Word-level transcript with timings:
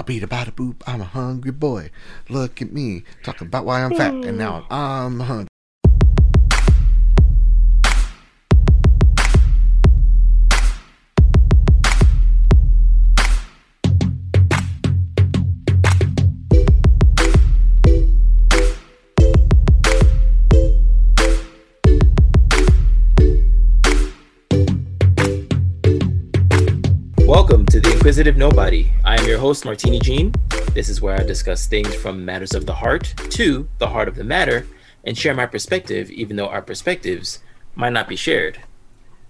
I 0.00 0.02
beat 0.02 0.22
about 0.22 0.48
a 0.48 0.52
boop. 0.52 0.76
I'm 0.86 1.02
a 1.02 1.04
hungry 1.04 1.52
boy. 1.52 1.90
Look 2.30 2.62
at 2.62 2.72
me 2.72 3.02
talking 3.22 3.48
about 3.48 3.66
why 3.66 3.82
I'm 3.82 3.94
fat, 3.94 4.14
and 4.14 4.38
now 4.38 4.66
I'm 4.70 5.20
hungry. 5.20 5.46
Welcome 27.26 27.66
to 27.66 27.80
the 27.80 27.90
Inquisitive 27.92 28.38
Nobody. 28.38 28.90
I 29.20 29.22
am 29.22 29.28
your 29.28 29.38
host, 29.38 29.66
Martini 29.66 29.98
Jean. 29.98 30.32
This 30.72 30.88
is 30.88 31.02
where 31.02 31.20
I 31.20 31.22
discuss 31.22 31.66
things 31.66 31.94
from 31.94 32.24
matters 32.24 32.54
of 32.54 32.64
the 32.64 32.72
heart 32.72 33.12
to 33.32 33.68
the 33.76 33.88
heart 33.88 34.08
of 34.08 34.14
the 34.14 34.24
matter 34.24 34.66
and 35.04 35.16
share 35.16 35.34
my 35.34 35.44
perspective, 35.44 36.10
even 36.10 36.36
though 36.36 36.48
our 36.48 36.62
perspectives 36.62 37.40
might 37.74 37.92
not 37.92 38.08
be 38.08 38.16
shared. 38.16 38.62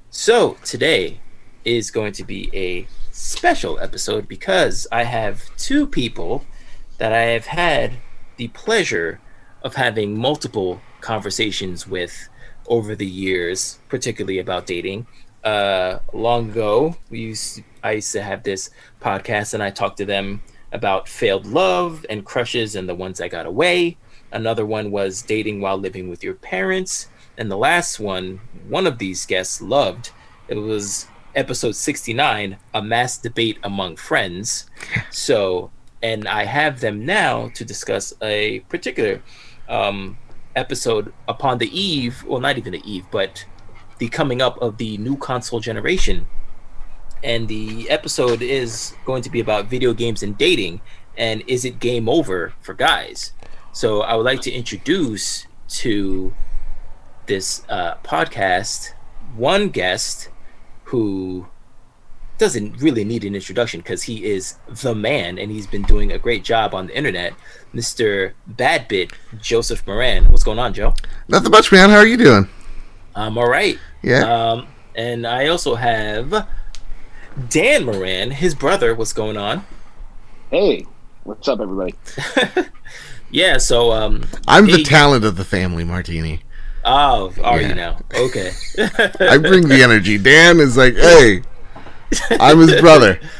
So, 0.09 0.57
today 0.65 1.19
is 1.65 1.91
going 1.91 2.13
to 2.13 2.25
be 2.25 2.51
a 2.55 2.87
special 3.11 3.81
episode 3.81 4.29
because 4.29 4.87
I 4.93 5.03
have 5.03 5.43
two 5.57 5.89
people 5.89 6.45
that 6.99 7.13
I 7.13 7.23
have 7.23 7.47
had 7.47 7.95
the 8.37 8.47
pleasure 8.47 9.19
of 9.65 9.75
having 9.75 10.17
multiple 10.17 10.81
conversations 11.01 11.89
with 11.89 12.29
over 12.69 12.95
the 12.95 13.09
years, 13.09 13.81
particularly 13.89 14.39
about 14.39 14.67
dating. 14.67 15.09
Uh, 15.43 15.99
long 16.13 16.51
ago, 16.51 16.97
we 17.09 17.21
used 17.21 17.63
I 17.83 17.93
used 17.93 18.13
to 18.13 18.23
have 18.23 18.43
this 18.43 18.71
podcast, 19.01 19.55
and 19.55 19.63
I 19.63 19.71
talked 19.71 19.99
to 19.99 20.05
them 20.05 20.43
about 20.73 21.09
failed 21.09 21.47
love 21.47 22.05
and 22.09 22.25
crushes 22.25 22.77
and 22.77 22.89
the 22.89 22.95
ones 22.95 23.19
that 23.19 23.31
got 23.31 23.47
away. 23.47 23.97
Another 24.33 24.65
one 24.65 24.91
was 24.91 25.23
dating 25.23 25.61
while 25.61 25.77
living 25.77 26.09
with 26.09 26.23
your 26.23 26.35
parents, 26.35 27.09
and 27.37 27.51
the 27.51 27.57
last 27.57 27.99
one, 27.99 28.41
one 28.69 28.87
of 28.87 28.99
these 28.99 29.27
guests 29.27 29.61
loved. 29.61 30.11
It 30.49 30.57
was 30.57 31.07
episode 31.35 31.77
69, 31.77 32.57
a 32.75 32.83
mass 32.83 33.17
debate 33.19 33.59
among 33.63 33.97
friends. 33.97 34.67
So, 35.11 35.71
and 36.03 36.27
I 36.27 36.45
have 36.45 36.81
them 36.81 37.05
now 37.05 37.49
to 37.55 37.65
discuss 37.65 38.13
a 38.23 38.61
particular 38.69 39.23
um, 39.69 40.17
episode 40.57 41.13
upon 41.29 41.59
the 41.59 41.69
eve, 41.79 42.25
well, 42.25 42.41
not 42.41 42.59
even 42.59 42.73
the 42.73 42.83
eve, 42.91 43.05
but 43.11 43.45
the 44.01 44.09
coming 44.09 44.43
up 44.43 44.61
of 44.61 44.79
the 44.79 44.99
new 44.99 45.17
console 45.17 45.61
generation. 45.61 46.27
And 47.23 47.47
the 47.47 47.89
episode 47.91 48.43
is 48.43 48.95
going 49.05 49.23
to 49.23 49.31
be 49.31 49.41
about 49.41 49.67
video 49.67 49.93
games 49.93 50.23
and 50.23 50.37
dating. 50.37 50.81
And 51.17 51.45
is 51.47 51.65
it 51.65 51.79
game 51.79 52.09
over 52.09 52.55
for 52.61 52.75
guys? 52.75 53.33
So 53.73 54.01
I 54.01 54.17
would 54.17 54.25
like 54.25 54.41
to 54.43 54.51
introduce 54.51 55.47
to 55.69 56.35
this 57.27 57.63
uh, 57.69 57.97
podcast 58.03 58.95
one 59.37 59.69
guest 59.69 60.31
who 60.85 61.47
doesn't 62.39 62.81
really 62.81 63.05
need 63.05 63.23
an 63.23 63.35
introduction 63.35 63.81
because 63.81 64.03
he 64.05 64.25
is 64.25 64.57
the 64.67 64.95
man 64.95 65.39
and 65.39 65.53
he's 65.53 65.67
been 65.67 65.83
doing 65.83 66.11
a 66.11 66.19
great 66.19 66.43
job 66.43 66.75
on 66.75 66.87
the 66.87 66.97
internet. 66.97 67.35
Mr. 67.75 68.33
Badbit, 68.51 69.13
Joseph 69.39 69.87
Moran. 69.87 70.33
What's 70.33 70.43
going 70.43 70.59
on, 70.59 70.73
Joe? 70.73 70.95
Nothing 71.29 71.51
much, 71.51 71.71
man. 71.71 71.91
How 71.91 71.97
are 71.97 72.07
you 72.07 72.17
doing? 72.17 72.49
I'm 73.15 73.37
all 73.37 73.49
right. 73.49 73.79
Yeah. 74.03 74.23
Um, 74.51 74.67
and 74.95 75.27
I 75.27 75.49
also 75.49 75.75
have 75.75 76.47
Dan 77.49 77.85
Moran, 77.85 78.31
his 78.31 78.55
brother. 78.55 78.95
What's 78.95 79.13
going 79.13 79.37
on? 79.37 79.65
Hey, 80.51 80.87
what's 81.25 81.47
up, 81.49 81.61
everybody? 81.61 81.95
Yeah. 83.33 83.59
So 83.59 83.93
um, 83.93 84.25
I'm 84.49 84.67
the 84.67 84.79
he- 84.79 84.83
talent 84.83 85.25
of 85.25 85.37
the 85.37 85.45
family, 85.45 85.85
Martini. 85.85 86.43
Oh, 86.85 87.33
are 87.45 87.61
Yeah. 87.61 87.69
you 87.69 87.75
now? 87.77 87.99
Okay. 88.13 88.51
I 89.21 89.39
bring 89.39 89.69
the 89.69 89.81
energy. 89.85 90.19
Dan 90.19 90.59
is 90.59 90.77
like, 90.77 90.95
hey, 90.97 91.43
I'm 92.41 92.59
his 92.59 92.81
brother. 92.81 93.21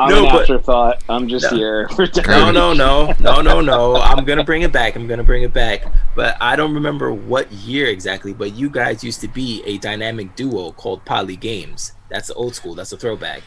I'm 0.00 0.10
No, 0.10 0.24
an 0.24 0.30
but- 0.30 0.40
afterthought. 0.42 1.02
I'm 1.08 1.28
just 1.28 1.50
No. 1.50 1.56
here 1.56 1.88
for 1.90 2.06
No, 2.26 2.50
no, 2.50 2.72
no, 2.72 3.14
no, 3.20 3.40
no, 3.40 3.60
no. 3.60 3.96
I'm 3.96 4.24
gonna 4.24 4.44
bring 4.44 4.62
it 4.62 4.72
back. 4.72 4.96
I'm 4.96 5.06
gonna 5.06 5.22
bring 5.24 5.42
it 5.42 5.52
back. 5.52 5.84
But 6.16 6.36
I 6.40 6.56
don't 6.56 6.74
remember 6.74 7.12
what 7.12 7.50
year 7.52 7.86
exactly. 7.86 8.32
But 8.32 8.54
you 8.54 8.70
guys 8.70 9.04
used 9.04 9.20
to 9.20 9.28
be 9.28 9.62
a 9.66 9.78
dynamic 9.78 10.34
duo 10.36 10.72
called 10.72 11.04
Poly 11.04 11.36
Games. 11.36 11.92
That's 12.10 12.28
the 12.28 12.34
old 12.34 12.54
school. 12.54 12.74
That's 12.74 12.92
a 12.92 12.96
throwback. 12.96 13.42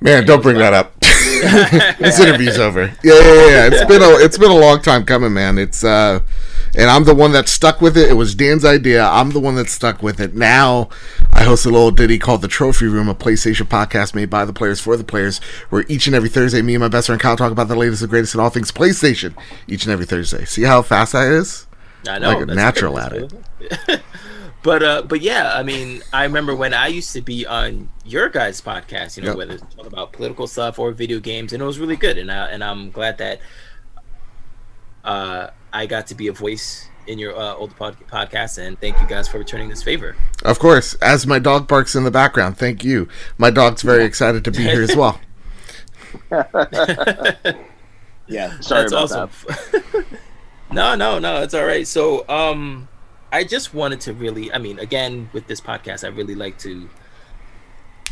Man, 0.00 0.26
don't 0.26 0.42
bring 0.42 0.58
that 0.58 0.74
up. 0.74 0.98
this 1.00 2.20
interview's 2.20 2.58
over. 2.58 2.92
Yeah, 3.02 3.14
yeah, 3.14 3.20
yeah, 3.20 3.46
yeah. 3.48 3.66
It's 3.72 3.84
been 3.86 4.02
a 4.02 4.10
it's 4.24 4.36
been 4.38 4.50
a 4.50 4.56
long 4.56 4.82
time 4.82 5.04
coming, 5.04 5.32
man. 5.32 5.56
It's 5.58 5.82
uh 5.84 6.20
and 6.76 6.90
I'm 6.90 7.04
the 7.04 7.14
one 7.14 7.32
that 7.32 7.48
stuck 7.48 7.80
with 7.80 7.96
it. 7.96 8.10
It 8.10 8.14
was 8.14 8.34
Dan's 8.34 8.64
idea. 8.64 9.04
I'm 9.04 9.30
the 9.30 9.40
one 9.40 9.54
that 9.56 9.68
stuck 9.68 10.02
with 10.02 10.20
it. 10.20 10.34
Now 10.34 10.88
I 11.32 11.44
host 11.44 11.66
a 11.66 11.70
little 11.70 11.90
ditty 11.90 12.18
called 12.18 12.42
The 12.42 12.48
Trophy 12.48 12.86
Room, 12.86 13.08
a 13.08 13.14
PlayStation 13.14 13.66
podcast 13.68 14.14
made 14.14 14.30
by 14.30 14.44
the 14.44 14.52
players 14.52 14.80
for 14.80 14.96
the 14.96 15.04
players, 15.04 15.38
where 15.70 15.84
each 15.88 16.06
and 16.06 16.14
every 16.16 16.28
Thursday 16.28 16.62
me 16.62 16.74
and 16.74 16.82
my 16.82 16.88
best 16.88 17.06
friend 17.06 17.20
Kyle 17.20 17.36
talk 17.36 17.52
about 17.52 17.68
the 17.68 17.76
latest 17.76 18.02
and 18.02 18.10
greatest 18.10 18.34
in 18.34 18.40
all 18.40 18.50
things 18.50 18.72
PlayStation 18.72 19.34
each 19.68 19.84
and 19.84 19.92
every 19.92 20.06
Thursday. 20.06 20.44
See 20.44 20.62
how 20.62 20.82
fast 20.82 21.12
that 21.12 21.30
is? 21.30 21.66
I 22.08 22.18
know. 22.18 22.38
Like 22.38 22.48
a 22.48 22.54
natural 22.54 22.98
at 22.98 23.12
but 24.62 24.82
uh, 24.82 25.02
but 25.02 25.20
yeah, 25.20 25.52
I 25.54 25.62
mean, 25.62 26.02
I 26.12 26.24
remember 26.24 26.54
when 26.54 26.74
I 26.74 26.88
used 26.88 27.12
to 27.14 27.22
be 27.22 27.46
on 27.46 27.88
your 28.04 28.28
guys' 28.28 28.60
podcast. 28.60 29.16
You 29.16 29.22
know, 29.22 29.30
Yep. 29.30 29.36
whether 29.36 29.54
it's 29.54 29.74
talk 29.74 29.86
about 29.86 30.12
political 30.12 30.46
stuff 30.46 30.78
or 30.78 30.92
video 30.92 31.18
games, 31.20 31.52
and 31.52 31.62
it 31.62 31.66
was 31.66 31.78
really 31.78 31.96
good. 31.96 32.18
And 32.18 32.30
I 32.30 32.48
and 32.50 32.62
I'm 32.62 32.90
glad 32.90 33.18
that 33.18 33.40
uh, 35.04 35.48
I 35.74 35.86
got 35.86 36.06
to 36.06 36.14
be 36.14 36.28
a 36.28 36.32
voice 36.32 36.88
in 37.06 37.18
your 37.18 37.36
uh, 37.36 37.54
old 37.54 37.76
pod- 37.76 37.98
podcast. 38.08 38.56
And 38.64 38.80
thank 38.80 38.98
you 39.00 39.06
guys 39.06 39.28
for 39.28 39.38
returning 39.38 39.68
this 39.68 39.82
favor. 39.82 40.16
Of 40.42 40.58
course, 40.58 40.94
as 40.94 41.26
my 41.26 41.38
dog 41.38 41.68
barks 41.68 41.94
in 41.94 42.04
the 42.04 42.10
background. 42.10 42.56
Thank 42.56 42.82
you. 42.84 43.08
My 43.36 43.50
dog's 43.50 43.82
very 43.82 44.04
excited 44.04 44.44
to 44.44 44.50
be 44.50 44.62
here 44.62 44.82
as 44.82 44.96
well. 44.96 45.20
Yeah, 48.26 48.58
sorry 48.60 48.88
That's 48.88 48.92
about 49.12 49.30
awesome. 49.30 49.30
that. 49.72 50.04
no, 50.72 50.94
no, 50.94 51.18
no, 51.18 51.42
it's 51.42 51.52
all 51.54 51.64
right. 51.66 51.86
So, 51.86 52.26
um, 52.28 52.88
I 53.30 53.44
just 53.44 53.74
wanted 53.74 54.00
to 54.02 54.14
really, 54.14 54.52
I 54.52 54.58
mean, 54.58 54.78
again, 54.78 55.28
with 55.32 55.46
this 55.46 55.60
podcast, 55.60 56.04
I 56.04 56.08
really 56.08 56.34
like 56.34 56.56
to 56.60 56.88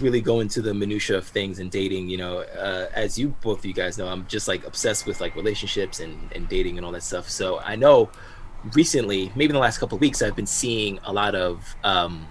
really 0.00 0.20
go 0.20 0.40
into 0.40 0.62
the 0.62 0.74
minutia 0.74 1.18
of 1.18 1.26
things 1.26 1.58
and 1.58 1.70
dating. 1.70 2.08
You 2.08 2.18
know, 2.18 2.38
uh, 2.38 2.88
as 2.94 3.18
you 3.18 3.34
both 3.40 3.60
of 3.60 3.66
you 3.66 3.74
guys 3.74 3.98
know, 3.98 4.08
I'm 4.08 4.26
just 4.26 4.48
like 4.48 4.64
obsessed 4.66 5.06
with 5.06 5.20
like 5.20 5.36
relationships 5.36 6.00
and 6.00 6.30
and 6.34 6.48
dating 6.48 6.76
and 6.78 6.86
all 6.86 6.92
that 6.92 7.02
stuff. 7.02 7.28
So 7.28 7.58
I 7.60 7.76
know 7.76 8.10
recently, 8.74 9.32
maybe 9.34 9.46
in 9.46 9.54
the 9.54 9.58
last 9.58 9.78
couple 9.78 9.96
of 9.96 10.00
weeks, 10.00 10.22
I've 10.22 10.36
been 10.36 10.46
seeing 10.46 10.98
a 11.04 11.12
lot 11.12 11.34
of 11.34 11.74
um, 11.84 12.26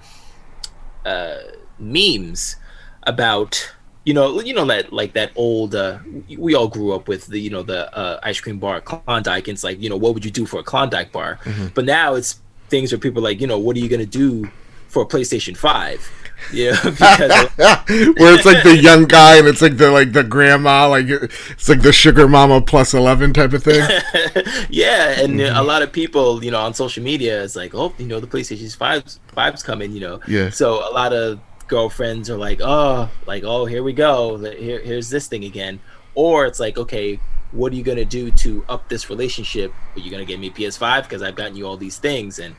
uh, 1.06 1.38
memes 1.80 2.56
about 3.04 3.74
you 4.04 4.14
know 4.14 4.42
you 4.42 4.54
know 4.54 4.66
that 4.66 4.92
like 4.92 5.14
that 5.14 5.32
old 5.36 5.76
uh 5.76 6.00
we 6.38 6.56
all 6.56 6.68
grew 6.68 6.92
up 6.92 7.08
with 7.08 7.28
the 7.28 7.40
you 7.40 7.50
know 7.50 7.62
the 7.64 7.96
uh 7.96 8.20
ice 8.24 8.40
cream 8.40 8.58
bar 8.60 8.78
at 8.78 8.86
klondike 8.86 9.48
and 9.48 9.56
it's 9.56 9.64
like 9.64 9.80
you 9.82 9.90
know 9.90 9.98
what 9.98 10.14
would 10.14 10.26
you 10.26 10.32
do 10.32 10.46
for 10.46 10.60
a 10.60 10.64
klondike 10.64 11.12
bar 11.12 11.40
but 11.74 11.86
now 11.86 12.14
it's 12.16 12.40
things 12.70 12.92
where 12.92 13.00
people 13.00 13.20
are 13.20 13.24
like 13.24 13.42
you 13.42 13.48
know 13.48 13.60
what 13.60 13.76
are 13.76 13.80
you 13.80 13.90
gonna 13.90 14.06
do 14.06 14.50
for 14.88 15.04
a 15.04 15.06
playstation 15.06 15.56
5 15.56 16.12
yeah 16.52 16.76
Where 17.88 18.34
it's 18.34 18.46
like 18.46 18.64
the 18.64 18.78
young 18.78 19.06
guy 19.06 19.38
and 19.38 19.48
it's 19.48 19.62
like 19.62 19.78
the 19.78 19.92
like 19.92 20.14
the 20.14 20.24
grandma, 20.24 20.88
like 20.88 21.08
it's 21.10 21.70
like 21.70 21.82
the 21.82 21.94
sugar 21.94 22.28
mama 22.28 22.62
plus 22.62 22.94
eleven 22.94 23.34
type 23.34 23.54
of 23.54 23.64
thing. 23.64 23.82
yeah 24.70 25.22
and 25.22 25.40
a 25.40 25.50
mm-hmm. 25.50 25.68
lot 25.68 25.82
of 25.82 25.92
people 25.92 26.44
you 26.44 26.52
know 26.52 26.60
on 26.60 26.74
social 26.74 27.04
media 27.04 27.42
is 27.42 27.56
like 27.56 27.74
oh 27.76 27.94
you 27.98 28.06
know 28.08 28.20
the 28.20 28.28
playstation 28.28 28.76
5's 28.76 29.20
5's 29.36 29.64
coming 29.64 29.92
you 29.92 30.00
know. 30.00 30.20
Yeah. 30.28 30.50
so 30.50 30.88
a 30.88 30.92
lot 30.92 31.14
of 31.14 31.40
girlfriends 31.68 32.30
are 32.30 32.38
like 32.38 32.60
oh 32.62 33.10
like 33.26 33.44
oh 33.44 33.66
here 33.66 33.84
we 33.84 33.94
go. 33.94 34.38
Here, 34.38 34.80
here's 34.80 35.10
this 35.10 35.28
thing 35.28 35.44
again. 35.44 35.80
Or 36.16 36.46
it's 36.46 36.60
like 36.60 36.78
okay 36.78 37.20
what 37.52 37.74
are 37.74 37.76
you 37.76 37.84
gonna 37.84 38.06
do 38.06 38.32
to 38.32 38.64
up 38.70 38.88
this 38.88 39.10
relationship? 39.10 39.74
Are 39.96 40.00
you 40.00 40.10
gonna 40.10 40.26
get 40.26 40.40
me 40.40 40.50
ps5 40.50 41.04
because 41.04 41.22
i've 41.22 41.36
gotten 41.36 41.56
you 41.56 41.68
all 41.68 41.78
these 41.78 41.98
things. 41.98 42.40
And 42.40 42.56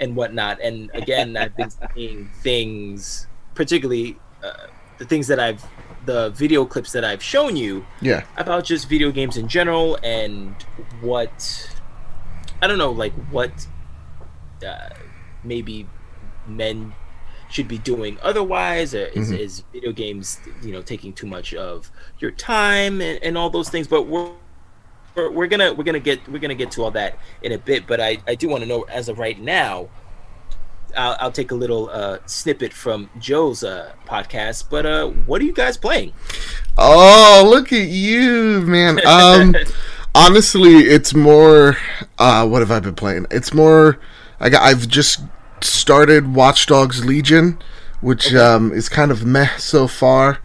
and 0.00 0.16
whatnot 0.16 0.58
and 0.62 0.90
again 0.94 1.36
i've 1.36 1.54
been 1.56 1.70
seeing 1.94 2.28
things 2.42 3.26
particularly 3.54 4.16
uh, 4.42 4.66
the 4.98 5.04
things 5.04 5.26
that 5.26 5.38
i've 5.38 5.62
the 6.06 6.30
video 6.30 6.64
clips 6.64 6.92
that 6.92 7.04
i've 7.04 7.22
shown 7.22 7.56
you 7.56 7.84
Yeah. 8.00 8.22
about 8.38 8.64
just 8.64 8.88
video 8.88 9.10
games 9.12 9.36
in 9.36 9.46
general 9.48 9.98
and 10.02 10.54
what 11.00 11.76
I 12.62 12.66
don't 12.66 12.76
know, 12.76 12.90
like 12.90 13.14
what 13.30 13.66
uh, 14.66 14.90
maybe 15.44 15.86
men 16.46 16.92
should 17.50 17.68
be 17.68 17.78
doing 17.78 18.18
otherwise. 18.22 18.94
Or 18.94 19.06
is, 19.06 19.30
Mhm. 19.32 19.38
is 19.38 19.64
video 19.72 19.92
games, 19.92 20.40
you 20.62 20.70
know, 20.72 20.82
taking 20.82 21.14
too 21.14 21.26
much 21.26 21.54
of 21.54 21.90
your 22.18 22.30
time 22.32 23.00
and, 23.00 23.18
and 23.22 23.38
all 23.38 23.48
those 23.48 23.70
things? 23.70 23.88
But 23.88 24.02
we're, 24.08 24.30
we're 25.20 25.30
we're 25.30 25.46
gonna 25.46 25.72
we're 25.72 25.84
gonna 25.84 26.00
get 26.00 26.26
we're 26.28 26.38
gonna 26.38 26.54
get 26.54 26.70
to 26.72 26.84
all 26.84 26.90
that 26.92 27.18
in 27.42 27.52
a 27.52 27.58
bit. 27.58 27.86
But 27.86 28.00
I 28.00 28.18
I 28.26 28.34
do 28.34 28.48
want 28.48 28.62
to 28.62 28.68
know 28.68 28.82
as 28.82 29.08
of 29.08 29.18
right 29.18 29.38
now, 29.38 29.88
I'll, 30.96 31.16
I'll 31.20 31.32
take 31.32 31.50
a 31.50 31.54
little 31.54 31.88
uh, 31.90 32.18
snippet 32.26 32.72
from 32.72 33.10
Joe's 33.18 33.62
uh, 33.62 33.92
podcast. 34.06 34.64
But 34.70 34.86
uh, 34.86 35.08
what 35.08 35.40
are 35.40 35.44
you 35.44 35.52
guys 35.52 35.76
playing? 35.76 36.12
Oh, 36.78 37.46
look 37.48 37.72
at 37.72 37.88
you, 37.88 38.62
man. 38.62 39.00
Um, 39.06 39.54
honestly, 40.14 40.76
it's 40.76 41.14
more. 41.14 41.76
Uh, 42.18 42.46
what 42.46 42.60
have 42.60 42.70
I 42.70 42.80
been 42.80 42.94
playing? 42.94 43.26
It's 43.30 43.52
more. 43.52 43.98
I 44.38 44.48
got, 44.48 44.62
I've 44.62 44.88
just 44.88 45.20
started 45.60 46.34
Watch 46.34 46.66
Dogs 46.66 47.04
Legion, 47.04 47.58
which 48.00 48.34
um, 48.34 48.72
is 48.72 48.88
kind 48.88 49.10
of 49.10 49.24
meh 49.24 49.56
so 49.58 49.86
far. 49.86 50.38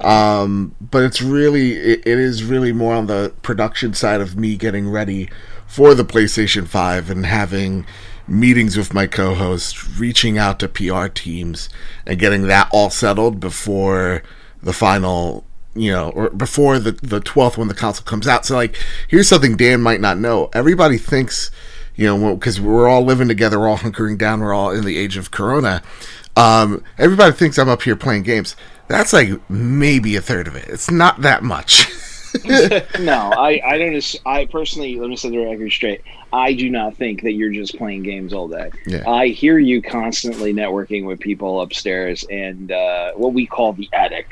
Um, 0.00 0.76
but 0.80 1.02
it's 1.02 1.20
really 1.20 1.72
it, 1.72 2.06
it 2.06 2.18
is 2.18 2.44
really 2.44 2.72
more 2.72 2.94
on 2.94 3.06
the 3.06 3.32
production 3.42 3.94
side 3.94 4.20
of 4.20 4.36
me 4.36 4.56
getting 4.56 4.88
ready 4.88 5.28
for 5.66 5.94
the 5.94 6.04
PlayStation 6.04 6.66
5 6.66 7.10
and 7.10 7.26
having 7.26 7.84
meetings 8.28 8.76
with 8.76 8.94
my 8.94 9.06
co-host, 9.06 9.98
reaching 9.98 10.38
out 10.38 10.58
to 10.60 10.68
PR 10.68 11.08
teams 11.08 11.68
and 12.06 12.18
getting 12.18 12.42
that 12.42 12.68
all 12.72 12.90
settled 12.90 13.40
before 13.40 14.22
the 14.62 14.72
final, 14.72 15.44
you 15.74 15.90
know, 15.90 16.10
or 16.10 16.30
before 16.30 16.78
the 16.78 16.92
the 16.92 17.20
12th 17.20 17.56
when 17.56 17.68
the 17.68 17.74
console 17.74 18.04
comes 18.04 18.28
out. 18.28 18.46
So 18.46 18.56
like, 18.56 18.76
here's 19.08 19.28
something 19.28 19.56
Dan 19.56 19.80
might 19.80 20.00
not 20.00 20.18
know. 20.18 20.50
Everybody 20.52 20.98
thinks, 20.98 21.50
you 21.96 22.06
know, 22.06 22.36
because 22.36 22.60
we're 22.60 22.88
all 22.88 23.04
living 23.04 23.28
together, 23.28 23.58
we're 23.58 23.68
all 23.68 23.78
hunkering 23.78 24.18
down, 24.18 24.40
we're 24.40 24.54
all 24.54 24.70
in 24.70 24.84
the 24.84 24.96
age 24.96 25.16
of 25.16 25.30
corona. 25.30 25.82
Um, 26.38 26.84
everybody 26.98 27.32
thinks 27.32 27.58
I'm 27.58 27.68
up 27.68 27.82
here 27.82 27.96
playing 27.96 28.22
games. 28.22 28.54
That's 28.86 29.12
like 29.12 29.28
maybe 29.50 30.16
a 30.16 30.22
third 30.22 30.46
of 30.46 30.54
it. 30.54 30.68
It's 30.68 30.90
not 30.90 31.22
that 31.22 31.42
much. 31.42 31.88
no, 33.00 33.32
I, 33.36 33.60
I 33.64 33.78
don't. 33.78 34.16
I 34.26 34.44
personally, 34.46 34.98
let 35.00 35.08
me 35.08 35.16
set 35.16 35.32
the 35.32 35.38
record 35.38 35.72
straight. 35.72 36.02
I 36.32 36.52
do 36.52 36.70
not 36.70 36.94
think 36.94 37.22
that 37.22 37.32
you're 37.32 37.52
just 37.52 37.76
playing 37.76 38.02
games 38.02 38.32
all 38.32 38.48
day. 38.48 38.70
Yeah. 38.86 39.08
I 39.08 39.28
hear 39.28 39.58
you 39.58 39.80
constantly 39.80 40.52
networking 40.52 41.06
with 41.06 41.20
people 41.20 41.62
upstairs 41.62 42.24
and 42.30 42.70
uh, 42.70 43.12
what 43.14 43.32
we 43.32 43.46
call 43.46 43.72
the 43.72 43.88
attic 43.92 44.28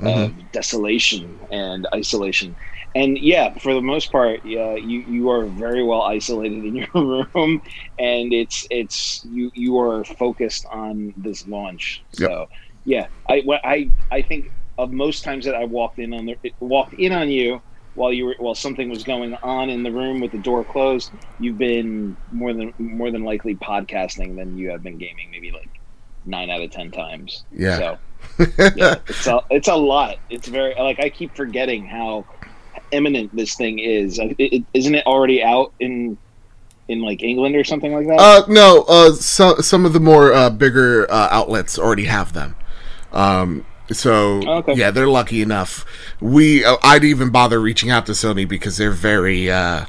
of 0.00 0.32
desolation 0.52 1.38
and 1.50 1.86
isolation. 1.94 2.54
And 2.98 3.16
yeah, 3.16 3.56
for 3.58 3.74
the 3.74 3.80
most 3.80 4.10
part, 4.10 4.44
yeah, 4.44 4.74
you 4.74 5.00
you 5.02 5.30
are 5.30 5.46
very 5.46 5.84
well 5.84 6.02
isolated 6.02 6.64
in 6.64 6.74
your 6.94 7.26
room, 7.32 7.62
and 7.96 8.32
it's 8.32 8.66
it's 8.70 9.24
you 9.24 9.52
you 9.54 9.78
are 9.78 10.02
focused 10.02 10.66
on 10.66 11.14
this 11.16 11.46
launch. 11.46 12.02
So 12.10 12.48
yeah, 12.84 13.06
I 13.28 13.44
I 13.62 13.90
I 14.10 14.22
think 14.22 14.50
of 14.78 14.90
most 14.90 15.22
times 15.22 15.44
that 15.44 15.54
I 15.54 15.64
walked 15.64 16.00
in 16.00 16.12
on 16.12 16.26
the 16.26 16.36
walked 16.58 16.94
in 16.94 17.12
on 17.12 17.30
you 17.30 17.62
while 17.94 18.12
you 18.12 18.26
were 18.26 18.34
while 18.40 18.56
something 18.56 18.90
was 18.90 19.04
going 19.04 19.34
on 19.44 19.70
in 19.70 19.84
the 19.84 19.92
room 19.92 20.20
with 20.20 20.32
the 20.32 20.38
door 20.38 20.64
closed, 20.64 21.12
you've 21.38 21.58
been 21.58 22.16
more 22.32 22.52
than 22.52 22.74
more 22.78 23.12
than 23.12 23.22
likely 23.22 23.54
podcasting 23.54 24.34
than 24.34 24.58
you 24.58 24.70
have 24.70 24.82
been 24.82 24.98
gaming. 24.98 25.30
Maybe 25.30 25.52
like 25.52 25.70
nine 26.26 26.50
out 26.50 26.62
of 26.62 26.72
ten 26.72 26.90
times. 26.90 27.44
Yeah. 27.52 27.78
So 27.78 27.98
yeah, 28.74 28.96
it's 29.06 29.26
a 29.28 29.40
it's 29.50 29.68
a 29.68 29.76
lot. 29.76 30.16
It's 30.30 30.48
very 30.48 30.74
like 30.74 30.98
I 30.98 31.10
keep 31.10 31.36
forgetting 31.36 31.86
how 31.86 32.26
imminent 32.92 33.34
this 33.34 33.54
thing 33.56 33.78
is. 33.78 34.18
It, 34.18 34.36
it, 34.38 34.64
isn't 34.74 34.94
it 34.94 35.06
already 35.06 35.42
out 35.42 35.72
in 35.80 36.18
in 36.88 37.02
like 37.02 37.22
England 37.22 37.54
or 37.56 37.64
something 37.64 37.92
like 37.92 38.06
that? 38.06 38.18
Uh, 38.18 38.42
no, 38.48 38.84
uh, 38.88 39.12
so, 39.12 39.56
some 39.56 39.84
of 39.84 39.92
the 39.92 40.00
more 40.00 40.32
uh, 40.32 40.50
bigger 40.50 41.10
uh, 41.10 41.28
outlets 41.30 41.78
already 41.78 42.04
have 42.04 42.32
them. 42.32 42.56
Um, 43.12 43.66
so 43.90 44.42
Okay. 44.58 44.74
yeah, 44.74 44.90
they're 44.90 45.08
lucky 45.08 45.40
enough. 45.42 45.84
We 46.20 46.64
uh, 46.64 46.76
I'd 46.82 47.04
even 47.04 47.30
bother 47.30 47.60
reaching 47.60 47.90
out 47.90 48.06
to 48.06 48.12
Sony 48.12 48.46
because 48.48 48.76
they're 48.76 48.90
very 48.90 49.50
uh, 49.50 49.86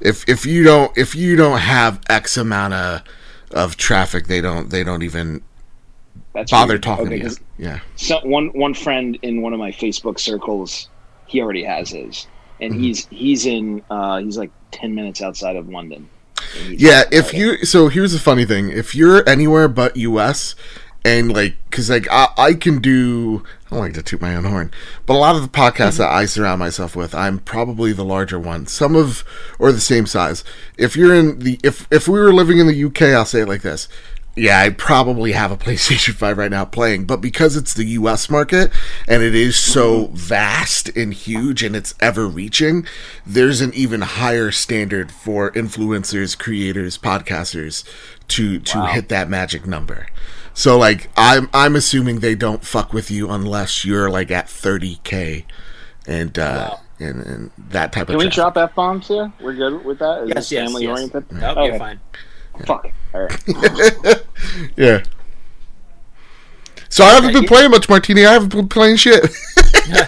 if 0.00 0.26
if 0.28 0.46
you 0.46 0.62
don't 0.64 0.96
if 0.96 1.14
you 1.14 1.36
don't 1.36 1.58
have 1.58 2.00
X 2.08 2.36
amount 2.36 2.74
of 2.74 3.02
of 3.50 3.76
traffic, 3.76 4.26
they 4.26 4.40
don't 4.40 4.70
they 4.70 4.82
don't 4.84 5.02
even 5.02 5.42
That's 6.34 6.50
bother 6.50 6.74
weird. 6.74 6.82
talking 6.82 7.06
Okay, 7.08 7.18
to 7.18 7.24
you. 7.30 7.36
Yeah, 7.58 7.80
so 7.96 8.20
one 8.24 8.48
one 8.48 8.74
friend 8.74 9.18
in 9.22 9.42
one 9.42 9.52
of 9.52 9.58
my 9.58 9.70
Facebook 9.70 10.18
circles, 10.18 10.88
he 11.26 11.40
already 11.40 11.62
has 11.64 11.90
his, 11.90 12.26
and 12.62 12.74
Mhm. 12.74 12.80
he's 12.80 13.06
he's 13.10 13.46
in 13.46 13.82
uh, 13.90 14.18
he's 14.18 14.38
like 14.38 14.50
ten 14.70 14.94
minutes 14.94 15.20
outside 15.20 15.56
of 15.56 15.68
London. 15.68 16.08
Yeah. 16.70 17.02
If 17.12 17.32
you 17.34 17.64
so 17.64 17.88
here's 17.88 18.12
the 18.12 18.18
funny 18.18 18.44
thing: 18.44 18.70
if 18.70 18.94
you're 18.94 19.28
anywhere 19.28 19.68
but 19.68 19.96
U.S. 19.96 20.54
and 21.04 21.32
like, 21.32 21.56
because 21.68 21.90
like 21.90 22.06
I, 22.10 22.28
I 22.38 22.54
can 22.54 22.80
do, 22.80 23.42
I 23.66 23.70
don't 23.70 23.80
like 23.80 23.94
to 23.94 24.02
toot 24.02 24.20
my 24.20 24.34
own 24.36 24.44
horn, 24.44 24.70
but 25.06 25.14
a 25.14 25.18
lot 25.18 25.34
of 25.36 25.42
the 25.42 25.48
podcasts 25.48 25.98
that 25.98 26.10
I 26.10 26.26
surround 26.26 26.60
myself 26.60 26.94
with, 26.94 27.14
I'm 27.14 27.38
probably 27.40 27.92
the 27.92 28.04
larger 28.04 28.38
one. 28.38 28.66
Some 28.66 28.94
of 28.96 29.24
or 29.58 29.72
the 29.72 29.80
same 29.80 30.06
size. 30.06 30.44
If 30.78 30.94
you're 30.96 31.14
in 31.14 31.40
the 31.40 31.58
if 31.64 31.86
if 31.90 32.06
we 32.08 32.20
were 32.20 32.32
living 32.32 32.58
in 32.58 32.66
the 32.68 32.84
UK, 32.84 33.02
I'll 33.14 33.24
say 33.24 33.40
it 33.42 33.48
like 33.48 33.62
this. 33.62 33.88
Yeah, 34.34 34.60
I 34.60 34.70
probably 34.70 35.32
have 35.32 35.52
a 35.52 35.58
PlayStation 35.58 36.14
5 36.16 36.38
right 36.38 36.50
now 36.50 36.64
playing, 36.64 37.04
but 37.04 37.18
because 37.20 37.54
it's 37.54 37.74
the 37.74 37.84
US 37.84 38.30
market 38.30 38.70
and 39.06 39.22
it 39.22 39.34
is 39.34 39.56
so 39.56 40.06
vast 40.14 40.88
and 40.96 41.12
huge 41.12 41.62
and 41.62 41.76
it's 41.76 41.94
ever 42.00 42.26
reaching, 42.26 42.86
there's 43.26 43.60
an 43.60 43.74
even 43.74 44.00
higher 44.00 44.50
standard 44.50 45.12
for 45.12 45.50
influencers, 45.52 46.38
creators, 46.38 46.96
podcasters 46.96 47.84
to 48.28 48.58
to 48.60 48.78
Wow. 48.78 48.86
hit 48.86 49.08
that 49.10 49.28
magic 49.28 49.66
number. 49.66 50.06
So 50.54 50.78
like 50.78 51.10
I'm 51.16 51.50
I'm 51.52 51.76
assuming 51.76 52.20
they 52.20 52.34
don't 52.34 52.64
fuck 52.64 52.94
with 52.94 53.10
you 53.10 53.28
unless 53.30 53.84
you're 53.84 54.08
like 54.10 54.30
at 54.30 54.46
30k 54.46 55.44
and 56.06 56.38
uh 56.38 56.68
Wow. 56.70 56.80
and, 57.06 57.22
and 57.26 57.50
that 57.68 57.92
type 57.92 58.06
Can 58.06 58.14
of 58.16 58.18
we 58.18 58.24
traffic. 58.30 58.54
drop 58.54 58.56
f 58.56 58.74
bombs 58.74 59.08
here? 59.08 59.30
We're 59.42 59.52
good 59.54 59.84
with 59.84 59.98
that. 59.98 60.22
Is 60.22 60.28
Yes, 60.28 60.36
this 60.36 60.52
yes, 60.52 60.66
family 60.68 60.82
yes. 60.84 60.90
oriented? 60.90 61.32
Nope, 61.32 61.56
Okay. 61.58 61.66
you're 61.66 61.78
fine. 61.78 62.00
Fuck. 62.66 62.92
Yeah. 64.76 65.02
So 66.88 67.04
I 67.04 67.14
haven't 67.14 67.32
been 67.32 67.46
playing 67.46 67.70
much 67.70 67.88
Martini. 67.88 68.26
I 68.26 68.32
haven't 68.32 68.54
been 68.54 68.68
playing 68.68 68.96
shit. 68.96 69.24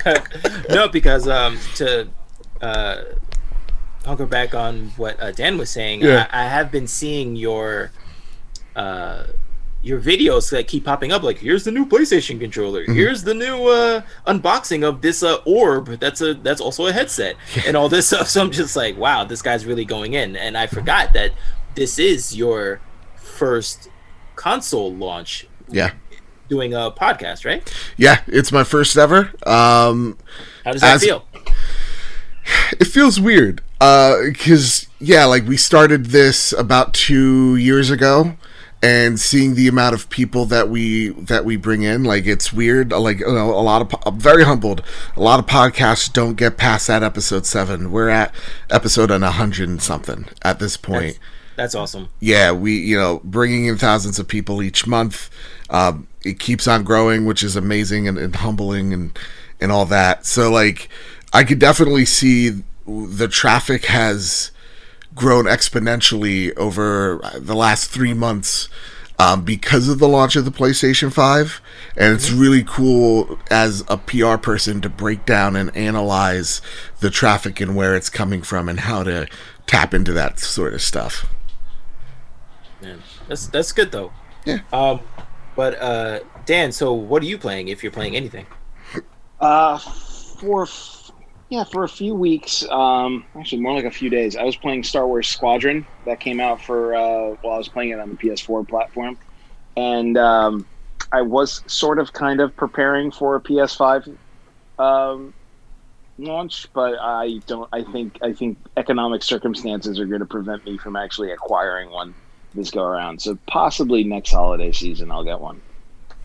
no, 0.71 0.89
because 0.89 1.27
um, 1.27 1.59
to 1.77 2.09
uh, 2.61 3.03
hunker 4.05 4.27
back 4.27 4.55
on 4.55 4.91
what 4.97 5.21
uh, 5.23 5.33
Dan 5.33 5.57
was 5.57 5.71
saying, 5.71 6.03
Yeah. 6.03 6.29
I, 6.31 6.45
I 6.45 6.49
have 6.49 6.71
been 6.71 6.87
seeing 6.87 7.37
your 7.37 7.91
uh, 8.77 9.25
your 9.83 10.01
videos 10.01 10.51
that 10.51 10.67
keep 10.67 10.85
popping 10.85 11.13
up. 11.13 11.23
Like, 11.23 11.39
here's 11.39 11.65
the 11.65 11.71
new 11.71 11.87
PlayStation 11.87 12.41
controller. 12.41 12.83
Mm-hmm. 12.83 12.95
Here's 12.95 13.23
the 13.23 13.35
new 13.35 13.69
uh, 13.69 14.03
unboxing 14.27 14.83
of 14.83 15.03
this 15.03 15.23
uh, 15.23 15.37
orb. 15.45 15.87
That's 16.01 16.21
a 16.21 16.35
that's 16.35 16.61
also 16.61 16.87
a 16.87 16.93
headset 16.93 17.37
and 17.67 17.77
all 17.77 17.89
this 17.89 18.09
stuff. 18.09 18.29
So 18.29 18.41
I'm 18.43 18.51
just 18.51 18.77
like, 18.77 18.97
wow, 18.97 19.25
this 19.25 19.43
guy's 19.43 19.67
really 19.67 19.85
going 19.85 20.15
in. 20.15 20.37
And 20.37 20.57
I 20.57 20.67
forgot 20.67 21.13
that 21.13 21.33
this 21.75 21.99
is 21.99 22.37
your 22.37 22.81
first 23.17 23.89
console 24.37 24.93
launch 24.93 25.47
yeah. 25.69 25.93
doing 26.49 26.75
a 26.75 26.91
podcast, 26.91 27.45
right? 27.45 27.73
Yeah, 27.97 28.23
it's 28.27 28.53
my 28.53 28.65
first 28.65 28.97
ever. 28.97 29.33
Um 29.47 30.19
How 30.65 30.73
does 30.73 30.83
that 30.83 30.97
As- 30.97 31.05
feel? 31.05 31.27
it 32.73 32.87
feels 32.87 33.19
weird 33.19 33.63
uh 33.81 34.17
because 34.27 34.87
yeah 35.01 35.25
like 35.25 35.47
we 35.47 35.57
started 35.57 36.07
this 36.07 36.53
about 36.53 36.93
two 36.93 37.57
years 37.57 37.91
ago 37.91 38.37
and 38.83 39.19
seeing 39.19 39.55
the 39.55 39.67
amount 39.67 39.95
of 39.95 40.11
people 40.11 40.45
that 40.45 40.69
we 40.69 41.09
that 41.11 41.45
we 41.45 41.57
bring 41.57 41.83
in 41.83 42.05
like 42.05 42.27
it's 42.27 42.53
weird 42.53 42.93
like 42.93 43.19
you 43.21 43.33
know, 43.33 43.51
a 43.51 43.63
lot 43.63 43.81
of 43.81 43.95
i'm 44.05 44.21
very 44.21 44.45
humbled 44.45 44.83
a 45.17 45.23
lot 45.23 45.39
of 45.39 45.47
podcasts 45.47 46.13
don't 46.13 46.35
get 46.35 46.59
past 46.59 46.87
that 46.87 47.03
episode 47.03 47.47
seven 47.47 47.91
we're 47.91 48.11
at 48.11 48.35
episode 48.71 49.11
on 49.11 49.23
a 49.23 49.31
hundred 49.31 49.69
and 49.71 49.81
something 49.83 50.27
at 50.43 50.59
this 50.59 50.77
point 50.77 51.19
That's, 51.57 51.75
awesome. 51.75 52.09
yeah, 52.21 52.53
we 52.53 52.77
you 52.79 52.99
know 52.99 53.21
bringing 53.25 53.67
in 53.67 53.77
thousands 53.79 54.19
of 54.19 54.29
people 54.29 54.63
each 54.63 54.87
month. 54.87 55.31
Um, 55.71 56.09
it 56.25 56.39
keeps 56.39 56.67
on 56.67 56.85
growing, 56.85 57.27
which 57.27 57.43
is 57.43 57.57
amazing 57.57 58.09
and, 58.09 58.19
and 58.19 58.35
humbling 58.37 58.93
and 58.93 59.19
and 59.61 59.71
all 59.73 59.85
that. 59.87 60.27
So 60.27 60.51
like, 60.51 60.89
I 61.33 61.45
could 61.45 61.59
definitely 61.59 62.05
see 62.05 62.63
the 62.87 63.29
traffic 63.29 63.87
has 63.87 64.51
grown 65.15 65.45
exponentially 65.45 66.57
over 66.57 67.21
the 67.37 67.55
last 67.55 67.91
three 67.91 68.15
months. 68.15 68.69
Um, 69.17 69.45
because 69.45 69.89
of 69.89 70.01
the 70.01 70.09
launch 70.09 70.35
of 70.35 70.45
the 70.45 70.51
PlayStation 70.51 71.13
5. 71.13 71.61
And 71.97 72.13
it's 72.15 72.33
really 72.33 72.65
cool 72.65 73.39
as 73.49 73.85
a 73.87 73.97
PR 73.97 74.37
person 74.39 74.81
to 74.81 74.89
break 74.89 75.25
down 75.25 75.55
and 75.55 75.75
analyze 75.77 76.61
the 76.99 77.11
traffic 77.11 77.61
and 77.61 77.77
where 77.77 77.95
it's 77.95 78.11
coming 78.11 78.43
from 78.43 78.69
and 78.69 78.81
how 78.81 79.05
to 79.05 79.29
tap 79.69 79.95
into 79.95 80.13
that 80.15 80.41
sort 80.41 80.75
of 80.75 80.83
stuff. 80.83 81.33
Man, 83.25 83.29
that's 83.29 83.47
that's 83.49 83.73
good 83.73 83.91
though. 83.91 84.13
Yeah. 84.45 84.59
Um, 84.73 85.01
but 85.57 85.81
uh, 85.81 86.21
Dan, 86.45 86.73
so 86.73 86.93
what 86.93 87.23
are 87.23 87.27
you 87.27 87.39
playing 87.39 87.69
if 87.69 87.83
you're 87.83 87.93
playing 87.93 88.17
anything? 88.17 88.47
Uh, 89.41 89.79
for 89.79 90.63
f- 90.65 91.11
yeah, 91.49 91.65
for 91.65 91.85
a 91.85 91.89
few 91.89 92.15
weeks, 92.15 92.67
um, 92.71 93.25
actually 93.39 93.63
more 93.63 93.75
like 93.75 93.85
a 93.85 93.91
few 93.91 94.11
days. 94.11 94.37
I 94.37 94.43
was 94.43 94.57
playing 94.57 94.85
Star 94.85 95.07
Wars 95.07 95.29
Squadron 95.29 95.87
that 96.05 96.21
came 96.21 96.41
out 96.41 96.61
for 96.61 96.95
uh, 96.95 97.37
while 97.41 97.55
I 97.55 97.59
was 97.59 97.69
playing 97.69 97.91
it 97.91 98.01
on 98.01 98.11
the 98.11 98.17
PS4 98.17 98.69
platform, 98.69 99.17
and 99.77 100.19
um, 100.19 100.67
I 101.13 101.23
was 101.23 101.63
sort 101.67 101.99
of 101.99 102.13
kind 102.13 102.41
of 102.41 102.55
preparing 102.57 103.11
for 103.11 103.37
a 103.37 103.41
PS5 103.41 104.17
um, 104.79 105.33
launch, 106.19 106.67
but 106.73 106.99
I 107.01 107.41
don't. 107.47 107.69
I 107.73 107.85
think 107.85 108.19
I 108.23 108.33
think 108.33 108.59
economic 108.77 109.23
circumstances 109.23 109.99
are 110.01 110.07
going 110.07 110.21
to 110.21 110.27
prevent 110.27 110.65
me 110.65 110.77
from 110.77 110.97
actually 110.97 111.31
acquiring 111.31 111.91
one 111.91 112.15
this 112.55 112.71
go 112.71 112.83
around. 112.83 113.21
So 113.21 113.39
possibly 113.47 114.05
next 114.05 114.33
holiday 114.33 114.73
season 114.73 115.11
I'll 115.11 115.25
get 115.25 115.41
one. 115.41 115.61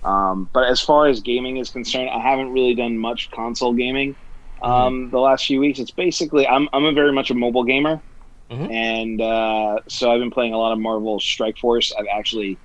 Um, 0.04 0.50
but 0.54 0.70
as 0.70 0.80
far 0.80 1.08
as 1.08 1.20
gaming 1.20 1.58
is 1.58 1.70
concerned, 1.70 2.10
I 2.10 2.20
haven't 2.20 2.54
really 2.54 2.74
done 2.74 2.98
much 2.98 3.32
console 3.32 3.74
gaming 3.74 4.16
um, 4.62 4.72
mm-hmm. 4.72 5.10
the 5.12 5.20
last 5.20 5.46
few 5.46 5.60
weeks. 5.60 5.80
It's 5.80 5.92
basically 5.92 6.48
I'm 6.48 6.70
I'm 6.74 6.86
a 6.86 6.94
very 6.94 7.12
much 7.12 7.32
a 7.32 7.36
mobile 7.36 7.64
gamer, 7.64 8.02
mm-hmm. 8.50 8.72
and 8.72 9.22
uh, 9.22 9.80
so 9.88 10.12
I've 10.12 10.20
been 10.20 10.32
playing 10.32 10.54
a 10.54 10.58
lot 10.58 10.72
of 10.72 10.80
Marvel 10.80 11.20
Strike 11.20 11.58
Force. 11.58 11.94
I've 11.98 12.08
actually 12.12 12.58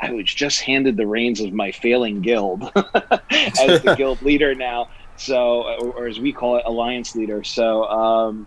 I 0.00 0.12
was 0.12 0.32
just 0.32 0.60
handed 0.60 0.96
the 0.96 1.06
reins 1.06 1.40
of 1.40 1.52
my 1.52 1.72
failing 1.72 2.20
guild 2.20 2.62
as 2.74 3.82
the 3.82 3.94
guild 3.98 4.22
leader 4.22 4.54
now. 4.54 4.90
So, 5.16 5.62
or, 5.62 5.92
or, 5.92 6.06
as 6.06 6.20
we 6.20 6.30
call 6.30 6.56
it, 6.56 6.64
alliance 6.66 7.16
leader. 7.16 7.42
So, 7.42 7.84
um, 7.84 8.46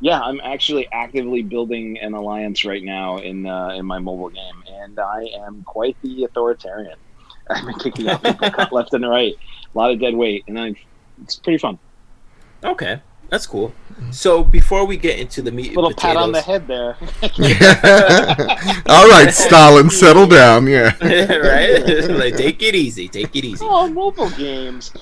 yeah, 0.00 0.20
I'm 0.20 0.40
actually 0.42 0.88
actively 0.90 1.42
building 1.42 1.98
an 1.98 2.14
alliance 2.14 2.64
right 2.64 2.82
now 2.82 3.18
in 3.18 3.46
uh, 3.46 3.68
in 3.68 3.84
my 3.84 3.98
mobile 3.98 4.30
game, 4.30 4.64
and 4.66 4.98
I 4.98 5.28
am 5.46 5.62
quite 5.64 5.96
the 6.02 6.24
authoritarian. 6.24 6.96
I've 7.50 7.66
been 7.66 7.78
kicking 7.78 8.08
out 8.08 8.22
people 8.22 8.48
left 8.72 8.94
and 8.94 9.08
right, 9.08 9.34
a 9.74 9.78
lot 9.78 9.90
of 9.90 10.00
dead 10.00 10.14
weight, 10.14 10.44
and 10.48 10.58
I, 10.58 10.74
it's 11.22 11.36
pretty 11.36 11.58
fun. 11.58 11.78
Okay, 12.64 13.00
that's 13.28 13.46
cool. 13.46 13.74
So 14.10 14.42
before 14.42 14.86
we 14.86 14.96
get 14.96 15.18
into 15.18 15.42
the 15.42 15.50
meat, 15.50 15.74
little 15.74 15.92
pat 15.92 16.16
on 16.16 16.32
the 16.32 16.40
head 16.40 16.66
there. 16.66 16.96
All 18.88 19.08
right, 19.08 19.30
Stalin, 19.32 19.90
settle 19.90 20.26
down. 20.26 20.66
Yeah, 20.66 20.94
right. 21.02 22.08
like 22.08 22.36
take 22.36 22.62
it 22.62 22.74
easy. 22.74 23.08
Take 23.08 23.36
it 23.36 23.44
easy. 23.44 23.64
Oh, 23.68 23.86
mobile 23.88 24.30
games. 24.30 24.92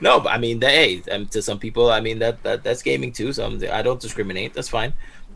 No, 0.00 0.20
but 0.20 0.30
I 0.30 0.38
mean, 0.38 0.60
that, 0.60 0.70
hey, 0.70 1.02
um, 1.10 1.26
to 1.26 1.42
some 1.42 1.58
people, 1.58 1.90
I 1.90 2.00
mean 2.00 2.18
that, 2.18 2.42
that 2.42 2.62
that's 2.62 2.82
gaming 2.82 3.12
too. 3.12 3.32
So 3.32 3.46
I'm, 3.46 3.54
I 3.70 3.82
do 3.82 3.90
not 3.90 4.00
discriminate. 4.00 4.54
That's 4.54 4.68
fine. 4.68 4.92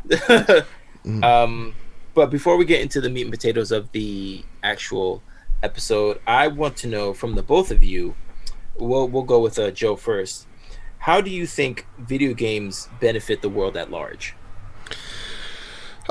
mm. 0.08 0.64
Um, 1.24 1.74
but 2.12 2.26
before 2.26 2.58
we 2.58 2.66
get 2.66 2.82
into 2.82 3.00
the 3.00 3.08
meat 3.08 3.22
and 3.22 3.30
potatoes 3.30 3.72
of 3.72 3.90
the 3.92 4.44
actual 4.62 5.22
episode, 5.62 6.20
I 6.26 6.48
want 6.48 6.76
to 6.78 6.88
know 6.88 7.14
from 7.14 7.36
the 7.36 7.42
both 7.42 7.70
of 7.70 7.82
you. 7.82 8.14
We'll 8.76 9.08
we'll 9.08 9.22
go 9.22 9.40
with 9.40 9.58
uh, 9.58 9.70
Joe 9.70 9.96
first. 9.96 10.46
How 10.98 11.22
do 11.22 11.30
you 11.30 11.46
think 11.46 11.86
video 11.98 12.34
games 12.34 12.88
benefit 13.00 13.40
the 13.40 13.48
world 13.48 13.76
at 13.76 13.90
large? 13.90 14.34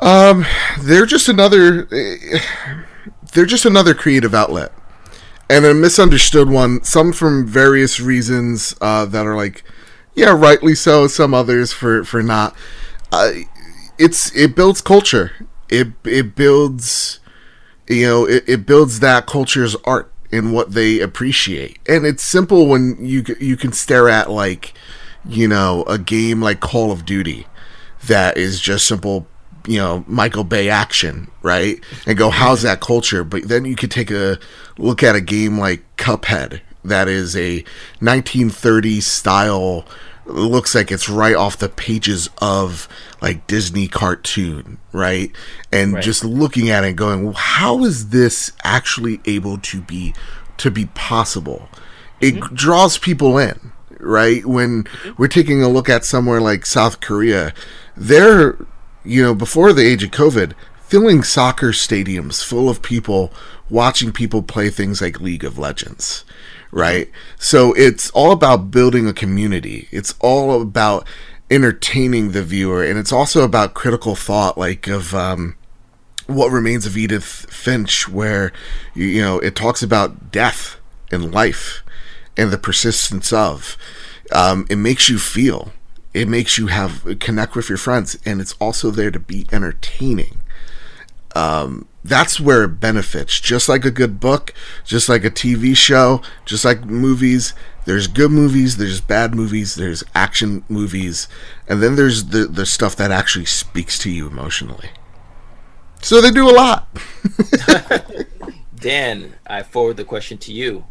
Um, 0.02 0.46
they're 0.82 1.06
just 1.06 1.30
another. 1.30 1.88
They're 3.34 3.46
just 3.46 3.66
another 3.66 3.94
creative 3.94 4.34
outlet, 4.34 4.72
and 5.50 5.66
a 5.66 5.74
misunderstood 5.74 6.50
one. 6.50 6.84
Some 6.84 7.12
from 7.12 7.48
various 7.48 8.00
reasons 8.00 8.76
uh, 8.82 9.06
that 9.06 9.26
are 9.26 9.36
like, 9.36 9.64
yeah, 10.14 10.36
rightly 10.38 10.76
so. 10.76 11.08
Some 11.08 11.34
others 11.34 11.74
for 11.74 12.04
for 12.04 12.22
not. 12.22 12.56
Uh, 13.12 13.32
it's 13.98 14.36
it 14.36 14.56
builds 14.56 14.82
culture. 14.82 15.48
It 15.70 15.90
it 16.04 16.36
builds, 16.36 17.20
you 17.88 18.06
know, 18.06 18.26
it, 18.26 18.44
it 18.48 18.66
builds 18.66 19.00
that 19.00 19.28
culture's 19.28 19.76
art 19.84 20.12
in 20.32 20.52
what 20.52 20.74
they 20.74 21.00
appreciate. 21.00 21.80
And 21.88 22.06
it's 22.06 22.24
simple 22.24 22.68
when 22.68 22.98
you 23.00 23.24
you 23.40 23.58
can 23.58 23.72
stare 23.72 24.10
at 24.10 24.30
like, 24.30 24.74
you 25.26 25.48
know, 25.48 25.84
a 25.84 25.98
game 25.98 26.42
like 26.42 26.60
Call 26.60 26.92
of 26.92 27.06
Duty 27.06 27.48
that 28.06 28.38
is 28.38 28.60
just 28.60 28.88
simple, 28.88 29.28
you 29.70 29.78
know, 29.78 30.04
Michael 30.08 30.44
Bay 30.44 30.70
action, 30.70 31.30
right? 31.44 31.80
And 32.08 32.18
go, 32.18 32.30
how's 32.30 32.64
that 32.64 32.82
culture? 32.82 33.24
But 33.24 33.48
then 33.48 33.66
you 33.66 33.76
could 33.76 33.92
take 33.92 34.10
a 34.10 34.40
look 34.78 35.04
at 35.04 35.16
a 35.16 35.22
game 35.22 35.60
like 35.60 35.84
Cuphead 35.98 36.62
that 36.84 37.08
is 37.08 37.36
a 37.36 37.64
1930s 38.02 39.04
style 39.04 39.86
looks 40.26 40.76
like 40.76 40.92
it's 40.92 41.10
right 41.10 41.36
off 41.36 41.58
the 41.58 41.70
pages 41.70 42.30
of 42.40 42.88
like 43.22 43.48
Disney 43.48 43.88
cartoon, 43.88 44.78
right? 44.92 45.32
And 45.72 45.94
right. 45.94 46.04
just 46.04 46.24
looking 46.24 46.70
at 46.70 46.84
it 46.84 46.96
going, 46.96 47.26
well, 47.26 47.34
how 47.34 47.84
is 47.84 48.10
this 48.10 48.52
actually 48.64 49.22
able 49.26 49.58
to 49.58 49.82
be 49.82 50.14
to 50.58 50.72
be 50.72 50.86
possible? 50.88 51.70
It 52.22 52.36
mm-hmm. 52.36 52.56
draws 52.56 52.98
people 52.98 53.38
in, 53.38 53.72
right? 54.00 54.46
When 54.46 54.84
mm-hmm. 54.84 55.12
we're 55.18 55.28
taking 55.28 55.64
a 55.64 55.70
look 55.70 55.90
at 55.90 56.06
somewhere 56.06 56.42
like 56.42 56.66
South 56.66 57.00
Korea, 57.00 57.54
they're, 57.98 58.58
you 59.04 59.24
know, 59.24 59.36
before 59.36 59.74
the 59.74 59.86
age 59.86 60.04
of 60.04 60.12
COVID, 60.12 60.54
filling 60.82 61.24
soccer 61.24 61.70
stadiums 61.70 62.44
full 62.44 62.70
of 62.70 62.82
people 62.82 63.32
watching 63.70 64.12
people 64.12 64.42
play 64.42 64.70
things 64.70 65.02
like 65.02 65.22
League 65.22 65.44
of 65.44 65.58
Legends 65.58 66.26
right? 66.72 67.10
So 67.38 67.74
it's 67.74 68.10
all 68.12 68.32
about 68.32 68.72
building 68.72 69.08
a 69.08 69.14
community. 69.14 69.88
It's 69.92 70.14
all 70.20 70.62
about 70.62 71.08
entertaining 71.50 72.32
the 72.32 72.44
viewer, 72.44 72.84
and 72.84 73.00
it's 73.00 73.12
also 73.12 73.44
about 73.44 73.74
critical 73.74 74.16
thought, 74.16 74.58
like 74.58 74.88
of 74.88 75.14
um, 75.14 75.56
what 76.28 76.52
remains 76.52 76.86
of 76.86 76.98
Edith 76.98 77.24
Finch, 77.50 78.08
where 78.08 78.52
you 78.94 79.22
know 79.22 79.40
it 79.40 79.56
talks 79.56 79.82
about 79.82 80.32
death 80.32 80.78
and 81.12 81.34
life 81.34 81.84
and 82.38 82.52
the 82.52 82.58
persistence 82.58 83.34
of. 83.34 83.78
Um, 84.32 84.68
it 84.70 84.76
makes 84.76 85.10
you 85.10 85.18
feel. 85.18 85.74
It 86.14 86.28
makes 86.28 86.58
you 86.58 86.68
have 86.68 87.18
connect 87.20 87.56
with 87.56 87.70
your 87.70 87.78
friends, 87.78 88.18
and 88.26 88.42
it's 88.42 88.54
also 88.54 88.92
there 88.92 89.12
to 89.12 89.20
be 89.20 89.46
entertaining. 89.52 90.42
Um, 91.36 91.88
that's 92.04 92.40
where 92.40 92.64
it 92.64 92.80
benefits. 92.80 93.40
Just 93.40 93.70
like 93.70 93.86
a 93.86 93.92
good 93.92 94.20
book, 94.20 94.54
just 94.84 95.10
like 95.10 95.24
a 95.24 95.30
TV 95.30 95.76
show, 95.76 96.22
just 96.46 96.66
like 96.66 96.86
movies. 96.86 97.54
There's 97.86 98.08
good 98.08 98.32
movies, 98.32 98.78
there's 98.78 99.02
bad 99.02 99.34
movies, 99.34 99.76
there's 99.76 100.04
action 100.14 100.64
movies, 100.70 101.28
and 101.68 101.82
then 101.82 101.96
there's 101.96 102.26
the 102.26 102.46
the 102.46 102.66
stuff 102.66 102.96
that 102.98 103.12
actually 103.12 103.46
speaks 103.46 103.98
to 104.00 104.12
you 104.12 104.28
emotionally. 104.28 104.90
So 106.02 106.22
they 106.22 106.32
do 106.32 106.50
a 106.50 106.52
lot. 106.52 106.88
Dan, 108.76 109.36
I 109.46 109.64
forward 109.64 109.98
the 109.98 110.06
question 110.06 110.38
to 110.40 110.54
you. 110.54 110.86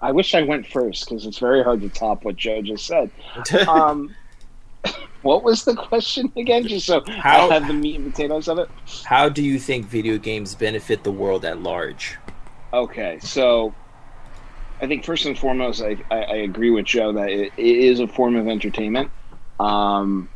I 0.00 0.12
wish 0.12 0.34
I 0.34 0.42
went 0.42 0.66
first 0.66 1.08
because 1.08 1.24
it's 1.26 1.38
very 1.38 1.62
hard 1.62 1.80
to 1.80 1.88
top 1.88 2.24
what 2.24 2.36
Joe 2.36 2.62
just 2.62 2.86
said. 2.86 3.10
Um, 3.68 4.14
what 5.22 5.42
was 5.42 5.64
the 5.64 5.74
question 5.74 6.32
again? 6.36 6.66
Just 6.68 6.86
so 6.86 7.02
how, 7.08 7.50
I 7.50 7.54
have 7.54 7.66
the 7.66 7.74
meat 7.74 7.96
and 7.96 8.12
potatoes 8.12 8.46
of 8.46 8.58
it. 8.58 8.68
How 9.04 9.28
do 9.28 9.42
you 9.42 9.58
think 9.58 9.86
video 9.86 10.18
games 10.18 10.54
benefit 10.54 11.02
the 11.02 11.10
world 11.10 11.44
at 11.44 11.60
large? 11.60 12.16
Okay, 12.72 13.18
so 13.20 13.74
I 14.80 14.86
think 14.86 15.04
first 15.04 15.26
and 15.26 15.36
foremost, 15.36 15.82
I, 15.82 15.96
I, 16.10 16.16
I 16.16 16.36
agree 16.36 16.70
with 16.70 16.84
Joe 16.84 17.12
that 17.14 17.28
it, 17.30 17.52
it 17.56 17.76
is 17.76 17.98
a 17.98 18.06
form 18.06 18.36
of 18.36 18.46
entertainment. 18.46 19.10
Um, 19.58 20.28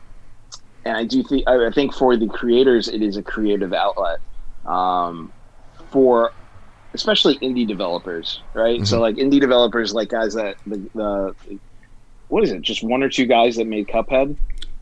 and 0.84 0.96
I 0.96 1.04
do 1.04 1.22
think 1.22 1.46
I 1.46 1.70
think 1.70 1.94
for 1.94 2.16
the 2.16 2.26
creators, 2.26 2.88
it 2.88 3.02
is 3.02 3.16
a 3.16 3.22
creative 3.22 3.72
outlet. 3.72 4.18
Um, 4.64 5.32
for 5.90 6.32
especially 6.94 7.38
indie 7.38 7.66
developers, 7.66 8.42
right? 8.54 8.76
Mm-hmm. 8.76 8.84
So 8.84 9.00
like 9.00 9.16
indie 9.16 9.40
developers, 9.40 9.94
like 9.94 10.08
guys 10.08 10.34
that 10.34 10.56
the, 10.66 10.78
the 10.94 11.58
what 12.28 12.44
is 12.44 12.52
it? 12.52 12.62
Just 12.62 12.82
one 12.82 13.02
or 13.02 13.08
two 13.08 13.26
guys 13.26 13.56
that 13.56 13.66
made 13.66 13.88
Cuphead. 13.88 14.36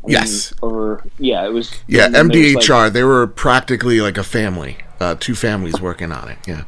I 0.06 0.10
yes. 0.10 0.52
Mean, 0.52 0.58
or 0.70 1.04
yeah, 1.18 1.44
it 1.44 1.52
was. 1.52 1.72
Yeah, 1.86 2.08
MDHR. 2.08 2.68
Like, 2.68 2.92
they 2.92 3.04
were 3.04 3.26
practically 3.26 4.00
like 4.00 4.16
a 4.16 4.24
family, 4.24 4.78
uh, 5.00 5.16
two 5.18 5.34
families 5.34 5.80
working 5.80 6.12
on 6.12 6.28
it. 6.28 6.38
Yeah. 6.46 6.64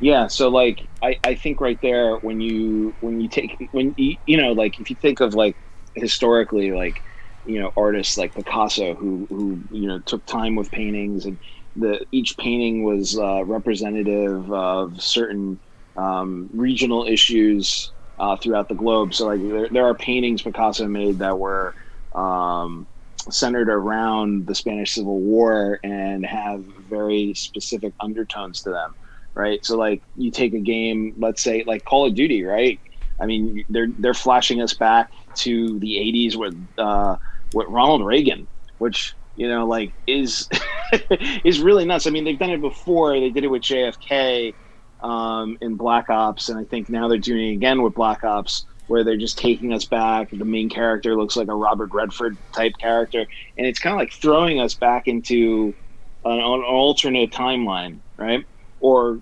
Yeah. 0.00 0.26
So 0.26 0.48
like, 0.48 0.86
I 1.02 1.18
I 1.24 1.34
think 1.34 1.60
right 1.60 1.80
there 1.80 2.16
when 2.16 2.40
you 2.40 2.94
when 3.00 3.20
you 3.20 3.28
take 3.28 3.68
when 3.72 3.94
you 3.96 4.16
you 4.26 4.36
know 4.36 4.52
like 4.52 4.78
if 4.80 4.90
you 4.90 4.96
think 4.96 5.20
of 5.20 5.34
like 5.34 5.56
historically 5.94 6.70
like 6.72 7.02
you 7.46 7.60
know 7.60 7.72
artists 7.76 8.18
like 8.18 8.34
Picasso 8.34 8.94
who 8.94 9.26
who 9.30 9.58
you 9.70 9.88
know 9.88 9.98
took 10.00 10.24
time 10.26 10.54
with 10.54 10.70
paintings 10.70 11.24
and 11.24 11.38
the 11.78 12.04
each 12.12 12.36
painting 12.36 12.82
was 12.84 13.18
uh, 13.18 13.44
representative 13.44 14.52
of 14.52 15.00
certain 15.02 15.60
um, 15.96 16.48
regional 16.52 17.06
issues 17.06 17.92
uh, 18.18 18.36
throughout 18.36 18.68
the 18.68 18.74
globe. 18.74 19.14
So 19.14 19.26
like 19.26 19.40
there, 19.42 19.68
there 19.70 19.86
are 19.86 19.94
paintings 19.94 20.42
Picasso 20.42 20.86
made 20.88 21.18
that 21.20 21.38
were 21.38 21.74
um, 22.14 22.86
centered 23.30 23.68
around 23.68 24.46
the 24.46 24.54
Spanish 24.54 24.94
Civil 24.94 25.20
War 25.20 25.78
and 25.82 26.24
have 26.26 26.64
very 26.88 27.34
specific 27.34 27.94
undertones 28.00 28.62
to 28.62 28.70
them, 28.70 28.94
right? 29.34 29.64
So 29.64 29.76
like 29.76 30.02
you 30.16 30.30
take 30.30 30.54
a 30.54 30.60
game, 30.60 31.14
let's 31.18 31.42
say 31.42 31.64
like 31.66 31.84
Call 31.84 32.06
of 32.06 32.14
Duty, 32.14 32.44
right? 32.44 32.80
I 33.20 33.26
mean, 33.26 33.64
they're 33.68 33.88
they're 33.98 34.14
flashing 34.14 34.62
us 34.62 34.74
back 34.74 35.10
to 35.38 35.78
the 35.80 35.96
'80s 35.96 36.36
with 36.36 36.68
uh, 36.78 37.16
with 37.52 37.66
Ronald 37.68 38.04
Reagan, 38.04 38.48
which 38.78 39.14
you 39.38 39.48
know 39.48 39.66
like 39.66 39.94
is 40.06 40.48
is 41.44 41.60
really 41.60 41.84
nuts. 41.84 42.06
I 42.06 42.10
mean, 42.10 42.24
they've 42.24 42.38
done 42.38 42.50
it 42.50 42.60
before. 42.60 43.18
They 43.18 43.30
did 43.30 43.44
it 43.44 43.48
with 43.48 43.62
JFK 43.62 44.56
um, 45.00 45.56
in 45.60 45.76
Black 45.76 46.10
Ops, 46.10 46.48
and 46.48 46.58
I 46.58 46.64
think 46.64 46.88
now 46.88 47.08
they're 47.08 47.18
doing 47.18 47.50
it 47.50 47.54
again 47.54 47.82
with 47.82 47.94
Black 47.94 48.24
Ops 48.24 48.66
where 48.88 49.04
they're 49.04 49.18
just 49.18 49.38
taking 49.38 49.72
us 49.72 49.84
back. 49.84 50.28
The 50.32 50.44
main 50.44 50.68
character 50.68 51.14
looks 51.14 51.36
like 51.36 51.48
a 51.48 51.54
Robert 51.54 51.90
Redford 51.92 52.38
type 52.52 52.72
character, 52.80 53.26
and 53.56 53.66
it's 53.66 53.78
kind 53.78 53.94
of 53.94 54.00
like 54.00 54.12
throwing 54.12 54.60
us 54.60 54.74
back 54.74 55.06
into 55.06 55.76
an, 56.24 56.32
an 56.32 56.40
alternate 56.40 57.30
timeline, 57.30 58.00
right? 58.18 58.44
Or 58.80 59.20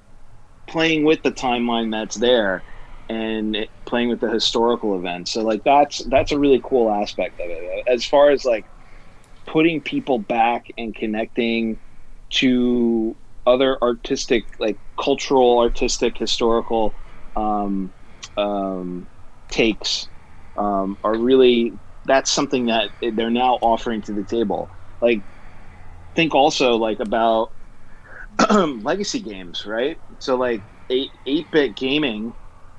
playing 0.66 1.04
with 1.04 1.22
the 1.22 1.32
timeline 1.32 1.92
that's 1.92 2.16
there 2.16 2.64
and 3.08 3.68
playing 3.84 4.08
with 4.08 4.20
the 4.20 4.30
historical 4.30 4.98
events. 4.98 5.32
So 5.32 5.42
like 5.42 5.62
that's 5.64 6.02
that's 6.06 6.32
a 6.32 6.38
really 6.38 6.60
cool 6.64 6.90
aspect 6.90 7.38
of 7.40 7.46
it. 7.50 7.84
As 7.86 8.04
far 8.06 8.30
as 8.30 8.44
like 8.44 8.66
putting 9.46 9.80
people 9.82 10.18
back 10.18 10.66
and 10.78 10.94
connecting 10.94 11.78
to 12.30 13.16
other 13.46 13.78
artistic, 13.82 14.46
like 14.58 14.78
cultural, 15.00 15.58
artistic, 15.60 16.18
historical 16.18 16.96
um, 17.36 17.92
um, 18.36 19.08
takes 19.50 20.08
um, 20.56 20.98
are 21.04 21.16
really 21.16 21.78
that's 22.04 22.30
something 22.30 22.66
that 22.66 22.92
they're 23.14 23.30
now 23.30 23.54
offering 23.54 24.02
to 24.02 24.12
the 24.12 24.24
table. 24.24 24.70
Like, 25.00 25.24
think 26.14 26.34
also 26.34 26.76
like 26.76 27.00
about 27.00 27.50
legacy 28.50 29.20
games, 29.22 29.64
right? 29.66 29.98
So 30.20 30.36
like 30.36 30.64
eight 30.90 31.12
eight 31.26 31.50
bit 31.50 31.76
gaming, 31.76 32.34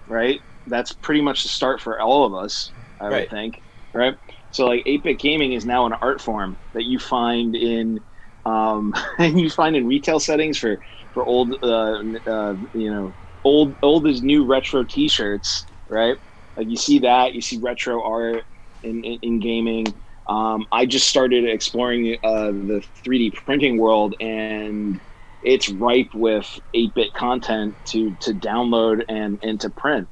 right? 0.07 0.41
That's 0.67 0.93
pretty 0.93 1.21
much 1.21 1.43
the 1.43 1.49
start 1.49 1.81
for 1.81 1.99
all 1.99 2.25
of 2.25 2.33
us, 2.43 2.73
I 2.99 3.09
right. 3.09 3.11
would 3.11 3.29
think, 3.29 3.63
right? 3.93 4.15
So 4.57 4.65
like 4.65 4.81
eight 4.87 5.03
bit 5.03 5.19
gaming 5.19 5.53
is 5.53 5.67
now 5.67 5.85
an 5.85 5.93
art 6.01 6.19
form 6.19 6.57
that 6.73 6.83
you 6.83 6.97
find 6.97 7.55
in 7.55 7.99
um, 8.43 8.91
and 9.19 9.39
you 9.39 9.51
find 9.51 9.75
in 9.75 9.85
retail 9.85 10.19
settings 10.19 10.57
for 10.57 10.79
for 11.13 11.23
old 11.23 11.53
uh, 11.61 12.01
uh, 12.25 12.55
you 12.73 12.91
know 12.91 13.15
old 13.43 13.77
old 13.83 14.07
is 14.07 14.23
new 14.23 14.47
retro 14.47 14.83
T-shirts, 14.83 15.67
right? 15.87 16.17
Like 16.55 16.67
you 16.69 16.75
see 16.75 16.97
that 16.99 17.35
you 17.35 17.41
see 17.41 17.59
retro 17.61 18.03
art 18.03 18.45
in 18.81 19.03
in, 19.03 19.19
in 19.21 19.39
gaming. 19.39 19.85
Um, 20.27 20.65
I 20.71 20.87
just 20.87 21.07
started 21.07 21.45
exploring 21.47 22.17
uh, 22.23 22.47
the 22.47 22.83
3D 23.05 23.35
printing 23.45 23.77
world, 23.77 24.15
and 24.19 24.99
it's 25.43 25.69
ripe 25.69 26.09
with 26.15 26.49
8-bit 26.75 27.13
content 27.13 27.77
to 27.89 28.17
to 28.21 28.33
download 28.33 29.03
and 29.07 29.37
and 29.43 29.61
to 29.61 29.69
print 29.69 30.09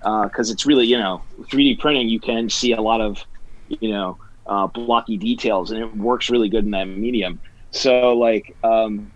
because 0.00 0.50
uh, 0.50 0.52
it's 0.54 0.64
really 0.64 0.86
you 0.86 0.96
know 0.96 1.26
3D 1.52 1.78
printing. 1.78 2.08
You 2.08 2.20
can 2.20 2.48
see 2.48 2.72
a 2.72 2.80
lot 2.80 3.02
of 3.02 3.18
you 3.80 3.90
know 3.90 4.18
uh, 4.46 4.66
blocky 4.66 5.16
details, 5.16 5.70
and 5.70 5.80
it 5.80 5.96
works 5.96 6.30
really 6.30 6.48
good 6.48 6.64
in 6.64 6.70
that 6.72 6.84
medium. 6.84 7.40
So 7.70 8.12
like, 8.12 8.56
um, 8.62 9.10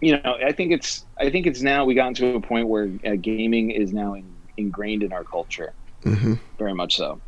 you 0.00 0.16
know, 0.16 0.36
I 0.44 0.52
think 0.52 0.72
it's 0.72 1.04
I 1.18 1.30
think 1.30 1.46
it's 1.46 1.62
now 1.62 1.84
we 1.84 1.94
gotten 1.94 2.14
to 2.14 2.36
a 2.36 2.40
point 2.40 2.68
where 2.68 2.90
uh, 3.06 3.16
gaming 3.20 3.70
is 3.70 3.92
now 3.92 4.14
in, 4.14 4.24
ingrained 4.56 5.02
in 5.02 5.12
our 5.12 5.24
culture, 5.24 5.72
mm-hmm. 6.02 6.34
very 6.58 6.74
much 6.74 6.96
so. 6.96 7.20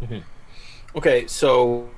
Mm-hmm. 0.00 0.18
Okay, 0.96 1.26
so 1.26 1.88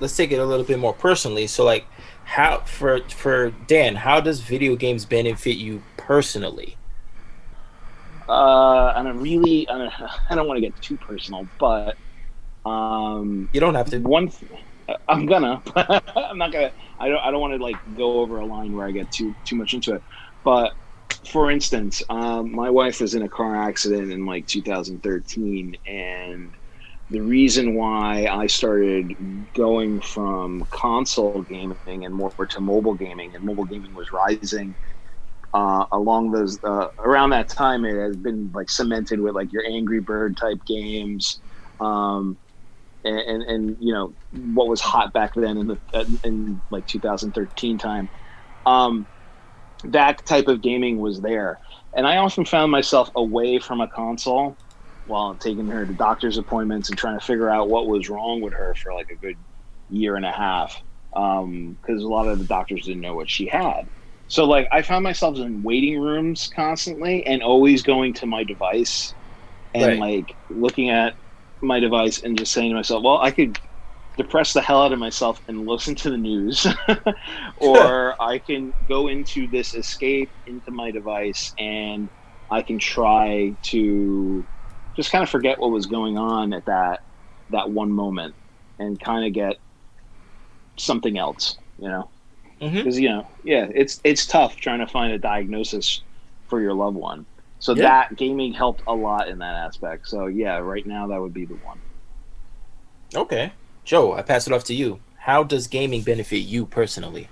let's 0.00 0.16
take 0.16 0.32
it 0.32 0.38
a 0.38 0.44
little 0.44 0.64
bit 0.64 0.78
more 0.78 0.92
personally. 0.92 1.46
So 1.46 1.64
like, 1.64 1.86
how 2.24 2.60
for 2.60 3.00
for 3.08 3.50
Dan, 3.50 3.96
how 3.96 4.20
does 4.20 4.40
video 4.40 4.76
games 4.76 5.04
benefit 5.04 5.56
you 5.56 5.82
personally? 5.96 6.76
Uh, 8.28 8.92
and 8.94 9.08
I 9.08 9.10
really, 9.10 9.68
I 9.70 9.78
don't, 9.78 9.92
I 10.30 10.34
don't 10.34 10.46
want 10.46 10.58
to 10.58 10.60
get 10.60 10.80
too 10.80 10.96
personal, 10.96 11.48
but 11.58 11.96
um, 12.64 13.48
you 13.52 13.60
don't 13.60 13.74
have 13.74 13.90
to. 13.90 13.98
One, 14.00 14.28
th- 14.28 14.50
I'm 15.08 15.26
gonna, 15.26 15.62
I'm 15.76 16.38
not 16.38 16.52
gonna. 16.52 16.72
I 16.98 17.08
don't. 17.08 17.20
I 17.20 17.30
don't 17.30 17.40
want 17.40 17.54
to 17.54 17.62
like 17.62 17.80
go 17.94 18.20
over 18.20 18.38
a 18.38 18.46
line 18.46 18.72
where 18.72 18.86
I 18.86 18.92
get 18.92 19.10
too 19.10 19.34
too 19.44 19.56
much 19.56 19.72
into 19.74 19.94
it. 19.94 20.02
But 20.44 20.72
for 21.30 21.50
instance, 21.50 22.02
um, 22.08 22.52
my 22.52 22.70
wife 22.70 23.00
was 23.00 23.14
in 23.14 23.22
a 23.22 23.28
car 23.28 23.56
accident 23.56 24.12
in 24.12 24.26
like 24.26 24.46
2013, 24.46 25.74
and 25.86 26.54
the 27.10 27.22
reason 27.22 27.74
why 27.74 28.26
I 28.30 28.46
started 28.46 29.14
going 29.56 30.00
from 30.00 30.64
console 30.70 31.42
gaming 31.42 32.04
and 32.04 32.14
more 32.14 32.30
to 32.50 32.60
mobile 32.60 32.94
gaming, 32.94 33.34
and 33.34 33.44
mobile 33.44 33.64
gaming 33.66 33.94
was 33.94 34.12
rising 34.12 34.76
uh, 35.52 35.84
along 35.92 36.30
those 36.30 36.58
uh, 36.64 36.86
around 36.98 37.30
that 37.30 37.48
time. 37.48 37.84
It 37.84 37.96
has 38.00 38.16
been 38.16 38.50
like 38.54 38.70
cemented 38.70 39.20
with 39.20 39.34
like 39.34 39.52
your 39.52 39.64
Angry 39.66 40.00
Bird 40.00 40.36
type 40.36 40.58
games. 40.66 41.40
Um, 41.80 42.38
and, 43.04 43.18
and, 43.18 43.42
and 43.42 43.76
you 43.80 43.92
know 43.92 44.14
what 44.52 44.68
was 44.68 44.80
hot 44.80 45.12
back 45.12 45.34
then 45.34 45.56
in 45.56 45.66
the 45.66 46.20
in 46.24 46.60
like 46.70 46.86
2013 46.86 47.78
time. 47.78 48.08
Um, 48.66 49.06
that 49.84 50.24
type 50.26 50.48
of 50.48 50.60
gaming 50.60 50.98
was 50.98 51.20
there. 51.20 51.58
And 51.92 52.06
i 52.06 52.18
often 52.18 52.44
found 52.44 52.70
myself 52.70 53.10
away 53.16 53.58
from 53.58 53.80
a 53.80 53.88
console 53.88 54.56
while 55.06 55.34
taking 55.34 55.66
her 55.68 55.86
to 55.86 55.92
doctor's 55.92 56.38
appointments 56.38 56.88
and 56.88 56.98
trying 56.98 57.18
to 57.18 57.24
figure 57.24 57.50
out 57.50 57.68
what 57.68 57.86
was 57.86 58.08
wrong 58.08 58.40
with 58.40 58.52
her 58.52 58.74
for 58.74 58.92
like 58.92 59.10
a 59.10 59.16
good 59.16 59.36
year 59.88 60.16
and 60.16 60.24
a 60.24 60.30
half 60.30 60.80
because 61.12 61.42
um, 61.42 61.76
a 61.88 61.96
lot 61.96 62.28
of 62.28 62.38
the 62.38 62.44
doctors 62.44 62.86
didn't 62.86 63.00
know 63.00 63.14
what 63.14 63.28
she 63.28 63.46
had. 63.46 63.88
So 64.28 64.44
like 64.44 64.68
i 64.70 64.82
found 64.82 65.02
myself 65.02 65.38
in 65.38 65.62
waiting 65.62 65.98
rooms 65.98 66.50
constantly 66.54 67.26
and 67.26 67.42
always 67.42 67.82
going 67.82 68.14
to 68.14 68.26
my 68.26 68.44
device 68.44 69.14
and 69.74 69.84
right. 69.84 69.98
like 69.98 70.36
looking 70.48 70.90
at 70.90 71.14
my 71.62 71.80
device 71.80 72.22
and 72.22 72.38
just 72.38 72.52
saying 72.52 72.70
to 72.70 72.76
myself, 72.76 73.02
well, 73.02 73.18
I 73.18 73.30
could 73.30 73.58
depress 74.16 74.52
the 74.52 74.60
hell 74.60 74.82
out 74.82 74.92
of 74.92 74.98
myself 74.98 75.40
and 75.48 75.66
listen 75.66 75.94
to 75.96 76.10
the 76.10 76.16
news, 76.16 76.66
or 77.58 78.22
I 78.22 78.38
can 78.38 78.74
go 78.88 79.08
into 79.08 79.46
this 79.46 79.74
escape 79.74 80.30
into 80.46 80.70
my 80.70 80.90
device 80.90 81.54
and 81.58 82.08
I 82.50 82.62
can 82.62 82.78
try 82.78 83.54
to 83.62 84.44
just 84.96 85.12
kind 85.12 85.22
of 85.22 85.30
forget 85.30 85.58
what 85.58 85.70
was 85.70 85.86
going 85.86 86.18
on 86.18 86.52
at 86.52 86.66
that 86.66 87.02
that 87.50 87.70
one 87.70 87.90
moment 87.90 88.34
and 88.78 88.98
kind 89.00 89.26
of 89.26 89.32
get 89.32 89.56
something 90.76 91.18
else, 91.18 91.58
you 91.78 91.88
know. 91.88 92.08
Because 92.58 92.96
mm-hmm. 92.96 93.02
you 93.02 93.08
know, 93.08 93.26
yeah, 93.44 93.68
it's 93.74 94.00
it's 94.04 94.26
tough 94.26 94.56
trying 94.56 94.80
to 94.80 94.86
find 94.86 95.12
a 95.12 95.18
diagnosis 95.18 96.02
for 96.48 96.60
your 96.60 96.74
loved 96.74 96.96
one. 96.96 97.24
So 97.60 97.74
yeah. 97.74 97.82
that 97.82 98.16
gaming 98.16 98.52
helped 98.52 98.82
a 98.86 98.94
lot 98.94 99.28
in 99.28 99.38
that 99.38 99.54
aspect. 99.54 100.08
So 100.08 100.26
yeah, 100.26 100.58
right 100.58 100.86
now 100.86 101.06
that 101.06 101.20
would 101.20 101.34
be 101.34 101.44
the 101.44 101.54
one. 101.56 101.78
Okay. 103.14 103.52
Joe, 103.84 104.14
I 104.14 104.22
pass 104.22 104.46
it 104.46 104.52
off 104.52 104.64
to 104.64 104.74
you. 104.74 105.00
How 105.18 105.44
does 105.44 105.66
gaming 105.66 106.02
benefit 106.02 106.38
you 106.38 106.64
personally? 106.64 107.28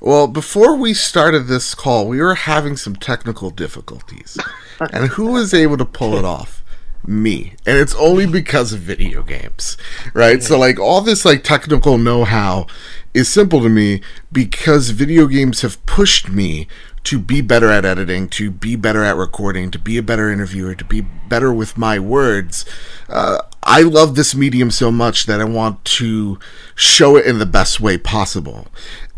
Well, 0.00 0.26
before 0.26 0.76
we 0.76 0.94
started 0.94 1.46
this 1.46 1.74
call, 1.74 2.08
we 2.08 2.20
were 2.20 2.34
having 2.34 2.76
some 2.76 2.96
technical 2.96 3.50
difficulties. 3.50 4.38
and 4.80 5.08
who 5.10 5.32
was 5.32 5.52
able 5.52 5.76
to 5.76 5.84
pull 5.84 6.14
it 6.14 6.24
off? 6.24 6.64
Me. 7.06 7.54
And 7.66 7.78
it's 7.78 7.94
only 7.96 8.26
because 8.26 8.72
of 8.72 8.80
video 8.80 9.22
games. 9.22 9.76
Right? 10.14 10.42
So 10.42 10.58
like 10.58 10.78
all 10.78 11.00
this 11.00 11.24
like 11.24 11.42
technical 11.42 11.98
know-how 11.98 12.66
is 13.12 13.28
simple 13.28 13.60
to 13.62 13.68
me 13.68 14.00
because 14.30 14.90
video 14.90 15.26
games 15.26 15.62
have 15.62 15.84
pushed 15.84 16.28
me 16.28 16.68
to 17.08 17.18
be 17.18 17.40
better 17.40 17.70
at 17.70 17.86
editing, 17.86 18.28
to 18.28 18.50
be 18.50 18.76
better 18.76 19.02
at 19.02 19.16
recording, 19.16 19.70
to 19.70 19.78
be 19.78 19.96
a 19.96 20.02
better 20.02 20.30
interviewer, 20.30 20.74
to 20.74 20.84
be 20.84 21.00
better 21.00 21.50
with 21.50 21.78
my 21.78 21.98
words. 21.98 22.66
Uh, 23.08 23.38
I 23.68 23.82
love 23.82 24.14
this 24.14 24.34
medium 24.34 24.70
so 24.70 24.90
much 24.90 25.26
that 25.26 25.42
I 25.42 25.44
want 25.44 25.84
to 25.84 26.38
show 26.74 27.16
it 27.16 27.26
in 27.26 27.38
the 27.38 27.44
best 27.44 27.80
way 27.80 27.98
possible. 27.98 28.66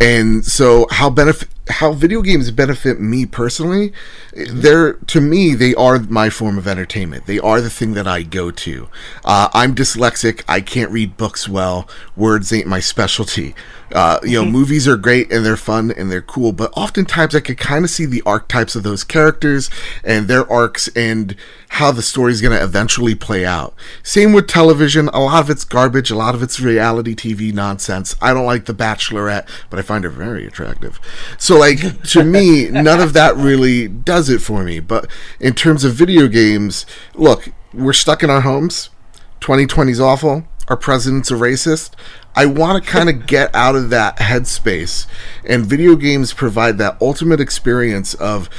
And 0.01 0.45
so 0.45 0.89
how 0.91 1.09
benefit 1.09 1.49
how 1.69 1.93
video 1.93 2.21
games 2.21 2.51
benefit 2.51 3.01
me 3.01 3.27
personally, 3.27 3.93
they're 4.33 4.95
to 4.95 5.21
me 5.21 5.55
they 5.55 5.73
are 5.77 6.01
my 6.01 6.31
form 6.31 6.59
of 6.59 6.67
entertainment. 6.67 7.27
They 7.27 7.39
are 7.39 7.61
the 7.61 7.71
thing 7.71 7.93
that 7.95 8.09
I 8.09 8.23
go 8.23 8.51
to. 8.51 8.89
Uh, 9.25 9.49
I'm 9.53 9.75
dyslexic. 9.75 10.43
I 10.49 10.61
can't 10.63 10.91
read 10.91 11.17
books 11.17 11.49
well. 11.49 11.89
Words 12.17 12.53
ain't 12.53 12.67
my 12.67 12.81
specialty. 12.81 13.55
Uh, 13.93 14.21
you 14.23 14.33
know, 14.33 14.43
mm-hmm. 14.43 14.53
movies 14.53 14.87
are 14.87 14.97
great 14.97 15.33
and 15.33 15.45
they're 15.45 15.57
fun 15.57 15.93
and 15.97 16.11
they're 16.11 16.23
cool, 16.23 16.53
but 16.53 16.73
oftentimes 16.77 17.35
I 17.35 17.41
could 17.41 17.59
kind 17.59 17.85
of 17.85 17.91
see 17.91 18.05
the 18.05 18.23
archetypes 18.25 18.77
of 18.77 18.85
those 18.85 19.03
characters 19.03 19.69
and 20.05 20.29
their 20.29 20.51
arcs 20.51 20.89
and 20.95 21.35
how 21.75 21.93
the 21.93 22.03
story's 22.03 22.41
going 22.41 22.57
to 22.57 22.63
eventually 22.63 23.15
play 23.15 23.47
out. 23.47 23.75
Same 24.03 24.33
with 24.33 24.49
television. 24.49 25.09
A 25.09 25.21
lot 25.21 25.45
of 25.45 25.51
it's 25.51 25.65
garbage. 25.65 26.11
A 26.11 26.17
lot 26.17 26.35
of 26.35 26.43
it's 26.43 26.59
reality 26.59 27.15
TV 27.15 27.55
nonsense. 27.55 28.17
I 28.21 28.35
don't 28.35 28.45
like 28.45 28.65
The 28.65 28.75
Bachelorette, 28.75 29.49
but 29.71 29.79
I 29.79 29.83
find 29.83 30.03
her 30.03 30.11
very 30.11 30.45
attractive. 30.47 30.99
So, 31.39 31.57
like, 31.57 32.03
to 32.09 32.25
me, 32.37 32.69
none 32.69 33.01
of 33.01 33.13
that 33.13 33.37
really 33.37 33.87
does 33.87 34.29
it 34.29 34.41
for 34.41 34.65
me. 34.65 34.81
But 34.81 35.09
in 35.39 35.55
terms 35.55 35.85
of 35.85 35.95
video 35.95 36.27
games, 36.27 36.87
look, 37.15 37.51
we're 37.73 37.93
stuck 37.93 38.25
in 38.25 38.31
our 38.31 38.41
homes. 38.41 38.91
2020 39.39 39.93
is 39.93 40.01
awful. 40.01 40.45
Our 40.67 40.77
president's 40.77 41.31
a 41.31 41.35
racist. 41.35 41.93
I 42.35 42.47
want 42.47 42.83
to 42.83 42.91
kind 42.97 43.09
of 43.09 43.29
get 43.29 43.55
out 43.55 43.77
of 43.77 43.91
that 43.91 44.19
headspace, 44.19 45.07
and 45.45 45.65
video 45.65 45.95
games 45.95 46.33
provide 46.33 46.79
that 46.79 47.01
ultimate 47.01 47.41
experience 47.41 48.15
of 48.15 48.51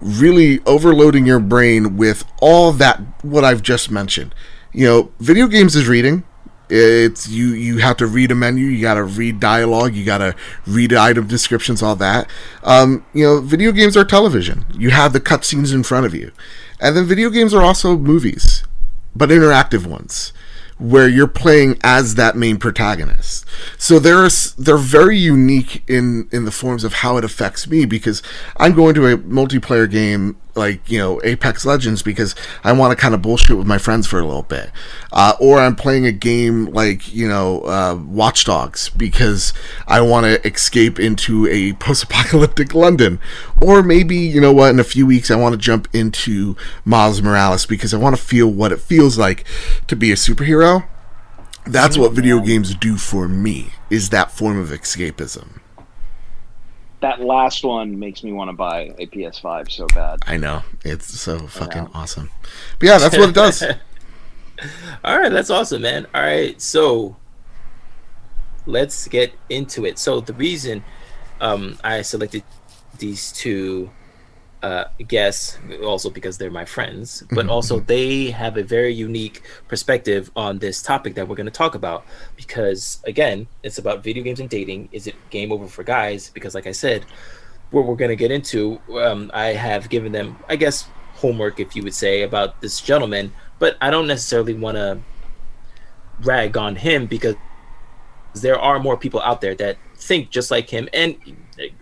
really 0.00 0.60
overloading 0.64 1.26
your 1.26 1.40
brain 1.40 1.96
with 1.96 2.24
all 2.40 2.72
that 2.72 3.00
what 3.22 3.44
I've 3.44 3.62
just 3.62 3.90
mentioned. 3.90 4.34
You 4.72 4.86
know, 4.86 5.12
video 5.18 5.46
games 5.46 5.74
is 5.74 5.88
reading. 5.88 6.24
It's 6.70 7.28
you 7.28 7.48
you 7.48 7.78
have 7.78 7.96
to 7.96 8.06
read 8.06 8.30
a 8.30 8.34
menu, 8.34 8.66
you 8.66 8.82
got 8.82 8.94
to 8.94 9.04
read 9.04 9.40
dialogue, 9.40 9.94
you 9.94 10.04
got 10.04 10.18
to 10.18 10.34
read 10.66 10.92
item 10.92 11.26
descriptions, 11.26 11.82
all 11.82 11.96
that. 11.96 12.28
Um, 12.62 13.06
you 13.14 13.24
know, 13.24 13.40
video 13.40 13.72
games 13.72 13.96
are 13.96 14.04
television. 14.04 14.66
You 14.76 14.90
have 14.90 15.14
the 15.14 15.20
cutscenes 15.20 15.72
in 15.72 15.82
front 15.82 16.04
of 16.04 16.14
you, 16.14 16.30
and 16.78 16.94
then 16.94 17.06
video 17.06 17.30
games 17.30 17.54
are 17.54 17.62
also 17.62 17.96
movies, 17.96 18.64
but 19.16 19.30
interactive 19.30 19.86
ones 19.86 20.34
where 20.78 21.08
you're 21.08 21.26
playing 21.26 21.78
as 21.82 22.14
that 22.14 22.36
main 22.36 22.56
protagonist. 22.56 23.44
So 23.78 23.98
they're 23.98 24.28
they're 24.56 24.76
very 24.76 25.18
unique 25.18 25.82
in 25.88 26.28
in 26.30 26.44
the 26.44 26.52
forms 26.52 26.84
of 26.84 26.94
how 26.94 27.16
it 27.16 27.24
affects 27.24 27.68
me 27.68 27.84
because 27.84 28.22
I'm 28.56 28.74
going 28.74 28.94
to 28.94 29.06
a 29.06 29.18
multiplayer 29.18 29.90
game 29.90 30.36
like 30.58 30.90
you 30.90 30.98
know 30.98 31.20
Apex 31.24 31.64
Legends 31.64 32.02
because 32.02 32.34
I 32.62 32.72
want 32.72 32.90
to 32.92 32.96
kind 33.00 33.14
of 33.14 33.22
bullshit 33.22 33.56
with 33.56 33.66
my 33.66 33.78
friends 33.78 34.06
for 34.06 34.20
a 34.20 34.26
little 34.26 34.42
bit, 34.42 34.70
uh, 35.12 35.34
or 35.40 35.58
I'm 35.58 35.76
playing 35.76 36.04
a 36.04 36.12
game 36.12 36.66
like 36.66 37.12
you 37.12 37.26
know 37.26 37.62
uh, 37.62 37.94
Watch 37.94 38.44
Dogs 38.44 38.90
because 38.90 39.54
I 39.86 40.00
want 40.02 40.26
to 40.26 40.46
escape 40.46 41.00
into 41.00 41.46
a 41.46 41.72
post-apocalyptic 41.74 42.74
London, 42.74 43.20
or 43.62 43.82
maybe 43.82 44.16
you 44.16 44.40
know 44.40 44.52
what 44.52 44.70
in 44.70 44.80
a 44.80 44.84
few 44.84 45.06
weeks 45.06 45.30
I 45.30 45.36
want 45.36 45.54
to 45.54 45.58
jump 45.58 45.88
into 45.94 46.56
Miles 46.84 47.22
Morales 47.22 47.64
because 47.64 47.94
I 47.94 47.98
want 47.98 48.16
to 48.16 48.22
feel 48.22 48.48
what 48.48 48.72
it 48.72 48.80
feels 48.80 49.16
like 49.16 49.44
to 49.86 49.96
be 49.96 50.12
a 50.12 50.16
superhero. 50.16 50.86
That's 51.64 51.98
what 51.98 52.12
video 52.12 52.40
games 52.40 52.74
do 52.74 52.96
for 52.96 53.28
me 53.28 53.72
is 53.90 54.08
that 54.10 54.32
form 54.32 54.58
of 54.58 54.70
escapism. 54.70 55.60
That 57.00 57.20
last 57.20 57.64
one 57.64 57.98
makes 57.98 58.24
me 58.24 58.32
want 58.32 58.48
to 58.48 58.54
buy 58.54 58.94
a 58.98 59.06
PS5 59.06 59.70
so 59.70 59.86
bad. 59.88 60.18
I 60.26 60.36
know. 60.36 60.62
It's 60.84 61.06
so 61.20 61.38
fucking 61.38 61.88
awesome. 61.94 62.30
But 62.78 62.86
yeah, 62.88 62.98
that's 62.98 63.16
what 63.16 63.28
it 63.28 63.34
does. 63.34 63.62
All 65.04 65.18
right, 65.18 65.30
that's 65.30 65.50
awesome, 65.50 65.82
man. 65.82 66.06
All 66.12 66.22
right, 66.22 66.60
so 66.60 67.16
let's 68.66 69.06
get 69.06 69.32
into 69.48 69.86
it. 69.86 69.98
So 69.98 70.20
the 70.20 70.32
reason 70.34 70.82
um, 71.40 71.78
I 71.84 72.02
selected 72.02 72.42
these 72.98 73.30
two 73.32 73.90
uh, 74.62 74.84
guests, 75.06 75.58
also 75.84 76.10
because 76.10 76.38
they're 76.38 76.50
my 76.50 76.64
friends, 76.64 77.22
but 77.30 77.38
Mm-hmm. 77.38 77.50
also 77.50 77.80
they 77.80 78.30
have 78.30 78.56
a 78.56 78.62
very 78.62 78.92
unique 78.92 79.42
perspective 79.68 80.30
on 80.34 80.58
this 80.58 80.82
topic 80.82 81.14
that 81.14 81.28
we're 81.28 81.36
going 81.36 81.46
to 81.46 81.52
talk 81.52 81.74
about. 81.74 82.04
Because 82.36 83.00
again, 83.04 83.46
it's 83.62 83.78
about 83.78 84.02
video 84.02 84.22
games 84.22 84.40
and 84.40 84.50
dating. 84.50 84.88
Is 84.92 85.06
it 85.06 85.14
game 85.30 85.52
over 85.52 85.66
for 85.68 85.84
guys? 85.84 86.30
Because, 86.30 86.54
like 86.54 86.66
I 86.66 86.72
said, 86.72 87.06
what 87.70 87.86
we're 87.86 87.96
going 87.96 88.10
to 88.10 88.16
get 88.16 88.30
into, 88.30 88.80
um, 88.94 89.30
I 89.34 89.48
have 89.48 89.88
given 89.88 90.12
them, 90.12 90.36
I 90.48 90.56
guess, 90.56 90.88
homework, 91.14 91.60
if 91.60 91.76
you 91.76 91.82
would 91.82 91.94
say, 91.94 92.22
about 92.22 92.60
this 92.60 92.80
gentleman, 92.80 93.32
but 93.58 93.76
I 93.80 93.90
don't 93.90 94.06
necessarily 94.06 94.54
want 94.54 94.76
to 94.76 94.98
rag 96.22 96.56
on 96.56 96.76
him 96.76 97.06
because 97.06 97.36
there 98.34 98.58
are 98.58 98.78
more 98.78 98.96
people 98.96 99.20
out 99.20 99.40
there 99.40 99.54
that 99.56 99.78
think 99.96 100.30
just 100.30 100.50
like 100.50 100.70
him 100.70 100.88
and 100.92 101.16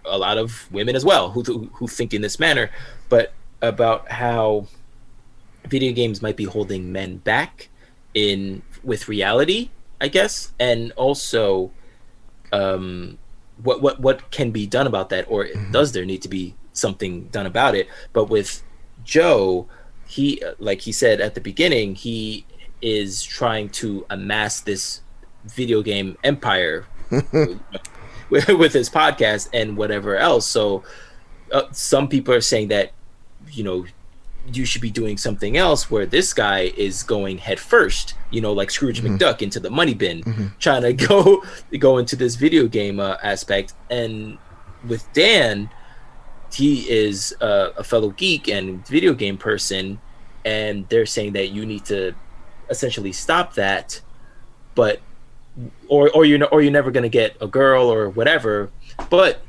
a 0.04 0.18
lot 0.18 0.38
of 0.38 0.70
women 0.72 0.96
as 0.96 1.04
well 1.04 1.30
who 1.30 1.42
who 1.72 1.86
think 1.86 2.14
in 2.14 2.22
this 2.22 2.38
manner 2.38 2.70
but 3.08 3.32
about 3.62 4.10
how 4.10 4.66
video 5.66 5.92
games 5.92 6.22
might 6.22 6.36
be 6.36 6.44
holding 6.44 6.92
men 6.92 7.18
back 7.18 7.68
in 8.14 8.62
with 8.82 9.08
reality 9.08 9.70
i 10.00 10.08
guess 10.08 10.52
and 10.58 10.92
also 10.92 11.70
um 12.52 13.18
what 13.62 13.80
what 13.80 14.00
what 14.00 14.30
can 14.30 14.50
be 14.50 14.66
done 14.66 14.86
about 14.86 15.08
that 15.10 15.24
or 15.28 15.46
does 15.70 15.92
there 15.92 16.04
need 16.04 16.22
to 16.22 16.28
be 16.28 16.54
something 16.72 17.24
done 17.28 17.46
about 17.46 17.74
it? 17.74 17.88
But 18.12 18.28
with 18.28 18.62
joe 19.04 19.68
he 20.06 20.42
like 20.58 20.80
he 20.80 20.90
said 20.90 21.20
at 21.20 21.34
the 21.34 21.40
beginning 21.40 21.94
he 21.94 22.44
is 22.82 23.22
trying 23.22 23.68
to 23.68 24.04
amass 24.10 24.60
this 24.60 25.00
video 25.44 25.80
game 25.82 26.16
empire 26.24 26.86
with, 28.30 28.72
his 28.72 28.90
podcast 28.90 29.48
and 29.52 29.76
whatever 29.76 30.16
else. 30.16 30.46
So 30.46 30.82
uh, 31.52 31.62
some 31.72 32.08
people 32.08 32.34
are 32.34 32.40
saying 32.40 32.68
that 32.68 32.92
you 33.50 33.64
know 33.64 33.86
you 34.52 34.64
should 34.64 34.82
be 34.82 34.90
doing 34.90 35.16
something 35.16 35.56
else 35.56 35.90
where 35.90 36.06
this 36.06 36.32
guy 36.32 36.72
is 36.76 37.02
going 37.02 37.38
head 37.38 37.58
first 37.58 38.14
you 38.30 38.40
know 38.40 38.52
like 38.52 38.70
scrooge 38.70 39.02
mcduck 39.02 39.42
into 39.42 39.58
the 39.58 39.70
money 39.70 39.94
bin 39.94 40.52
trying 40.60 40.82
to 40.82 40.92
go 41.08 41.42
go 41.80 41.98
into 41.98 42.14
this 42.16 42.34
video 42.36 42.66
game 42.68 43.00
uh, 43.00 43.16
aspect. 43.22 43.74
And 43.90 44.38
with 44.86 45.10
dan 45.12 45.70
he 46.52 46.88
is 46.88 47.34
uh, 47.40 47.70
a 47.76 47.84
fellow 47.84 48.10
geek 48.10 48.48
and 48.48 48.86
video 48.86 49.14
game 49.14 49.36
person 49.36 50.00
and 50.44 50.88
they're 50.88 51.06
saying 51.06 51.32
that 51.32 51.48
you 51.48 51.66
need 51.66 51.84
to 51.86 52.14
essentially 52.70 53.12
stop 53.12 53.54
that. 53.54 54.00
But 54.74 55.00
or 55.88 56.10
or 56.10 56.24
you're 56.24 56.44
or 56.48 56.60
you're 56.62 56.72
never 56.72 56.90
gonna 56.90 57.08
get 57.08 57.36
a 57.40 57.46
girl 57.46 57.90
or 57.92 58.08
whatever 58.10 58.70
but 59.10 59.40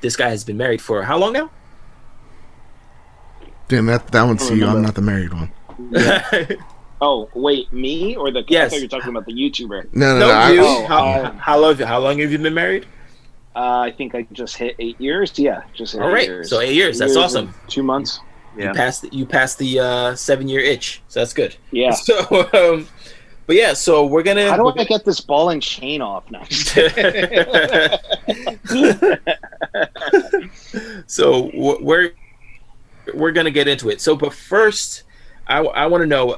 this 0.00 0.16
guy 0.16 0.28
has 0.30 0.44
been 0.44 0.56
married 0.56 0.80
for 0.80 1.02
how 1.02 1.18
long 1.18 1.32
now 1.32 1.50
Damn, 3.68 3.86
that 3.86 4.08
that 4.08 4.22
one's 4.24 4.48
you. 4.50 4.66
I'm 4.66 4.82
not 4.82 4.94
the 4.94 5.00
married 5.02 5.32
one. 5.32 5.50
Oh 7.00 7.28
wait, 7.34 7.70
me 7.72 8.14
or 8.16 8.30
the? 8.30 8.38
I 8.40 8.44
Yes. 8.48 8.70
thought 8.70 8.76
you 8.78 8.84
were 8.84 8.88
talking 8.88 9.10
about 9.10 9.26
the 9.26 9.32
YouTuber. 9.32 9.92
No, 9.94 10.14
no, 10.14 10.20
no, 10.20 10.26
no. 10.28 10.32
I- 10.32 10.52
you. 10.52 10.60
oh, 10.62 10.86
how, 10.86 11.04
uh, 11.04 11.32
how 11.38 11.58
long? 11.58 11.76
How 11.76 11.98
long 11.98 12.18
have 12.18 12.30
you 12.30 12.38
been 12.38 12.54
married? 12.54 12.86
Uh, 13.54 13.80
I 13.80 13.90
think 13.90 14.14
I 14.14 14.26
just 14.32 14.56
hit 14.56 14.76
eight 14.78 14.98
years. 15.00 15.36
Yeah, 15.38 15.62
just 15.74 15.92
hit 15.94 16.00
All 16.02 16.08
eight 16.08 16.12
right, 16.12 16.28
years. 16.28 16.48
so 16.48 16.60
eight 16.60 16.74
years. 16.74 16.98
That's 16.98 17.14
and 17.16 17.24
awesome. 17.24 17.54
Two 17.68 17.82
months. 17.82 18.20
You 18.56 18.64
Yeah, 18.64 18.72
passed. 18.72 19.12
You 19.12 19.26
passed 19.26 19.58
the 19.58 19.80
uh, 19.80 20.14
seven 20.14 20.48
year 20.48 20.60
itch, 20.60 21.02
so 21.08 21.20
that's 21.20 21.34
good. 21.34 21.56
yeah. 21.72 21.90
So, 21.94 22.48
um, 22.54 22.86
but 23.46 23.56
yeah, 23.56 23.74
so 23.74 24.06
we're 24.06 24.22
gonna. 24.22 24.50
How 24.50 24.56
do 24.56 24.64
we're 24.64 24.72
I 24.76 24.84
get 24.84 25.04
this 25.04 25.20
ball 25.20 25.50
and 25.50 25.62
chain 25.62 26.00
off 26.00 26.24
now? 26.30 26.44
so 31.06 31.50
we're 31.54 32.12
we're 33.14 33.32
gonna 33.32 33.50
get 33.50 33.68
into 33.68 33.90
it. 33.90 34.00
So, 34.00 34.16
but 34.16 34.32
first, 34.32 35.04
I, 35.46 35.58
I 35.58 35.86
want 35.86 36.02
to 36.02 36.06
know. 36.06 36.34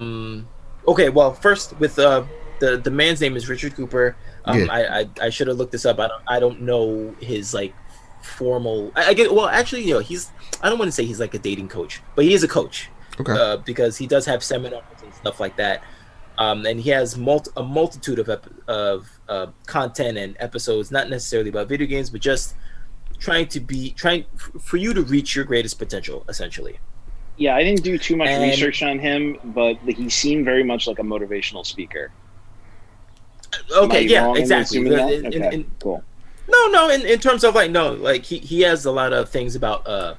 Um, 0.00 0.46
okay, 0.86 1.08
well, 1.08 1.32
first 1.32 1.78
with 1.78 1.98
uh, 1.98 2.24
the 2.60 2.76
the 2.78 2.90
man's 2.90 3.20
name 3.20 3.36
is 3.36 3.48
Richard 3.48 3.74
Cooper. 3.74 4.16
Um, 4.44 4.60
Yeah. 4.60 4.66
I 4.72 5.00
I, 5.00 5.06
I 5.22 5.30
should 5.30 5.48
have 5.48 5.56
looked 5.56 5.72
this 5.72 5.86
up. 5.86 5.98
I 5.98 6.08
don't 6.08 6.22
I 6.28 6.40
don't 6.40 6.60
know 6.62 7.14
his 7.20 7.54
like 7.54 7.74
formal. 8.22 8.92
I, 8.96 9.10
I 9.10 9.14
get 9.14 9.32
well. 9.32 9.48
Actually, 9.48 9.84
you 9.84 9.94
know, 9.94 10.00
he's. 10.00 10.30
I 10.62 10.68
don't 10.68 10.78
want 10.78 10.88
to 10.88 10.92
say 10.92 11.04
he's 11.04 11.20
like 11.20 11.34
a 11.34 11.38
dating 11.38 11.68
coach, 11.68 12.02
but 12.16 12.24
he 12.24 12.34
is 12.34 12.42
a 12.42 12.48
coach 12.48 12.88
Okay. 13.20 13.32
uh, 13.32 13.58
because 13.58 13.96
he 13.96 14.06
does 14.06 14.26
have 14.26 14.42
seminars 14.42 14.82
and 15.02 15.14
stuff 15.14 15.40
like 15.40 15.56
that. 15.56 15.82
Um, 16.38 16.64
and 16.66 16.80
he 16.80 16.90
has 16.90 17.18
multi- 17.18 17.50
a 17.56 17.62
multitude 17.64 18.18
of 18.20 18.28
ep- 18.28 18.46
of 18.68 19.08
uh, 19.28 19.48
content 19.66 20.16
and 20.16 20.36
episodes, 20.38 20.90
not 20.92 21.10
necessarily 21.10 21.50
about 21.50 21.68
video 21.68 21.86
games, 21.86 22.10
but 22.10 22.20
just 22.20 22.54
trying 23.18 23.48
to 23.48 23.58
be 23.60 23.90
trying 23.90 24.24
f- 24.34 24.52
for 24.62 24.76
you 24.76 24.94
to 24.94 25.02
reach 25.02 25.34
your 25.34 25.44
greatest 25.44 25.78
potential, 25.80 26.24
essentially. 26.28 26.78
yeah, 27.36 27.54
I 27.56 27.62
didn't 27.64 27.82
do 27.82 27.98
too 27.98 28.16
much 28.16 28.28
And- 28.28 28.42
research 28.42 28.82
on 28.84 28.98
him, 29.00 29.36
but 29.44 29.76
he 29.86 30.08
seemed 30.08 30.44
very 30.44 30.62
much 30.64 30.86
like 30.86 30.98
a 31.00 31.02
motivational 31.02 31.64
speaker. 31.66 32.10
Okay, 33.76 34.02
yeah, 34.06 34.32
exactly. 34.36 34.78
In- 34.78 34.86
in- 34.86 35.26
Okay, 35.26 35.54
in- 35.54 35.70
cool. 35.80 36.02
no, 36.48 36.68
no, 36.68 36.88
in, 36.90 37.02
in 37.02 37.18
terms 37.18 37.42
of 37.44 37.54
like 37.54 37.70
no, 37.70 37.92
like 37.94 38.24
he, 38.24 38.38
he 38.38 38.60
has 38.62 38.84
a 38.84 38.90
lot 38.92 39.12
of 39.12 39.28
things 39.30 39.56
about 39.56 39.86
uh 39.86 40.14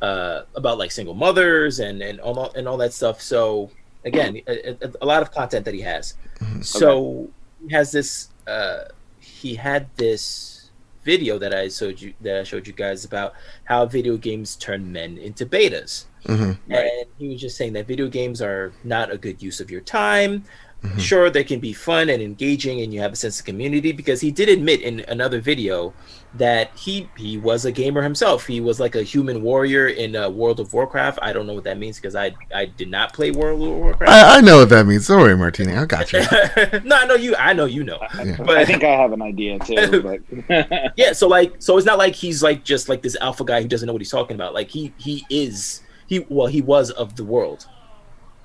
uh 0.00 0.42
about 0.56 0.78
like 0.78 0.90
single 0.90 1.14
mothers 1.14 1.78
and 1.78 2.02
and 2.02 2.18
all 2.20 2.50
and 2.52 2.66
all 2.66 2.76
that 2.78 2.92
stuff. 2.92 3.20
So 3.20 3.70
again, 4.04 4.40
a, 4.46 4.70
a, 4.70 4.92
a 5.02 5.06
lot 5.06 5.22
of 5.22 5.30
content 5.30 5.64
that 5.64 5.74
he 5.74 5.80
has. 5.82 6.14
So 6.62 7.28
he 7.66 7.72
has 7.74 7.92
this 7.92 8.28
uh 8.46 8.84
he 9.20 9.54
had 9.54 9.88
this 9.96 10.70
video 11.04 11.38
that 11.38 11.54
I 11.54 11.68
showed 11.68 12.00
you 12.00 12.14
that 12.20 12.40
I 12.40 12.42
showed 12.44 12.66
you 12.66 12.72
guys 12.72 13.04
about 13.04 13.34
how 13.64 13.86
video 13.86 14.16
games 14.16 14.56
turn 14.56 14.90
men 14.92 15.18
into 15.18 15.46
betas. 15.46 16.04
Mhm. 16.24 16.58
Right. 16.68 16.90
And 17.00 17.06
he 17.18 17.28
was 17.28 17.40
just 17.40 17.56
saying 17.56 17.72
that 17.74 17.86
video 17.86 18.08
games 18.08 18.40
are 18.40 18.72
not 18.84 19.10
a 19.12 19.18
good 19.18 19.42
use 19.42 19.60
of 19.60 19.70
your 19.70 19.80
time. 19.80 20.44
Mm-hmm. 20.82 20.98
Sure, 20.98 21.30
they 21.30 21.44
can 21.44 21.60
be 21.60 21.72
fun 21.72 22.08
and 22.08 22.22
engaging, 22.22 22.80
and 22.80 22.92
you 22.92 23.00
have 23.00 23.12
a 23.12 23.16
sense 23.16 23.38
of 23.38 23.46
community. 23.46 23.92
Because 23.92 24.20
he 24.20 24.30
did 24.30 24.48
admit 24.48 24.80
in 24.80 25.00
another 25.08 25.40
video 25.40 25.94
that 26.34 26.76
he 26.76 27.08
he 27.16 27.38
was 27.38 27.64
a 27.64 27.72
gamer 27.72 28.02
himself. 28.02 28.46
He 28.46 28.60
was 28.60 28.80
like 28.80 28.94
a 28.96 29.02
human 29.02 29.42
warrior 29.42 29.88
in 29.88 30.16
uh, 30.16 30.28
World 30.28 30.58
of 30.60 30.72
Warcraft. 30.72 31.20
I 31.22 31.32
don't 31.32 31.46
know 31.46 31.54
what 31.54 31.64
that 31.64 31.78
means 31.78 31.98
because 31.98 32.16
I 32.16 32.34
I 32.54 32.66
did 32.66 32.90
not 32.90 33.12
play 33.12 33.30
World 33.30 33.62
of 33.62 33.68
Warcraft. 33.68 34.10
I, 34.10 34.38
I 34.38 34.40
know 34.40 34.58
what 34.58 34.70
that 34.70 34.86
means. 34.86 35.06
Don't 35.06 35.20
worry, 35.20 35.36
Martini. 35.36 35.76
I 35.76 35.84
got 35.84 36.12
you. 36.12 36.20
no, 36.84 36.96
I 36.96 37.06
know 37.06 37.14
you. 37.14 37.36
I 37.36 37.52
know 37.52 37.66
you 37.66 37.84
know. 37.84 38.00
Yeah. 38.16 38.36
But 38.38 38.58
I 38.58 38.64
think 38.64 38.82
I 38.82 38.90
have 38.90 39.12
an 39.12 39.22
idea 39.22 39.58
too. 39.58 40.02
But 40.02 40.20
yeah 40.96 41.12
so 41.12 41.28
like 41.28 41.54
so 41.58 41.76
it's 41.76 41.86
not 41.86 41.98
like 41.98 42.14
he's 42.14 42.42
like 42.42 42.64
just 42.64 42.88
like 42.88 43.02
this 43.02 43.16
alpha 43.20 43.44
guy 43.44 43.62
who 43.62 43.68
doesn't 43.68 43.86
know 43.86 43.92
what 43.92 44.00
he's 44.00 44.10
talking 44.10 44.34
about 44.34 44.54
like 44.54 44.68
he 44.68 44.92
he 44.98 45.24
is 45.30 45.82
he 46.06 46.24
well 46.28 46.46
he 46.46 46.60
was 46.60 46.90
of 46.90 47.16
the 47.16 47.24
world 47.24 47.66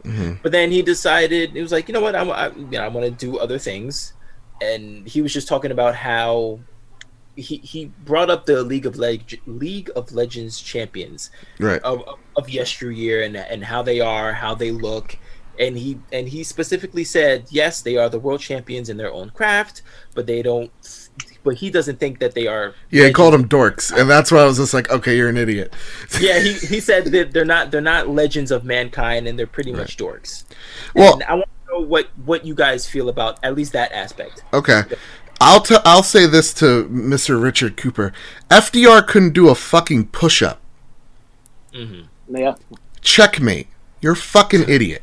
Mhm. 0.07 0.39
but 0.43 0.51
then 0.51 0.71
he 0.71 0.81
decided 0.81 1.51
he 1.51 1.61
was 1.61 1.71
like 1.71 1.87
you 1.87 1.93
know 1.93 2.01
what 2.01 2.15
i'm 2.15 2.31
I, 2.31 2.47
you 2.55 2.65
know, 2.71 2.81
i 2.81 2.87
want 2.87 3.05
to 3.05 3.11
do 3.11 3.37
other 3.37 3.59
things 3.59 4.13
and 4.61 5.07
he 5.07 5.21
was 5.21 5.33
just 5.33 5.47
talking 5.47 5.71
about 5.71 5.93
how 5.95 6.59
he 7.35 7.57
he 7.57 7.91
brought 8.05 8.29
up 8.31 8.45
the 8.47 8.63
league 8.63 8.85
of 8.87 8.97
Leg- 8.97 9.41
league 9.45 9.89
of 9.95 10.11
legends 10.11 10.59
champions 10.59 11.29
Right. 11.59 11.81
of, 11.83 12.01
of- 12.07 12.19
of 12.35 12.49
yesteryear 12.49 13.21
and 13.23 13.35
and 13.37 13.63
how 13.63 13.81
they 13.83 13.99
are, 13.99 14.33
how 14.33 14.53
they 14.55 14.71
look, 14.71 15.17
and 15.59 15.77
he 15.77 15.99
and 16.11 16.27
he 16.29 16.43
specifically 16.43 17.03
said, 17.03 17.45
yes, 17.49 17.81
they 17.81 17.95
are 17.97 18.09
the 18.09 18.19
world 18.19 18.41
champions 18.41 18.89
in 18.89 18.97
their 18.97 19.11
own 19.11 19.29
craft, 19.31 19.81
but 20.15 20.25
they 20.27 20.41
don't. 20.43 20.71
But 21.47 21.55
he 21.55 21.69
doesn't 21.69 21.97
think 21.97 22.19
that 22.19 22.35
they 22.35 22.45
are. 22.45 22.73
Yeah, 22.91 23.05
he 23.07 23.13
called 23.13 23.33
them 23.33 23.47
dorks, 23.47 23.89
and 23.97 24.09
that's 24.09 24.33
why 24.33 24.39
I 24.39 24.45
was 24.45 24.57
just 24.57 24.73
like, 24.73 24.89
okay, 24.91 25.15
you're 25.15 25.29
an 25.29 25.37
idiot. 25.37 25.73
Yeah, 26.19 26.39
he, 26.39 26.51
he 26.53 26.81
said 26.81 27.05
that 27.13 27.31
they're 27.31 27.45
not 27.45 27.71
they're 27.71 27.79
not 27.79 28.09
legends 28.09 28.51
of 28.51 28.65
mankind, 28.65 29.29
and 29.29 29.39
they're 29.39 29.47
pretty 29.47 29.71
much 29.71 29.95
dorks. 29.95 30.43
Well- 30.93 31.13
and 31.13 31.23
I 31.23 31.35
want 31.35 31.47
to 31.67 31.73
know 31.73 31.87
what 31.87 32.09
what 32.25 32.43
you 32.45 32.53
guys 32.53 32.85
feel 32.85 33.07
about 33.07 33.39
at 33.43 33.55
least 33.55 33.71
that 33.71 33.93
aspect. 33.93 34.43
Okay. 34.51 34.81
I'll 35.39 35.61
t- 35.61 35.77
I'll 35.85 36.03
say 36.03 36.25
this 36.25 36.53
to 36.55 36.89
Mr. 36.89 37.41
Richard 37.41 37.77
Cooper. 37.77 38.11
FDR 38.49 39.07
couldn't 39.07 39.31
do 39.33 39.47
a 39.47 39.55
fucking 39.55 40.07
push 40.07 40.41
up. 40.41 40.59
Mm-hmm. 41.73 42.35
Yeah. 42.35 42.55
Checkmate. 43.01 43.67
You're 44.01 44.13
a 44.13 44.17
fucking 44.17 44.65
idiot. 44.67 45.01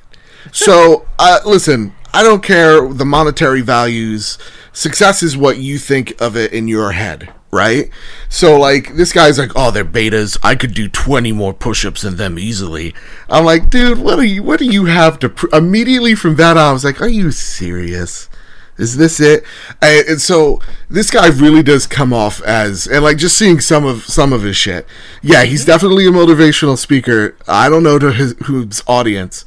So, 0.52 1.06
uh, 1.18 1.38
listen, 1.46 1.94
I 2.12 2.22
don't 2.22 2.42
care 2.42 2.86
the 2.86 3.04
monetary 3.04 3.62
values. 3.62 4.36
Success 4.74 5.22
is 5.22 5.36
what 5.36 5.58
you 5.58 5.78
think 5.78 6.20
of 6.20 6.36
it 6.36 6.52
in 6.52 6.66
your 6.66 6.90
head, 6.92 7.32
right? 7.52 7.90
So, 8.28 8.58
like, 8.58 8.96
this 8.96 9.12
guy's 9.12 9.38
like, 9.38 9.52
"Oh, 9.54 9.70
they're 9.70 9.84
betas. 9.84 10.36
I 10.42 10.56
could 10.56 10.74
do 10.74 10.88
twenty 10.88 11.30
more 11.30 11.54
push-ups 11.54 12.02
than 12.02 12.16
them 12.16 12.40
easily." 12.40 12.92
I'm 13.30 13.44
like, 13.44 13.70
dude, 13.70 13.98
what 13.98 14.16
do 14.16 14.22
you 14.22 14.42
what 14.42 14.58
do 14.58 14.64
you 14.64 14.86
have 14.86 15.20
to? 15.20 15.28
Pr-? 15.28 15.46
Immediately 15.52 16.16
from 16.16 16.34
that 16.36 16.56
on, 16.56 16.70
I 16.70 16.72
was 16.72 16.84
like, 16.84 17.00
"Are 17.00 17.08
you 17.08 17.30
serious?" 17.30 18.28
Is 18.76 18.96
this 18.96 19.20
it? 19.20 19.44
And, 19.80 20.08
and, 20.08 20.20
so 20.20 20.60
this 20.90 21.08
guy 21.08 21.28
really 21.28 21.62
does 21.62 21.86
come 21.86 22.12
off 22.12 22.42
as, 22.42 22.88
and 22.88 23.04
like 23.04 23.18
just 23.18 23.38
seeing 23.38 23.60
some 23.60 23.84
of 23.84 24.02
some 24.02 24.32
of 24.32 24.42
his 24.42 24.56
shit. 24.56 24.88
Yeah, 25.22 25.44
he's 25.44 25.64
definitely 25.64 26.08
a 26.08 26.10
motivational 26.10 26.76
speaker. 26.76 27.36
I 27.46 27.68
don't 27.68 27.84
know 27.84 28.00
to 28.00 28.10
his 28.10 28.34
whose 28.46 28.82
audience, 28.88 29.44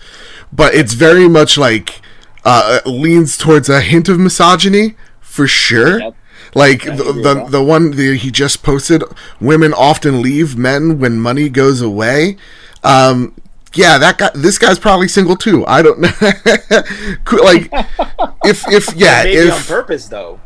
but 0.53 0.73
it's 0.73 0.93
very 0.93 1.27
much 1.27 1.57
like 1.57 2.01
uh, 2.45 2.79
leans 2.85 3.37
towards 3.37 3.67
a 3.67 3.81
hint 3.81 4.07
of 4.07 4.17
misogyny 4.17 4.95
for 5.37 5.47
sure. 5.47 5.99
Yep. 5.99 6.15
Like 6.55 6.83
the 6.83 7.13
the, 7.13 7.45
the 7.47 7.63
one 7.63 7.91
the, 7.91 8.17
he 8.17 8.31
just 8.31 8.63
posted, 8.63 9.03
women 9.39 9.71
often 9.71 10.21
leave 10.21 10.57
men 10.57 10.97
when 10.97 11.19
money 11.19 11.47
goes 11.47 11.79
away. 11.79 12.37
Um, 12.83 13.35
yeah, 13.75 13.99
that 13.99 14.17
guy. 14.17 14.31
This 14.33 14.57
guy's 14.57 14.79
probably 14.79 15.07
single 15.07 15.35
too. 15.35 15.63
I 15.67 15.83
don't 15.83 15.99
know. 15.99 16.09
like, 17.43 17.69
if 18.43 18.67
if 18.71 18.95
yeah, 18.95 19.23
maybe 19.23 19.47
if, 19.47 19.53
on 19.53 19.61
purpose 19.61 20.07
though. 20.07 20.39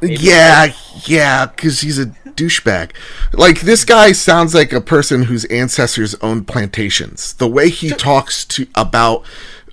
Maybe 0.00 0.14
yeah, 0.20 0.72
yeah, 1.06 1.46
because 1.46 1.80
he's 1.80 1.98
a 1.98 2.06
douchebag. 2.06 2.92
Like 3.32 3.62
this 3.62 3.84
guy 3.84 4.12
sounds 4.12 4.54
like 4.54 4.72
a 4.72 4.80
person 4.80 5.24
whose 5.24 5.44
ancestors 5.46 6.14
owned 6.16 6.46
plantations. 6.46 7.32
The 7.34 7.48
way 7.48 7.70
he 7.70 7.90
talks 7.90 8.44
to 8.44 8.68
about 8.76 9.24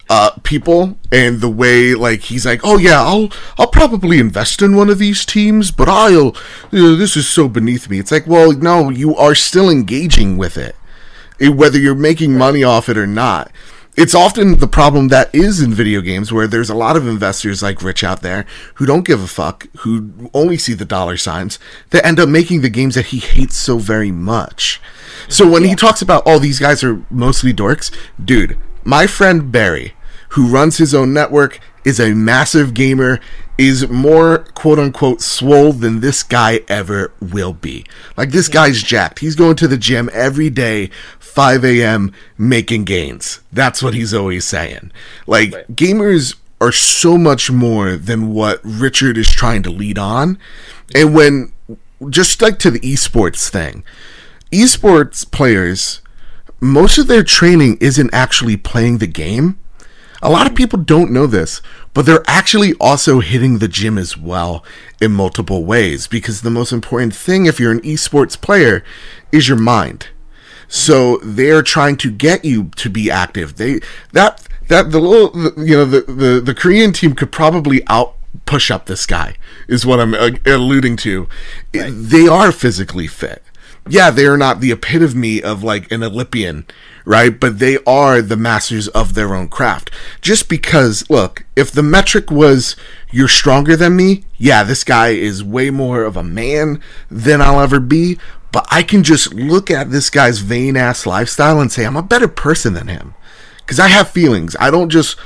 uh, 0.10 0.32
people 0.44 0.98
and 1.12 1.42
the 1.42 1.50
way 1.50 1.96
like 1.96 2.22
he's 2.22 2.46
like, 2.46 2.62
oh 2.64 2.78
yeah, 2.78 3.02
I'll 3.02 3.30
I'll 3.58 3.68
probably 3.68 4.20
invest 4.20 4.62
in 4.62 4.76
one 4.76 4.90
of 4.90 5.00
these 5.00 5.26
teams, 5.26 5.72
but 5.72 5.90
I'll 5.90 6.36
you 6.72 6.84
know, 6.84 6.96
this 6.96 7.16
is 7.16 7.28
so 7.28 7.48
beneath 7.48 7.90
me. 7.90 8.00
It's 8.00 8.12
like, 8.12 8.28
well, 8.28 8.52
no, 8.52 8.90
you 8.90 9.16
are 9.16 9.36
still 9.36 9.70
engaging 9.70 10.38
with 10.38 10.58
it 10.58 10.76
whether 11.40 11.80
you're 11.80 11.96
making 11.96 12.38
money 12.38 12.64
off 12.64 12.90
it 12.90 12.98
or 12.98 13.08
not. 13.08 13.52
It's 13.96 14.16
often 14.16 14.58
the 14.58 14.68
problem 14.68 15.10
that 15.10 15.34
is 15.36 15.62
in 15.62 15.72
video 15.72 16.02
games 16.02 16.34
where 16.34 16.48
there's 16.48 16.70
a 16.70 16.76
lot 16.76 16.98
of 16.98 17.08
investors 17.08 17.62
like 17.62 17.84
Rich 17.84 18.04
out 18.04 18.22
there 18.22 18.46
who 18.76 18.88
don't 18.88 19.06
give 19.06 19.22
a 19.22 19.28
fuck, 19.28 19.68
who 19.80 20.32
only 20.34 20.58
see 20.58 20.74
the 20.74 20.86
dollar 20.86 21.16
signs, 21.16 21.60
that 21.92 22.04
end 22.04 22.20
up 22.20 22.28
making 22.28 22.62
the 22.62 22.70
games 22.70 22.96
that 22.96 23.08
he 23.08 23.20
hates 23.20 23.56
so 23.56 23.78
very 23.78 24.12
much. 24.12 24.82
So 25.28 25.48
when 25.48 25.62
yeah. 25.62 25.70
he 25.70 25.76
talks 25.76 26.02
about, 26.02 26.24
oh, 26.26 26.40
these 26.40 26.60
guys 26.60 26.84
are 26.84 27.06
mostly 27.12 27.54
dorks, 27.54 27.92
dude, 28.24 28.58
my 28.84 29.08
friend 29.08 29.52
Barry, 29.52 29.94
who 30.30 30.48
runs 30.48 30.78
his 30.78 30.94
own 30.94 31.14
network, 31.14 31.60
is 31.86 32.00
a 32.00 32.14
massive 32.14 32.74
gamer, 32.74 33.20
is 33.58 33.88
more 33.90 34.40
quote 34.56 34.80
unquote 34.80 35.22
swole 35.22 35.74
than 35.74 36.00
this 36.00 36.24
guy 36.24 36.62
ever 36.68 37.12
will 37.20 37.54
be. 37.54 37.86
Like 38.18 38.32
this 38.32 38.48
guy's 38.48 38.82
jacked. 38.82 39.20
He's 39.20 39.36
going 39.36 39.56
to 39.58 39.68
the 39.68 39.78
gym 39.78 40.10
every 40.14 40.50
day, 40.50 40.90
5 41.20 41.66
a.m. 41.66 42.14
making 42.38 42.86
gains. 42.86 43.42
That's 43.52 43.84
what 43.84 43.94
he's 43.94 44.14
always 44.14 44.46
saying. 44.46 44.92
Like 45.28 45.52
gamers 45.68 46.36
are 46.60 46.72
so 46.72 47.18
much 47.18 47.52
more 47.52 47.98
than 47.98 48.34
what 48.34 48.62
Richard 48.64 49.18
is 49.18 49.30
trying 49.30 49.64
to 49.64 49.70
lead 49.70 49.98
on. 49.98 50.40
And 50.96 51.14
when 51.14 51.52
just 52.10 52.42
like 52.42 52.60
to 52.60 52.72
the 52.72 52.80
esports 52.80 53.50
thing, 53.50 53.84
esports 54.52 55.30
players, 55.30 56.02
most 56.64 56.98
of 56.98 57.08
their 57.08 57.24
training 57.24 57.78
isn't 57.80 58.14
actually 58.14 58.58
playing 58.58 58.98
the 58.98 59.08
game 59.08 59.60
a 60.24 60.30
lot 60.30 60.48
of 60.48 60.56
people 60.56 60.80
don't 60.80 61.12
know 61.12 61.28
this, 61.28 61.62
but 61.94 62.06
they're 62.06 62.24
actually 62.28 62.74
also 62.80 63.20
hitting 63.20 63.58
the 63.58 63.68
gym 63.68 63.98
as 63.98 64.18
well 64.18 64.64
in 65.02 65.12
multiple 65.12 65.66
ways 65.66 66.08
because 66.08 66.42
the 66.42 66.50
most 66.50 66.72
important 66.72 67.14
thing 67.14 67.46
if 67.46 67.60
you're 67.60 67.74
an 67.74 67.82
esports 67.82 68.40
player 68.40 68.86
is 69.34 69.50
your 69.50 69.58
mind. 69.58 70.08
So 70.70 71.18
they're 71.18 71.62
trying 71.62 71.98
to 71.98 72.10
get 72.10 72.46
you 72.46 72.72
to 72.78 72.90
be 72.90 73.12
active. 73.12 73.58
They 73.58 73.82
that 74.14 74.48
that 74.70 74.92
the 74.92 75.00
little 75.00 75.62
you 75.62 75.76
know 75.76 75.86
the 75.86 76.02
the, 76.02 76.40
the 76.40 76.56
Korean 76.56 76.94
team 76.94 77.16
could 77.16 77.32
probably 77.32 77.86
out 77.88 78.16
push 78.46 78.72
up 78.72 78.86
this 78.86 79.06
guy 79.06 79.36
is 79.68 79.86
what 79.86 80.00
I'm 80.00 80.14
uh, 80.14 80.32
alluding 80.46 80.96
to. 80.98 81.28
Right. 81.76 81.92
They 81.94 82.30
are 82.30 82.54
physically 82.54 83.08
fit. 83.08 83.44
Yeah, 83.88 84.12
they 84.12 84.26
are 84.26 84.38
not 84.38 84.60
the 84.60 84.72
epitome 84.72 85.42
of 85.42 85.64
like 85.64 85.92
an 85.92 86.04
Olympian 86.04 86.66
right? 87.06 87.38
But 87.38 87.60
they 87.60 87.78
are 87.86 88.22
the 88.22 88.38
masters 88.38 88.88
of 88.90 89.14
their 89.14 89.36
own 89.36 89.48
craft. 89.48 89.92
Just 90.22 90.50
because, 90.50 91.10
look, 91.10 91.46
if 91.56 91.72
the 91.72 91.84
metric 91.84 92.32
was 92.32 92.76
you're 93.12 93.28
stronger 93.28 93.76
than 93.76 93.96
me, 93.96 94.26
yeah, 94.38 94.64
this 94.64 94.84
guy 94.84 95.10
is 95.10 95.44
way 95.44 95.70
more 95.70 96.04
of 96.04 96.18
a 96.18 96.24
man 96.24 96.82
than 97.10 97.42
I'll 97.42 97.60
ever 97.60 97.80
be. 97.80 98.18
But 98.52 98.68
I 98.70 98.84
can 98.84 99.04
just 99.04 99.34
look 99.34 99.72
at 99.72 99.92
this 99.92 100.10
guy's 100.10 100.40
vain 100.40 100.78
ass 100.78 101.06
lifestyle 101.06 101.60
and 101.60 101.72
say 101.72 101.86
I'm 101.86 101.98
a 101.98 102.04
better 102.04 102.28
person 102.28 102.74
than 102.74 102.88
him. 102.88 103.16
Because 103.58 103.80
I 103.80 103.88
have 103.88 104.10
feelings. 104.10 104.56
I 104.60 104.70
don't 104.70 104.90
just 104.90 105.18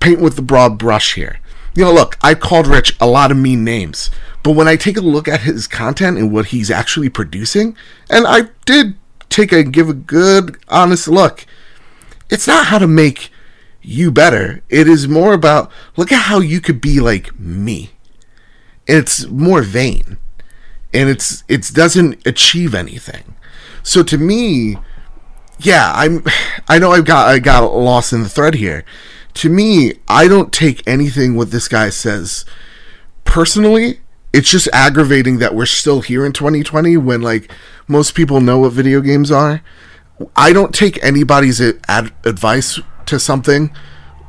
paint 0.00 0.20
with 0.20 0.36
the 0.36 0.42
broad 0.42 0.78
brush 0.78 1.14
here. 1.14 1.40
You 1.74 1.84
know, 1.84 1.92
look, 1.92 2.18
I 2.20 2.34
called 2.34 2.66
Rich 2.66 2.96
a 3.00 3.06
lot 3.06 3.30
of 3.30 3.36
mean 3.36 3.64
names. 3.64 4.10
But 4.42 4.52
when 4.52 4.68
I 4.68 4.76
take 4.76 4.96
a 4.96 5.02
look 5.02 5.28
at 5.28 5.42
his 5.42 5.66
content 5.66 6.18
and 6.18 6.32
what 6.32 6.46
he's 6.46 6.70
actually 6.70 7.10
producing, 7.10 7.76
and 8.08 8.26
I 8.26 8.48
did 8.64 8.94
take 9.30 9.52
a 9.52 9.62
give 9.62 9.88
a 9.88 9.94
good 9.94 10.58
honest 10.68 11.08
look. 11.08 11.46
It's 12.28 12.46
not 12.46 12.66
how 12.66 12.78
to 12.78 12.86
make 12.86 13.30
you 13.80 14.10
better. 14.10 14.62
It 14.68 14.86
is 14.86 15.08
more 15.08 15.32
about 15.32 15.70
look 15.96 16.12
at 16.12 16.24
how 16.24 16.40
you 16.40 16.60
could 16.60 16.80
be 16.80 17.00
like 17.00 17.38
me. 17.38 17.92
It's 18.86 19.26
more 19.26 19.62
vain. 19.62 20.18
And 20.92 21.08
it's 21.08 21.44
it 21.48 21.70
doesn't 21.72 22.26
achieve 22.26 22.74
anything. 22.74 23.36
So 23.82 24.02
to 24.02 24.18
me, 24.18 24.76
yeah, 25.58 25.92
I'm 25.94 26.24
I 26.68 26.78
know 26.78 26.92
I 26.92 27.00
got 27.00 27.28
I 27.28 27.38
got 27.38 27.72
lost 27.72 28.12
in 28.12 28.22
the 28.22 28.28
thread 28.28 28.54
here. 28.54 28.84
To 29.34 29.48
me, 29.48 29.94
I 30.08 30.26
don't 30.26 30.52
take 30.52 30.86
anything 30.86 31.36
what 31.36 31.52
this 31.52 31.68
guy 31.68 31.88
says 31.90 32.44
personally 33.24 34.00
it's 34.32 34.50
just 34.50 34.68
aggravating 34.72 35.38
that 35.38 35.54
we're 35.54 35.66
still 35.66 36.00
here 36.00 36.24
in 36.24 36.32
2020 36.32 36.96
when 36.96 37.20
like 37.20 37.50
most 37.88 38.14
people 38.14 38.40
know 38.40 38.58
what 38.60 38.72
video 38.72 39.00
games 39.00 39.30
are. 39.30 39.62
I 40.36 40.52
don't 40.52 40.74
take 40.74 41.02
anybody's 41.02 41.60
ad- 41.60 42.12
advice 42.24 42.78
to 43.06 43.18
something 43.18 43.72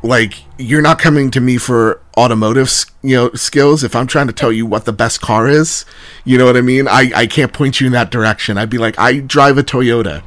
like 0.04 0.44
you're 0.58 0.82
not 0.82 0.98
coming 1.00 1.30
to 1.32 1.40
me 1.40 1.58
for 1.58 2.02
automotive 2.18 2.72
you 3.04 3.16
know 3.16 3.32
skills 3.34 3.84
if 3.84 3.96
i'm 3.96 4.08
trying 4.08 4.28
to 4.28 4.34
tell 4.34 4.52
you 4.52 4.66
what 4.66 4.86
the 4.86 4.94
best 4.94 5.22
car 5.22 5.48
is. 5.48 5.86
You 6.26 6.38
know 6.38 6.46
what 6.46 6.58
i 6.58 6.62
mean? 6.62 6.88
I 6.88 7.12
i 7.16 7.28
can't 7.28 7.54
point 7.54 7.80
you 7.80 7.88
in 7.88 7.94
that 7.94 8.12
direction. 8.12 8.58
I'd 8.58 8.70
be 8.70 8.78
like 8.78 8.98
i 8.98 9.20
drive 9.20 9.58
a 9.58 9.64
toyota. 9.64 10.24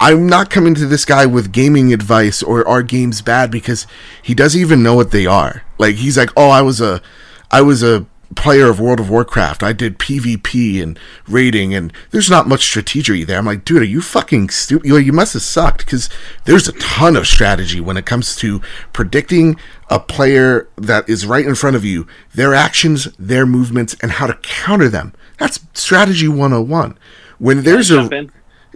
I'm 0.00 0.26
not 0.26 0.50
coming 0.50 0.74
to 0.76 0.86
this 0.86 1.04
guy 1.04 1.26
with 1.26 1.52
gaming 1.52 1.92
advice 1.92 2.42
or 2.42 2.66
are 2.66 2.82
games 2.82 3.22
bad 3.22 3.50
because 3.50 3.86
he 4.22 4.34
doesn't 4.34 4.60
even 4.60 4.82
know 4.82 4.94
what 4.94 5.12
they 5.12 5.26
are. 5.26 5.62
Like 5.78 5.96
he's 5.96 6.16
like 6.16 6.30
oh 6.36 6.48
i 6.48 6.62
was 6.62 6.80
a 6.80 7.02
i 7.50 7.60
was 7.60 7.82
a 7.82 8.06
player 8.36 8.68
of 8.68 8.80
World 8.80 9.00
of 9.00 9.10
Warcraft. 9.10 9.62
I 9.62 9.72
did 9.72 9.98
PvP 9.98 10.82
and 10.82 10.98
raiding, 11.28 11.74
and 11.74 11.92
there's 12.10 12.30
not 12.30 12.48
much 12.48 12.62
strategy 12.64 13.24
there. 13.24 13.38
I'm 13.38 13.46
like, 13.46 13.64
dude, 13.64 13.82
are 13.82 13.86
you 13.86 14.00
fucking 14.00 14.50
stupid? 14.50 14.86
You, 14.86 14.96
you 14.98 15.12
must 15.12 15.32
have 15.34 15.42
sucked 15.42 15.84
because 15.84 16.08
there's 16.44 16.68
a 16.68 16.72
ton 16.72 17.16
of 17.16 17.26
strategy 17.26 17.80
when 17.80 17.96
it 17.96 18.06
comes 18.06 18.36
to 18.36 18.60
predicting 18.92 19.56
a 19.88 19.98
player 19.98 20.68
that 20.76 21.08
is 21.08 21.26
right 21.26 21.46
in 21.46 21.54
front 21.54 21.76
of 21.76 21.84
you, 21.84 22.06
their 22.34 22.54
actions, 22.54 23.08
their 23.18 23.46
movements, 23.46 23.96
and 24.02 24.12
how 24.12 24.26
to 24.26 24.34
counter 24.42 24.88
them. 24.88 25.12
That's 25.38 25.60
strategy 25.74 26.28
101. 26.28 26.98
When 27.38 27.62
there's 27.62 27.90
a. 27.90 28.28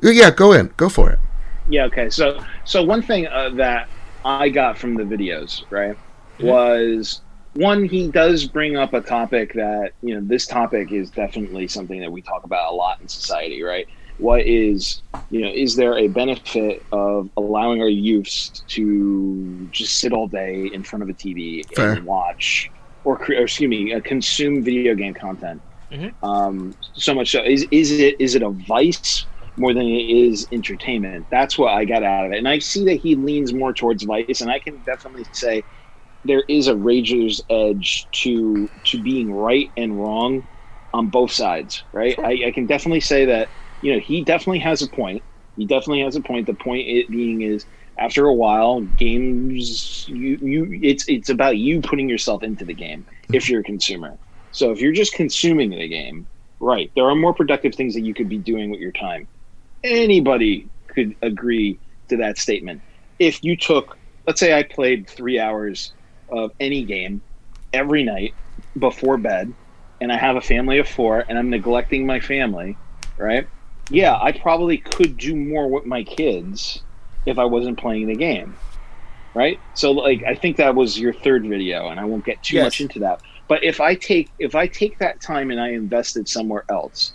Yeah, 0.03 0.31
go 0.31 0.53
in. 0.53 0.73
Go 0.77 0.89
for 0.89 1.11
it. 1.11 1.19
Yeah, 1.69 1.85
okay. 1.87 2.11
So, 2.11 2.45
so 2.65 2.83
one 2.83 3.03
thing 3.03 3.27
uh, 3.27 3.51
that 3.51 3.89
I 4.25 4.49
got 4.49 4.77
from 4.77 4.95
the 4.95 5.05
videos, 5.05 5.63
right, 5.71 5.97
was 6.41 7.23
one 7.57 7.85
he 7.85 8.09
does 8.09 8.45
bring 8.47 8.77
up 8.77 8.93
a 8.93 9.01
topic 9.01 9.55
that 9.55 9.93
you 10.03 10.15
know 10.15 10.21
this 10.27 10.47
topic 10.47 10.93
is 10.93 11.11
definitely 11.11 11.67
something 11.67 12.01
that 12.01 12.11
we 12.11 12.21
talk 12.21 12.45
about 12.45 12.73
a 12.73 12.75
lot 12.75 13.01
in 13.01 13.09
society 13.09 13.63
right 13.63 13.89
what 14.19 14.41
is 14.43 15.03
you 15.31 15.41
know 15.41 15.49
is 15.49 15.77
there 15.77 15.99
a 15.99 16.09
benefit 16.09 16.85
of 16.93 17.29
allowing 17.37 17.81
our 17.81 17.89
youths 17.89 18.63
to 18.69 19.67
just 19.71 19.97
sit 19.97 20.13
all 20.13 20.27
day 20.27 20.71
in 20.73 20.83
front 20.83 21.03
of 21.03 21.09
a 21.09 21.15
tv 21.15 21.67
Fair. 21.75 21.93
and 21.93 22.07
watch 22.07 22.71
or, 23.05 23.19
or, 23.19 23.43
excuse 23.43 23.69
me 23.69 23.95
uh, 23.95 24.01
consume 24.01 24.63
video 24.63 24.95
game 24.95 25.15
content 25.15 25.61
mm-hmm. 25.91 26.25
um, 26.25 26.75
so 26.95 27.15
much 27.15 27.31
so 27.31 27.43
is, 27.43 27.67
is 27.71 27.93
it 27.93 28.21
is 28.21 28.35
it 28.35 28.43
a 28.43 28.51
vice 28.51 29.27
more 29.59 29.73
than 29.73 29.87
it 29.87 30.11
is 30.11 30.47
entertainment 30.53 31.27
that's 31.31 31.59
what 31.59 31.73
i 31.73 31.85
got 31.85 32.03
out 32.03 32.27
of 32.27 32.33
it 32.33 32.39
and 32.39 32.49
i 32.49 32.59
see 32.59 32.85
that 32.85 32.97
he 32.97 33.15
leans 33.15 33.53
more 33.53 33.73
towards 33.73 34.03
vice 34.05 34.41
and 34.41 34.51
i 34.51 34.59
can 34.59 34.77
definitely 34.85 35.25
say 35.33 35.63
there 36.27 36.45
is 36.49 36.67
a 36.69 36.77
razor's 36.77 37.41
edge 37.51 38.09
to 38.13 38.71
to 38.85 39.03
being 39.03 39.33
right 39.33 39.73
and 39.77 39.99
wrong 39.99 40.47
on 40.93 41.09
both 41.09 41.33
sides, 41.33 41.85
right? 41.93 42.19
I, 42.19 42.47
I, 42.47 42.53
can 42.53 42.67
definitely 42.67 43.01
say 43.01 43.27
that 43.27 43.51
you 43.81 43.93
know 43.93 43.99
he 43.99 44.25
definitely 44.25 44.61
has 44.61 44.83
a 44.83 44.89
point, 44.89 45.25
He 45.57 45.67
definitely 45.67 46.03
has 46.03 46.17
a 46.17 46.23
point. 46.23 46.47
The 46.47 46.55
point 46.55 46.89
it 46.89 47.11
being 47.11 47.43
is 47.43 47.67
after 47.99 48.27
a 48.27 48.35
while, 48.35 48.81
games 48.83 50.05
you 50.09 50.39
you 50.41 50.81
it's 50.83 51.09
it's 51.09 51.29
about 51.29 51.59
you 51.59 51.81
putting 51.81 52.09
yourself 52.09 52.43
into 52.43 52.65
the 52.65 52.75
game 52.75 53.07
if 53.33 53.49
you're 53.49 53.61
a 53.61 53.65
consumer. 53.65 54.19
So 54.51 54.71
if 54.71 54.81
you're 54.81 54.93
just 54.93 55.13
consuming 55.13 55.71
the 55.71 55.89
game, 55.89 56.27
right, 56.61 56.91
there 56.95 57.09
are 57.09 57.15
more 57.15 57.35
productive 57.35 57.75
things 57.75 57.95
that 57.95 58.03
you 58.03 58.15
could 58.15 58.29
be 58.29 58.39
doing 58.39 58.71
with 58.71 58.81
your 58.81 58.93
time. 58.93 59.29
Anybody 59.85 60.71
could 60.89 61.15
agree 61.23 61.81
to 62.09 62.17
that 62.19 62.39
statement. 62.39 62.83
If 63.19 63.43
you 63.45 63.57
took, 63.57 63.99
let's 64.27 64.41
say 64.41 64.59
I 64.59 64.63
played 64.63 65.09
three 65.11 65.39
hours 65.39 65.93
of 66.29 66.53
any 66.61 66.85
game 66.85 67.23
every 67.73 68.03
night 68.05 68.35
before 68.79 69.19
bed, 69.19 69.53
and 70.01 70.13
I 70.13 70.17
have 70.17 70.37
a 70.37 70.41
family 70.41 70.79
of 70.79 70.89
four 70.89 71.25
and 71.29 71.39
I'm 71.39 71.51
neglecting 71.51 72.07
my 72.07 72.21
family, 72.21 72.77
right? 73.19 73.49
Yeah, 73.91 74.19
I 74.21 74.33
probably 74.33 74.79
could 74.79 75.17
do 75.17 75.37
more 75.37 75.69
with 75.69 75.87
my 75.87 76.03
kids 76.03 76.83
if 77.25 77.39
I 77.39 77.45
wasn't 77.45 77.79
playing 77.79 78.09
the 78.09 78.17
game. 78.17 78.55
Right? 79.35 79.61
So 79.75 79.93
like 79.93 80.23
I 80.25 80.35
think 80.35 80.57
that 80.57 80.75
was 80.75 80.99
your 80.99 81.13
third 81.13 81.47
video 81.47 81.89
and 81.89 82.01
I 82.01 82.05
won't 82.05 82.25
get 82.25 82.43
too 82.43 82.57
Yes. 82.57 82.65
much 82.65 82.81
into 82.81 83.01
that. 83.01 83.21
But 83.49 83.63
if 83.63 83.81
I 83.81 83.95
take 83.95 84.31
if 84.39 84.55
I 84.55 84.67
take 84.67 84.99
that 84.99 85.21
time 85.21 85.51
and 85.51 85.61
I 85.61 85.71
invest 85.71 86.17
it 86.17 86.29
somewhere 86.29 86.65
else, 86.71 87.13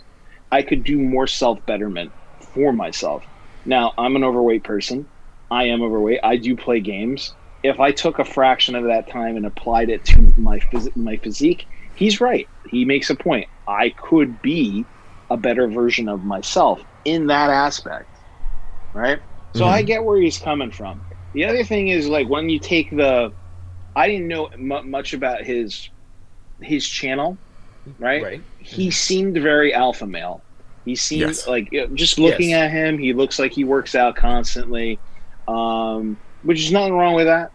I 0.52 0.62
could 0.62 0.84
do 0.84 0.98
more 0.98 1.26
self-betterment 1.26 2.12
for 2.54 2.72
myself. 2.72 3.24
Now, 3.64 3.92
I'm 3.98 4.16
an 4.16 4.24
overweight 4.24 4.64
person. 4.64 5.06
I 5.50 5.64
am 5.64 5.82
overweight. 5.82 6.20
I 6.22 6.36
do 6.36 6.56
play 6.56 6.80
games. 6.80 7.34
If 7.62 7.78
I 7.80 7.92
took 7.92 8.18
a 8.18 8.24
fraction 8.24 8.74
of 8.74 8.84
that 8.84 9.08
time 9.08 9.36
and 9.36 9.46
applied 9.46 9.88
it 9.90 10.04
to 10.06 10.32
my 10.36 10.58
phys- 10.58 10.94
my 10.96 11.16
physique, 11.18 11.66
he's 11.94 12.20
right. 12.20 12.48
He 12.68 12.84
makes 12.84 13.08
a 13.10 13.14
point. 13.14 13.46
I 13.66 13.90
could 13.96 14.42
be 14.42 14.84
a 15.30 15.36
better 15.36 15.68
version 15.68 16.08
of 16.08 16.24
myself 16.24 16.80
in 17.04 17.28
that 17.28 17.50
aspect. 17.50 18.08
Right? 18.92 19.20
So 19.54 19.64
I 19.66 19.82
get 19.82 20.04
where 20.04 20.20
he's 20.20 20.38
coming 20.38 20.70
from. 20.70 21.02
The 21.34 21.44
other 21.44 21.64
thing 21.64 21.88
is 21.88 22.08
like 22.08 22.28
when 22.28 22.48
you 22.48 22.58
take 22.58 22.90
the 22.90 23.32
I 23.94 24.08
didn't 24.08 24.28
know 24.28 24.48
mu 24.56 24.82
much 24.82 25.12
about 25.12 25.44
his 25.44 25.88
his 26.60 26.86
channel, 26.88 27.38
right? 27.98 28.22
Right. 28.22 28.44
He 28.58 28.90
seemed 28.90 29.36
very 29.38 29.74
alpha 29.74 30.06
male. 30.06 30.44
He 30.84 30.96
seemed 30.96 31.20
Yes. 31.28 31.46
like 31.46 31.68
just 31.94 32.18
looking 32.18 32.50
Yes. 32.50 32.64
at 32.64 32.70
him, 32.70 32.98
he 32.98 33.12
looks 33.12 33.38
like 33.38 33.52
he 33.52 33.64
works 33.64 33.94
out 33.94 34.16
constantly, 34.16 35.00
um, 35.46 36.18
which 36.42 36.60
is 36.60 36.72
nothing 36.72 36.94
wrong 36.94 37.14
with 37.14 37.26
that. 37.26 37.52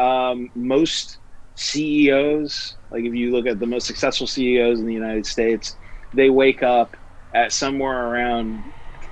Um, 0.00 0.50
most 0.54 1.18
CEOs, 1.56 2.76
like 2.90 3.04
if 3.04 3.14
you 3.14 3.32
look 3.32 3.46
at 3.46 3.58
the 3.58 3.66
most 3.66 3.86
successful 3.86 4.26
CEOs 4.26 4.80
in 4.80 4.86
the 4.86 4.94
United 4.94 5.26
States, 5.26 5.76
they 6.14 6.30
wake 6.30 6.62
up 6.62 6.96
at 7.34 7.52
somewhere 7.52 8.06
around 8.06 8.64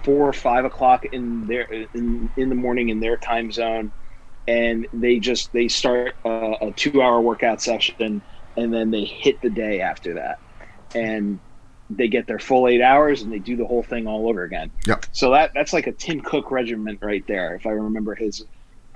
four 0.05 0.29
or 0.29 0.33
five 0.33 0.65
o'clock 0.65 1.05
in 1.05 1.47
their 1.47 1.63
in, 1.63 2.31
in 2.37 2.49
the 2.49 2.55
morning 2.55 2.89
in 2.89 3.01
their 3.01 3.17
time 3.17 3.51
zone, 3.51 3.93
and 4.47 4.87
they 4.93 5.19
just 5.19 5.53
they 5.53 5.69
start 5.69 6.15
a, 6.25 6.55
a 6.63 6.73
two 6.73 7.03
hour 7.03 7.21
workout 7.21 7.61
session, 7.61 8.23
and 8.57 8.73
then 8.73 8.91
they 8.91 9.05
hit 9.05 9.41
the 9.43 9.51
day 9.51 9.81
after 9.81 10.15
that, 10.15 10.39
and 10.95 11.41
they 11.91 12.09
get 12.09 12.27
their 12.27 12.39
full 12.39 12.67
eight 12.67 12.83
hours 12.83 13.23
and 13.23 13.33
they 13.33 13.39
do 13.39 13.57
the 13.57 13.65
whole 13.65 13.83
thing 13.83 14.07
all 14.07 14.29
over 14.29 14.43
again. 14.43 14.73
Yep. 14.87 15.07
So 15.13 15.31
that 15.33 15.53
that's 15.55 15.73
like 15.73 15.87
a 15.87 15.93
Tim 15.93 16.21
Cook 16.21 16.51
regiment 16.51 16.99
right 17.03 17.25
there, 17.29 17.55
if 17.55 17.67
I 17.67 17.71
remember 17.71 18.15
his 18.15 18.45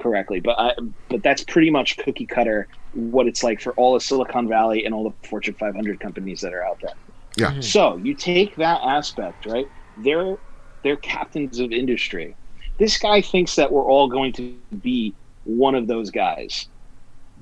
correctly. 0.01 0.41
But 0.41 0.59
I 0.59 0.73
but 1.09 1.23
that's 1.23 1.45
pretty 1.45 1.71
much 1.71 1.97
cookie 1.99 2.27
cutter 2.27 2.67
what 2.93 3.27
it's 3.27 3.43
like 3.45 3.61
for 3.61 3.73
all 3.75 3.95
of 3.95 4.03
Silicon 4.03 4.49
Valley 4.49 4.85
and 4.85 4.95
all 4.95 5.05
the 5.05 5.29
Fortune 5.29 5.55
500 5.55 6.01
companies 6.01 6.41
that 6.41 6.53
are 6.53 6.65
out 6.65 6.79
there. 6.83 6.95
Yeah. 7.37 7.53
Mhm. 7.53 7.63
So 7.65 7.97
you 7.99 8.15
take 8.15 8.57
that 8.57 8.81
aspect, 8.83 9.47
right? 9.47 9.67
They're 9.97 10.37
they're 10.83 10.97
captains 10.97 11.61
of 11.61 11.71
industry. 11.73 12.35
This 12.79 12.99
guy 12.99 13.21
thinks 13.21 13.55
that 13.57 13.71
we're 13.71 13.85
all 13.85 14.09
going 14.09 14.33
to 14.35 14.57
be 14.81 15.15
one 15.45 15.75
of 15.75 15.87
those 15.87 16.11
guys. 16.11 16.69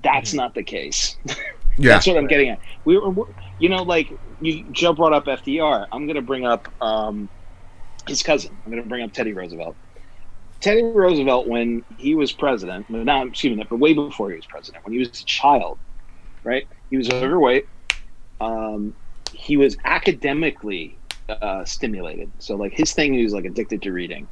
That's 0.02 0.32
Mhm. 0.32 0.36
not 0.36 0.54
the 0.54 0.62
case. 0.64 1.16
Yeah. 1.80 1.90
That's 1.92 2.08
what 2.08 2.16
I'm 2.16 2.26
getting 2.26 2.48
at. 2.48 2.58
We 2.84 2.98
were, 2.98 3.14
you 3.60 3.68
know, 3.68 3.84
like 3.84 4.12
you, 4.40 4.64
Joe 4.72 4.92
brought 4.94 5.12
up 5.12 5.26
FDR. 5.26 5.86
I'm 5.92 6.06
going 6.06 6.16
to 6.16 6.22
bring 6.22 6.44
up 6.44 6.66
um, 6.80 7.28
his 8.08 8.20
cousin. 8.24 8.60
I'm 8.66 8.72
going 8.72 8.82
to 8.82 8.88
bring 8.88 9.04
up 9.04 9.12
Teddy 9.12 9.32
Roosevelt. 9.32 9.76
Teddy 10.60 10.82
Roosevelt, 10.82 11.46
when 11.46 11.84
he 11.88 12.14
was 12.14 12.32
president, 12.32 12.86
well, 12.88 13.04
not 13.04 13.28
excuse 13.28 13.56
me, 13.56 13.64
but 13.68 13.78
way 13.78 13.94
before 13.94 14.30
he 14.30 14.36
was 14.36 14.46
president, 14.46 14.84
when 14.84 14.92
he 14.92 14.98
was 14.98 15.08
a 15.08 15.24
child, 15.24 15.78
right? 16.44 16.66
He 16.90 16.96
was 16.96 17.10
overweight. 17.10 17.66
Um, 18.40 18.94
he 19.32 19.56
was 19.56 19.76
academically 19.84 21.00
uh, 21.28 21.64
stimulated. 21.64 22.32
So, 22.38 22.56
like 22.56 22.72
his 22.74 22.92
thing, 22.92 23.14
he 23.14 23.22
was 23.22 23.32
like 23.32 23.44
addicted 23.44 23.82
to 23.82 23.92
reading 23.92 24.28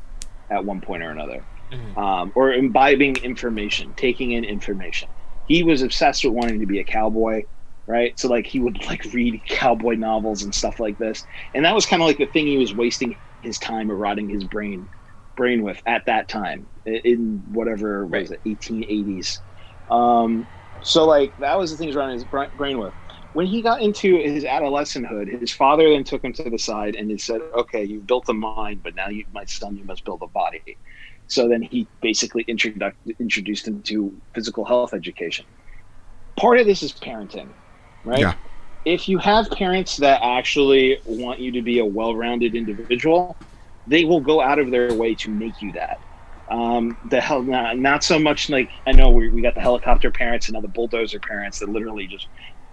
at 0.51 0.65
one 0.65 0.81
point 0.81 1.03
or 1.03 1.11
another 1.11 1.47
Mhm. 1.73 1.97
um, 1.99 2.33
or 2.37 2.53
imbibing 2.53 3.17
information, 3.17 3.95
taking 3.97 4.33
in 4.33 4.45
information. 4.45 5.09
He 5.47 5.63
was 5.65 5.83
obsessed 5.83 6.25
with 6.25 6.33
wanting 6.35 6.61
to 6.61 6.67
be 6.67 6.79
a 6.81 6.85
cowboy, 6.85 7.43
right? 7.87 8.19
So 8.19 8.29
like 8.29 8.47
he 8.47 8.61
would 8.61 8.85
like 8.87 9.05
read 9.13 9.43
cowboy 9.49 9.95
novels 9.97 10.43
and 10.43 10.55
stuff 10.55 10.79
like 10.81 10.99
this, 10.99 11.25
and 11.55 11.65
that 11.65 11.75
was 11.75 11.87
kind 11.87 12.03
of 12.03 12.07
like 12.09 12.19
the 12.19 12.27
thing 12.27 12.47
he 12.47 12.59
was 12.59 12.75
wasting 12.75 13.17
his 13.43 13.59
time 13.59 13.91
or 13.91 13.97
rotting 13.97 14.29
his 14.29 14.45
brain 14.45 14.89
brain 15.37 15.63
with 15.63 15.81
at 15.87 16.07
that 16.07 16.29
time 16.29 16.67
in 16.85 17.43
whatever 17.53 18.07
what 18.07 18.23
was 18.23 18.31
it 18.31 18.41
1880s. 18.45 19.41
Um, 19.91 20.47
so 20.83 21.05
like 21.05 21.37
that 21.39 21.59
was 21.59 21.71
the 21.71 21.77
things 21.77 21.95
running 21.95 22.15
his 22.15 22.25
bra- 22.25 22.49
brain 22.55 22.79
with. 22.79 22.93
When 23.33 23.47
he 23.47 23.61
got 23.61 23.83
into 23.83 24.17
his 24.17 24.45
adolescenthood, 24.45 25.29
his 25.29 25.53
father 25.53 25.91
then 25.91 26.05
took 26.05 26.25
him 26.25 26.33
to 26.35 26.49
the 26.49 26.59
side 26.59 26.97
and 26.97 27.11
he 27.11 27.19
said, 27.19 27.43
"Okay, 27.55 27.85
you've 27.85 28.07
built 28.07 28.29
a 28.29 28.33
mind, 28.33 28.83
but 28.83 28.95
now 28.95 29.09
you, 29.09 29.25
my 29.33 29.45
son, 29.45 29.77
you 29.77 29.85
must 29.85 30.05
build 30.05 30.23
a 30.23 30.29
body." 30.29 30.63
So 31.27 31.49
then 31.49 31.61
he 31.63 31.89
basically 32.01 32.43
introduced 32.45 32.97
introduced 33.19 33.69
him 33.69 33.83
to 33.85 34.15
physical 34.35 34.65
health 34.65 34.95
education. 34.95 35.45
Part 36.39 36.61
of 36.61 36.67
this 36.67 36.83
is 36.83 36.93
parenting, 36.93 37.51
right? 38.05 38.21
Yeah. 38.21 38.35
If 38.85 39.09
you 39.09 39.19
have 39.19 39.51
parents 39.51 39.97
that 39.97 40.21
actually 40.23 40.99
want 41.05 41.41
you 41.41 41.51
to 41.53 41.63
be 41.63 41.81
a 41.81 41.85
well-rounded 41.85 42.55
individual, 42.55 43.37
they 43.87 44.05
will 44.05 44.21
go 44.21 44.41
out 44.41 44.59
of 44.59 44.71
their 44.71 44.95
way 44.95 45.15
to 45.17 45.31
make 45.31 45.61
you 45.63 45.73
that. 45.73 45.99
Um, 46.51 46.97
the 47.05 47.21
hell, 47.21 47.43
not, 47.43 47.77
not 47.79 48.05
so 48.05 48.19
much 48.19 48.49
like 48.49 48.71
I 48.87 48.93
know 48.93 49.11
we, 49.11 49.31
we 49.31 49.43
got 49.43 49.55
the 49.55 49.61
helicopter 49.61 50.13
parents 50.13 50.49
and 50.49 50.55
now 50.55 50.61
the 50.61 50.69
bulldozer 50.69 51.19
parents 51.21 51.59
that 51.59 51.69
literally 51.69 52.07
just 52.07 52.29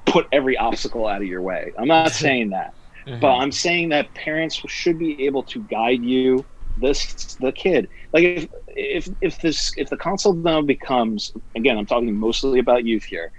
put 0.06 0.28
every 0.32 0.58
obstacle 0.58 1.08
out 1.08 1.22
of 1.22 1.28
your 1.28 1.42
way. 1.42 1.74
I'm 1.80 1.88
not 1.88 2.14
saying 2.14 2.52
that 2.52 2.74
Mhm. 3.08 3.20
but 3.20 3.36
I'm 3.36 3.52
saying 3.52 3.90
that 3.90 4.14
parents 4.14 4.62
should 4.68 4.98
be 4.98 5.26
able 5.26 5.44
to 5.46 5.60
guide 5.62 6.04
you, 6.04 6.46
this 6.78 7.36
the 7.40 7.52
kid. 7.52 7.90
Like 8.14 8.24
if 8.24 8.48
if 8.68 9.10
if 9.22 9.40
this 9.40 9.72
if 9.78 9.90
the 9.90 9.98
console 9.98 10.34
now 10.34 10.62
becomes 10.62 11.32
again, 11.56 11.78
I'm 11.78 11.86
talking 11.86 12.18
mostly 12.18 12.60
about 12.60 12.86
youth 12.86 13.04
here. 13.06 13.32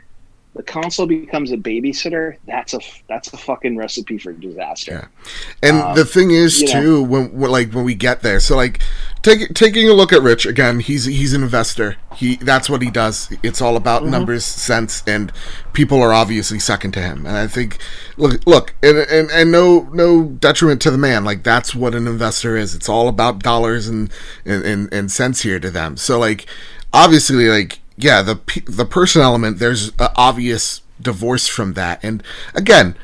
The 0.54 0.62
console 0.62 1.06
becomes 1.06 1.50
a 1.50 1.56
babysitter. 1.56 2.36
That's 2.46 2.74
a 2.74 2.80
that's 3.08 3.32
a 3.32 3.36
fucking 3.36 3.76
recipe 3.76 4.18
for 4.18 4.32
disaster. 4.32 5.10
Yeah. 5.12 5.28
And 5.68 5.80
Um, 5.80 5.96
the 5.96 6.04
thing 6.04 6.30
is 6.30 6.60
you 6.60 6.68
know. 6.72 6.80
too, 6.80 7.02
when, 7.02 7.32
when 7.32 7.50
like 7.50 7.72
when 7.72 7.84
we 7.84 7.96
get 7.96 8.22
there, 8.22 8.38
so 8.38 8.54
like 8.54 8.80
take, 9.22 9.52
taking 9.54 9.88
a 9.88 9.92
look 9.92 10.12
at 10.12 10.22
Rich 10.22 10.46
again, 10.46 10.78
he's 10.78 11.06
he's 11.06 11.34
an 11.34 11.42
investor. 11.42 11.96
He 12.14 12.36
that's 12.36 12.70
what 12.70 12.82
he 12.82 12.90
does. 12.90 13.32
It's 13.42 13.60
all 13.60 13.76
about 13.76 14.02
Mm-hmm. 14.02 14.12
numbers, 14.12 14.44
sense, 14.44 15.02
and 15.08 15.32
people 15.72 16.00
are 16.00 16.12
obviously 16.12 16.60
second 16.60 16.92
to 16.92 17.00
him. 17.00 17.26
And 17.26 17.36
I 17.36 17.48
think 17.48 17.78
look 18.16 18.46
look, 18.46 18.74
and, 18.80 18.98
and 18.98 19.30
and 19.32 19.50
no 19.50 19.88
no 19.92 20.22
detriment 20.22 20.80
to 20.82 20.92
the 20.92 20.98
man. 20.98 21.24
Like 21.24 21.42
that's 21.42 21.74
what 21.74 21.96
an 21.96 22.06
investor 22.06 22.56
is. 22.56 22.76
It's 22.76 22.88
all 22.88 23.08
about 23.08 23.42
dollars 23.42 23.88
and 23.88 24.08
and 24.44 24.64
and, 24.64 24.94
and 24.94 25.10
cents 25.10 25.42
here 25.42 25.58
to 25.58 25.70
them. 25.70 25.96
So 25.96 26.16
like 26.20 26.46
obviously 26.92 27.48
like 27.48 27.80
yeah 27.96 28.22
the 28.22 28.40
the 28.66 28.84
person 28.84 29.22
element 29.22 29.58
there's 29.58 29.88
a 29.98 30.12
obvious 30.16 30.82
divorce 31.00 31.48
from 31.48 31.74
that 31.74 32.02
and 32.02 32.22
again 32.54 32.96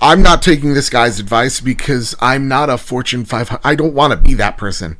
I'm 0.00 0.22
not 0.22 0.42
taking 0.42 0.74
this 0.74 0.90
guy's 0.90 1.18
advice 1.18 1.60
because 1.60 2.14
I'm 2.20 2.48
not 2.48 2.70
a 2.70 2.78
Fortune 2.78 3.24
500. 3.24 3.60
I 3.64 3.74
don't 3.74 3.94
want 3.94 4.12
to 4.12 4.16
be 4.16 4.34
that 4.34 4.56
person. 4.56 4.96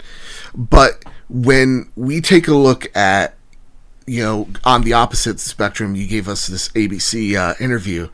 But 0.55 1.05
when 1.29 1.91
we 1.95 2.21
take 2.21 2.49
a 2.49 2.55
look 2.55 2.95
at, 2.97 3.37
you 4.07 4.23
know, 4.23 4.49
on 4.64 4.83
the 4.83 4.95
opposite 4.95 5.38
spectrum, 5.38 5.95
you 5.95 6.07
gave 6.07 6.29
us 6.29 6.47
this 6.47 6.69
ABC 6.71 7.37
uh, 7.37 7.55
interview 7.61 8.09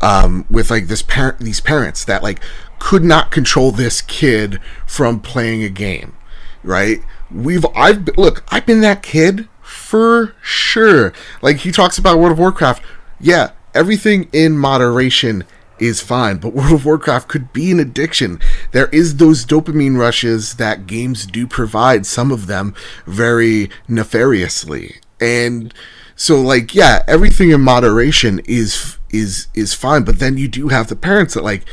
um, 0.00 0.46
with 0.48 0.70
like 0.70 0.86
this 0.86 1.02
parent, 1.02 1.40
these 1.40 1.60
parents 1.60 2.04
that 2.04 2.22
like 2.22 2.40
could 2.78 3.04
not 3.04 3.30
control 3.30 3.70
this 3.70 4.00
kid 4.00 4.60
from 4.86 5.20
playing 5.20 5.62
a 5.62 5.68
game, 5.68 6.14
right? 6.62 7.00
We've 7.30 7.66
I've 7.74 8.08
look, 8.16 8.44
I've 8.48 8.66
been 8.66 8.80
that 8.80 9.02
kid 9.02 9.48
for 9.92 10.34
sure. 10.40 11.12
Like 11.42 11.58
he 11.58 11.70
talks 11.70 11.98
about 11.98 12.18
World 12.18 12.32
of 12.32 12.38
Warcraft. 12.38 12.82
Yeah, 13.20 13.50
everything 13.74 14.30
in 14.32 14.56
moderation 14.56 15.44
is 15.78 16.00
fine, 16.00 16.38
but 16.38 16.54
World 16.54 16.72
of 16.72 16.86
Warcraft 16.86 17.28
could 17.28 17.52
be 17.52 17.70
an 17.70 17.78
addiction. 17.78 18.40
There 18.70 18.86
is 18.86 19.16
those 19.16 19.44
dopamine 19.44 19.98
rushes 19.98 20.54
that 20.54 20.86
games 20.86 21.26
do 21.26 21.46
provide, 21.46 22.06
some 22.06 22.32
of 22.32 22.46
them 22.46 22.74
very 23.06 23.68
nefariously. 23.86 24.96
And 25.20 25.74
so 26.16 26.40
like 26.40 26.74
yeah, 26.74 27.02
everything 27.06 27.50
in 27.50 27.60
moderation 27.60 28.40
is 28.46 28.96
is 29.10 29.48
is 29.52 29.74
fine, 29.74 30.04
but 30.04 30.20
then 30.20 30.38
you 30.38 30.48
do 30.48 30.68
have 30.68 30.88
the 30.88 30.96
parents 30.96 31.34
that 31.34 31.44
like 31.44 31.66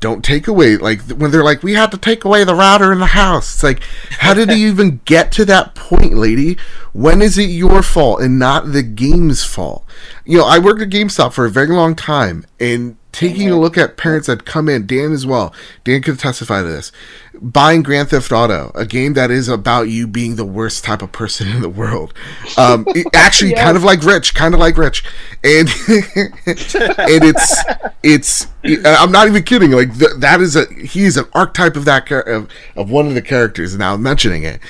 don't 0.00 0.24
take 0.24 0.46
away 0.46 0.76
like 0.76 1.00
when 1.02 1.30
they're 1.30 1.44
like 1.44 1.62
we 1.62 1.72
had 1.72 1.90
to 1.90 1.98
take 1.98 2.24
away 2.24 2.44
the 2.44 2.54
router 2.54 2.92
in 2.92 2.98
the 2.98 3.06
house. 3.06 3.54
It's 3.54 3.62
like 3.62 3.82
how 4.10 4.34
did 4.34 4.50
you 4.50 4.68
even 4.68 5.00
get 5.04 5.32
to 5.32 5.44
that 5.46 5.74
point 5.74 6.14
lady? 6.14 6.58
When 6.92 7.22
is 7.22 7.38
it 7.38 7.50
your 7.50 7.82
fault 7.82 8.20
and 8.22 8.38
not 8.38 8.72
the 8.72 8.82
game's 8.82 9.44
fault? 9.44 9.84
You 10.24 10.38
know 10.38 10.46
i 10.46 10.58
worked 10.58 10.82
at 10.82 10.90
gamestop 10.90 11.32
for 11.32 11.46
a 11.46 11.50
very 11.50 11.68
long 11.68 11.94
time 11.94 12.44
and 12.60 12.96
taking 13.16 13.48
a 13.48 13.52
mm-hmm. 13.52 13.60
look 13.60 13.78
at 13.78 13.96
parents 13.96 14.26
that 14.26 14.44
come 14.44 14.68
in 14.68 14.86
dan 14.86 15.12
as 15.12 15.24
well 15.24 15.54
dan 15.84 16.02
could 16.02 16.18
testify 16.18 16.60
to 16.60 16.68
this 16.68 16.92
buying 17.40 17.82
grand 17.82 18.08
theft 18.10 18.32
auto 18.32 18.72
a 18.74 18.84
game 18.86 19.12
that 19.14 19.30
is 19.30 19.48
about 19.48 19.88
you 19.88 20.06
being 20.06 20.36
the 20.36 20.44
worst 20.44 20.84
type 20.84 21.02
of 21.02 21.12
person 21.12 21.48
in 21.54 21.60
the 21.62 21.68
world. 21.68 22.12
Um 22.56 22.86
actually 23.14 23.50
Yes. 23.50 23.62
kind 23.64 23.76
of 23.76 23.84
like 23.84 24.02
rich 24.02 24.34
kind 24.34 24.54
of 24.54 24.60
like 24.60 24.76
rich. 24.78 25.04
And 25.44 25.68
and 25.88 27.24
it's 27.24 27.62
it's 28.02 28.46
i'm 28.84 29.12
not 29.12 29.28
even 29.28 29.42
kidding. 29.42 29.70
Like 29.72 29.96
th- 29.98 30.12
that 30.18 30.40
is 30.40 30.56
a 30.56 30.66
he's 30.74 31.16
an 31.16 31.26
archetype 31.32 31.76
of 31.76 31.84
that 31.84 32.10
of, 32.10 32.48
of 32.74 32.90
one 32.90 33.06
of 33.06 33.14
the 33.14 33.22
characters 33.22 33.72
and 33.72 33.80
now 33.80 33.96
mentioning 33.96 34.42
it 34.42 34.60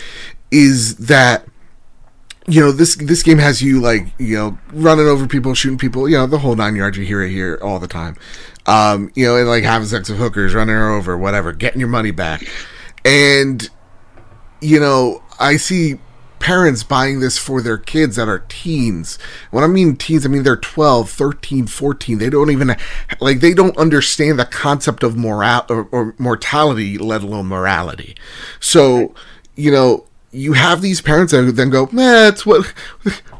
is 0.51 0.97
that 0.97 1.47
you 2.49 2.61
know 2.61 2.71
this 2.71 2.97
this 2.97 3.23
game 3.23 3.39
has 3.39 3.61
you 3.61 3.81
like 3.81 4.07
you 4.19 4.37
know 4.37 4.59
running 4.73 5.07
over 5.07 5.27
people 5.27 5.55
shooting 5.55 5.79
people 5.79 6.09
you 6.09 6.17
know 6.17 6.27
the 6.27 6.39
whole 6.39 6.55
nine 6.55 6.77
yards 6.77 6.97
you 6.97 7.05
hear 7.05 7.23
it 7.23 7.31
here 7.31 7.59
all 7.63 7.79
the 7.79 7.89
time. 7.89 8.17
Um 8.67 9.11
you 9.15 9.27
know 9.27 9.37
and 9.37 9.49
like 9.49 9.65
having 9.65 9.89
sex 9.89 10.09
with 10.09 10.19
hookers 10.19 10.55
running 10.55 10.75
her 10.75 10.91
over 10.91 11.17
whatever 11.19 11.53
getting 11.53 11.81
your 11.81 11.89
money 11.89 12.13
back. 12.13 12.45
And 13.05 13.69
you 14.61 14.81
know 14.81 15.23
i 15.39 15.57
see 15.57 15.99
parents 16.39 16.83
buying 16.83 17.21
this 17.21 17.37
for 17.37 17.61
their 17.61 17.79
kids 17.79 18.17
that 18.17 18.29
are 18.29 18.45
teens. 18.49 19.19
When 19.51 19.65
i 19.65 19.67
mean 19.67 19.97
teens 19.97 20.25
i 20.25 20.29
mean 20.29 20.45
they're 20.45 20.57
12 20.57 21.11
13 21.11 21.67
14 21.67 22.19
they 22.19 22.31
don't 22.31 22.51
even 22.51 22.77
like 23.21 23.41
they 23.41 23.55
don't 23.55 23.77
understand 23.77 24.39
the 24.39 24.45
concept 24.45 25.03
of 25.03 25.17
moral 25.17 25.63
or, 25.69 25.89
or 25.91 26.15
mortality 26.19 26.97
let 26.97 27.25
alone 27.25 27.47
morality. 27.47 28.15
So 28.61 29.15
you 29.57 29.73
know 29.73 30.07
you 30.37 30.53
have 30.53 30.83
these 30.83 31.01
parents 31.01 31.33
that 31.33 31.43
then 31.57 31.71
go 31.71 31.89
man 31.93 32.33
it's 32.33 32.45
what 32.45 32.67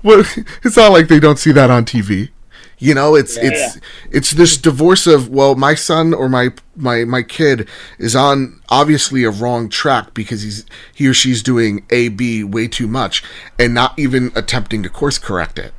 what 0.03 0.21
it's 0.63 0.77
not 0.77 0.93
like 0.93 1.09
they 1.09 1.21
don't 1.21 1.39
see 1.39 1.53
that 1.53 1.71
on 1.71 1.85
tv 1.85 2.31
you 2.79 2.95
know 2.95 3.15
it's 3.15 3.37
it's 3.39 3.79
it's 4.11 4.33
this 4.33 4.57
divorce 4.57 5.07
of 5.07 5.29
well 5.29 5.55
my 5.55 5.75
son 5.75 6.13
or 6.13 6.29
my 6.29 6.51
my 6.77 7.05
my 7.05 7.23
kid 7.23 7.69
is 7.99 8.15
on 8.15 8.61
obviously 8.69 9.25
a 9.25 9.31
wrong 9.31 9.69
track 9.69 10.13
because 10.15 10.43
he's 10.43 10.67
he 10.95 11.09
or 11.09 11.15
she's 11.15 11.43
doing 11.43 11.85
a 11.91 12.09
b 12.09 12.45
way 12.45 12.69
too 12.69 12.87
much 12.87 13.23
and 13.59 13.73
not 13.73 13.99
even 13.99 14.31
attempting 14.35 14.83
to 14.83 14.89
course 14.89 15.19
correct 15.19 15.59
it. 15.59 15.73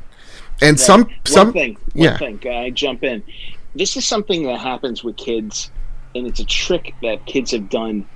And 0.61 0.79
some 0.79 1.03
one 1.03 1.13
some 1.25 1.53
thing, 1.53 1.77
one 1.93 2.03
yeah. 2.03 2.17
thing. 2.17 2.41
I 2.47 2.71
jump 2.71 3.03
in? 3.03 3.23
This 3.75 3.95
is 3.95 4.07
something 4.07 4.43
that 4.43 4.59
happens 4.59 5.03
with 5.03 5.17
kids, 5.17 5.69
and 6.15 6.25
it's 6.25 6.39
a 6.39 6.45
trick 6.45 6.95
that 7.03 7.25
kids 7.27 7.51
have 7.51 7.69
done 7.69 8.07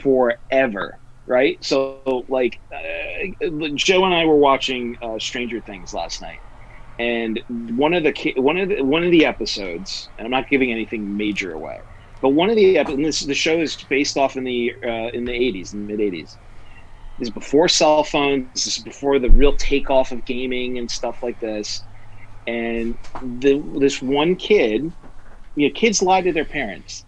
forever, 0.00 0.98
right? 1.26 1.58
So, 1.64 2.26
like, 2.28 2.60
uh, 2.74 3.48
Joe 3.74 4.04
and 4.04 4.14
I 4.14 4.24
were 4.26 4.36
watching 4.36 4.96
uh, 5.02 5.18
Stranger 5.18 5.60
Things 5.60 5.92
last 5.92 6.20
night, 6.22 6.42
and 6.98 7.40
one 7.48 7.94
of 7.94 8.04
the 8.04 8.34
one 8.36 8.58
of 8.58 8.68
the, 8.70 8.82
one 8.84 9.04
of 9.04 9.10
the 9.10 9.26
episodes, 9.26 10.10
and 10.18 10.26
I'm 10.26 10.30
not 10.32 10.48
giving 10.48 10.72
anything 10.72 11.16
major 11.16 11.52
away, 11.52 11.78
but 12.20 12.30
one 12.30 12.50
of 12.50 12.56
the 12.56 12.78
episodes, 12.78 13.02
this 13.02 13.20
the 13.20 13.34
show 13.34 13.60
is 13.60 13.76
based 13.90 14.16
off 14.16 14.36
in 14.36 14.44
the 14.44 14.72
uh, 14.84 15.10
in 15.12 15.24
the 15.24 15.32
80s, 15.32 15.74
in 15.74 15.86
the 15.86 15.96
mid 15.96 16.00
80s. 16.00 16.38
This 17.18 17.28
is 17.28 17.30
before 17.30 17.68
cell 17.68 18.04
phones. 18.04 18.52
This 18.54 18.78
is 18.78 18.84
before 18.84 19.18
the 19.18 19.30
real 19.30 19.56
takeoff 19.56 20.12
of 20.12 20.24
gaming 20.24 20.78
and 20.78 20.90
stuff 20.90 21.22
like 21.22 21.38
this 21.40 21.82
and 22.46 22.98
the 23.20 23.62
this 23.80 24.02
one 24.02 24.36
kid 24.36 24.92
you 25.54 25.68
know 25.68 25.72
kids 25.74 26.02
lie 26.02 26.22
to 26.22 26.32
their 26.32 26.44
parents 26.44 27.04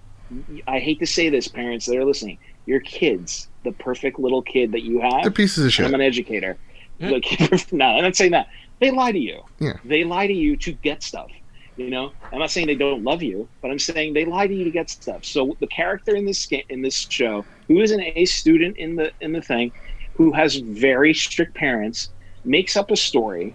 i 0.66 0.78
hate 0.78 1.00
to 1.00 1.06
say 1.06 1.28
this 1.28 1.48
parents 1.48 1.86
that 1.86 1.96
are 1.96 2.04
listening 2.04 2.38
your 2.66 2.80
kids 2.80 3.48
the 3.64 3.72
perfect 3.72 4.18
little 4.18 4.42
kid 4.42 4.72
that 4.72 4.82
you 4.82 5.00
have. 5.00 5.12
they're 5.12 5.22
have 5.24 5.34
pieces 5.34 5.64
of 5.64 5.72
shit 5.72 5.86
i'm 5.86 5.94
an 5.94 6.00
educator. 6.00 6.56
Like, 7.00 7.24
no 7.72 7.84
i'm 7.86 8.02
not 8.02 8.16
saying 8.16 8.32
that. 8.32 8.48
They 8.80 8.90
lie 8.90 9.12
to 9.12 9.18
you. 9.18 9.42
Yeah. 9.60 9.78
they 9.84 10.04
lie 10.04 10.26
to 10.26 10.32
you 10.32 10.56
to 10.58 10.72
get 10.72 11.02
stuff 11.02 11.30
you 11.76 11.90
know? 11.90 12.12
I'm 12.32 12.38
not 12.38 12.52
saying 12.52 12.68
they 12.68 12.76
don't 12.76 13.02
love 13.02 13.22
you 13.22 13.48
but 13.60 13.70
i'm 13.70 13.78
saying 13.78 14.14
they 14.14 14.24
lie 14.24 14.46
to 14.46 14.54
you 14.54 14.64
to 14.64 14.70
get 14.70 14.90
stuff. 14.90 15.24
So 15.24 15.56
the 15.60 15.66
character 15.66 16.14
in 16.14 16.24
this 16.24 16.48
in 16.68 16.82
this 16.82 17.06
show 17.08 17.44
who 17.68 17.80
is 17.80 17.90
an 17.90 18.00
a 18.00 18.24
student 18.24 18.76
in 18.76 18.96
the 18.96 19.12
in 19.20 19.32
the 19.32 19.42
thing 19.42 19.72
who 20.14 20.32
has 20.32 20.56
very 20.56 21.12
strict 21.12 21.54
parents 21.54 22.10
makes 22.44 22.76
up 22.76 22.90
a 22.90 22.96
story 22.96 23.54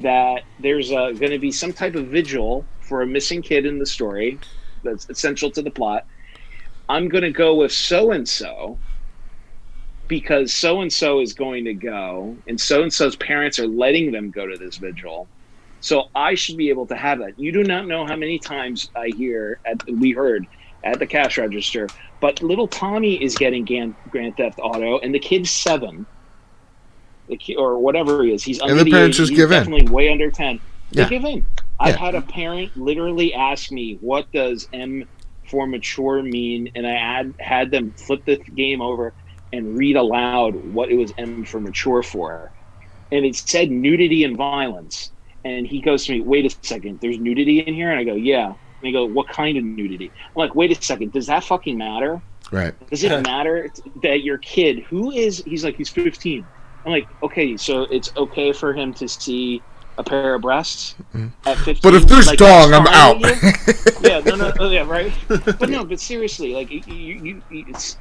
that 0.00 0.42
there's 0.58 0.90
uh, 0.90 1.12
going 1.12 1.30
to 1.30 1.38
be 1.38 1.52
some 1.52 1.72
type 1.72 1.94
of 1.94 2.06
vigil 2.06 2.64
for 2.80 3.02
a 3.02 3.06
missing 3.06 3.42
kid 3.42 3.66
in 3.66 3.78
the 3.78 3.86
story 3.86 4.38
that's 4.82 5.08
essential 5.08 5.50
to 5.50 5.62
the 5.62 5.70
plot. 5.70 6.06
I'm 6.92 7.08
going 7.08 7.24
to 7.24 7.30
go 7.30 7.54
with 7.54 7.72
so 7.72 8.10
and 8.10 8.28
so 8.28 8.78
because 10.08 10.52
so 10.52 10.82
and 10.82 10.92
so 10.92 11.20
is 11.20 11.32
going 11.32 11.64
to 11.64 11.72
go, 11.72 12.36
and 12.46 12.60
so 12.60 12.82
and 12.82 12.92
so's 12.92 13.16
parents 13.16 13.58
are 13.58 13.66
letting 13.66 14.12
them 14.12 14.30
go 14.30 14.46
to 14.46 14.58
this 14.58 14.76
vigil. 14.76 15.26
So 15.80 16.10
I 16.14 16.34
should 16.34 16.58
be 16.58 16.68
able 16.68 16.86
to 16.88 16.94
have 16.94 17.18
that. 17.20 17.38
You 17.38 17.50
do 17.50 17.64
not 17.64 17.88
know 17.88 18.06
how 18.06 18.14
many 18.14 18.38
times 18.38 18.90
I 18.94 19.08
hear, 19.16 19.58
at, 19.64 19.78
we 19.90 20.10
heard 20.10 20.46
at 20.84 20.98
the 20.98 21.06
cash 21.06 21.38
register, 21.38 21.88
but 22.20 22.42
little 22.42 22.68
Tommy 22.68 23.14
is 23.24 23.36
getting 23.36 23.64
Gan- 23.64 23.96
Grand 24.10 24.36
Theft 24.36 24.58
Auto, 24.62 24.98
and 24.98 25.14
the 25.14 25.18
kid's 25.18 25.50
seven 25.50 26.04
the 27.28 27.40
or 27.56 27.78
whatever 27.78 28.22
he 28.22 28.34
is. 28.34 28.44
He's 28.44 28.60
under 28.60 28.84
the 28.84 28.90
parents 28.90 29.16
age, 29.16 29.18
just 29.18 29.30
he's 29.30 29.38
give 29.38 29.50
in. 29.50 29.60
definitely 29.60 29.88
way 29.88 30.10
under 30.10 30.30
ten. 30.30 30.60
They 30.90 31.02
Yeah. 31.02 31.08
give 31.08 31.24
in. 31.24 31.46
I've 31.80 31.94
Yeah. 31.94 32.00
had 32.00 32.14
a 32.16 32.20
parent 32.20 32.76
literally 32.76 33.32
ask 33.32 33.72
me, 33.72 33.96
"What 34.02 34.30
does 34.32 34.68
M 34.74 35.08
for 35.52 35.68
mature 35.68 36.22
mean?" 36.24 36.70
And 36.74 36.86
I 36.86 36.96
had 36.96 37.34
had 37.40 37.70
them 37.70 37.94
flip 38.06 38.24
the 38.26 38.38
game 38.38 38.82
over 38.82 39.14
and 39.52 39.76
read 39.76 39.96
aloud 39.96 40.54
what 40.56 40.90
it 40.90 40.96
was 40.96 41.12
M 41.18 41.44
for 41.44 41.60
mature 41.60 42.02
for, 42.02 42.52
and 43.12 43.24
it 43.26 43.36
said 43.36 43.70
nudity 43.70 44.24
and 44.24 44.36
violence. 44.36 45.12
And 45.44 45.66
he 45.66 45.80
goes 45.82 46.06
to 46.06 46.12
me, 46.12 46.20
"Wait 46.22 46.46
a 46.46 46.50
second, 46.66 47.00
there's 47.00 47.20
nudity 47.20 47.60
in 47.60 47.74
here?" 47.74 47.90
And 47.90 48.00
I 48.00 48.04
go, 48.04 48.16
"Yeah." 48.16 48.46
And 48.48 48.56
he 48.88 48.92
go, 48.92 49.06
"What 49.06 49.28
kind 49.28 49.58
of 49.58 49.64
nudity?" 49.64 50.12
I'm 50.36 50.40
like, 50.40 50.54
"Wait 50.56 50.72
a 50.72 50.82
second, 50.82 51.12
does 51.12 51.26
that 51.28 51.44
fucking 51.44 51.78
matter?" 51.78 52.22
right 52.52 52.74
Does 52.90 53.04
it 53.04 53.22
matter 53.26 53.70
that 54.02 54.22
your 54.22 54.38
kid, 54.38 54.80
who 54.88 55.12
is, 55.12 55.42
he's 55.46 55.64
like, 55.64 55.76
he's 55.76 55.90
15. 55.90 56.48
I'm 56.84 56.92
like, 56.92 57.08
okay, 57.22 57.56
so 57.56 57.82
it's 57.90 58.10
okay 58.16 58.52
for 58.52 58.74
him 58.74 58.92
to 58.94 59.08
see 59.08 59.64
a 60.06 60.10
pair 60.10 60.34
of 60.34 60.42
breasts 60.42 60.94
at 61.46 61.56
15. 61.58 61.74
Mm-hmm. 61.74 61.78
but 61.82 61.94
if 61.94 62.06
there's 62.06 62.26
Like, 62.26 62.38
dong 62.38 62.72
i'm 62.74 62.86
out 62.88 63.20
yeah, 64.02 64.20
no, 64.24 64.34
no, 64.36 64.52
oh, 64.58 64.70
yeah, 64.70 64.82
right. 64.82 65.12
But 65.28 65.70
no, 65.70 65.84
but 65.90 66.00
seriously, 66.00 66.52
like, 66.54 66.70
you, 66.70 66.82
you, 66.86 67.42
you, 67.48 67.64
it's, 67.68 67.96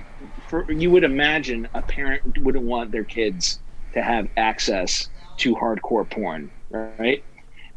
for, 0.47 0.69
you 0.71 0.89
would 0.91 1.03
imagine 1.03 1.67
a 1.73 1.81
parent 1.81 2.21
wouldn't 2.39 2.65
want 2.65 2.91
their 2.91 3.03
kids 3.03 3.59
to 3.93 4.01
have 4.01 4.27
access 4.37 5.09
to 5.37 5.55
hardcore 5.55 6.09
porn, 6.09 6.51
right? 6.71 7.23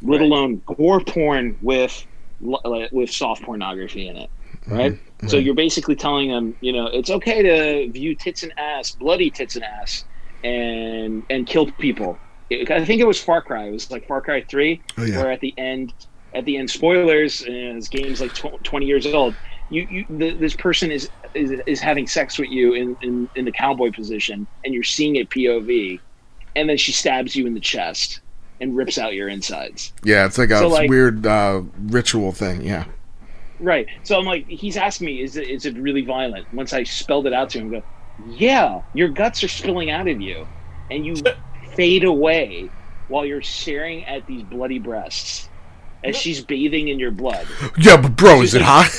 Let 0.03 0.21
Right. 0.21 0.21
alone 0.21 0.63
gore 0.67 1.01
porn 1.01 1.57
with 1.63 2.07
with 2.41 3.11
soft 3.11 3.43
pornography 3.43 4.09
in 4.09 4.17
it, 4.17 4.31
right? 4.67 4.99
So 5.29 5.39
you're 5.39 5.55
basically 5.55 5.97
telling 5.97 6.29
them, 6.31 6.55
you 6.61 6.73
know, 6.73 6.87
it's 6.87 7.11
okay 7.11 7.43
to 7.43 7.91
view 7.91 8.15
tits 8.15 8.43
and 8.43 8.53
ass, 8.59 8.91
bloody 8.91 9.31
tits 9.31 9.57
and 9.57 9.65
ass, 9.65 10.05
and 10.43 11.25
and 11.31 11.47
kill 11.47 11.71
people. 11.73 12.19
It- 12.51 12.71
I 12.71 12.85
think 12.85 13.01
it 13.01 13.07
was 13.07 13.23
Far 13.23 13.43
Cry. 13.43 13.69
It 13.69 13.73
was 13.73 13.91
like 13.91 14.07
Far 14.07 14.21
Cry 14.21 14.43
Three, 14.43 14.81
Oh, 14.99 15.05
yeah. 15.05 15.19
where 15.23 15.31
at 15.33 15.41
the 15.41 15.55
end, 15.57 15.93
at 16.35 16.45
the 16.45 16.57
end, 16.57 16.71
spoilers. 16.71 17.43
And 17.43 17.79
this 17.79 17.89
game's 17.89 18.21
like 18.21 18.35
tw- 18.35 18.63
20 18.65 18.87
years 18.87 19.07
old. 19.07 19.35
You, 19.71 19.87
you, 19.91 20.05
the, 20.11 20.31
this 20.33 20.55
person 20.55 20.91
is, 20.93 21.09
is 21.33 21.53
is 21.67 21.81
having 21.81 22.07
sex 22.07 22.39
with 22.39 22.51
you 22.51 22.75
in, 22.75 22.97
in 23.03 23.29
in 23.35 23.45
the 23.47 23.53
cowboy 23.53 23.91
position, 23.91 24.47
and 24.65 24.75
you're 24.75 24.83
seeing 24.83 25.17
it 25.17 25.31
POV, 25.31 25.99
and 26.55 26.69
then 26.69 26.77
she 26.77 26.93
stabs 26.93 27.35
you 27.35 27.47
in 27.47 27.55
the 27.55 27.61
chest 27.61 28.21
and 28.61 28.77
rips 28.77 28.99
out 28.99 29.15
your 29.15 29.29
insides. 29.29 29.93
yeah 30.05 30.25
it's 30.27 30.39
like 30.39 30.51
a 30.51 30.59
So, 30.59 30.69
like- 30.69 30.89
weird 30.89 31.27
uh 31.27 31.63
ritual 31.87 32.31
thing 32.31 32.61
yeah 32.63 32.85
Right. 33.61 33.87
So 34.03 34.19
I'm 34.19 34.25
like, 34.27 34.47
he's 34.49 34.77
asking 34.77 35.07
me, 35.07 35.23
is 35.23 35.37
it 35.37 35.49
is 35.49 35.65
it 35.65 35.77
really 35.77 36.03
violent? 36.05 36.53
Once 36.53 36.73
I 36.73 36.83
spelled 36.83 37.27
it 37.27 37.33
out 37.33 37.51
to 37.51 37.59
him, 37.61 37.69
I 37.69 37.79
go, 37.79 37.85
yeah, 38.31 38.83
your 38.95 39.09
guts 39.09 39.43
are 39.45 39.49
spilling 39.49 39.91
out 39.91 40.07
of 40.09 40.21
you, 40.21 40.47
and 40.91 41.07
you 41.07 41.15
fade 41.75 42.05
away 42.05 42.71
while 43.09 43.25
you're 43.25 43.43
staring 43.43 44.05
at 44.05 44.27
these 44.27 44.43
bloody 44.43 44.79
breasts 44.79 45.49
as 46.03 46.17
she's 46.17 46.43
bathing 46.43 46.89
in 46.89 46.99
your 46.99 47.11
blood. 47.11 47.47
yeah 47.79 47.97
but 48.01 48.17
bro 48.17 48.43
is 48.43 48.55
it 48.55 48.63
hot 48.63 48.91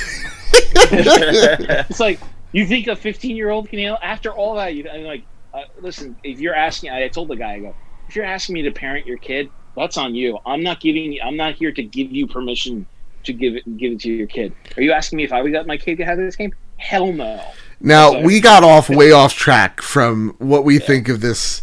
It's 0.92 2.00
like 2.00 2.20
you 2.52 2.66
think 2.66 2.88
a 2.88 2.96
15 2.96 3.36
year 3.36 3.50
old 3.50 3.70
can 3.70 3.80
handle 3.80 3.98
after 4.02 4.32
all 4.32 4.56
that. 4.56 4.76
You, 4.76 4.88
I'm 4.90 5.04
like, 5.04 5.24
uh, 5.54 5.64
listen, 5.82 6.16
if 6.24 6.40
you're 6.40 6.56
asking, 6.56 6.92
I 6.92 7.08
told 7.08 7.28
the 7.30 7.36
guy, 7.36 7.54
I 7.54 7.60
go, 7.60 7.76
if 8.08 8.16
you're 8.16 8.26
asking 8.26 8.54
me 8.54 8.62
to 8.64 8.72
parent 8.72 9.06
your 9.06 9.18
kid, 9.18 9.50
that's 9.76 9.98
on 9.98 10.16
you. 10.16 10.40
I'm 10.46 10.64
not 10.64 10.80
giving. 10.80 11.18
I'm 11.24 11.36
not 11.36 11.56
here 11.56 11.72
to 11.72 11.84
give 11.84 12.12
you 12.12 12.28
permission 12.28 12.86
to 13.24 13.34
give 13.34 13.56
it 13.56 13.78
give 13.78 13.94
it 13.94 14.00
to 14.02 14.12
your 14.12 14.28
kid. 14.28 14.54
Are 14.78 14.82
you 14.82 14.92
asking 14.92 15.18
me 15.18 15.24
if 15.24 15.34
I 15.34 15.42
would 15.42 15.52
let 15.52 15.68
my 15.68 15.78
kid 15.78 16.00
have 16.00 16.18
this 16.18 16.36
game? 16.36 16.54
Hell 16.78 17.12
no. 17.12 17.42
Now 17.82 18.12
Sorry. 18.12 18.24
we 18.24 18.40
got 18.40 18.64
off 18.64 18.90
way 18.90 19.12
off 19.12 19.34
track 19.34 19.82
from 19.82 20.36
what 20.38 20.64
we 20.64 20.80
think 20.80 21.10
of 21.10 21.22
this 21.22 21.62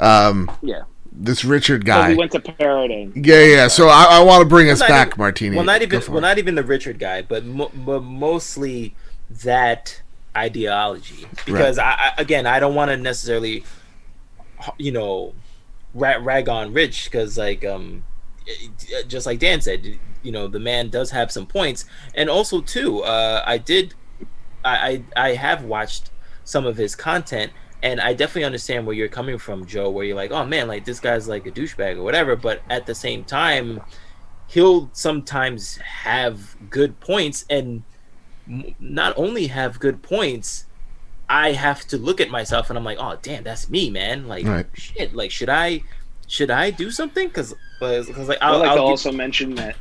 um 0.00 0.50
Yeah. 0.62 0.82
this 1.12 1.44
Richard 1.44 1.82
So 1.82 1.86
guy. 1.86 2.08
we 2.10 2.14
went 2.16 2.32
to 2.32 2.40
parroting. 2.40 3.12
yeah, 3.14 3.44
yeah. 3.44 3.68
So 3.68 3.88
I, 3.88 4.04
I 4.18 4.24
want 4.24 4.40
to 4.42 4.48
bring 4.48 4.70
us 4.70 4.80
Well, 4.80 4.88
not 4.88 4.94
back, 4.94 5.06
even- 5.08 5.18
Martini. 5.18 5.56
Well, 5.56 5.64
not 5.64 5.82
even 5.82 6.00
for 6.00 6.10
well, 6.12 6.18
it. 6.18 6.22
not 6.22 6.38
even 6.38 6.54
the 6.54 6.62
Richard 6.64 6.98
guy, 6.98 7.22
but 7.22 7.44
mo- 7.44 7.70
but 7.74 8.00
mostly 8.02 8.94
that 9.30 10.00
ideology 10.36 11.26
because 11.44 11.78
I, 11.78 11.90
I 11.90 12.12
again 12.18 12.46
I 12.46 12.60
don't 12.60 12.74
want 12.74 12.90
to 12.90 12.96
necessarily 12.96 13.64
you 14.78 14.92
know 14.92 15.34
rag, 15.94 16.24
rag 16.24 16.48
on 16.48 16.72
Rich 16.72 17.04
because 17.06 17.36
like 17.36 17.64
um 17.64 18.04
just 19.08 19.26
like 19.26 19.38
Dan 19.40 19.60
said 19.60 19.98
you 20.22 20.32
know 20.32 20.46
the 20.48 20.60
man 20.60 20.88
does 20.88 21.10
have 21.10 21.30
some 21.32 21.46
points 21.46 21.84
and 22.14 22.30
also 22.30 22.60
too 22.60 23.02
uh 23.02 23.42
I 23.46 23.58
did 23.58 23.94
I 24.64 25.02
I, 25.16 25.26
I 25.30 25.34
have 25.34 25.64
watched 25.64 26.10
some 26.44 26.64
of 26.66 26.76
his 26.76 26.94
content 26.94 27.52
and 27.82 28.00
I 28.00 28.12
definitely 28.12 28.44
understand 28.44 28.86
where 28.86 28.94
you're 28.94 29.08
coming 29.08 29.38
from 29.38 29.66
Joe 29.66 29.90
where 29.90 30.04
you're 30.04 30.16
like 30.16 30.30
oh 30.30 30.44
man 30.44 30.68
like 30.68 30.84
this 30.84 31.00
guy's 31.00 31.28
like 31.28 31.46
a 31.46 31.50
douchebag 31.50 31.96
or 31.96 32.02
whatever 32.02 32.36
but 32.36 32.62
at 32.68 32.86
the 32.86 32.94
same 32.94 33.24
time 33.24 33.80
he'll 34.50 34.90
sometimes 34.92 35.76
have 35.76 36.56
good 36.70 36.98
points 37.00 37.44
and 37.48 37.82
not 38.80 39.14
only 39.16 39.46
have 39.46 39.78
good 39.78 40.02
points, 40.02 40.66
I 41.28 41.52
have 41.52 41.86
to 41.88 41.96
look 41.96 42.20
at 42.20 42.30
myself 42.30 42.68
and 42.68 42.78
I'm 42.78 42.84
like, 42.84 42.98
oh 43.00 43.18
damn, 43.22 43.44
that's 43.44 43.70
me, 43.70 43.90
man. 43.90 44.26
Like 44.26 44.46
right. 44.46 44.66
shit. 44.74 45.14
Like 45.14 45.30
should 45.30 45.48
I 45.48 45.82
should 46.26 46.50
I 46.50 46.70
do 46.70 46.90
something? 46.90 47.28
Because 47.28 47.54
because 47.78 48.28
like 48.28 48.38
I'll, 48.40 48.54
I 48.54 48.56
would 48.56 48.60
like 48.60 48.68
I'll 48.70 48.76
to 48.76 48.80
give... 48.80 48.90
also 48.90 49.12
mention 49.12 49.54
that. 49.54 49.76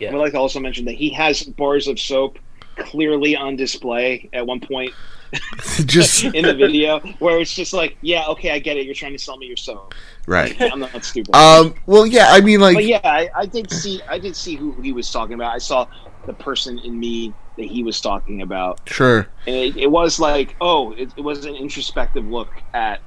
Yeah. 0.00 0.10
I 0.10 0.12
would 0.12 0.20
like 0.20 0.32
to 0.32 0.38
also 0.38 0.60
mention 0.60 0.84
that 0.86 0.94
he 0.94 1.10
has 1.10 1.42
bars 1.42 1.86
of 1.86 2.00
soap 2.00 2.38
clearly 2.76 3.36
on 3.36 3.56
display 3.56 4.28
at 4.32 4.44
one 4.44 4.60
point. 4.60 4.92
just 5.86 6.24
in 6.24 6.44
the 6.44 6.54
video 6.54 7.00
where 7.18 7.38
it's 7.38 7.54
just 7.54 7.72
like, 7.72 7.96
yeah, 8.00 8.26
okay, 8.28 8.50
I 8.50 8.58
get 8.58 8.76
it. 8.76 8.86
You're 8.86 8.94
trying 8.94 9.12
to 9.12 9.18
sell 9.18 9.36
me 9.36 9.46
your 9.46 9.56
soap, 9.56 9.94
right? 10.26 10.60
I'm 10.60 10.80
not 10.80 11.04
stupid. 11.04 11.34
Um, 11.34 11.74
well, 11.86 12.06
yeah, 12.06 12.26
I 12.30 12.40
mean, 12.40 12.60
like, 12.60 12.76
but 12.76 12.84
yeah, 12.84 13.00
I, 13.04 13.30
I 13.34 13.46
did 13.46 13.70
see, 13.70 14.00
I 14.08 14.18
did 14.18 14.34
see 14.34 14.56
who 14.56 14.72
he 14.80 14.92
was 14.92 15.10
talking 15.10 15.34
about. 15.34 15.54
I 15.54 15.58
saw 15.58 15.86
the 16.26 16.32
person 16.34 16.78
in 16.80 16.98
me 16.98 17.32
that 17.56 17.66
he 17.66 17.82
was 17.82 18.00
talking 18.00 18.42
about. 18.42 18.80
Sure. 18.88 19.28
And 19.46 19.56
it, 19.56 19.76
it 19.76 19.90
was 19.90 20.18
like, 20.18 20.56
oh, 20.60 20.92
it, 20.92 21.10
it, 21.16 21.20
was 21.20 21.44
an 21.44 21.54
introspective 21.54 22.26
look 22.26 22.50
at 22.74 23.00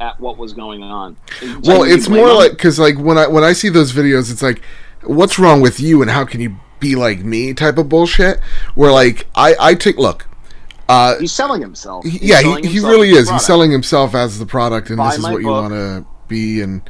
at 0.00 0.18
what 0.18 0.36
was 0.36 0.52
going 0.52 0.82
on. 0.82 1.16
well, 1.62 1.84
it's 1.84 2.08
more 2.08 2.32
like 2.32 2.50
because 2.52 2.78
like 2.78 2.98
when 2.98 3.16
I 3.16 3.26
when 3.26 3.44
I 3.44 3.52
see 3.52 3.68
those 3.68 3.92
videos, 3.92 4.30
it's 4.30 4.42
like, 4.42 4.60
what's 5.02 5.38
wrong 5.38 5.60
with 5.60 5.80
you, 5.80 6.02
and 6.02 6.10
how 6.10 6.24
can 6.24 6.40
you 6.40 6.56
be 6.80 6.96
like 6.96 7.20
me? 7.24 7.54
Type 7.54 7.78
of 7.78 7.88
bullshit. 7.88 8.40
Where 8.74 8.92
like 8.92 9.26
I 9.34 9.54
I 9.58 9.74
take 9.74 9.96
look. 9.96 10.26
Uh, 10.88 11.18
he's 11.18 11.32
selling 11.32 11.60
himself. 11.60 12.04
He's 12.04 12.22
yeah, 12.22 12.40
selling 12.40 12.64
he, 12.64 12.70
himself 12.70 12.92
he 12.92 12.96
really 12.96 13.10
is. 13.10 13.30
He's 13.30 13.44
selling 13.44 13.70
himself 13.70 14.14
as 14.14 14.38
the 14.38 14.46
product, 14.46 14.88
and 14.88 14.98
Buy 14.98 15.10
this 15.10 15.18
is 15.18 15.24
what 15.24 15.32
book. 15.32 15.42
you 15.42 15.48
want 15.48 15.72
to 15.72 16.06
be 16.28 16.62
and 16.62 16.82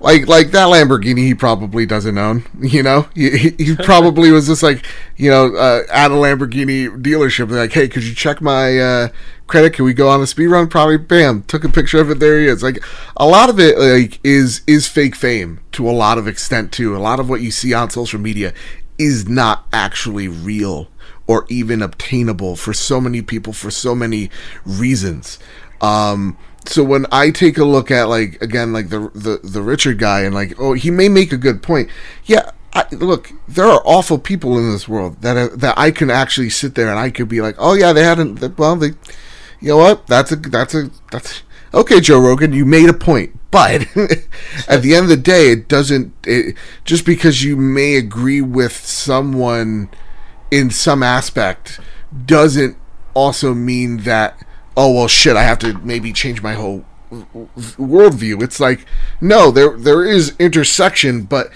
like 0.00 0.26
like 0.26 0.50
that 0.50 0.66
Lamborghini 0.66 1.18
he 1.18 1.34
probably 1.34 1.86
doesn't 1.86 2.18
own 2.18 2.44
you 2.60 2.82
know? 2.82 3.08
He, 3.14 3.50
he 3.58 3.76
probably 3.84 4.30
was 4.30 4.46
just 4.46 4.62
like 4.62 4.84
you 5.16 5.30
know 5.30 5.54
uh, 5.54 5.82
at 5.90 6.10
a 6.10 6.14
Lamborghini 6.14 6.88
dealership 7.02 7.50
like 7.50 7.72
hey 7.72 7.88
could 7.88 8.04
you 8.04 8.14
check 8.14 8.40
my 8.40 8.78
uh, 8.78 9.08
credit? 9.46 9.74
Can 9.74 9.84
we 9.84 9.94
go 9.94 10.08
on 10.08 10.20
a 10.20 10.26
speed 10.26 10.48
run 10.48 10.68
probably 10.68 10.98
bam 10.98 11.42
took 11.44 11.64
a 11.64 11.68
picture 11.68 12.00
of 12.00 12.10
it 12.10 12.18
there 12.18 12.40
he 12.40 12.46
is. 12.46 12.62
Like 12.62 12.82
a 13.16 13.26
lot 13.26 13.50
of 13.50 13.58
it 13.58 13.78
like 13.78 14.18
is 14.24 14.62
is 14.66 14.88
fake 14.88 15.16
fame 15.16 15.60
to 15.72 15.88
a 15.88 15.92
lot 15.92 16.18
of 16.18 16.26
extent 16.26 16.72
too. 16.72 16.96
A 16.96 16.98
lot 16.98 17.20
of 17.20 17.28
what 17.28 17.40
you 17.40 17.50
see 17.50 17.72
on 17.74 17.90
social 17.90 18.20
media 18.20 18.52
is 18.98 19.28
not 19.28 19.66
actually 19.72 20.28
real 20.28 20.88
or 21.26 21.46
even 21.48 21.82
obtainable 21.82 22.56
for 22.56 22.72
so 22.72 23.00
many 23.00 23.22
people 23.22 23.52
for 23.52 23.70
so 23.70 23.94
many 23.94 24.30
reasons 24.64 25.38
um 25.80 26.36
so 26.66 26.84
when 26.84 27.06
I 27.10 27.30
take 27.30 27.58
a 27.58 27.64
look 27.64 27.90
at 27.90 28.08
like 28.08 28.40
again 28.40 28.72
like 28.72 28.88
the 28.88 29.10
the 29.14 29.40
the 29.42 29.62
Richard 29.62 29.98
guy 29.98 30.20
and 30.20 30.34
like 30.34 30.58
oh 30.60 30.74
he 30.74 30.90
may 30.90 31.08
make 31.08 31.32
a 31.32 31.36
good 31.36 31.62
point. 31.62 31.90
Yeah, 32.24 32.50
I, 32.72 32.86
look, 32.92 33.32
there 33.48 33.66
are 33.66 33.82
awful 33.84 34.18
people 34.18 34.58
in 34.58 34.70
this 34.70 34.88
world 34.88 35.20
that 35.22 35.36
are, 35.36 35.48
that 35.56 35.76
I 35.76 35.90
can 35.90 36.10
actually 36.10 36.50
sit 36.50 36.74
there 36.74 36.88
and 36.88 36.98
I 36.98 37.10
could 37.10 37.28
be 37.28 37.40
like, 37.40 37.56
oh 37.58 37.74
yeah, 37.74 37.92
they 37.92 38.04
hadn't. 38.04 38.58
Well, 38.58 38.76
they, 38.76 38.92
you 39.60 39.68
know 39.68 39.76
what? 39.76 40.06
That's 40.06 40.32
a 40.32 40.36
that's 40.36 40.74
a 40.74 40.90
that's 41.10 41.42
okay, 41.74 42.00
Joe 42.00 42.20
Rogan. 42.20 42.52
You 42.52 42.64
made 42.64 42.88
a 42.88 42.94
point, 42.94 43.38
but 43.50 43.82
at 44.68 44.82
the 44.82 44.94
end 44.94 45.04
of 45.04 45.08
the 45.08 45.16
day, 45.16 45.50
it 45.50 45.68
doesn't. 45.68 46.14
It, 46.24 46.56
just 46.84 47.04
because 47.04 47.42
you 47.42 47.56
may 47.56 47.96
agree 47.96 48.40
with 48.40 48.72
someone 48.72 49.90
in 50.52 50.70
some 50.70 51.02
aspect 51.02 51.80
doesn't 52.26 52.76
also 53.14 53.54
mean 53.54 53.96
that 53.98 54.36
oh 54.76 54.92
well 54.92 55.08
shit 55.08 55.34
i 55.34 55.42
have 55.42 55.58
to 55.58 55.72
maybe 55.78 56.12
change 56.12 56.42
my 56.42 56.52
whole 56.52 56.84
worldview. 57.10 58.42
It's 58.42 58.58
like 58.58 58.86
no 59.20 59.50
there 59.50 59.76
there 59.76 60.04
is 60.04 60.34
intersection 60.38 61.22
but 61.22 61.50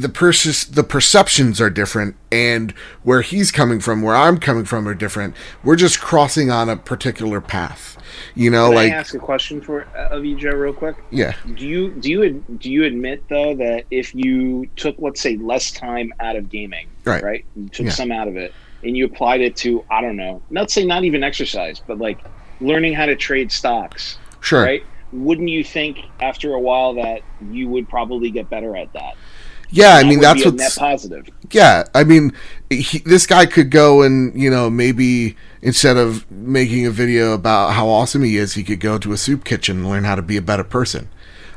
the 0.00 0.08
persis 0.08 0.64
the 0.64 0.82
perceptions 0.82 1.60
are 1.60 1.70
different 1.70 2.16
and 2.30 2.72
where 3.02 3.22
he's 3.22 3.50
coming 3.50 3.80
from 3.80 4.02
where 4.02 4.14
i'm 4.14 4.38
coming 4.38 4.64
from 4.64 4.88
are 4.88 4.94
different 4.94 5.34
we're 5.62 5.76
just 5.76 6.00
crossing 6.00 6.50
on 6.50 6.68
a 6.68 6.76
particular 6.76 7.40
path 7.40 7.98
you 8.34 8.50
know 8.50 8.66
Can 8.68 8.74
like 8.74 8.92
I 8.92 8.96
ask 8.96 9.14
a 9.14 9.18
question 9.18 9.60
for 9.60 9.86
uh, 9.96 10.08
of 10.08 10.24
you 10.24 10.36
joe 10.36 10.50
real 10.50 10.72
quick 10.72 10.96
yeah 11.10 11.34
do 11.54 11.66
you 11.66 11.90
do 11.92 12.10
you 12.10 12.44
do 12.58 12.70
you 12.70 12.84
admit 12.84 13.22
though 13.28 13.54
that 13.56 13.84
if 13.90 14.14
you 14.14 14.66
took 14.76 14.96
let's 14.98 15.20
say 15.20 15.36
less 15.36 15.70
time 15.70 16.12
out 16.20 16.36
of 16.36 16.48
gaming 16.48 16.88
right 17.04 17.22
right 17.22 17.44
you 17.54 17.68
took 17.68 17.86
yeah. 17.86 17.92
some 17.92 18.10
out 18.10 18.28
of 18.28 18.36
it 18.36 18.52
and 18.84 18.96
you 18.96 19.04
applied 19.04 19.40
it 19.40 19.56
to 19.56 19.84
I 19.90 20.00
don't 20.00 20.16
know, 20.16 20.42
not 20.50 20.70
say 20.70 20.84
not 20.84 21.04
even 21.04 21.22
exercise, 21.22 21.80
but 21.86 21.98
like 21.98 22.18
learning 22.60 22.94
how 22.94 23.06
to 23.06 23.16
trade 23.16 23.52
stocks. 23.52 24.18
Sure. 24.40 24.62
Right? 24.62 24.84
Wouldn't 25.12 25.48
you 25.48 25.62
think 25.62 25.98
after 26.20 26.54
a 26.54 26.60
while 26.60 26.94
that 26.94 27.22
you 27.50 27.68
would 27.68 27.88
probably 27.88 28.30
get 28.30 28.48
better 28.48 28.76
at 28.76 28.92
that? 28.94 29.16
Yeah, 29.72 29.94
I 29.94 30.04
mean 30.04 30.20
that's 30.20 30.44
what's 30.44 30.56
net 30.56 30.76
positive. 30.76 31.28
Yeah, 31.50 31.84
I 31.94 32.04
mean 32.04 32.32
he, 32.70 32.98
this 33.00 33.26
guy 33.26 33.46
could 33.46 33.70
go 33.70 34.02
and 34.02 34.40
you 34.40 34.50
know 34.50 34.70
maybe 34.70 35.36
instead 35.62 35.96
of 35.96 36.30
making 36.30 36.86
a 36.86 36.90
video 36.90 37.32
about 37.32 37.72
how 37.72 37.88
awesome 37.88 38.22
he 38.22 38.36
is, 38.36 38.54
he 38.54 38.62
could 38.62 38.80
go 38.80 38.98
to 38.98 39.12
a 39.12 39.16
soup 39.16 39.44
kitchen 39.44 39.78
and 39.78 39.88
learn 39.88 40.04
how 40.04 40.14
to 40.14 40.22
be 40.22 40.36
a 40.36 40.42
better 40.42 40.64
person. 40.64 41.08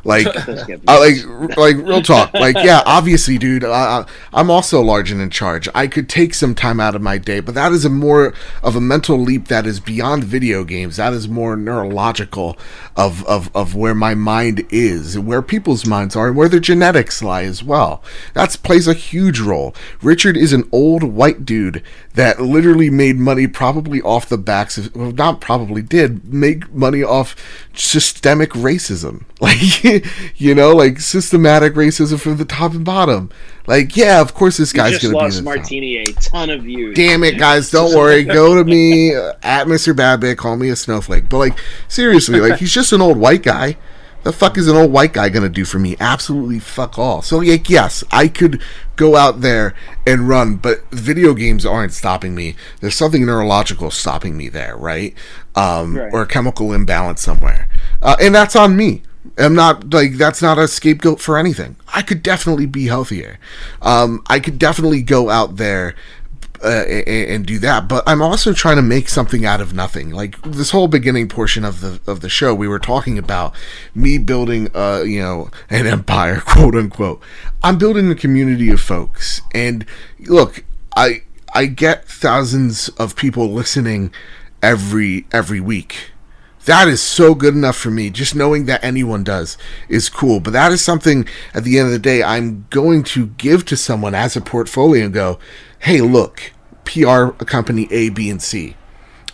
Like, 0.06 0.28
uh, 0.48 0.66
like, 0.88 1.58
like 1.58 1.76
real 1.78 2.02
talk. 2.02 2.34
Like, 2.34 2.56
yeah, 2.58 2.84
obviously, 2.86 3.38
dude. 3.38 3.64
Uh, 3.64 4.06
I'm 4.32 4.50
also 4.50 4.82
large 4.82 5.12
and 5.12 5.20
in 5.20 5.32
charge. 5.32 5.68
I 5.74 5.88
could 5.88 6.08
take 6.08 6.34
some 6.34 6.56
time 6.56 6.80
out 6.80 6.96
of 6.96 7.02
my 7.02 7.18
day, 7.18 7.40
but 7.40 7.56
that 7.56 7.72
is 7.72 7.84
a 7.84 7.90
more 7.90 8.34
of 8.64 8.76
a 8.76 8.82
mental 8.82 9.18
leap 9.18 9.48
that 9.48 9.66
is 9.66 9.80
beyond 9.80 10.24
video 10.24 10.64
games. 10.64 10.98
That 10.98 11.14
is 11.14 11.28
more 11.28 11.56
neurological 11.56 12.58
of 12.96 13.26
of 13.26 13.54
of 13.56 13.76
where 13.76 13.96
my 13.96 14.14
mind 14.14 14.66
is, 14.70 15.18
where 15.18 15.42
people's 15.42 15.86
minds 15.86 16.16
are, 16.16 16.28
and 16.28 16.38
where 16.38 16.50
their 16.50 16.60
genetics 16.60 17.24
lie 17.24 17.44
as 17.44 17.64
well. 17.64 18.04
That 18.34 18.56
plays 18.64 18.88
a 18.88 18.94
huge 18.94 19.40
role. 19.40 19.76
Richard 20.02 20.38
is 20.38 20.54
an 20.54 20.70
old 20.72 21.04
white 21.04 21.46
dude 21.46 21.82
that 22.14 22.40
literally 22.40 22.90
made 22.90 23.18
money 23.18 23.48
probably 23.48 24.02
off 24.02 24.30
the 24.30 24.38
backs 24.38 24.78
of, 24.78 24.96
well, 24.96 25.12
not 25.12 25.42
probably 25.42 25.82
did 25.82 26.34
make 26.34 26.74
money 26.74 27.04
off 27.04 27.36
systemic 27.74 28.52
racism. 28.52 29.24
Like, 29.42 29.95
you 30.36 30.56
know, 30.56 30.76
like 30.76 31.00
systematic 31.00 31.74
racism 31.74 32.20
from 32.20 32.38
the 32.38 32.46
top 32.46 32.74
and 32.74 32.86
bottom. 32.86 33.30
Like, 33.68 33.98
yeah, 33.98 34.22
of 34.22 34.34
course 34.34 34.58
this 34.58 34.72
guy's 34.72 35.02
going 35.02 35.14
to 35.18 35.26
be 35.26 35.36
the 35.36 35.42
Martini 35.42 36.06
top. 36.06 36.18
a 36.18 36.22
ton 36.22 36.50
of 36.50 36.64
views. 36.64 36.96
Damn 36.96 37.24
it, 37.24 37.38
guys! 37.38 37.72
Don't 37.72 37.96
worry. 37.98 38.24
Go 38.24 38.56
to 38.56 38.64
me 38.64 39.16
uh, 39.16 39.34
at 39.44 39.68
Mr. 39.68 39.96
Badbit. 39.96 40.38
Call 40.38 40.56
me 40.58 40.70
a 40.70 40.76
snowflake. 40.76 41.30
But 41.30 41.38
like, 41.38 41.60
seriously, 41.88 42.40
like 42.40 42.60
he's 42.60 42.74
just 42.74 42.94
an 42.94 43.02
old 43.02 43.18
white 43.18 43.44
guy 43.44 43.78
the 44.26 44.34
fuck 44.34 44.58
is 44.58 44.68
an 44.68 44.76
old 44.76 44.92
white 44.92 45.14
guy 45.14 45.30
gonna 45.30 45.50
do 45.50 45.64
for 45.64 45.78
me? 45.78 45.96
Absolutely 46.00 46.58
fuck 46.58 46.98
all. 46.98 47.22
So 47.22 47.38
like, 47.38 47.70
yes, 47.70 48.04
I 48.12 48.28
could 48.28 48.60
go 48.96 49.16
out 49.16 49.42
there 49.42 49.76
and 50.06 50.28
run, 50.28 50.56
but 50.56 50.84
video 50.90 51.36
games 51.36 51.64
aren't 51.64 51.94
stopping 51.94 52.34
me. 52.34 52.56
There's 52.82 52.96
something 52.96 53.24
neurological 53.24 53.92
stopping 53.92 54.36
me 54.36 54.50
there, 54.50 54.76
right? 54.76 55.14
Um, 55.54 55.96
right. 55.96 56.12
Or 56.12 56.24
a 56.24 56.28
chemical 56.28 56.74
imbalance 56.74 57.22
somewhere, 57.22 57.70
uh, 58.02 58.16
and 58.20 58.34
that's 58.34 58.56
on 58.56 58.76
me. 58.76 59.04
I'm 59.38 59.56
not 59.56 59.94
like 59.94 60.14
that's 60.14 60.42
not 60.42 60.58
a 60.58 60.68
scapegoat 60.68 61.20
for 61.20 61.38
anything. 61.38 61.76
I 61.94 62.02
could 62.02 62.24
definitely 62.24 62.66
be 62.66 62.88
healthier. 62.88 63.40
Um, 63.82 64.24
I 64.28 64.40
could 64.40 64.60
definitely 64.60 65.02
go 65.02 65.30
out 65.30 65.58
there 65.58 65.96
uh, 66.64 66.84
and, 66.88 67.30
and, 67.30 67.46
do 67.46 67.60
that. 67.60 67.88
But 67.88 68.04
I'm 68.08 68.22
also 68.22 68.54
trying 68.54 68.78
to 68.78 68.82
make 68.82 69.10
something 69.10 69.46
out 69.46 69.62
of 69.62 69.74
nothing. 69.74 70.12
Like 70.12 70.42
this 70.42 70.72
whole 70.72 70.88
beginning 70.88 71.28
portion 71.28 71.64
of 71.66 71.82
the 71.82 72.00
of 72.08 72.22
the 72.22 72.30
show, 72.30 72.56
we 72.56 72.68
were 72.68 72.80
talking 72.80 73.18
about 73.18 73.54
me 73.94 74.18
building, 74.18 74.70
uh, 74.74 75.04
you 75.06 75.22
know, 75.22 75.50
an 75.70 75.88
empire, 75.88 76.40
quote 76.46 76.76
unquote. 76.76 77.22
I'm 77.64 77.78
building 77.78 78.10
a 78.10 78.16
community 78.16 78.70
of 78.72 78.82
folks, 78.82 79.42
and 79.54 79.86
look, 80.20 80.64
I 80.96 81.24
I 81.54 81.68
get 81.68 82.08
thousands 82.08 82.90
of 82.90 83.16
people 83.16 83.52
listening 83.52 84.12
every 84.62 85.28
every 85.32 85.60
week. 85.60 86.12
That 86.66 86.88
is 86.88 87.02
so 87.02 87.36
good 87.36 87.54
enough 87.54 87.76
for 87.76 87.92
me. 87.92 88.10
Just 88.10 88.36
knowing 88.36 88.66
that 88.66 88.84
anyone 88.84 89.24
does 89.24 89.58
is 89.88 90.10
cool. 90.10 90.40
But 90.40 90.54
that 90.54 90.72
is 90.72 90.84
something 90.84 91.28
at 91.54 91.64
the 91.64 91.78
end 91.78 91.88
of 91.88 91.94
the 91.94 92.00
day 92.00 92.24
I'm 92.24 92.66
going 92.70 93.04
to 93.06 93.28
give 93.28 93.66
to 93.66 93.78
someone 93.78 94.16
as 94.16 94.36
a 94.36 94.42
portfolio 94.42 95.06
and 95.06 95.14
go, 95.14 95.40
hey, 95.80 96.02
look, 96.02 96.52
PR 96.84 97.28
company 97.28 97.88
A, 97.92 98.10
B, 98.10 98.30
and 98.30 98.42
C. 98.42 98.76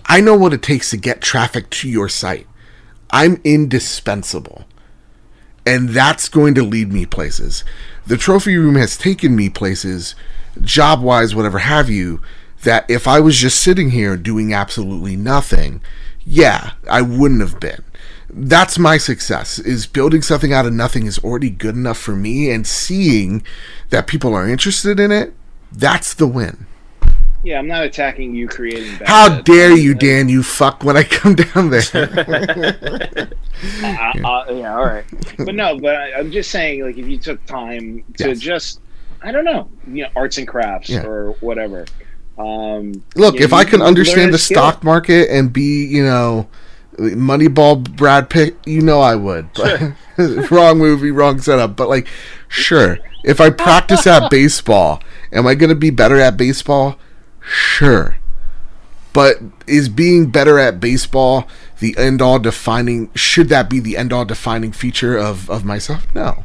I 0.05 0.19
know 0.19 0.35
what 0.35 0.53
it 0.53 0.61
takes 0.61 0.89
to 0.89 0.97
get 0.97 1.21
traffic 1.21 1.69
to 1.69 1.89
your 1.89 2.09
site. 2.09 2.47
I'm 3.11 3.39
indispensable. 3.43 4.65
And 5.65 5.89
that's 5.89 6.27
going 6.27 6.55
to 6.55 6.63
lead 6.63 6.91
me 6.91 7.05
places. 7.05 7.63
The 8.07 8.17
trophy 8.17 8.57
room 8.57 8.75
has 8.75 8.97
taken 8.97 9.35
me 9.35 9.49
places, 9.49 10.15
job 10.61 11.01
wise, 11.01 11.35
whatever 11.35 11.59
have 11.59 11.89
you, 11.89 12.21
that 12.63 12.89
if 12.89 13.07
I 13.07 13.19
was 13.19 13.37
just 13.37 13.61
sitting 13.61 13.91
here 13.91 14.17
doing 14.17 14.53
absolutely 14.53 15.15
nothing, 15.15 15.81
yeah, 16.25 16.71
I 16.89 17.01
wouldn't 17.01 17.41
have 17.41 17.59
been. 17.59 17.83
That's 18.29 18.79
my 18.79 18.97
success 18.97 19.59
is 19.59 19.85
building 19.87 20.21
something 20.21 20.53
out 20.53 20.65
of 20.65 20.73
nothing 20.73 21.05
is 21.05 21.19
already 21.19 21.49
good 21.49 21.75
enough 21.75 21.97
for 21.97 22.15
me 22.15 22.49
and 22.49 22.65
seeing 22.65 23.43
that 23.89 24.07
people 24.07 24.33
are 24.33 24.47
interested 24.47 24.99
in 24.99 25.11
it, 25.11 25.33
that's 25.71 26.13
the 26.13 26.27
win. 26.27 26.65
Yeah, 27.43 27.57
I'm 27.57 27.67
not 27.67 27.83
attacking 27.83 28.35
you 28.35 28.47
creating. 28.47 28.99
Bad 28.99 29.07
How 29.07 29.41
dare 29.41 29.75
you, 29.75 29.95
Dan? 29.95 30.29
You 30.29 30.43
fuck 30.43 30.83
when 30.83 30.95
I 30.95 31.03
come 31.03 31.33
down 31.53 31.71
there. 31.71 31.81
yeah. 31.93 33.25
Uh, 33.83 34.43
yeah, 34.53 34.75
all 34.75 34.85
right. 34.85 35.05
But 35.37 35.53
no, 35.53 35.77
but 35.77 35.95
I, 35.95 36.19
am 36.19 36.31
just 36.31 36.49
saying, 36.49 36.83
like, 36.83 36.97
if 36.97 37.07
you 37.07 37.19
took 37.19 37.45
time 37.45 38.03
to 38.17 38.29
Yes. 38.29 38.39
just, 38.39 38.81
I 39.21 39.31
don't 39.31 39.45
know, 39.45 39.69
you 39.87 40.03
know, 40.03 40.09
arts 40.15 40.39
and 40.39 40.47
crafts 40.47 40.89
Yeah. 40.89 41.05
or 41.05 41.33
whatever. 41.41 41.85
Um, 42.41 43.03
Look, 43.15 43.35
know, 43.35 43.41
if 43.41 43.53
I 43.53 43.63
can 43.63 43.81
understand 43.81 44.33
the 44.33 44.37
stock 44.37 44.83
market 44.83 45.29
and 45.29 45.53
be, 45.53 45.85
you 45.85 46.03
know, 46.03 46.47
Moneyball 46.97 47.95
Brad 47.95 48.29
Pitt, 48.29 48.57
you 48.65 48.81
know 48.81 48.99
I 48.99 49.15
would. 49.15 49.49
But 49.53 49.93
wrong 50.51 50.77
movie, 50.77 51.11
wrong 51.11 51.39
setup. 51.39 51.75
But 51.75 51.89
like, 51.89 52.07
sure. 52.47 52.99
If 53.23 53.39
I 53.39 53.49
practice 53.49 54.07
at 54.07 54.29
baseball, 54.31 55.01
am 55.31 55.45
I 55.45 55.55
going 55.55 55.69
to 55.69 55.75
be 55.75 55.89
better 55.89 56.19
at 56.19 56.37
baseball? 56.37 56.97
Sure. 57.39 58.17
But 59.13 59.37
is 59.67 59.89
being 59.89 60.31
better 60.31 60.57
at 60.57 60.79
baseball 60.79 61.47
the 61.79 61.95
end 61.97 62.21
all 62.21 62.39
defining? 62.39 63.11
Should 63.13 63.49
that 63.49 63.69
be 63.69 63.79
the 63.79 63.97
end 63.97 64.13
all 64.13 64.25
defining 64.25 64.71
feature 64.71 65.17
of 65.17 65.49
of 65.49 65.65
myself? 65.65 66.07
No. 66.15 66.43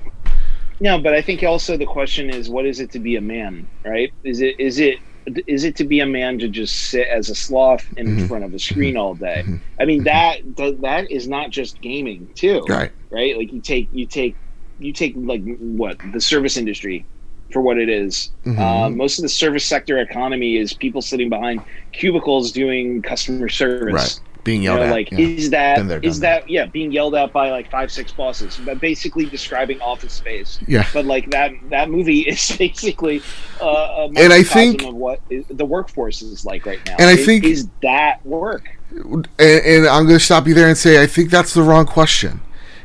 No, 0.78 0.98
but 0.98 1.14
I 1.14 1.22
think 1.22 1.42
also 1.42 1.76
the 1.76 1.86
question 1.86 2.28
is, 2.28 2.50
what 2.50 2.66
is 2.66 2.80
it 2.80 2.90
to 2.92 2.98
be 2.98 3.16
a 3.16 3.20
man? 3.20 3.66
Right? 3.84 4.12
Is 4.24 4.40
it 4.40 4.58
is 4.58 4.78
it 4.78 4.98
is 5.46 5.64
it 5.64 5.76
to 5.76 5.84
be 5.84 6.00
a 6.00 6.06
man 6.06 6.38
to 6.38 6.48
just 6.48 6.74
sit 6.74 7.08
as 7.08 7.28
a 7.28 7.34
sloth 7.34 7.84
in 7.96 8.06
Mhm. 8.06 8.28
front 8.28 8.44
of 8.44 8.54
a 8.54 8.58
screen 8.58 8.96
all 8.96 9.14
day? 9.14 9.42
Mhm. 9.46 9.60
I 9.80 9.84
mean 9.84 10.04
that 10.04 10.38
that 10.56 10.80
that 10.82 11.10
is 11.10 11.28
not 11.28 11.50
just 11.50 11.80
gaming 11.80 12.28
too, 12.34 12.62
Right. 12.68 12.92
right? 13.10 13.36
Like 13.36 13.52
you 13.52 13.60
take 13.60 13.88
you 13.92 14.06
take 14.06 14.36
you 14.78 14.92
take 14.92 15.14
like 15.16 15.42
what 15.58 15.98
the 16.12 16.20
service 16.20 16.56
industry 16.56 17.06
for 17.52 17.62
what 17.62 17.78
it 17.78 17.88
is. 17.88 18.30
Um, 18.58 18.96
most 18.96 19.18
of 19.18 19.22
the 19.22 19.28
service 19.28 19.64
sector 19.64 19.98
economy 19.98 20.56
is 20.56 20.72
people 20.72 21.02
sitting 21.02 21.28
behind 21.28 21.60
cubicles 21.92 22.52
doing 22.52 23.02
customer 23.02 23.48
service. 23.48 23.92
Right. 23.94 24.20
Being 24.46 24.62
You 24.62 24.70
yelled 24.70 24.80
know, 24.80 24.86
at. 24.86 24.90
like 24.92 25.10
yeah. 25.10 25.18
is 25.18 25.50
that 25.50 25.78
is 26.02 26.18
done 26.18 26.20
that 26.20 26.48
yeah 26.48 26.64
being 26.64 26.90
yelled 26.90 27.14
at 27.14 27.32
by 27.32 27.50
like 27.50 27.70
five 27.70 27.92
six 27.92 28.12
bosses 28.12 28.58
but 28.64 28.80
basically 28.80 29.26
describing 29.26 29.78
office 29.82 30.14
space 30.14 30.58
yeah. 30.66 30.86
but 30.94 31.04
like 31.04 31.28
that 31.32 31.52
that 31.68 31.90
movie 31.90 32.20
is 32.32 32.56
basically 32.56 33.20
uh, 33.60 33.66
a 33.66 34.04
And 34.16 34.32
I 34.32 34.42
think- 34.42 34.82
of 34.84 34.94
what 34.94 35.20
is, 35.28 35.44
the 35.50 35.66
workforce 35.66 36.22
is 36.22 36.46
like 36.46 36.64
right 36.64 36.80
now 36.86 36.96
And 36.98 37.10
I 37.10 37.14
Is- 37.14 37.26
think- 37.26 37.44
is 37.44 37.68
that 37.82 38.24
work 38.24 38.64
and, 38.90 39.28
and 39.38 39.86
I'm 39.86 40.06
going 40.06 40.18
to 40.18 40.24
stop 40.24 40.46
you 40.46 40.54
there 40.54 40.68
and 40.68 40.78
say 40.78 41.02
I 41.02 41.06
think 41.06 41.28
that's 41.30 41.52
the 41.52 41.62
wrong 41.62 41.84
question. 41.86 42.40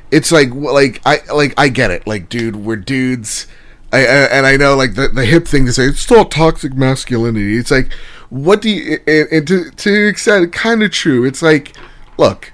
It's 0.10 0.32
like 0.32 0.50
like 0.54 1.00
I 1.06 1.20
like 1.34 1.54
I 1.58 1.70
get 1.70 1.90
it. 1.92 2.06
Like, 2.06 2.28
dude, 2.28 2.56
we're 2.58 2.76
dudes. 2.76 3.48
I, 3.94 4.00
I 4.00 4.04
and 4.04 4.46
I 4.46 4.58
know 4.58 4.76
like 4.76 4.96
the, 4.96 5.08
the 5.08 5.26
hip 5.26 5.48
thing 5.48 5.66
to 5.68 5.72
say 5.74 5.84
it's 5.86 6.02
still 6.02 6.26
toxic 6.26 6.74
masculinity. 6.74 7.56
It's 7.58 7.72
like, 7.72 7.92
what 8.32 8.62
do 8.62 8.70
you? 8.70 9.00
And, 9.06 9.28
and 9.30 9.48
to 9.48 9.70
to 9.70 10.04
an 10.04 10.08
extent, 10.08 10.54
kind 10.54 10.82
of 10.82 10.92
true. 10.92 11.26
It's 11.26 11.42
like, 11.42 11.76
look, 12.18 12.54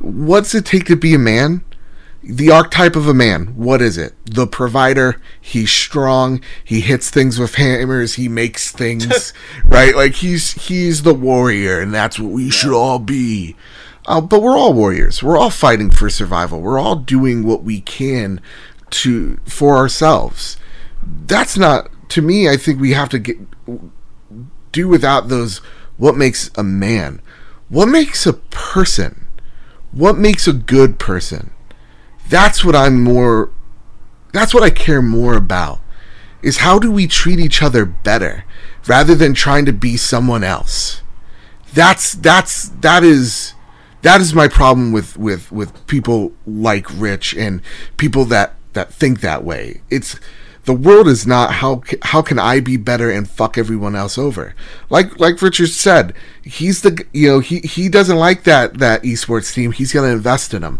what's 0.00 0.54
it 0.54 0.64
take 0.64 0.86
to 0.86 0.96
be 0.96 1.14
a 1.14 1.18
man? 1.18 1.62
The 2.22 2.50
archetype 2.50 2.96
of 2.96 3.06
a 3.06 3.14
man. 3.14 3.48
What 3.48 3.82
is 3.82 3.98
it? 3.98 4.14
The 4.24 4.46
provider. 4.46 5.20
He's 5.38 5.70
strong. 5.70 6.40
He 6.64 6.80
hits 6.80 7.10
things 7.10 7.38
with 7.38 7.56
hammers. 7.56 8.14
He 8.14 8.28
makes 8.28 8.72
things 8.72 9.32
right. 9.64 9.94
Like 9.94 10.14
he's 10.14 10.52
he's 10.52 11.02
the 11.02 11.14
warrior, 11.14 11.78
and 11.80 11.92
that's 11.92 12.18
what 12.18 12.32
we 12.32 12.48
should 12.48 12.74
all 12.74 12.98
be. 12.98 13.56
Uh, 14.06 14.22
but 14.22 14.42
we're 14.42 14.56
all 14.56 14.72
warriors. 14.72 15.22
We're 15.22 15.38
all 15.38 15.50
fighting 15.50 15.90
for 15.90 16.08
survival. 16.08 16.62
We're 16.62 16.80
all 16.80 16.96
doing 16.96 17.44
what 17.44 17.62
we 17.62 17.82
can 17.82 18.40
to 18.88 19.38
for 19.44 19.76
ourselves. 19.76 20.56
That's 21.02 21.58
not 21.58 21.90
to 22.08 22.22
me. 22.22 22.48
I 22.48 22.56
think 22.56 22.80
we 22.80 22.92
have 22.92 23.10
to 23.10 23.18
get 23.18 23.36
do 24.72 24.88
without 24.88 25.28
those. 25.28 25.58
What 25.96 26.16
makes 26.16 26.50
a 26.56 26.62
man? 26.62 27.20
What 27.68 27.86
makes 27.86 28.26
a 28.26 28.32
person? 28.32 29.26
What 29.92 30.18
makes 30.18 30.46
a 30.46 30.52
good 30.52 30.98
person? 30.98 31.50
That's 32.28 32.64
what 32.64 32.76
I'm 32.76 33.02
more. 33.02 33.50
That's 34.32 34.54
what 34.54 34.62
I 34.62 34.70
care 34.70 35.02
more 35.02 35.34
about. 35.34 35.80
Is 36.42 36.58
how 36.58 36.78
do 36.78 36.90
we 36.90 37.06
treat 37.06 37.38
each 37.38 37.62
other 37.62 37.84
better, 37.84 38.44
rather 38.86 39.14
than 39.14 39.34
trying 39.34 39.66
to 39.66 39.72
be 39.72 39.96
someone 39.96 40.44
else. 40.44 41.02
That's 41.74 42.12
that's 42.12 42.68
that 42.80 43.04
is 43.04 43.54
that 44.02 44.20
is 44.20 44.34
my 44.34 44.48
problem 44.48 44.92
with 44.92 45.16
with 45.16 45.52
with 45.52 45.86
people 45.86 46.32
like 46.46 46.86
Rich 46.90 47.34
and 47.34 47.62
people 47.96 48.24
that 48.26 48.54
that 48.72 48.92
think 48.92 49.20
that 49.20 49.44
way. 49.44 49.82
It's 49.90 50.18
the 50.70 50.76
world 50.76 51.08
is 51.08 51.26
not 51.26 51.54
how 51.54 51.82
how 52.02 52.22
can 52.22 52.38
I 52.38 52.60
be 52.60 52.76
better 52.76 53.10
and 53.10 53.28
fuck 53.28 53.58
everyone 53.58 53.96
else 53.96 54.16
over? 54.16 54.54
Like 54.88 55.18
like 55.18 55.42
Richard 55.42 55.66
said, 55.70 56.14
he's 56.44 56.82
the 56.82 57.04
you 57.12 57.26
know 57.26 57.40
he 57.40 57.58
he 57.58 57.88
doesn't 57.88 58.16
like 58.16 58.44
that 58.44 58.78
that 58.78 59.02
esports 59.02 59.52
team. 59.52 59.72
He's 59.72 59.92
gonna 59.92 60.12
invest 60.12 60.54
in 60.54 60.62
them. 60.62 60.78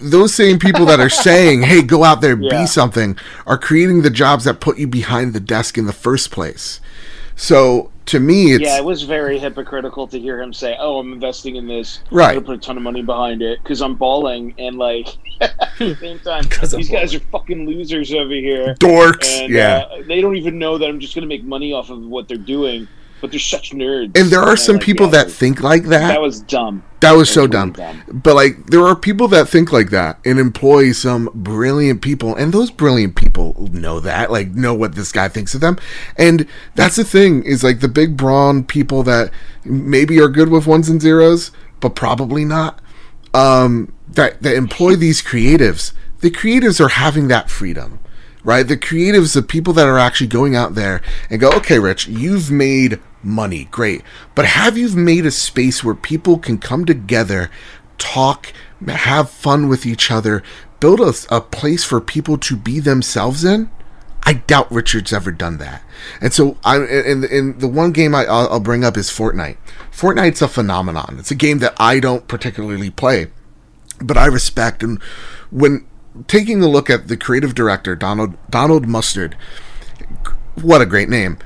Those 0.00 0.34
same 0.34 0.58
people 0.58 0.84
that 0.86 0.98
are 0.98 1.08
saying, 1.08 1.62
"Hey, 1.62 1.80
go 1.80 2.02
out 2.02 2.22
there, 2.22 2.36
Yeah. 2.36 2.62
be 2.62 2.66
something," 2.66 3.16
are 3.46 3.56
creating 3.56 4.02
the 4.02 4.10
jobs 4.10 4.42
that 4.46 4.58
put 4.58 4.78
you 4.78 4.88
behind 4.88 5.32
the 5.32 5.38
desk 5.38 5.78
in 5.78 5.86
the 5.86 5.92
first 5.92 6.32
place. 6.32 6.80
So 7.36 7.90
to 8.06 8.20
me, 8.20 8.52
it's 8.52 8.62
yeah 8.64 8.76
it 8.78 8.84
was 8.84 9.02
very 9.02 9.38
hypocritical 9.38 10.06
to 10.08 10.18
hear 10.18 10.40
him 10.40 10.52
say 10.52 10.76
oh 10.78 10.98
i'm 10.98 11.12
investing 11.12 11.56
in 11.56 11.66
this 11.66 12.00
Right. 12.10 12.28
i'm 12.30 12.34
gonna 12.36 12.46
put 12.46 12.54
a 12.56 12.60
ton 12.60 12.76
of 12.76 12.82
money 12.82 13.02
behind 13.02 13.42
it 13.42 13.60
because 13.62 13.82
i'm 13.82 13.94
balling 13.96 14.54
and 14.58 14.76
like 14.78 15.08
at 15.40 15.72
the 15.78 15.94
same 15.96 16.18
time 16.20 16.44
'Cause 16.48 16.72
I'm 16.72 16.78
these 16.80 16.90
guys 16.90 17.14
are 17.14 17.20
fucking 17.20 17.66
losers 17.66 18.12
over 18.14 18.32
here 18.34 18.74
dorks. 18.80 19.26
and 19.42 19.52
yeah. 19.52 19.78
uh, 19.90 20.02
they 20.06 20.20
don't 20.20 20.36
even 20.36 20.58
know 20.58 20.78
that 20.78 20.88
I'm 20.88 21.00
just 21.00 21.14
going 21.14 21.22
to 21.22 21.28
make 21.28 21.44
money 21.44 21.72
off 21.72 21.90
of 21.90 22.00
what 22.00 22.26
they're 22.28 22.36
doing. 22.38 22.88
But 23.20 23.30
they're 23.30 23.40
such 23.40 23.70
nerds. 23.72 24.16
and 24.18 24.30
there 24.30 24.40
are 24.42 24.50
I'm 24.50 24.56
some 24.58 24.76
like, 24.76 24.84
people 24.84 25.06
yeah, 25.06 25.12
that 25.24 25.30
think 25.30 25.62
like 25.62 25.84
that. 25.84 26.08
that 26.08 26.20
was 26.20 26.40
dumb. 26.42 26.84
That 27.00 27.12
was 27.12 27.28
That 27.28 27.34
so 27.34 27.46
dumb. 27.46 27.72
dumb. 27.72 28.02
But 28.12 28.34
like 28.34 28.66
there 28.66 28.84
are 28.84 28.94
people 28.94 29.26
that 29.28 29.48
think 29.48 29.72
like 29.72 29.88
that 29.90 30.18
and 30.24 30.38
employ 30.38 30.92
some 30.92 31.30
brilliant 31.34 32.02
people 32.02 32.34
and 32.36 32.52
those 32.52 32.70
brilliant 32.70 33.16
people 33.16 33.68
know 33.72 34.00
that, 34.00 34.30
like 34.30 34.48
know 34.50 34.74
what 34.74 34.94
this 34.96 35.12
guy 35.12 35.28
thinks 35.28 35.54
of 35.54 35.60
them. 35.62 35.78
And 36.18 36.46
that's 36.74 36.96
the 36.96 37.04
thing 37.04 37.42
is 37.44 37.64
like 37.64 37.80
the 37.80 37.88
big 37.88 38.16
brawn 38.18 38.64
people 38.64 39.02
that 39.04 39.30
maybe 39.64 40.20
are 40.20 40.28
good 40.28 40.50
with 40.50 40.66
ones 40.66 40.88
and 40.90 41.00
zeros, 41.00 41.52
but 41.80 41.94
probably 41.94 42.44
not. 42.44 42.80
Um 43.34 43.92
that 44.08 44.42
that 44.42 44.54
employ 44.56 44.94
these 44.96 45.22
creatives. 45.22 45.92
The 46.20 46.30
creatives 46.30 46.80
are 46.80 46.88
having 46.88 47.28
that 47.28 47.50
freedom. 47.50 47.98
Right? 48.46 48.62
The 48.62 48.76
creatives, 48.76 49.34
the 49.34 49.42
people 49.42 49.72
that 49.72 49.88
are 49.88 49.98
actually 49.98 50.28
going 50.28 50.54
out 50.54 50.76
there 50.76 51.02
and 51.28 51.40
go, 51.40 51.50
okay, 51.50 51.80
Rich, 51.80 52.06
you've 52.06 52.48
made 52.48 53.00
money, 53.20 53.64
great. 53.72 54.02
But 54.36 54.44
have 54.44 54.78
you 54.78 54.88
made 54.90 55.26
a 55.26 55.32
space 55.32 55.82
where 55.82 55.96
people 55.96 56.38
can 56.38 56.58
come 56.58 56.84
together, 56.84 57.50
talk, 57.98 58.52
have 58.86 59.30
fun 59.30 59.68
with 59.68 59.84
each 59.84 60.12
other, 60.12 60.44
build 60.78 61.00
a, 61.00 61.12
a 61.28 61.40
place 61.40 61.82
for 61.82 62.00
people 62.00 62.38
to 62.38 62.56
be 62.56 62.78
themselves 62.78 63.44
in? 63.44 63.68
I 64.22 64.34
doubt 64.34 64.70
Richard's 64.70 65.12
ever 65.12 65.32
done 65.32 65.58
that. 65.58 65.82
And 66.20 66.32
so 66.32 66.56
I 66.64 66.76
and, 66.76 67.24
and 67.24 67.60
the 67.60 67.66
one 67.68 67.90
game 67.90 68.14
I, 68.14 68.26
I'll, 68.26 68.48
I'll 68.48 68.60
bring 68.60 68.84
up 68.84 68.96
is 68.96 69.10
Fortnite. 69.10 69.56
Fortnite's 69.90 70.42
a 70.42 70.46
phenomenon. 70.46 71.16
It's 71.18 71.32
a 71.32 71.36
game 71.36 71.58
that 71.58 71.74
I 71.78 71.98
don't 71.98 72.28
particularly 72.28 72.90
play, 72.90 73.26
but 74.00 74.16
I 74.16 74.26
respect. 74.26 74.84
And 74.84 75.02
when 75.50 75.86
taking 76.26 76.62
a 76.62 76.68
look 76.68 76.90
at 76.90 77.08
the 77.08 77.16
creative 77.16 77.54
director 77.54 77.96
Donald 77.96 78.34
Donald 78.50 78.86
Mustard, 78.86 79.36
what 80.54 80.80
a 80.80 80.86
great 80.86 81.08
name. 81.08 81.38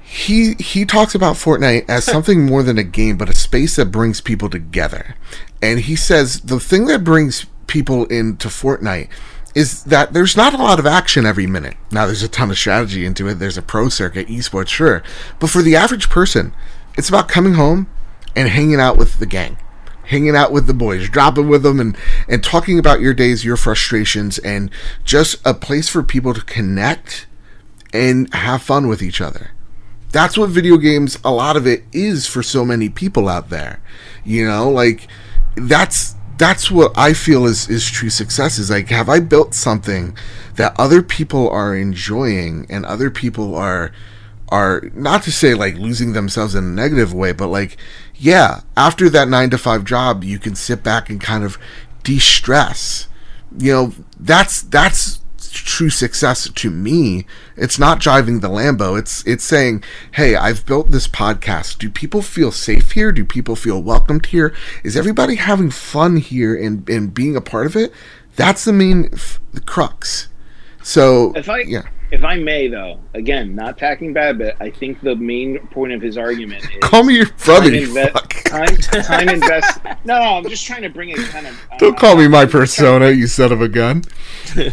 He 0.00 0.54
he 0.54 0.84
talks 0.84 1.14
about 1.14 1.36
Fortnite 1.36 1.88
as 1.88 2.04
something 2.16 2.44
more 2.44 2.62
than 2.62 2.78
a 2.78 2.84
game, 2.84 3.16
but 3.16 3.28
a 3.28 3.34
space 3.34 3.76
that 3.76 3.86
brings 3.86 4.20
people 4.20 4.50
together. 4.50 5.16
And 5.62 5.80
he 5.80 5.96
says 5.96 6.40
the 6.40 6.60
thing 6.60 6.86
that 6.86 7.04
brings 7.04 7.46
people 7.66 8.06
into 8.06 8.48
Fortnite 8.48 9.08
is 9.54 9.84
that 9.84 10.12
there's 10.12 10.36
not 10.36 10.54
a 10.54 10.58
lot 10.58 10.78
of 10.78 10.86
action 10.86 11.26
every 11.26 11.46
minute. 11.46 11.76
Now 11.90 12.06
there's 12.06 12.22
a 12.22 12.28
ton 12.28 12.50
of 12.50 12.58
strategy 12.58 13.04
into 13.04 13.26
it. 13.28 13.34
There's 13.34 13.58
a 13.58 13.62
pro 13.62 13.88
circuit, 13.88 14.28
esports, 14.28 14.68
sure. 14.68 15.02
But 15.38 15.50
for 15.50 15.62
the 15.62 15.76
average 15.76 16.08
person, 16.08 16.54
it's 16.96 17.08
about 17.08 17.28
coming 17.28 17.54
home 17.54 17.88
and 18.36 18.48
hanging 18.48 18.80
out 18.80 18.96
with 18.96 19.18
the 19.18 19.26
gang. 19.26 19.58
Hanging 20.10 20.36
out 20.36 20.52
with 20.52 20.66
the 20.66 20.74
boys, 20.74 21.08
dropping 21.08 21.48
with 21.48 21.62
them 21.62 21.80
and, 21.80 21.96
and 22.28 22.42
talking 22.42 22.78
about 22.78 23.00
your 23.00 23.14
days, 23.14 23.44
your 23.44 23.56
frustrations, 23.56 24.38
and 24.38 24.70
just 25.04 25.36
a 25.44 25.54
place 25.54 25.88
for 25.88 26.02
people 26.02 26.34
to 26.34 26.42
connect 26.42 27.26
and 27.92 28.32
have 28.34 28.62
fun 28.62 28.88
with 28.88 29.02
each 29.02 29.20
other. 29.20 29.52
That's 30.12 30.36
what 30.36 30.50
video 30.50 30.76
games, 30.76 31.18
a 31.24 31.30
lot 31.30 31.56
of 31.56 31.66
it 31.66 31.84
is 31.92 32.26
for 32.26 32.42
so 32.42 32.64
many 32.64 32.88
people 32.88 33.28
out 33.28 33.50
there. 33.50 33.80
You 34.24 34.46
know, 34.46 34.68
like 34.68 35.06
that's 35.56 36.16
that's 36.38 36.70
what 36.70 36.96
I 36.96 37.12
feel 37.12 37.46
is 37.46 37.68
is 37.68 37.88
true 37.88 38.10
success 38.10 38.58
is 38.58 38.70
like 38.70 38.88
have 38.88 39.08
I 39.08 39.20
built 39.20 39.54
something 39.54 40.16
that 40.56 40.74
other 40.78 41.02
people 41.02 41.48
are 41.50 41.76
enjoying 41.76 42.66
and 42.68 42.84
other 42.84 43.10
people 43.10 43.54
are 43.54 43.92
are 44.50 44.90
not 44.94 45.22
to 45.22 45.32
say 45.32 45.54
like 45.54 45.76
losing 45.76 46.12
themselves 46.12 46.54
in 46.54 46.64
a 46.64 46.68
negative 46.68 47.14
way, 47.14 47.32
but 47.32 47.48
like, 47.48 47.76
yeah, 48.20 48.60
after 48.76 49.08
that 49.08 49.28
nine 49.28 49.48
to 49.48 49.56
five 49.56 49.84
job, 49.84 50.24
you 50.24 50.38
can 50.38 50.54
sit 50.54 50.82
back 50.82 51.08
and 51.08 51.18
kind 51.18 51.42
of 51.42 51.56
de-stress. 52.02 53.08
You 53.58 53.72
know, 53.72 53.92
that's 54.18 54.60
that's 54.60 55.20
true 55.52 55.88
success 55.88 56.48
to 56.48 56.70
me. 56.70 57.26
It's 57.56 57.78
not 57.78 57.98
driving 57.98 58.40
the 58.40 58.50
Lambo. 58.50 58.98
It's 58.98 59.26
it's 59.26 59.42
saying, 59.42 59.82
"Hey, 60.12 60.36
I've 60.36 60.66
built 60.66 60.90
this 60.90 61.08
podcast. 61.08 61.78
Do 61.78 61.88
people 61.88 62.20
feel 62.20 62.52
safe 62.52 62.92
here? 62.92 63.10
Do 63.10 63.24
people 63.24 63.56
feel 63.56 63.82
welcomed 63.82 64.26
here? 64.26 64.54
Is 64.84 64.98
everybody 64.98 65.36
having 65.36 65.70
fun 65.70 66.18
here 66.18 66.54
and 66.54 66.88
and 66.90 67.14
being 67.14 67.36
a 67.36 67.40
part 67.40 67.66
of 67.66 67.74
it?" 67.74 67.90
That's 68.36 68.64
the 68.66 68.72
main 68.74 69.08
f- 69.14 69.40
the 69.54 69.62
crux. 69.62 70.28
So, 70.82 71.32
If 71.34 71.48
I 71.48 71.60
yeah. 71.60 71.82
if 72.10 72.24
I 72.24 72.36
may 72.36 72.68
though, 72.68 73.00
again, 73.14 73.54
not 73.54 73.76
attacking 73.76 74.14
Badbit, 74.14 74.54
I 74.60 74.70
think 74.70 75.00
the 75.02 75.14
main 75.16 75.58
point 75.68 75.92
of 75.92 76.00
his 76.00 76.16
argument 76.16 76.64
is 76.70 76.78
Call 76.80 77.04
me 77.04 77.16
your 77.16 77.26
brother, 77.44 77.70
time, 77.70 77.74
you 77.74 77.88
inve- 77.88 78.44
time, 78.44 79.02
time 79.04 79.28
invest. 79.28 79.84
No, 80.04 80.18
no, 80.18 80.36
I'm 80.38 80.48
just 80.48 80.66
trying 80.66 80.82
to 80.82 80.88
bring 80.88 81.10
it 81.10 81.18
kind 81.18 81.46
of. 81.46 81.60
Don't 81.78 81.96
uh, 81.96 82.00
call 82.00 82.16
me 82.16 82.28
my 82.28 82.46
persona, 82.46 83.10
you 83.10 83.26
son 83.26 83.52
of 83.52 83.60
a 83.60 83.68
gun. 83.68 84.02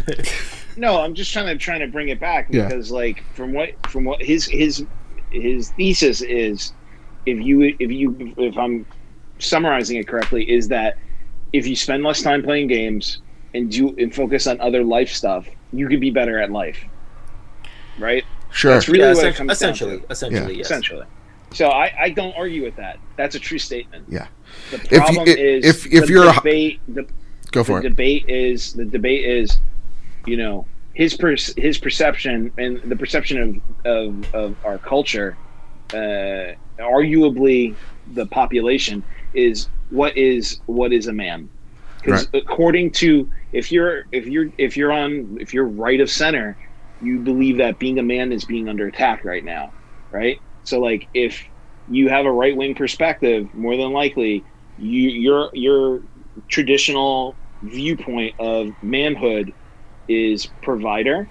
No, 0.76 1.00
I'm 1.00 1.12
just 1.14 1.32
trying 1.32 1.46
to 1.46 1.56
trying 1.56 1.80
to 1.80 1.88
bring 1.88 2.08
it 2.08 2.20
back 2.20 2.46
Yeah. 2.50 2.68
because, 2.68 2.92
like, 2.92 3.24
from 3.34 3.52
what 3.52 3.70
from 3.88 4.04
what 4.04 4.22
his 4.22 4.46
his 4.46 4.86
his 5.32 5.70
thesis 5.72 6.20
is, 6.22 6.72
if 7.26 7.44
you 7.44 7.74
if 7.80 7.90
you 7.90 8.32
if 8.38 8.56
I'm 8.56 8.86
summarizing 9.40 9.96
it 9.98 10.06
correctly, 10.06 10.48
is 10.48 10.68
that 10.68 10.96
if 11.52 11.66
you 11.66 11.74
spend 11.74 12.04
less 12.04 12.22
time 12.22 12.44
playing 12.44 12.68
games 12.68 13.22
and 13.54 13.68
do 13.72 13.92
and 13.98 14.14
focus 14.14 14.46
on 14.46 14.60
other 14.60 14.84
life 14.84 15.10
stuff, 15.10 15.48
you 15.72 15.88
could 15.88 16.00
be 16.00 16.10
better 16.10 16.38
at 16.38 16.50
life. 16.50 16.78
Right? 17.98 18.24
Sure. 18.52 18.72
That's 18.72 18.88
really 18.88 19.04
yeah, 19.04 19.14
what 19.14 19.26
it 19.26 19.34
comes 19.34 19.52
essentially, 19.52 19.98
down 19.98 20.06
to. 20.06 20.12
essentially, 20.12 20.56
yes. 20.56 20.66
Essentially. 20.66 21.06
So 21.52 21.68
I, 21.70 21.92
I 21.98 22.10
don't 22.10 22.34
argue 22.36 22.62
with 22.62 22.76
that. 22.76 22.98
That's 23.16 23.34
a 23.34 23.38
true 23.38 23.58
statement. 23.58 24.04
Yeah. 24.08 24.26
The 24.70 24.78
problem 24.98 25.20
i- 25.28 25.32
is 25.32 25.64
if- 25.64 25.86
if 25.92 26.06
the 26.06 26.12
you're 26.12 26.28
a- 26.30 26.34
debate 26.34 26.80
the, 26.88 27.06
Go 27.50 27.64
for 27.64 27.80
the 27.80 27.86
it. 27.86 27.90
debate 27.90 28.28
is 28.28 28.74
the 28.74 28.84
debate 28.84 29.24
is 29.24 29.58
you 30.26 30.36
know 30.36 30.66
his 30.94 31.16
per, 31.16 31.34
his 31.56 31.78
perception 31.78 32.52
and 32.58 32.78
the 32.82 32.96
perception 32.96 33.62
of 33.84 33.86
of, 33.86 34.34
of 34.34 34.56
our 34.66 34.76
culture 34.78 35.36
uh, 35.94 36.52
arguably 36.78 37.74
the 38.12 38.26
population 38.26 39.02
is 39.32 39.68
what 39.90 40.14
is 40.16 40.60
what 40.66 40.92
is 40.92 41.06
a 41.06 41.12
man 41.12 41.48
because 42.02 42.28
according 42.34 42.90
to 42.90 43.26
if 43.52 43.72
you're 43.72 44.04
if 44.12 44.26
you're 44.26 44.46
if 44.58 44.76
you're 44.76 44.92
on 44.92 45.36
if 45.40 45.54
you're 45.54 45.68
right 45.68 46.00
of 46.00 46.10
center 46.10 46.56
you 47.00 47.20
believe 47.20 47.58
that 47.58 47.78
being 47.78 47.98
a 47.98 48.02
man 48.02 48.32
is 48.32 48.44
being 48.44 48.68
under 48.68 48.86
attack 48.88 49.24
right 49.24 49.44
now 49.44 49.72
right? 50.12 50.38
So 50.64 50.80
like 50.80 51.08
if 51.14 51.42
you 51.86 52.08
have 52.08 52.26
a 52.26 52.32
right 52.32 52.56
wing 52.56 52.74
perspective 52.74 53.48
more 53.54 53.76
than 53.76 53.92
likely 53.92 54.44
you 54.76 55.08
your 55.10 55.50
your 55.54 56.00
traditional 56.50 57.38
viewpoint 57.62 58.34
of 58.38 58.68
manhood 58.82 59.52
is 60.08 60.46
provider 60.62 61.30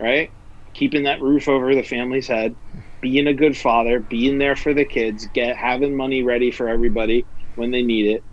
right? 0.00 0.30
Keeping 0.74 1.04
that 1.04 1.22
roof 1.22 1.48
over 1.48 1.74
the 1.74 1.82
family's 1.82 2.28
head 2.28 2.56
being 3.02 3.26
a 3.28 3.34
good 3.34 3.56
father 3.56 4.00
being 4.00 4.38
there 4.38 4.56
for 4.56 4.74
the 4.74 4.84
kids 4.84 5.28
get 5.34 5.56
having 5.56 5.96
money 5.96 6.22
ready 6.24 6.50
for 6.50 6.68
everybody 6.68 7.26
when 7.54 7.70
they 7.70 7.82
need 7.82 8.06
it 8.16 8.24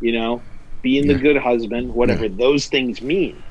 you 0.00 0.12
know 0.12 0.46
being 0.84 1.08
the 1.08 1.14
good 1.14 1.36
husband 1.36 1.92
whatever 1.92 2.28
those 2.28 2.66
things 2.66 3.00
mean 3.02 3.42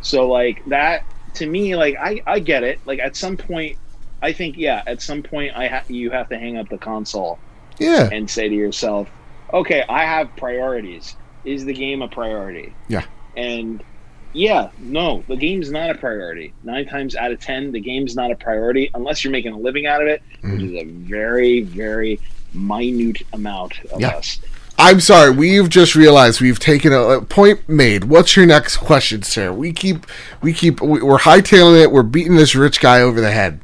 so 0.00 0.28
like 0.28 0.64
that 0.66 1.04
to 1.34 1.46
me 1.46 1.76
like 1.76 1.94
i 2.00 2.20
i 2.26 2.40
get 2.40 2.64
it 2.64 2.80
like 2.86 2.98
at 2.98 3.14
some 3.14 3.36
point 3.36 3.76
i 4.22 4.32
think 4.32 4.56
yeah 4.56 4.82
at 4.86 5.00
some 5.00 5.22
point 5.22 5.56
i 5.56 5.68
ha- 5.68 5.84
you 5.88 6.10
have 6.10 6.28
to 6.28 6.36
hang 6.38 6.56
up 6.56 6.68
the 6.68 6.78
console 6.78 7.38
Yeah. 7.78 8.08
and 8.10 8.28
say 8.28 8.48
to 8.48 8.54
yourself, 8.54 9.08
okay, 9.52 9.84
I 9.88 10.02
have 10.04 10.34
priorities. 10.36 11.14
Is 11.44 11.64
the 11.64 11.72
game 11.72 12.02
a 12.02 12.08
priority? 12.08 12.74
Yeah. 12.88 13.04
And 13.36 13.84
yeah, 14.32 14.70
no, 14.80 15.22
the 15.28 15.36
game's 15.36 15.70
not 15.70 15.88
a 15.90 15.94
priority. 15.94 16.52
Nine 16.64 16.86
times 16.86 17.14
out 17.14 17.30
of 17.30 17.38
ten, 17.40 17.70
the 17.70 17.80
game's 17.80 18.16
not 18.16 18.32
a 18.32 18.34
priority 18.36 18.90
unless 18.94 19.22
you're 19.22 19.30
making 19.30 19.52
a 19.52 19.58
living 19.58 19.86
out 19.86 20.02
of 20.02 20.08
it, 20.08 20.22
which 20.42 20.52
mm-hmm. 20.60 20.74
is 20.76 20.82
a 20.82 20.84
very, 21.08 21.60
very 21.62 22.18
minute 22.52 23.22
amount 23.32 23.78
of 23.92 24.00
Yeah. 24.00 24.16
us. 24.18 24.40
I'm 24.80 25.00
sorry. 25.00 25.30
We've 25.32 25.68
just 25.68 25.96
realized 25.96 26.40
we've 26.40 26.60
taken 26.60 26.92
a, 26.92 27.00
a 27.00 27.22
point 27.22 27.68
made. 27.68 28.04
What's 28.04 28.36
your 28.36 28.46
next 28.46 28.76
question, 28.76 29.22
sir? 29.24 29.52
We 29.52 29.72
keep, 29.72 30.06
we 30.40 30.52
keep, 30.52 30.80
we- 30.80 31.02
we're 31.02 31.18
hightailing 31.18 31.82
it. 31.82 31.90
We're 31.90 32.04
beating 32.04 32.36
this 32.36 32.54
rich 32.54 32.80
guy 32.80 33.00
over 33.00 33.20
the 33.20 33.32
head. 33.32 33.60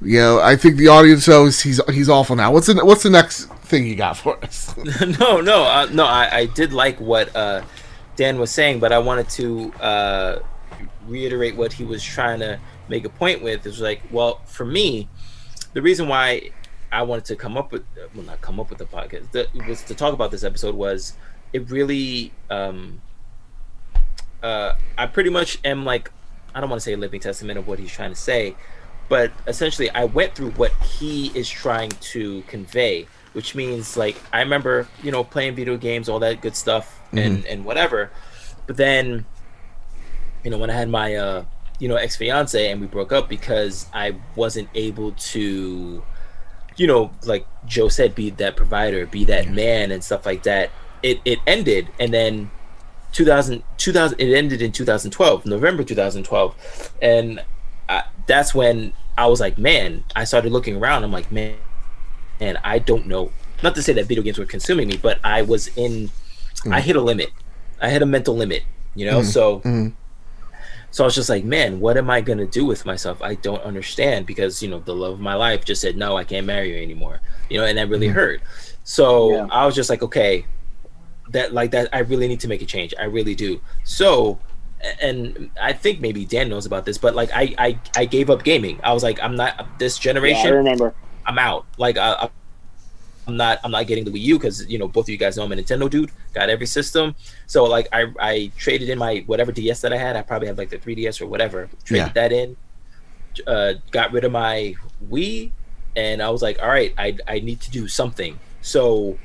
You 0.00 0.18
know, 0.18 0.40
I 0.40 0.56
think 0.56 0.76
the 0.76 0.88
audience 0.88 1.26
knows 1.28 1.60
he's 1.62 1.80
he's 1.90 2.10
awful 2.10 2.36
now. 2.36 2.52
What's 2.52 2.66
the 2.66 2.84
what's 2.84 3.02
the 3.04 3.10
next 3.10 3.44
thing 3.46 3.86
you 3.86 3.94
got 3.94 4.18
for 4.18 4.42
us? 4.44 4.74
no, 5.18 5.40
no, 5.40 5.64
uh, 5.64 5.88
no. 5.90 6.04
I, 6.04 6.38
I 6.40 6.46
did 6.46 6.74
like 6.74 7.00
what 7.00 7.34
uh, 7.34 7.62
Dan 8.16 8.38
was 8.38 8.50
saying, 8.50 8.80
but 8.80 8.92
I 8.92 8.98
wanted 8.98 9.30
to 9.30 9.72
uh, 9.80 10.38
reiterate 11.06 11.56
what 11.56 11.72
he 11.74 11.84
was 11.84 12.02
trying 12.04 12.40
to 12.40 12.58
make 12.88 13.06
a 13.06 13.08
point 13.08 13.42
with. 13.42 13.64
Is 13.64 13.80
like, 13.80 14.02
well, 14.10 14.40
for 14.44 14.66
me, 14.66 15.08
the 15.72 15.80
reason 15.80 16.06
why 16.06 16.50
I 16.94 17.02
wanted 17.02 17.24
to 17.26 17.36
come 17.36 17.56
up 17.56 17.72
with, 17.72 17.84
well, 18.14 18.24
not 18.24 18.40
come 18.40 18.60
up 18.60 18.70
with 18.70 18.78
the 18.78 18.86
podcast, 18.86 19.30
the, 19.32 19.48
was 19.66 19.82
to 19.82 19.94
talk 19.94 20.14
about 20.14 20.30
this 20.30 20.44
episode 20.44 20.76
was 20.76 21.14
it 21.52 21.68
really, 21.68 22.32
um, 22.50 23.00
uh, 24.42 24.74
I 24.96 25.06
pretty 25.06 25.30
much 25.30 25.58
am 25.64 25.84
like, 25.84 26.12
I 26.54 26.60
don't 26.60 26.70
want 26.70 26.80
to 26.80 26.84
say 26.84 26.92
a 26.92 26.96
living 26.96 27.20
testament 27.20 27.58
of 27.58 27.66
what 27.66 27.80
he's 27.80 27.90
trying 27.90 28.10
to 28.10 28.16
say, 28.16 28.54
but 29.08 29.32
essentially 29.48 29.90
I 29.90 30.04
went 30.04 30.36
through 30.36 30.52
what 30.52 30.72
he 30.82 31.32
is 31.34 31.50
trying 31.50 31.90
to 31.90 32.42
convey, 32.42 33.08
which 33.32 33.56
means 33.56 33.96
like 33.96 34.16
I 34.32 34.40
remember, 34.40 34.86
you 35.02 35.10
know, 35.10 35.24
playing 35.24 35.56
video 35.56 35.76
games, 35.76 36.08
all 36.08 36.20
that 36.20 36.40
good 36.40 36.54
stuff 36.54 37.00
and 37.12 37.44
and 37.46 37.64
whatever. 37.64 38.10
But 38.66 38.76
then 38.76 39.26
you 40.44 40.50
know, 40.50 40.58
when 40.58 40.70
I 40.70 40.74
had 40.74 40.88
my 40.88 41.16
uh, 41.16 41.44
you 41.78 41.88
know, 41.88 41.96
ex-fiance 41.96 42.70
and 42.70 42.80
we 42.80 42.86
broke 42.86 43.12
up 43.12 43.28
because 43.28 43.86
I 43.92 44.16
wasn't 44.36 44.68
able 44.74 45.12
to 45.12 46.02
you 46.76 46.86
know, 46.86 47.10
like 47.24 47.46
Joe 47.66 47.88
said, 47.88 48.14
be 48.14 48.30
that 48.30 48.56
provider, 48.56 49.06
be 49.06 49.24
that 49.26 49.48
man 49.48 49.90
and 49.90 50.02
stuff 50.02 50.26
like 50.26 50.42
that. 50.44 50.70
It 51.02 51.20
it 51.24 51.38
ended 51.46 51.88
and 52.00 52.12
then 52.12 52.50
2000, 53.12 53.62
2000 53.76 54.20
it 54.20 54.34
ended 54.34 54.60
in 54.60 54.72
2012 54.72 55.46
november 55.46 55.84
2012 55.84 56.92
and 57.00 57.44
I, 57.88 58.02
that's 58.26 58.52
when 58.54 58.92
i 59.16 59.26
was 59.26 59.38
like 59.38 59.56
man 59.56 60.02
i 60.16 60.24
started 60.24 60.50
looking 60.50 60.76
around. 60.76 61.04
I'm 61.04 61.12
like 61.12 61.30
man 61.30 61.56
and 62.40 62.58
i 62.64 62.78
don't 62.78 63.06
know. 63.06 63.30
Not 63.62 63.74
to 63.76 63.82
say 63.82 63.92
that 63.92 64.06
video 64.06 64.22
games 64.22 64.38
were 64.38 64.46
consuming 64.46 64.88
me 64.88 64.96
but 64.96 65.20
i 65.22 65.42
was 65.42 65.68
in 65.76 66.10
i 66.64 66.80
mm. 66.80 66.80
hit 66.80 66.96
a 66.96 67.00
limit. 67.00 67.30
I 67.80 67.90
hit 67.90 68.00
a 68.00 68.06
mental 68.06 68.34
limit 68.34 68.62
you 68.94 69.06
know? 69.06 69.20
Mm-hmm. 69.20 69.28
So 69.28 69.58
mm-hmm. 69.60 69.88
So 70.94 71.02
i 71.02 71.06
was 71.08 71.14
just 71.20 71.28
like 71.34 71.44
man 71.56 71.70
what 71.84 71.96
am 72.02 72.08
i 72.16 72.20
going 72.28 72.38
to 72.38 72.46
do 72.58 72.62
with 72.70 72.86
myself? 72.86 73.16
I 73.30 73.34
don't 73.46 73.62
understand 73.70 74.26
because 74.32 74.62
you 74.62 74.68
know 74.70 74.78
the 74.90 74.94
love 75.02 75.14
of 75.18 75.20
my 75.30 75.34
life 75.46 75.60
just 75.70 75.80
said 75.84 75.94
no 76.04 76.16
i 76.16 76.24
can't 76.32 76.46
marry 76.46 76.68
you 76.72 76.78
anymore 76.88 77.16
you 77.50 77.56
know 77.58 77.66
and 77.68 77.76
that 77.78 77.88
really 77.94 78.08
hurt. 78.20 78.38
So 78.84 79.04
Yeah. 79.34 79.46
i 79.50 79.66
was 79.66 79.74
just 79.74 79.90
like 79.92 80.02
okay 80.08 80.32
that 81.34 81.52
like 81.58 81.70
that 81.76 81.86
i 81.92 82.00
really 82.10 82.28
need 82.28 82.40
to 82.46 82.48
make 82.52 82.62
a 82.62 82.66
change 82.74 82.94
i 83.04 83.06
really 83.16 83.34
do. 83.34 83.60
So 83.96 84.38
and 85.00 85.50
i 85.60 85.72
think 85.72 86.00
maybe 86.06 86.22
dan 86.26 86.46
knows 86.52 86.66
about 86.70 86.84
this 86.84 86.98
but 87.04 87.12
like 87.20 87.30
i 87.32 87.44
i, 87.66 87.68
I 87.96 88.04
gave 88.04 88.28
up 88.30 88.44
gaming. 88.50 88.76
I 88.84 88.92
was 88.92 89.02
like 89.02 89.18
i'm 89.24 89.34
not 89.42 89.52
this 89.82 89.94
Yeah, 89.96 90.00
I 90.00 90.04
generation 90.04 90.52
remember. 90.62 90.94
i'm 91.26 91.38
out. 91.38 91.64
Like 91.78 91.96
uh, 91.96 92.28
i'm 93.26 93.36
not 93.36 93.58
i'm 93.64 93.70
not 93.70 93.86
getting 93.86 94.04
the 94.04 94.10
wii 94.10 94.20
u 94.20 94.38
because 94.38 94.66
you 94.68 94.78
know 94.78 94.88
both 94.88 95.06
of 95.06 95.08
you 95.10 95.16
guys 95.16 95.36
know 95.36 95.44
i'm 95.44 95.52
a 95.52 95.56
nintendo 95.56 95.88
dude 95.88 96.10
got 96.34 96.48
every 96.50 96.66
system. 96.66 97.14
So 97.46 97.64
like 97.64 97.88
i 97.92 98.06
i 98.20 98.50
traded 98.56 98.88
in 98.88 98.98
my 98.98 99.22
whatever 99.26 99.52
ds 99.52 99.80
that 99.82 99.92
i 99.92 99.96
had 99.96 100.16
i 100.16 100.22
probably 100.22 100.48
had 100.48 100.58
like 100.58 100.70
the 100.70 100.78
3ds 100.78 101.20
or 101.20 101.26
whatever 101.26 101.68
traded 101.84 102.06
Yeah. 102.08 102.12
that 102.20 102.32
in 102.32 102.56
uh 103.46 103.74
got 103.90 104.12
rid 104.12 104.24
of 104.24 104.32
my 104.32 104.74
wii 105.10 105.50
and 105.96 106.22
i 106.22 106.28
was 106.30 106.42
like 106.42 106.60
all 106.62 106.68
right 106.68 106.92
i 106.98 107.16
i 107.28 107.40
need 107.40 107.60
to 107.60 107.70
do 107.70 107.88
something. 107.88 108.38
So 108.60 109.18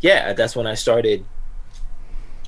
yeah 0.00 0.32
that's 0.32 0.54
when 0.56 0.66
i 0.66 0.74
started 0.74 1.24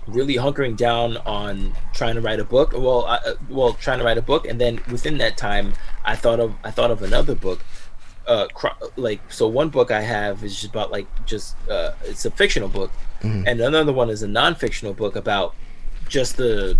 really 0.06 0.34
hunkering 0.34 0.76
down 0.76 1.16
on 1.18 1.72
trying 1.94 2.14
to 2.14 2.20
write 2.20 2.38
a 2.38 2.44
book. 2.44 2.72
Well 2.74 3.06
I, 3.06 3.16
uh, 3.16 3.34
well 3.48 3.72
trying 3.72 3.98
to 4.00 4.04
write 4.04 4.18
a 4.18 4.22
book 4.22 4.46
and 4.46 4.60
then 4.60 4.80
within 4.90 5.16
that 5.18 5.36
time 5.38 5.72
i 6.04 6.14
thought 6.14 6.40
of 6.40 6.52
i 6.62 6.70
thought 6.70 6.90
of 6.90 7.02
another 7.02 7.34
book 7.34 7.60
uh 8.26 8.46
like 8.96 9.20
so 9.30 9.46
one 9.46 9.68
book 9.68 9.90
i 9.90 10.00
have 10.00 10.42
is 10.44 10.54
just 10.60 10.70
about 10.70 10.90
like 10.90 11.06
just 11.26 11.56
uh 11.68 11.92
it's 12.04 12.24
a 12.24 12.30
fictional 12.30 12.68
book 12.68 12.90
and 13.22 13.60
another 13.60 13.92
one 13.92 14.10
is 14.10 14.22
a 14.22 14.28
non-fictional 14.28 14.92
book 14.94 15.16
about 15.16 15.54
just 16.08 16.36
the 16.36 16.76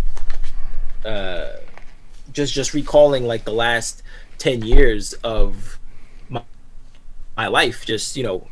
uh 1.05 1.49
just 2.32 2.53
just 2.53 2.74
recalling 2.74 3.24
like 3.26 3.45
the 3.45 3.53
last 3.53 4.03
10 4.38 4.62
years 4.62 5.12
of 5.24 5.78
my, 6.28 6.42
my 7.36 7.47
life 7.47 7.84
just 7.86 8.16
you 8.16 8.22
know 8.22 8.47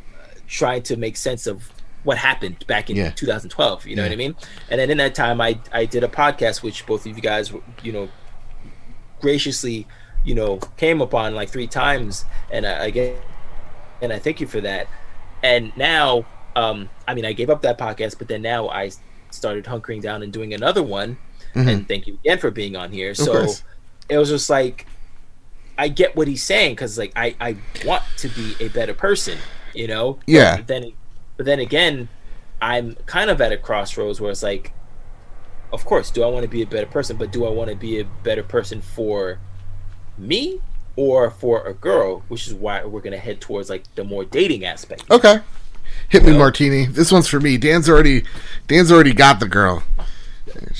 trying 0.47 0.81
to 0.83 0.95
make 0.97 1.17
sense 1.17 1.47
of 1.47 1.71
what 2.03 2.17
happened 2.17 2.65
back 2.67 2.89
in 2.89 2.95
Yeah. 2.95 3.09
2012 3.11 3.85
you 3.87 3.95
know 3.95 4.03
Yeah. 4.03 4.09
what 4.09 4.13
i 4.13 4.15
mean 4.17 4.35
and 4.69 4.79
then 4.79 4.89
in 4.89 4.97
that 4.97 5.15
time 5.15 5.41
i 5.41 5.57
i 5.71 5.85
did 5.85 6.03
a 6.03 6.07
podcast 6.07 6.61
which 6.63 6.85
both 6.85 7.05
of 7.05 7.15
you 7.15 7.21
guys 7.21 7.51
you 7.81 7.91
know 7.91 8.09
graciously 9.21 9.87
you 10.23 10.35
know, 10.35 10.57
came 10.77 11.01
upon 11.01 11.35
like 11.35 11.49
three 11.49 11.67
times, 11.67 12.25
and 12.51 12.65
I, 12.65 12.85
again, 12.85 13.17
and 14.01 14.13
I 14.13 14.19
thank 14.19 14.39
you 14.41 14.47
for 14.47 14.61
that. 14.61 14.87
And 15.41 15.75
now, 15.75 16.25
um, 16.55 16.89
I 17.07 17.13
mean, 17.13 17.25
I 17.25 17.33
gave 17.33 17.49
up 17.49 17.61
that 17.63 17.77
podcast, 17.77 18.17
but 18.17 18.27
then 18.27 18.41
now 18.41 18.69
I 18.69 18.91
started 19.31 19.65
hunkering 19.65 20.01
down 20.01 20.23
and 20.23 20.31
doing 20.31 20.53
another 20.53 20.83
one. 20.83 21.17
Mm-hmm. 21.55 21.69
And 21.69 21.87
thank 21.87 22.07
you 22.07 22.15
again 22.15 22.39
for 22.39 22.51
being 22.51 22.75
on 22.75 22.91
here. 22.91 23.11
Of 23.11 23.17
so 23.17 23.31
course. 23.31 23.63
it 24.09 24.17
was 24.17 24.29
just 24.29 24.49
like, 24.49 24.87
I 25.77 25.87
get 25.87 26.15
what 26.15 26.27
he's 26.27 26.43
saying 26.43 26.73
because 26.73 26.97
like 26.97 27.11
I 27.15 27.35
I 27.39 27.57
want 27.85 28.03
to 28.17 28.29
be 28.29 28.55
a 28.59 28.69
better 28.69 28.93
person, 28.93 29.37
you 29.73 29.87
know. 29.87 30.19
Yeah. 30.25 30.57
But 30.57 30.67
then, 30.67 30.93
but 31.37 31.45
then 31.45 31.59
again, 31.59 32.09
I'm 32.61 32.95
kind 33.05 33.29
of 33.29 33.41
at 33.41 33.51
a 33.51 33.57
crossroads 33.57 34.21
where 34.21 34.31
it's 34.31 34.43
like, 34.43 34.73
of 35.71 35.85
course, 35.85 36.11
do 36.11 36.23
I 36.23 36.27
want 36.27 36.43
to 36.43 36.49
be 36.49 36.61
a 36.61 36.67
better 36.67 36.85
person, 36.85 37.17
but 37.17 37.31
do 37.31 37.45
I 37.45 37.49
want 37.49 37.69
to 37.69 37.75
be 37.75 37.99
a 37.99 38.05
better 38.05 38.43
person 38.43 38.81
for 38.81 39.39
me 40.17 40.59
or 40.95 41.31
for 41.31 41.65
a 41.65 41.73
girl, 41.73 42.23
which 42.27 42.47
is 42.47 42.53
why 42.53 42.83
we're 42.85 43.01
gonna 43.01 43.17
head 43.17 43.41
towards 43.41 43.69
like 43.69 43.83
the 43.95 44.03
more 44.03 44.25
dating 44.25 44.65
aspect. 44.65 45.09
Okay. 45.09 45.39
Hit 46.09 46.23
me. 46.23 46.37
Martini. 46.37 46.85
This 46.85 47.11
one's 47.11 47.27
for 47.27 47.39
me. 47.39 47.57
Dan's 47.57 47.89
already, 47.89 48.23
Dan's 48.67 48.91
already 48.91 49.13
got 49.13 49.39
the 49.39 49.47
girl. 49.47 49.83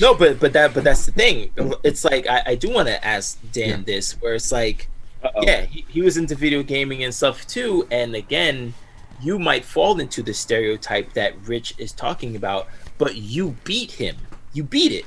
No, 0.00 0.14
but 0.14 0.38
but 0.38 0.52
that 0.52 0.74
but 0.74 0.84
that's 0.84 1.06
the 1.06 1.12
thing. 1.12 1.50
It's 1.82 2.04
like 2.04 2.28
I, 2.28 2.42
I 2.46 2.54
do 2.54 2.70
want 2.70 2.88
to 2.88 3.04
ask 3.04 3.38
Dan 3.52 3.68
yeah. 3.68 3.84
this, 3.84 4.12
where 4.20 4.34
it's 4.34 4.52
like, 4.52 4.88
Uh-oh. 5.22 5.42
yeah, 5.42 5.62
he, 5.62 5.84
he 5.88 6.02
was 6.02 6.16
into 6.16 6.34
video 6.34 6.62
gaming 6.62 7.02
and 7.02 7.12
stuff 7.12 7.46
too, 7.46 7.86
and 7.90 8.14
again, 8.14 8.74
you 9.20 9.38
might 9.38 9.64
fall 9.64 9.98
into 9.98 10.22
the 10.22 10.34
stereotype 10.34 11.14
that 11.14 11.34
Rich 11.46 11.74
is 11.78 11.92
talking 11.92 12.36
about, 12.36 12.68
but 12.98 13.16
you 13.16 13.56
beat 13.64 13.92
him. 13.92 14.16
You 14.52 14.62
beat 14.62 14.92
it. 14.92 15.06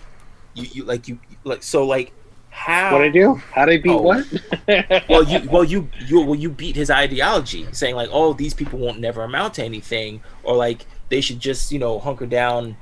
You 0.54 0.68
you 0.74 0.84
like 0.84 1.08
you 1.08 1.20
like 1.44 1.64
so 1.64 1.86
like 1.86 2.12
how? 2.58 2.92
What 2.92 3.04
I 3.04 3.10
do? 3.10 3.36
How 3.54 3.66
did 3.66 3.80
I 3.80 3.82
beat 3.82 3.92
oh. 3.92 4.02
what? 4.02 5.08
well, 5.10 5.24
you 5.24 5.50
well 5.50 5.64
you 5.64 5.90
you 6.08 6.22
well 6.22 6.36
you 6.36 6.50
beat 6.50 6.76
his 6.76 6.90
ideology, 6.90 7.68
saying 7.72 7.96
like, 7.96 8.10
oh, 8.12 8.34
these 8.34 8.54
people 8.56 8.80
won't 8.80 9.00
never 9.00 9.22
amount 9.22 9.54
to 9.54 9.64
anything, 9.64 10.22
or 10.44 10.56
like 10.56 10.88
they 11.10 11.22
should 11.22 11.40
just 11.40 11.72
you 11.72 11.78
know 11.78 12.00
hunker 12.00 12.26
down 12.26 12.76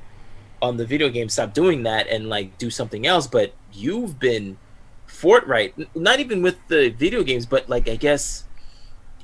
on 0.62 0.78
the 0.78 0.86
video 0.86 1.10
game, 1.10 1.28
stop 1.28 1.54
doing 1.54 1.84
that, 1.84 2.08
and 2.08 2.30
like 2.30 2.58
do 2.58 2.70
something 2.70 3.06
else. 3.06 3.28
But 3.28 3.54
you've 3.74 4.18
been 4.18 4.58
fortright, 5.06 5.76
not 5.94 6.22
even 6.22 6.42
with 6.42 6.58
the 6.70 6.90
video 6.90 7.22
games, 7.22 7.46
but 7.46 7.68
like 7.68 7.90
I 7.90 7.98
guess 7.98 8.46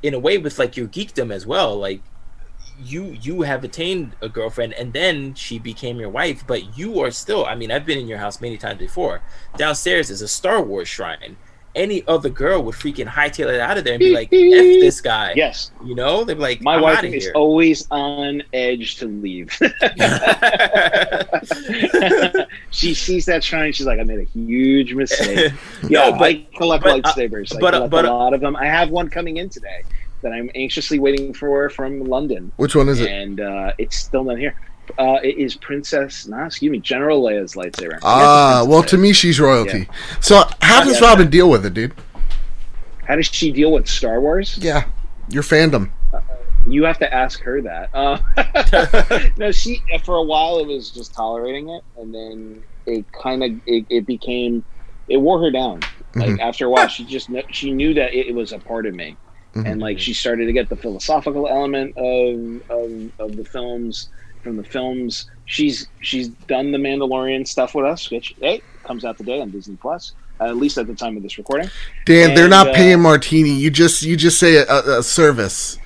in 0.03 0.13
a 0.13 0.19
way 0.19 0.37
with 0.37 0.59
like 0.59 0.75
your 0.75 0.87
geekdom 0.87 1.33
as 1.33 1.45
well. 1.45 1.77
Like 1.77 2.01
you 2.84 3.17
you 3.21 3.43
have 3.43 3.63
attained 3.63 4.15
a 4.21 4.29
girlfriend 4.29 4.73
and 4.73 4.93
then 4.93 5.34
she 5.34 5.59
became 5.59 5.99
your 5.99 6.09
wife 6.09 6.43
but 6.45 6.77
you 6.77 6.99
are 6.99 7.11
still 7.11 7.45
i 7.45 7.55
mean 7.55 7.71
i've 7.71 7.86
been 7.86 7.97
in 7.97 8.07
your 8.07 8.17
house 8.17 8.41
many 8.41 8.57
times 8.57 8.79
before. 8.79 9.21
Downstairs 9.57 10.09
is 10.09 10.21
a 10.21 10.27
star 10.27 10.61
wars 10.61 10.88
shrine. 10.88 11.38
Any 11.73 12.05
other 12.05 12.29
girl 12.29 12.61
would 12.63 12.75
freaking 12.75 13.07
hightail 13.07 13.47
it 13.47 13.61
out 13.61 13.77
of 13.77 13.86
there 13.86 13.93
and 13.93 13.99
be 13.99 14.13
like 14.13 14.27
f 14.27 14.82
this 14.82 14.99
guy. 14.99 15.32
Yes. 15.38 15.71
You 15.86 15.95
know 15.95 16.25
they're 16.25 16.36
like 16.36 16.61
my 16.61 16.79
wife 16.79 17.03
is 17.03 17.23
here. 17.23 17.34
always 17.34 17.88
on 17.91 18.43
edge 18.53 18.97
to 18.97 19.07
leave. 19.07 19.57
She 22.71 22.93
sees 22.93 23.25
that 23.25 23.43
shrine 23.43 23.73
she's 23.73 23.86
like 23.86 23.99
i 23.99 24.03
made 24.03 24.19
a 24.19 24.23
huge 24.23 24.93
mistake. 24.93 25.53
No, 25.89 26.11
but, 26.13 26.23
i 26.23 26.45
collect 26.55 26.84
but, 26.84 27.05
uh, 27.05 27.11
lightsabers 27.13 27.53
uh, 27.53 27.59
but, 27.59 27.73
i 27.73 27.77
collect 27.77 27.91
but, 27.91 28.05
a 28.05 28.13
lot 28.13 28.34
of 28.34 28.41
them. 28.41 28.55
I 28.55 28.65
have 28.65 28.89
one 28.89 29.09
coming 29.09 29.38
in 29.38 29.49
today 29.49 29.84
that 30.22 30.32
I'm 30.32 30.49
anxiously 30.55 30.99
waiting 30.99 31.34
for 31.34 31.69
from 31.69 32.03
London. 32.03 32.51
Which 32.57 32.76
one 32.76 32.89
is 32.89 32.99
it? 32.99 33.09
And 33.09 33.39
uh, 33.39 33.74
it's 33.78 33.97
still 33.97 34.24
not 34.24 34.38
here. 34.38 34.55
Uh, 34.97 35.19
it 35.24 35.38
is 35.38 35.55
Princess, 35.55 36.28
no, 36.28 36.45
excuse 36.45 36.72
me, 36.72 36.80
General 36.80 37.22
Leia's 37.22 37.53
lightsaber. 37.53 37.99
Ah, 38.03 38.65
well, 38.67 38.84
to 38.84 38.97
me, 38.97 39.13
she's 39.13 39.39
royalty. 39.39 39.80
Yeah. 39.80 40.19
So 40.19 40.43
how 40.61 40.84
does 40.84 40.99
yeah, 40.99 41.07
Robin 41.07 41.28
yeah. 41.28 41.32
deal 41.32 41.49
with 41.49 41.65
it, 41.65 41.74
dude? 41.74 41.93
How 43.05 43.15
does 43.15 43.28
she 43.28 43.51
deal 43.51 43.72
with 43.72 43.88
Star 43.88 44.19
Wars? 44.19 44.57
Yeah, 44.57 44.86
your 45.30 45.43
fandom. 45.43 45.91
Uh, 46.13 46.22
you 46.67 46.84
have 46.84 46.97
to 46.99 47.13
ask 47.13 47.41
her 47.41 47.61
that. 47.61 47.89
Uh, 47.93 49.30
no, 49.38 49.51
she 49.51 49.82
for 50.03 50.15
a 50.15 50.24
while 50.24 50.59
it 50.59 50.67
was 50.67 50.91
just 50.91 51.13
tolerating 51.13 51.69
it, 51.69 51.84
and 51.97 52.13
then 52.13 52.63
it 52.86 53.05
kind 53.11 53.43
of 53.43 53.51
it, 53.65 53.86
it, 53.89 54.05
became 54.05 54.63
it 55.07 55.17
wore 55.17 55.39
her 55.41 55.51
down. 55.51 55.82
Like 56.15 56.30
mm-hmm. 56.30 56.39
after 56.41 56.65
a 56.65 56.69
while, 56.69 56.88
she 56.88 57.05
just 57.05 57.28
kn- 57.28 57.45
she 57.51 57.72
knew 57.72 57.93
that 57.93 58.13
it, 58.13 58.28
it 58.28 58.36
was 58.36 58.51
a 58.51 58.59
part 58.59 58.86
of 58.86 58.93
me. 58.93 59.15
Mm-hmm. 59.55 59.67
And 59.67 59.81
like 59.81 59.99
she 59.99 60.13
started 60.13 60.45
to 60.45 60.53
get 60.53 60.69
the 60.69 60.77
philosophical 60.77 61.47
element 61.47 61.97
of, 61.97 62.69
of 62.69 63.11
of 63.19 63.35
the 63.35 63.43
films 63.43 64.09
from 64.43 64.57
the 64.57 64.63
films. 64.63 65.29
She's 65.45 65.87
she's 65.99 66.29
done 66.47 66.71
the 66.71 66.77
Mandalorian 66.77 67.47
stuff 67.47 67.75
with 67.75 67.85
us, 67.85 68.09
which 68.09 68.33
hey 68.39 68.61
comes 68.83 69.03
out 69.03 69.17
today 69.17 69.41
on 69.41 69.49
Disney 69.49 69.75
Plus. 69.75 70.13
Uh, 70.39 70.45
at 70.45 70.57
least 70.57 70.77
at 70.79 70.87
the 70.87 70.95
time 70.95 71.15
of 71.15 71.21
this 71.21 71.37
recording. 71.37 71.69
Dan, 72.05 72.29
and, 72.29 72.37
they're 72.37 72.47
not 72.47 72.69
uh, 72.69 72.73
paying 72.73 72.99
Martini. 72.99 73.51
You 73.51 73.69
just 73.69 74.01
you 74.01 74.17
just 74.17 74.39
say 74.39 74.55
a, 74.55 74.97
a 74.99 75.03
service. 75.03 75.77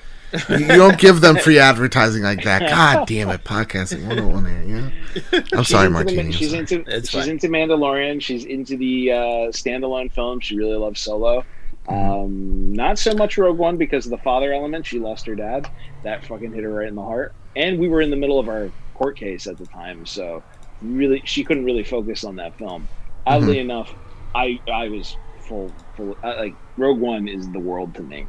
you 0.48 0.66
don't 0.66 0.98
give 0.98 1.20
them 1.20 1.36
free 1.36 1.58
advertising 1.58 2.22
like 2.22 2.42
that. 2.44 2.60
God 2.70 3.06
damn 3.06 3.28
it, 3.28 3.44
podcasting 3.44 4.06
101 4.06 4.46
here. 4.46 4.92
Yeah, 5.32 5.40
I'm 5.52 5.62
she's 5.62 5.68
sorry, 5.68 5.90
Martini. 5.90 6.32
She's 6.32 6.50
sorry. 6.50 6.60
into 6.60 6.84
it's 6.86 7.10
she's 7.10 7.20
fine. 7.20 7.30
into 7.30 7.48
Mandalorian. 7.48 8.20
She's 8.22 8.44
into 8.44 8.76
the 8.76 9.12
uh, 9.12 9.16
standalone 9.52 10.10
film. 10.12 10.40
She 10.40 10.56
really 10.56 10.76
loves 10.76 11.00
Solo. 11.00 11.44
Um, 11.88 12.72
not 12.72 12.98
so 12.98 13.14
much 13.14 13.38
Rogue 13.38 13.58
One 13.58 13.76
because 13.76 14.06
of 14.06 14.10
the 14.10 14.18
father 14.18 14.52
element. 14.52 14.86
She 14.86 14.98
lost 14.98 15.26
her 15.26 15.34
dad. 15.34 15.68
That 16.02 16.24
fucking 16.24 16.52
hit 16.52 16.64
her 16.64 16.70
right 16.70 16.88
in 16.88 16.94
the 16.94 17.02
heart. 17.02 17.34
And 17.54 17.78
we 17.78 17.88
were 17.88 18.00
in 18.00 18.10
the 18.10 18.16
middle 18.16 18.38
of 18.38 18.48
our 18.48 18.70
court 18.94 19.16
case 19.16 19.46
at 19.46 19.58
the 19.58 19.66
time, 19.66 20.06
so 20.06 20.42
really 20.82 21.22
she 21.24 21.44
couldn't 21.44 21.64
really 21.64 21.84
focus 21.84 22.24
on 22.24 22.36
that 22.36 22.56
film. 22.58 22.88
Oddly 23.26 23.54
mm-hmm. 23.54 23.70
enough, 23.70 23.94
I 24.34 24.60
I 24.70 24.88
was 24.88 25.16
full 25.40 25.72
full 25.96 26.16
like 26.22 26.54
Rogue 26.76 26.98
One 26.98 27.28
is 27.28 27.48
the 27.50 27.60
world 27.60 27.94
to 27.94 28.02
me. 28.02 28.26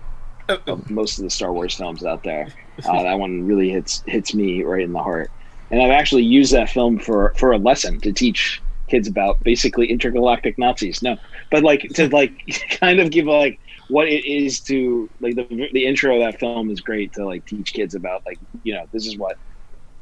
Of 0.65 0.89
most 0.89 1.17
of 1.17 1.25
the 1.25 1.29
Star 1.29 1.51
Wars 1.51 1.75
films 1.75 2.05
out 2.05 2.23
there, 2.23 2.47
uh, 2.85 3.03
that 3.03 3.19
one 3.19 3.45
really 3.45 3.69
hits 3.69 4.03
hits 4.07 4.33
me 4.33 4.63
right 4.63 4.83
in 4.83 4.93
the 4.93 5.03
heart. 5.03 5.29
And 5.71 5.81
I've 5.81 5.91
actually 5.91 6.23
used 6.23 6.53
that 6.53 6.69
film 6.69 6.99
for 6.99 7.33
for 7.37 7.51
a 7.51 7.57
lesson 7.57 7.99
to 8.01 8.13
teach 8.13 8.61
kids 8.87 9.07
about 9.07 9.43
basically 9.43 9.87
intergalactic 9.87 10.57
Nazis. 10.57 11.01
No, 11.01 11.17
but 11.51 11.63
like 11.63 11.81
to 11.93 12.07
like 12.13 12.33
kind 12.79 12.99
of 12.99 13.11
give 13.11 13.25
like 13.25 13.59
what 13.89 14.07
it 14.07 14.25
is 14.25 14.59
to 14.61 15.09
like 15.19 15.35
the 15.35 15.69
the 15.73 15.85
intro 15.85 16.15
of 16.15 16.19
that 16.31 16.39
film 16.39 16.69
is 16.69 16.81
great 16.81 17.13
to 17.13 17.25
like 17.25 17.45
teach 17.45 17.73
kids 17.73 17.95
about 17.95 18.25
like 18.25 18.39
you 18.63 18.73
know 18.73 18.85
this 18.91 19.05
is 19.05 19.17
what 19.17 19.37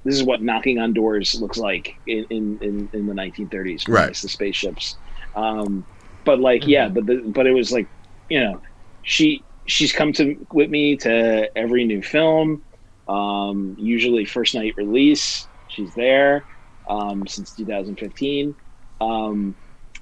this 0.04 0.16
is 0.16 0.24
what 0.24 0.42
knocking 0.42 0.80
on 0.80 0.94
doors 0.94 1.40
looks 1.42 1.58
like 1.58 1.96
in 2.08 2.26
in 2.30 2.58
in, 2.62 2.90
in 2.94 3.08
the 3.08 3.14
1930s 3.14 3.88
right. 3.88 4.10
it's 4.10 4.22
the 4.22 4.30
spaceships. 4.30 4.96
Um 5.36 5.86
but 6.24 6.40
like 6.40 6.62
mm-hmm. 6.62 6.70
yeah 6.70 6.90
but 6.90 7.06
the, 7.06 7.18
but 7.18 7.46
it 7.48 7.52
was 7.52 7.72
like 7.72 7.88
you 8.30 8.40
know 8.40 8.62
she 9.04 9.44
she's 9.66 9.92
come 9.92 10.14
to 10.14 10.48
with 10.54 10.70
me 10.70 10.96
to 10.98 11.58
every 11.58 11.86
new 11.86 12.02
film. 12.02 12.64
Um 13.08 13.76
usually 13.78 14.26
first 14.26 14.56
night 14.56 14.74
release 14.78 15.48
she's 15.68 15.94
there 15.96 16.46
um 16.88 17.28
since 17.28 17.56
2015 17.56 18.56
um 19.02 19.56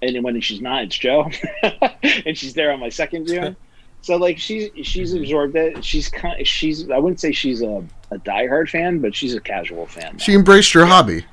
and 0.03 0.23
when 0.23 0.39
she's 0.41 0.61
not, 0.61 0.83
it's 0.83 0.97
Joe, 0.97 1.29
and 2.03 2.37
she's 2.37 2.53
there 2.53 2.71
on 2.71 2.79
my 2.79 2.89
second 2.89 3.25
view. 3.25 3.55
so 4.01 4.17
like 4.17 4.37
she's 4.37 4.69
she's 4.83 5.13
absorbed 5.13 5.55
it. 5.55 5.83
She's 5.83 6.09
kind. 6.09 6.39
Of, 6.39 6.47
she's 6.47 6.89
I 6.89 6.97
wouldn't 6.97 7.19
say 7.19 7.31
she's 7.31 7.61
a 7.61 7.83
a 8.11 8.17
diehard 8.19 8.69
fan, 8.69 8.99
but 8.99 9.15
she's 9.15 9.33
a 9.33 9.41
casual 9.41 9.87
fan. 9.87 10.13
Now. 10.13 10.19
She 10.19 10.33
embraced 10.33 10.73
your 10.73 10.85
hobby. 10.85 11.25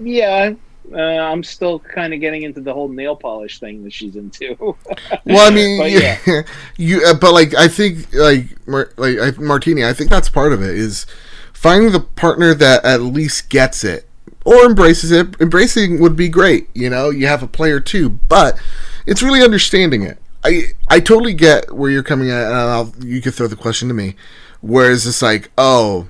Yeah, 0.00 0.54
uh, 0.92 0.96
I'm 0.96 1.44
still 1.44 1.78
kind 1.78 2.12
of 2.12 2.20
getting 2.20 2.42
into 2.42 2.60
the 2.60 2.72
whole 2.72 2.88
nail 2.88 3.14
polish 3.14 3.60
thing 3.60 3.84
that 3.84 3.92
she's 3.92 4.16
into. 4.16 4.56
well, 5.24 5.46
I 5.46 5.50
mean, 5.50 5.78
but, 5.78 5.90
yeah. 5.90 6.18
yeah. 6.26 6.42
you, 6.76 7.04
uh, 7.04 7.14
but 7.14 7.32
like 7.32 7.54
I 7.54 7.68
think 7.68 8.12
like 8.12 8.66
Mar- 8.66 8.92
like 8.96 9.18
I, 9.18 9.30
Martini, 9.40 9.84
I 9.84 9.92
think 9.92 10.10
that's 10.10 10.28
part 10.28 10.52
of 10.52 10.62
it 10.62 10.76
is 10.76 11.06
finding 11.52 11.92
the 11.92 12.00
partner 12.00 12.54
that 12.54 12.84
at 12.84 13.02
least 13.02 13.50
gets 13.50 13.84
it 13.84 14.08
or 14.44 14.64
embraces 14.64 15.10
it. 15.10 15.40
Embracing 15.40 16.00
would 16.00 16.16
be 16.16 16.28
great, 16.28 16.68
you 16.74 16.90
know. 16.90 17.10
You 17.10 17.26
have 17.26 17.42
a 17.42 17.48
player 17.48 17.80
too, 17.80 18.10
but 18.28 18.60
it's 19.06 19.22
really 19.22 19.42
understanding 19.42 20.02
it. 20.02 20.18
I 20.44 20.72
I 20.88 21.00
totally 21.00 21.34
get 21.34 21.72
where 21.72 21.90
you're 21.90 22.02
coming 22.02 22.30
at, 22.30 22.46
and 22.46 22.54
I'll, 22.54 22.94
you 23.00 23.20
could 23.20 23.34
throw 23.34 23.46
the 23.46 23.56
question 23.56 23.88
to 23.88 23.94
me. 23.94 24.16
Whereas 24.60 25.06
it's 25.06 25.22
like, 25.22 25.50
oh, 25.56 26.08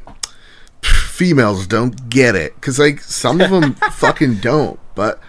females 0.83 1.66
don't 1.66 2.09
get 2.09 2.35
it 2.35 2.55
because 2.55 2.78
like 2.78 3.01
some 3.01 3.41
of 3.41 3.51
them 3.51 3.74
fucking 3.93 4.37
don't. 4.37 4.78
But 4.95 5.20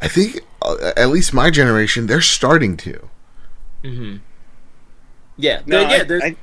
I 0.00 0.08
think 0.08 0.40
uh, 0.62 0.92
at 0.96 1.08
least 1.10 1.34
my 1.34 1.50
generation, 1.50 2.06
they're 2.06 2.20
starting 2.20 2.76
to. 2.78 3.08
Mm-hmm. 3.82 4.16
Yeah, 5.36 5.62
no, 5.66 5.80
yeah. 5.80 5.88
I, 5.88 5.92
I, 5.92 5.98
ahead, 5.98 6.36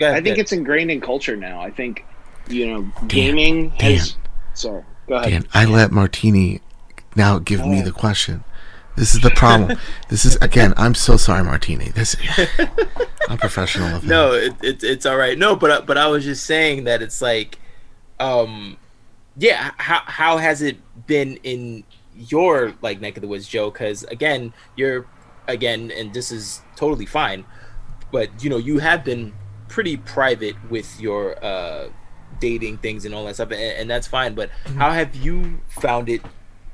I 0.00 0.20
think 0.22 0.38
it's 0.38 0.52
ingrained 0.52 0.90
in 0.90 1.00
culture 1.00 1.36
now. 1.36 1.60
I 1.60 1.70
think 1.70 2.04
you 2.48 2.66
know, 2.66 2.92
gaming 3.06 3.70
damn, 3.78 3.98
has. 3.98 4.16
Sorry. 4.54 4.82
Go 5.08 5.16
ahead. 5.16 5.48
I 5.54 5.64
let 5.64 5.90
Martini 5.90 6.60
now 7.16 7.38
give 7.38 7.60
oh. 7.60 7.66
me 7.66 7.80
the 7.80 7.92
question. 7.92 8.44
This 8.96 9.14
is 9.14 9.20
the 9.20 9.30
problem. 9.30 9.78
this 10.08 10.24
is 10.24 10.36
again. 10.36 10.74
I'm 10.76 10.94
so 10.94 11.16
sorry, 11.16 11.44
Martini. 11.44 11.90
This 11.90 12.16
I'm 13.28 13.38
professional. 13.38 13.96
Of 13.96 14.04
no, 14.04 14.32
it, 14.32 14.54
it, 14.62 14.82
it's 14.82 15.06
all 15.06 15.16
right. 15.16 15.38
No, 15.38 15.54
but 15.54 15.70
uh, 15.70 15.80
but 15.82 15.96
I 15.96 16.08
was 16.08 16.24
just 16.24 16.44
saying 16.44 16.84
that 16.84 17.00
it's 17.00 17.22
like, 17.22 17.58
um, 18.18 18.76
yeah. 19.36 19.70
How 19.78 20.02
how 20.04 20.36
has 20.38 20.62
it 20.62 20.78
been 21.06 21.36
in 21.44 21.84
your 22.14 22.74
like 22.82 23.00
neck 23.00 23.16
of 23.16 23.22
the 23.22 23.28
woods, 23.28 23.46
Joe? 23.46 23.70
Because 23.70 24.02
again, 24.04 24.52
you're 24.76 25.06
again, 25.46 25.92
and 25.92 26.12
this 26.12 26.32
is 26.32 26.62
totally 26.74 27.06
fine. 27.06 27.44
But 28.10 28.42
you 28.42 28.50
know, 28.50 28.58
you 28.58 28.80
have 28.80 29.04
been 29.04 29.32
pretty 29.68 29.96
private 29.96 30.56
with 30.70 31.00
your 31.00 31.42
uh 31.44 31.88
dating 32.40 32.78
things 32.78 33.04
and 33.04 33.14
all 33.14 33.24
that 33.26 33.34
stuff, 33.34 33.50
and, 33.50 33.60
and 33.60 33.90
that's 33.90 34.06
fine. 34.06 34.34
But 34.34 34.50
Mm-hmm. 34.64 34.78
how 34.78 34.90
have 34.92 35.14
you 35.16 35.60
found 35.68 36.08
it 36.08 36.22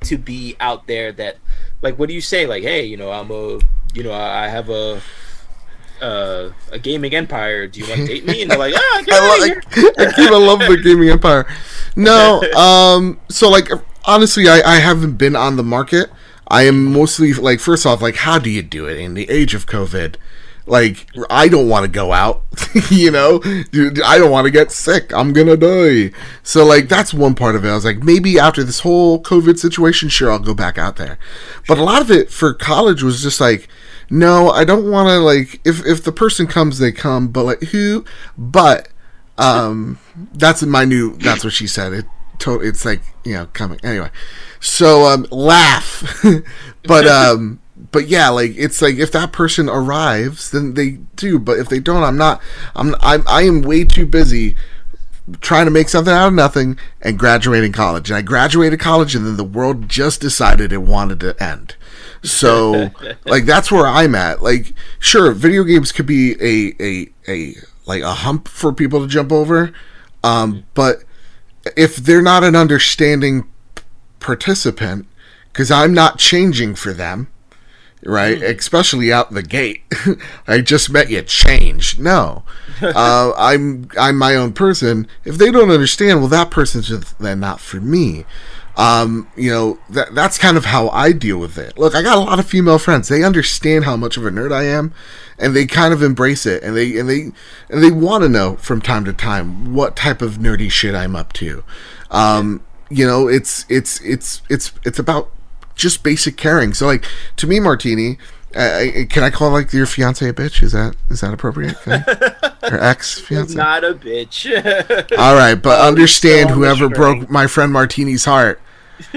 to 0.01 0.17
be 0.17 0.55
out 0.59 0.87
there? 0.87 1.11
That 1.11 1.37
like, 1.81 1.97
what 1.99 2.09
do 2.09 2.15
you 2.15 2.21
say? 2.21 2.45
Like, 2.45 2.63
hey, 2.63 2.85
you 2.85 2.97
know, 2.97 3.11
I'm 3.11 3.31
a, 3.31 3.59
you 3.93 4.03
know, 4.03 4.11
I 4.11 4.45
I 4.45 4.47
have 4.49 4.69
a. 4.69 5.01
Uh, 6.01 6.51
a 6.73 6.77
gaming 6.77 7.15
empire. 7.15 7.67
Do 7.67 7.79
you 7.79 7.87
want 7.87 8.01
to 8.01 8.07
date 8.07 8.25
me? 8.25 8.41
And 8.41 8.51
they're 8.51 8.57
like, 8.59 8.73
ah, 8.75 9.01
get 9.05 9.13
I. 9.17 9.17
I, 9.17 9.91
I 10.07 10.11
keep 10.11 10.29
I 10.29 10.37
love 10.37 10.59
the 10.59 10.77
gaming 10.83 11.07
empire. 11.09 11.47
No, 11.95 12.41
um, 12.55 13.17
so 13.29 13.49
like 13.49 13.69
honestly, 14.03 14.49
I, 14.49 14.59
I 14.59 14.75
haven't 14.79 15.13
been 15.13 15.37
on 15.37 15.55
the 15.55 15.63
market. 15.63 16.09
I 16.49 16.63
am 16.63 16.91
mostly 16.91 17.33
like 17.33 17.61
first 17.61 17.85
off, 17.85 18.01
like 18.01 18.17
how 18.17 18.37
do 18.39 18.49
you 18.49 18.61
do 18.61 18.85
it 18.87 18.97
in 18.97 19.13
the 19.13 19.27
age 19.29 19.53
of 19.55 19.67
COVID? 19.67 20.17
Like 20.67 21.05
I 21.29 21.47
don't 21.47 21.69
want 21.69 21.85
to 21.85 21.91
go 21.91 22.11
out, 22.11 22.43
you 22.89 23.11
know. 23.11 23.39
Dude, 23.39 24.01
I 24.01 24.17
don't 24.17 24.31
want 24.31 24.45
to 24.45 24.51
get 24.51 24.71
sick. 24.71 25.13
I'm 25.13 25.31
gonna 25.31 25.57
die. 25.57 26.11
So 26.43 26.65
like 26.65 26.89
that's 26.89 27.13
one 27.13 27.35
part 27.35 27.55
of 27.55 27.63
it. 27.63 27.69
I 27.69 27.75
was 27.75 27.85
like, 27.85 28.03
maybe 28.03 28.39
after 28.39 28.63
this 28.63 28.79
whole 28.79 29.21
COVID 29.21 29.59
situation, 29.59 30.09
sure, 30.09 30.31
I'll 30.31 30.39
go 30.39 30.55
back 30.55 30.77
out 30.77 30.95
there. 30.95 31.19
But 31.67 31.77
a 31.77 31.83
lot 31.83 32.01
of 32.01 32.09
it 32.09 32.31
for 32.31 32.53
college 32.53 33.03
was 33.03 33.21
just 33.21 33.39
like, 33.39 33.67
no, 34.09 34.49
I 34.49 34.63
don't 34.63 34.89
want 34.89 35.09
to 35.09 35.19
like 35.19 35.61
if 35.63 35.85
if 35.85 36.03
the 36.03 36.11
person 36.11 36.47
comes, 36.47 36.79
they 36.79 36.91
come. 36.91 37.27
But 37.27 37.43
like 37.43 37.61
who? 37.63 38.03
But 38.37 38.89
um, 39.37 39.99
that's 40.33 40.63
my 40.63 40.85
new. 40.85 41.15
That's 41.17 41.43
what 41.43 41.53
she 41.53 41.67
said. 41.67 41.93
It 41.93 42.05
to, 42.39 42.59
it's 42.61 42.85
like 42.85 43.01
you 43.23 43.33
know 43.33 43.47
coming 43.47 43.79
anyway. 43.83 44.09
So 44.59 45.05
um, 45.05 45.27
laugh, 45.31 46.23
but 46.83 47.07
um, 47.07 47.59
but 47.77 48.07
yeah, 48.07 48.29
like 48.29 48.53
it's 48.55 48.81
like 48.81 48.95
if 48.95 49.11
that 49.11 49.31
person 49.31 49.69
arrives, 49.69 50.51
then 50.51 50.75
they 50.75 50.91
do. 51.15 51.39
But 51.39 51.59
if 51.59 51.69
they 51.69 51.79
don't, 51.79 52.03
I'm 52.03 52.17
not. 52.17 52.41
I'm 52.75 52.95
I'm 53.01 53.23
I 53.27 53.43
am 53.43 53.61
way 53.61 53.83
too 53.83 54.05
busy 54.05 54.55
trying 55.41 55.65
to 55.65 55.71
make 55.71 55.89
something 55.89 56.13
out 56.13 56.27
of 56.27 56.33
nothing 56.33 56.77
and 57.01 57.17
graduating 57.17 57.71
college. 57.71 58.09
And 58.09 58.17
I 58.17 58.21
graduated 58.21 58.79
college, 58.79 59.15
and 59.15 59.25
then 59.25 59.37
the 59.37 59.43
world 59.43 59.89
just 59.89 60.21
decided 60.21 60.71
it 60.71 60.83
wanted 60.83 61.19
to 61.21 61.43
end. 61.43 61.75
So, 62.23 62.91
like, 63.25 63.45
that's 63.45 63.71
where 63.71 63.87
I'm 63.87 64.15
at. 64.15 64.41
Like, 64.41 64.73
sure, 64.99 65.31
video 65.31 65.63
games 65.63 65.91
could 65.91 66.05
be 66.05 66.33
a 66.41 66.75
a 66.81 67.09
a 67.27 67.55
like 67.85 68.03
a 68.03 68.13
hump 68.13 68.47
for 68.47 68.71
people 68.71 69.01
to 69.01 69.07
jump 69.07 69.31
over, 69.31 69.73
um, 70.23 70.65
but 70.73 71.03
if 71.75 71.97
they're 71.97 72.21
not 72.21 72.43
an 72.43 72.55
understanding 72.55 73.47
participant, 74.19 75.07
because 75.51 75.69
I'm 75.69 75.93
not 75.93 76.19
changing 76.19 76.75
for 76.75 76.93
them, 76.93 77.27
right? 78.05 78.41
Especially 78.41 79.11
out 79.11 79.31
the 79.31 79.43
gate. 79.43 79.83
I 80.47 80.61
just 80.61 80.89
met 80.89 81.09
you. 81.09 81.21
Change? 81.23 81.99
No. 81.99 82.43
uh, 82.81 83.33
I'm 83.35 83.89
I'm 83.99 84.17
my 84.17 84.35
own 84.35 84.53
person. 84.53 85.07
If 85.23 85.37
they 85.37 85.51
don't 85.51 85.71
understand, 85.71 86.19
well, 86.19 86.29
that 86.29 86.51
person's 86.51 86.87
just 86.87 87.17
then 87.19 87.39
not 87.39 87.59
for 87.59 87.81
me. 87.81 88.25
Um, 88.77 89.29
you 89.37 89.49
know 89.49 89.79
that 89.89 90.13
that's 90.13 90.37
kind 90.37 90.57
of 90.57 90.65
how 90.65 90.89
I 90.89 91.13
deal 91.13 91.37
with 91.37 91.57
it. 91.57 91.77
Look, 91.77 91.95
I 91.95 92.01
got 92.01 92.17
a 92.17 92.21
lot 92.21 92.39
of 92.39 92.45
female 92.45 92.77
friends. 92.77 93.07
They 93.07 93.23
understand 93.23 93.85
how 93.85 93.95
much 93.95 94.17
of 94.17 94.25
a 94.25 94.29
nerd 94.29 94.51
I 94.51 94.63
am, 94.63 94.93
and 95.39 95.55
they 95.55 95.65
kind 95.65 95.93
of 95.93 96.03
embrace 96.03 96.45
it. 96.45 96.61
And 96.61 96.75
they 96.75 96.97
and 96.97 97.09
they 97.09 97.31
and 97.69 97.81
they 97.81 97.91
want 97.91 98.23
to 98.23 98.29
know 98.29 98.57
from 98.57 98.81
time 98.81 99.05
to 99.05 99.13
time 99.13 99.73
what 99.73 99.95
type 99.95 100.21
of 100.21 100.37
nerdy 100.37 100.69
shit 100.69 100.93
I'm 100.93 101.15
up 101.15 101.31
to. 101.33 101.63
Um, 102.11 102.63
you 102.89 103.07
know, 103.07 103.29
it's 103.29 103.65
it's 103.69 104.01
it's 104.01 104.41
it's 104.49 104.73
it's 104.83 104.99
about 104.99 105.31
just 105.75 106.03
basic 106.03 106.37
caring. 106.37 106.73
So 106.73 106.85
like 106.87 107.05
to 107.37 107.47
me, 107.47 107.59
Martini, 107.59 108.17
uh, 108.55 108.83
can 109.09 109.23
I 109.23 109.29
call 109.29 109.51
like 109.51 109.73
your 109.73 109.85
fiance 109.85 110.27
a 110.27 110.33
bitch? 110.33 110.63
Is 110.63 110.71
that 110.71 110.95
is 111.09 111.21
that 111.21 111.33
appropriate? 111.33 111.75
I- 111.85 112.51
Or 112.71 112.79
ex 112.83 113.19
fiance? 113.19 113.53
Not 113.53 113.83
a 113.83 113.93
bitch. 113.93 114.47
All 115.19 115.35
right, 115.35 115.53
but 115.53 115.79
Oh, 115.79 115.87
understand 115.87 116.49
still 116.49 116.55
on 116.55 116.61
the 116.61 116.67
whoever 116.67 116.89
broke 116.89 117.29
my 117.29 117.45
friend 117.45 117.71
Martini's 117.71 118.25
heart. 118.25 118.59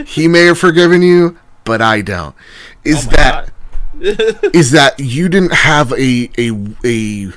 He 0.05 0.29
may 0.29 0.45
have 0.47 0.59
forgiven 0.59 1.01
you, 1.01 1.39
but 1.65 1.81
I 1.81 2.03
don't. 2.03 2.35
Is 2.85 3.07
Oh 3.07 3.11
that 3.13 3.51
that 4.73 4.95
you 4.99 5.31
didn't 5.31 5.55
have 5.55 5.93
a 5.93 6.31
a 6.37 6.53
a 6.85 7.33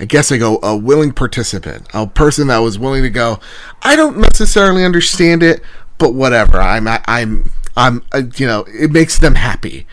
I 0.00 0.04
guess 0.06 0.32
I 0.32 0.38
go 0.38 0.58
a 0.62 0.74
willing 0.76 1.12
participant, 1.12 1.86
a 1.92 2.06
person 2.06 2.46
that 2.48 2.58
was 2.58 2.78
willing 2.78 3.02
to 3.02 3.10
go. 3.10 3.38
I 3.82 3.94
don't 3.96 4.16
necessarily 4.18 4.84
understand 4.84 5.42
it, 5.42 5.62
but 5.98 6.14
whatever. 6.14 6.58
I'm 6.58 6.88
I'm 6.88 7.02
I'm 7.06 7.44
uh, 7.76 8.22
you 8.36 8.46
know 8.46 8.64
it 8.68 8.90
makes 8.90 9.18
them 9.18 9.34
happy. 9.34 9.86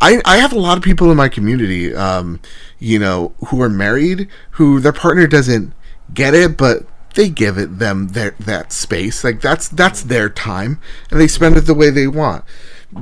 I 0.00 0.20
I 0.24 0.38
have 0.38 0.52
a 0.52 0.58
lot 0.58 0.76
of 0.76 0.84
people 0.84 1.10
in 1.10 1.16
my 1.16 1.28
community, 1.28 1.94
um, 1.94 2.40
you 2.78 2.98
know, 2.98 3.34
who 3.48 3.60
are 3.62 3.68
married 3.68 4.28
who 4.52 4.80
their 4.80 4.92
partner 4.92 5.26
doesn't 5.26 5.72
get 6.12 6.34
it, 6.34 6.56
but 6.56 6.86
they 7.14 7.28
give 7.28 7.58
it 7.58 7.78
them 7.78 8.08
their 8.08 8.34
that 8.40 8.72
space. 8.72 9.24
Like 9.24 9.40
that's 9.40 9.68
that's 9.68 10.02
their 10.02 10.28
time, 10.28 10.80
and 11.10 11.20
they 11.20 11.28
spend 11.28 11.56
it 11.56 11.62
the 11.62 11.74
way 11.74 11.90
they 11.90 12.06
want 12.06 12.44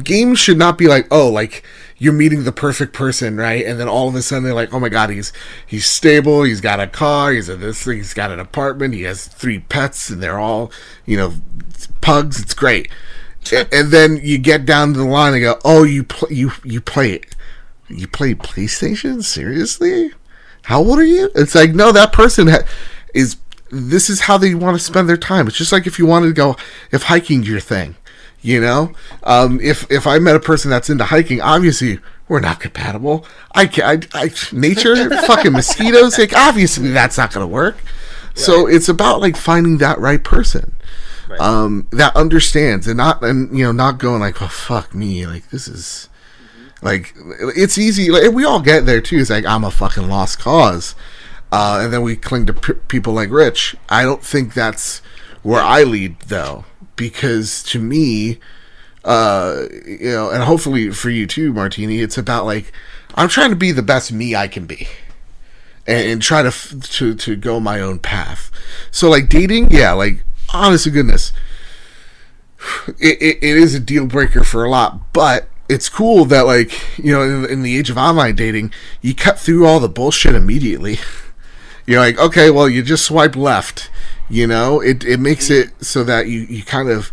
games 0.03 0.39
should 0.39 0.57
not 0.57 0.79
be 0.79 0.87
like 0.87 1.07
oh 1.11 1.29
like 1.29 1.65
you're 1.99 2.13
meeting 2.13 2.45
the 2.45 2.53
perfect 2.53 2.93
person 2.93 3.37
right 3.37 3.65
and 3.67 3.79
then 3.79 3.89
all 3.89 4.09
of 4.09 4.15
a 4.15 4.23
sudden 4.23 4.45
they're 4.45 4.55
like 4.55 4.73
oh 4.73 4.81
my 4.81 4.89
god 4.89 5.11
he's 5.11 5.33
he's 5.67 5.87
stable 5.87 6.43
he's 6.45 6.61
got 6.61 6.81
a 6.81 6.87
car 6.87 7.33
he's 7.33 7.49
a 7.49 7.57
this 7.57 7.85
he's 7.85 8.15
got 8.15 8.31
an 8.31 8.41
apartment 8.41 8.95
he 8.95 9.03
has 9.03 9.27
three 9.27 9.59
pets 9.59 10.09
and 10.09 10.23
they're 10.23 10.39
all 10.39 10.73
you 11.05 11.17
know 11.17 11.35
pugs 12.01 12.41
it's 12.41 12.55
great 12.55 12.91
and 13.51 13.91
then 13.91 14.19
you 14.23 14.39
get 14.39 14.65
down 14.65 14.93
to 14.93 14.99
the 14.99 15.05
line 15.05 15.35
and 15.35 15.43
go 15.43 15.59
oh 15.65 15.83
you 15.83 16.05
play 16.05 16.35
you 16.35 16.53
you 16.65 16.81
play 16.81 17.13
it 17.13 17.35
you 17.89 18.09
play 18.09 18.35
playstation? 18.35 19.23
Seriously? 19.23 20.13
How 20.63 20.81
old 20.81 20.99
are 20.99 21.05
you? 21.05 21.31
It's 21.35 21.55
like 21.55 21.71
no 21.73 21.93
that 21.93 22.13
person 22.13 22.49
ha- 22.49 22.67
is 23.15 23.37
this 23.71 24.11
is 24.11 24.21
how 24.21 24.39
they 24.39 24.55
want 24.55 24.79
to 24.79 24.85
spend 24.85 25.09
their 25.09 25.17
time. 25.17 25.47
It's 25.49 25.57
just 25.57 25.73
like 25.73 25.87
if 25.87 25.99
you 25.99 26.07
wanted 26.07 26.29
to 26.29 26.33
go 26.35 26.57
if 26.91 27.05
hiking's 27.05 27.49
your 27.49 27.61
thing 27.61 27.97
you 28.43 28.61
know? 28.61 28.93
Um, 29.23 29.61
if 29.61 29.91
if 29.91 30.07
i 30.07 30.19
met 30.19 30.37
a 30.37 30.41
person 30.41 30.71
that's 30.71 30.91
into 30.91 31.05
hiking 31.05 31.41
obviously 31.41 32.01
we're 32.29 32.41
not 32.41 32.61
compatible. 32.61 33.27
I 33.55 33.67
can 33.67 34.07
I, 34.15 34.25
I 34.25 34.31
nature 34.53 35.11
fucking 35.27 35.53
mosquitoes 35.53 36.19
like 36.19 36.35
obviously 36.35 36.91
that's 36.91 37.19
not 37.19 37.33
gonna 37.33 37.47
work. 37.47 37.77
So 38.35 38.67
it's 38.67 38.89
about 38.89 39.21
like 39.21 39.37
finding 39.37 39.79
that 39.79 39.99
right 39.99 40.23
person 40.23 40.75
Right. 41.33 41.41
um 41.41 41.89
that 41.93 42.15
understands 42.15 42.87
and 42.87 42.99
not 42.99 43.23
and 43.23 43.57
you 43.57 43.65
know 43.65 43.73
not 43.73 43.99
going 43.99 44.21
like 44.21 44.43
oh 44.43 44.49
fuck 44.49 44.95
me 44.95 45.27
like 45.27 45.49
this 45.51 45.67
is 45.67 46.09
like 46.83 47.15
it's 47.57 47.79
easy 47.79 48.11
like 48.11 48.33
we 48.33 48.45
all 48.45 48.61
get 48.61 48.85
there 48.85 49.01
too 49.01 49.17
it's 49.19 49.31
like 49.31 49.47
i'm 49.47 49.65
a 49.65 49.71
fucking 49.71 50.09
lost 50.09 50.39
cause 50.39 50.95
uh, 51.51 51.81
and 51.83 51.93
then 51.93 52.03
we 52.03 52.17
cling 52.17 52.47
to 52.47 52.53
p- 52.53 52.75
people 52.89 53.13
like 53.15 53.31
rich 53.31 53.75
i 53.89 54.03
don't 54.03 54.23
think 54.25 54.53
that's 54.53 54.99
where 55.43 55.63
i 55.63 55.83
lead 55.83 56.19
though 56.27 56.65
because 56.97 57.63
to 57.63 57.79
me 57.79 58.39
uh 59.05 59.63
you 59.87 60.11
know 60.11 60.31
and 60.31 60.43
hopefully 60.45 60.91
for 60.91 61.09
you 61.09 61.27
too 61.27 61.53
martini 61.53 62.01
it's 62.01 62.19
about 62.19 62.45
like 62.45 62.73
i'm 63.15 63.29
trying 63.29 63.51
to 63.51 63.57
be 63.57 63.73
the 63.73 63.83
best 63.83 64.13
me 64.13 64.35
i 64.37 64.47
can 64.47 64.67
be 64.67 64.87
and, 65.87 66.11
and 66.11 66.23
try 66.23 66.43
to 66.43 66.81
to 66.81 67.15
to 67.15 67.37
go 67.37 67.59
my 67.59 67.81
own 67.81 67.99
path 67.99 68.51
so 68.91 69.09
like 69.09 69.29
dating 69.29 69.71
yeah 69.71 69.93
like 69.93 70.23
honest 70.53 70.85
to 70.85 70.91
goodness 70.91 71.33
it, 73.01 73.21
it, 73.21 73.39
it 73.43 73.57
is 73.57 73.75
a 73.75 73.81
deal 73.81 74.07
breaker 74.07 74.45
for 74.45 74.65
a 74.65 74.71
lot 74.71 75.13
but 75.13 75.49
it's 75.69 75.89
cool 75.89 76.25
that 76.25 76.43
like 76.43 76.73
you 76.99 77.13
know 77.13 77.23
in, 77.23 77.45
in 77.51 77.63
the 77.63 77.77
age 77.77 77.91
of 77.91 77.97
online 77.97 78.35
dating 78.35 78.73
you 79.01 79.15
cut 79.15 79.39
through 79.39 79.67
all 79.67 79.81
the 79.81 79.89
bullshit 79.89 80.35
immediately 80.35 80.99
you're 81.87 82.01
like 82.01 82.19
okay 82.19 82.51
well 82.51 82.69
you 82.69 82.83
just 82.83 83.05
swipe 83.05 83.37
left 83.37 83.91
you 84.29 84.47
know 84.47 84.81
it, 84.81 85.05
it 85.05 85.19
makes 85.19 85.51
it 85.51 85.71
so 85.85 86.05
that 86.05 86.29
you, 86.29 86.41
you 86.41 86.63
kind 86.63 86.89
of 86.89 87.13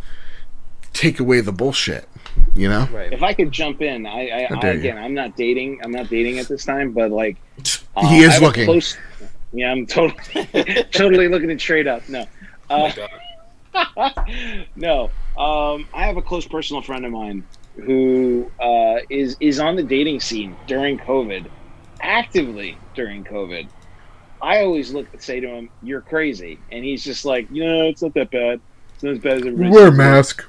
take 0.93 1.19
away 1.19 1.41
the 1.41 1.51
bullshit 1.51 2.07
you 2.55 2.69
know 2.69 2.87
right. 2.91 3.11
If 3.11 3.21
I 3.21 3.33
could 3.33 3.51
jump 3.51 3.81
in, 3.81 4.05
I, 4.05 4.27
I, 4.29 4.47
I 4.49 4.59
dare 4.59 4.73
you. 4.73 4.79
again, 4.79 4.97
I'm 4.97 5.13
not 5.13 5.35
dating. 5.35 5.81
I'm 5.83 5.91
not 5.91 6.09
dating 6.09 6.39
at 6.39 6.47
this 6.47 6.63
time, 6.63 6.91
but 6.91 7.11
like, 7.11 7.37
uh, 7.97 8.07
He 8.07 8.19
is 8.19 8.29
I 8.29 8.33
have 8.33 8.41
a 8.41 8.45
looking. 8.45 8.65
Close, 8.65 8.97
yeah, 9.51 9.71
I'm 9.71 9.85
totally, 9.87 10.45
totally 10.91 11.27
looking 11.27 11.49
to 11.49 11.57
trade 11.57 11.87
up. 11.87 12.07
No, 12.07 12.25
Oh 12.69 12.75
uh, 12.75 12.79
my 12.79 12.95
God. 12.95 13.09
no. 14.75 15.05
Um, 15.37 15.87
I 15.93 16.05
have 16.05 16.17
a 16.17 16.21
close 16.21 16.47
personal 16.47 16.81
friend 16.81 17.05
of 17.05 17.11
mine 17.11 17.45
who 17.75 18.51
uh, 18.59 18.97
is 19.09 19.37
is 19.39 19.59
on 19.59 19.75
the 19.75 19.83
dating 19.83 20.19
scene 20.19 20.55
during 20.67 20.97
COVID, 20.99 21.47
actively 22.01 22.77
during 22.95 23.23
COVID. 23.23 23.67
I 24.41 24.61
always 24.61 24.93
look 24.93 25.07
and 25.13 25.21
say 25.21 25.39
to 25.39 25.47
him, 25.47 25.69
"You're 25.81 26.01
crazy," 26.01 26.59
and 26.71 26.83
he's 26.83 27.03
just 27.03 27.25
like, 27.25 27.47
"You 27.51 27.65
know, 27.65 27.83
it's 27.87 28.01
not 28.01 28.13
that 28.15 28.31
bad. 28.31 28.59
It's 28.93 29.03
not 29.03 29.13
as 29.13 29.19
bad 29.19 29.33
as 29.33 29.45
everybody 29.45 29.69
wear 29.69 29.87
a 29.87 29.91
mask 29.91 30.45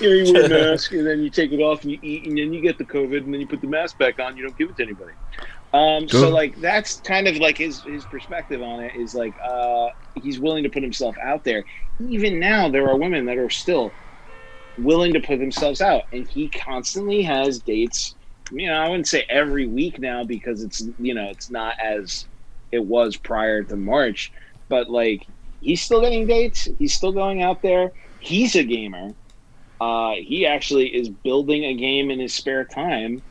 you 0.00 0.08
know, 0.08 0.14
you 0.14 0.32
wear 0.32 0.46
a 0.46 0.48
mask 0.72 0.92
and 0.92 1.06
then 1.06 1.22
you 1.22 1.30
take 1.30 1.52
it 1.52 1.60
off 1.60 1.82
and 1.82 1.92
you 1.92 1.98
eat 2.02 2.26
and 2.26 2.36
then 2.36 2.52
you 2.52 2.60
get 2.60 2.78
the 2.78 2.84
COVID 2.84 3.24
and 3.24 3.32
then 3.32 3.40
you 3.40 3.46
put 3.46 3.60
the 3.60 3.66
mask 3.66 3.98
back 3.98 4.18
on. 4.18 4.36
You 4.36 4.44
don't 4.44 4.56
give 4.56 4.70
it 4.70 4.76
to 4.78 4.82
anybody. 4.82 5.12
Um, 5.72 6.08
so 6.08 6.30
like 6.30 6.56
that's 6.56 7.00
kind 7.00 7.28
of 7.28 7.36
like 7.36 7.56
his 7.58 7.84
his 7.84 8.04
perspective 8.06 8.60
on 8.62 8.80
it 8.82 8.94
is 8.96 9.14
like 9.14 9.36
uh, 9.44 9.88
he's 10.14 10.40
willing 10.40 10.64
to 10.64 10.70
put 10.70 10.82
himself 10.82 11.16
out 11.22 11.44
there. 11.44 11.64
Even 12.00 12.40
now, 12.40 12.68
there 12.70 12.88
are 12.88 12.96
women 12.98 13.26
that 13.26 13.38
are 13.38 13.50
still 13.50 13.94
willing 14.76 15.12
to 15.14 15.20
put 15.20 15.38
themselves 15.38 15.80
out, 15.80 16.04
and 16.12 16.26
he 16.28 16.50
constantly 16.50 17.22
has 17.22 17.62
dates. 17.62 18.16
You 18.50 18.68
know, 18.68 18.74
I 18.74 18.88
wouldn't 18.88 19.06
say 19.06 19.24
every 19.30 19.68
week 19.68 20.00
now 20.00 20.24
because 20.24 20.62
it's 20.62 20.82
you 20.98 21.14
know 21.14 21.28
it's 21.30 21.50
not 21.50 21.74
as 21.82 22.26
it 22.72 22.84
was 22.84 23.16
prior 23.16 23.62
to 23.64 23.76
March. 23.76 24.32
But 24.68 24.90
like 24.90 25.28
he's 25.60 25.82
still 25.82 26.00
getting 26.00 26.26
dates. 26.26 26.66
He's 26.78 26.94
still 26.94 27.12
going 27.12 27.42
out 27.42 27.62
there. 27.62 27.92
He's 28.18 28.56
a 28.56 28.64
gamer. 28.64 29.10
Uh, 29.80 30.14
he 30.20 30.46
actually 30.46 30.88
is 30.88 31.08
building 31.08 31.64
a 31.64 31.74
game 31.74 32.10
in 32.10 32.20
his 32.20 32.34
spare 32.34 32.64
time, 32.66 33.22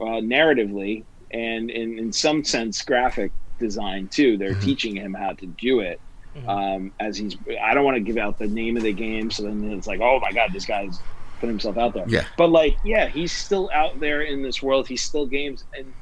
uh, 0.00 0.20
narratively 0.22 1.04
and 1.30 1.70
in, 1.70 1.98
in 1.98 2.12
some 2.12 2.44
sense 2.44 2.82
graphic 2.82 3.32
design 3.58 4.08
too. 4.12 4.36
They're 4.38 4.54
Mhm. 4.54 4.60
teaching 4.62 4.96
him 4.96 5.14
how 5.14 5.32
to 5.34 5.46
do 5.46 5.80
it. 5.80 6.00
Mhm. 6.36 6.48
Um, 6.48 6.92
as 7.00 7.16
he's, 7.18 7.36
I 7.62 7.74
don't 7.74 7.84
want 7.84 7.96
to 7.96 8.02
give 8.02 8.16
out 8.18 8.38
the 8.38 8.48
name 8.48 8.76
of 8.76 8.82
the 8.82 8.92
game, 8.92 9.30
so 9.30 9.44
then 9.44 9.62
it's 9.64 9.86
like, 9.86 10.00
oh 10.00 10.20
my 10.20 10.32
god, 10.32 10.50
this 10.52 10.66
guy's 10.66 11.02
put 11.40 11.48
himself 11.48 11.76
out 11.78 11.94
there. 11.94 12.04
Yeah. 12.08 12.24
But 12.36 12.50
like, 12.50 12.78
yeah, 12.82 13.08
he's 13.08 13.34
still 13.36 13.70
out 13.74 14.00
there 14.00 14.22
in 14.22 14.42
this 14.42 14.62
world. 14.62 14.88
He's 14.88 15.02
still 15.02 15.26
games, 15.26 15.64
and 15.76 15.94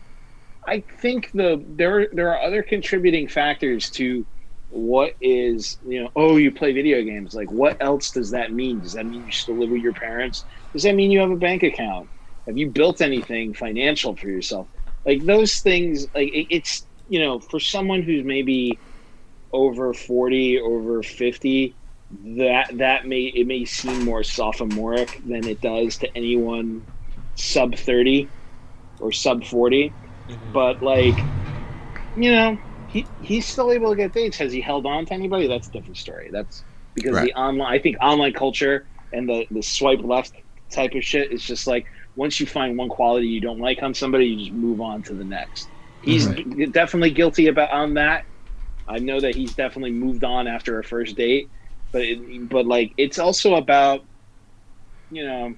I 0.66 0.84
think 1.00 1.30
the 1.32 1.64
there 1.68 2.08
there 2.12 2.30
are 2.34 2.42
other 2.42 2.62
contributing 2.62 3.28
factors 3.28 3.90
to 3.92 4.26
what 4.68 5.12
is 5.20 5.78
you 5.86 6.02
know 6.02 6.10
oh 6.16 6.36
you 6.36 6.50
play 6.50 6.72
video 6.72 7.00
games 7.02 7.34
like 7.34 7.50
what 7.52 7.76
else 7.80 8.10
does 8.10 8.32
that 8.32 8.52
mean 8.52 8.80
does 8.80 8.94
that 8.94 9.06
mean 9.06 9.24
you 9.24 9.30
still 9.30 9.56
live 9.56 9.70
with 9.70 9.80
your 9.80 9.92
parents 9.92 10.44
does 10.72 10.82
that 10.82 10.94
mean 10.96 11.12
you 11.12 11.20
have 11.20 11.30
a 11.30 11.36
bank 11.36 11.62
account 11.62 12.10
have 12.48 12.56
you 12.58 12.68
built 12.70 13.00
anything 13.00 13.54
financial 13.54 14.16
for 14.16 14.28
yourself 14.28 14.68
like 15.06 15.26
those 15.26 15.58
things 15.60 16.06
like 16.14 16.28
it, 16.30 16.48
it's 16.50 16.88
you 17.08 17.20
know 17.20 17.40
for 17.40 17.60
someone 17.60 18.02
who's 18.02 18.24
maybe 18.24 18.82
over 19.52 19.94
40 19.94 20.60
over 20.60 21.02
50 21.02 21.78
that 22.38 22.68
that 22.78 23.06
may 23.06 23.22
it 23.22 23.46
may 23.46 23.64
seem 23.66 24.04
more 24.04 24.24
sophomoric 24.24 25.20
than 25.26 25.46
it 25.46 25.60
does 25.62 25.98
to 25.98 26.16
anyone 26.18 26.84
sub 27.36 27.76
30 27.76 28.32
or 29.00 29.12
sub 29.12 29.44
40 29.44 29.96
Mhm. 30.28 30.54
but 30.54 30.82
like 30.82 31.28
you 32.14 32.30
know 32.32 32.58
he 32.86 33.10
he's 33.16 33.48
still 33.48 33.72
able 33.72 33.90
to 33.90 33.96
get 33.96 34.12
dates 34.12 34.38
has 34.38 34.52
he 34.52 34.60
held 34.60 34.86
on 34.86 35.06
to 35.06 35.14
anybody 35.14 35.48
that's 35.48 35.68
a 35.68 35.72
different 35.72 35.96
story 35.96 36.30
that's 36.32 36.64
because 36.94 37.18
Right. 37.18 37.20
the 37.20 37.34
online 37.34 37.72
i 37.72 37.78
think 37.78 37.96
online 38.02 38.32
culture 38.32 38.88
and 39.12 39.28
the 39.28 39.46
the 39.50 39.62
swipe 39.62 40.00
left 40.02 40.34
type 40.72 40.94
of 40.94 41.04
shit 41.04 41.32
is 41.32 41.44
just 41.44 41.66
like 41.66 41.86
once 42.16 42.40
you 42.40 42.46
find 42.46 42.78
one 42.78 42.90
quality 42.90 43.28
you 43.28 43.42
don't 43.42 43.60
like 43.60 43.82
on 43.82 43.94
somebody 43.94 44.26
you 44.28 44.46
just 44.46 44.54
move 44.56 44.80
on 44.82 45.02
to 45.04 45.14
the 45.14 45.24
next. 45.26 45.70
He's 46.02 46.28
g- 46.32 46.66
definitely 46.72 47.12
guilty 47.12 47.48
about 47.48 47.72
on 47.72 47.94
that. 47.96 48.24
I 48.88 49.00
know 49.00 49.20
that 49.20 49.36
he's 49.36 49.54
definitely 49.54 49.92
moved 49.92 50.24
on 50.24 50.48
after 50.48 50.78
a 50.80 50.84
first 50.84 51.16
date 51.16 51.50
but 51.92 52.02
it, 52.02 52.48
but 52.50 52.66
like 52.66 52.94
it's 52.98 53.18
also 53.20 53.56
about 53.56 54.02
you 55.10 55.24
know 55.26 55.54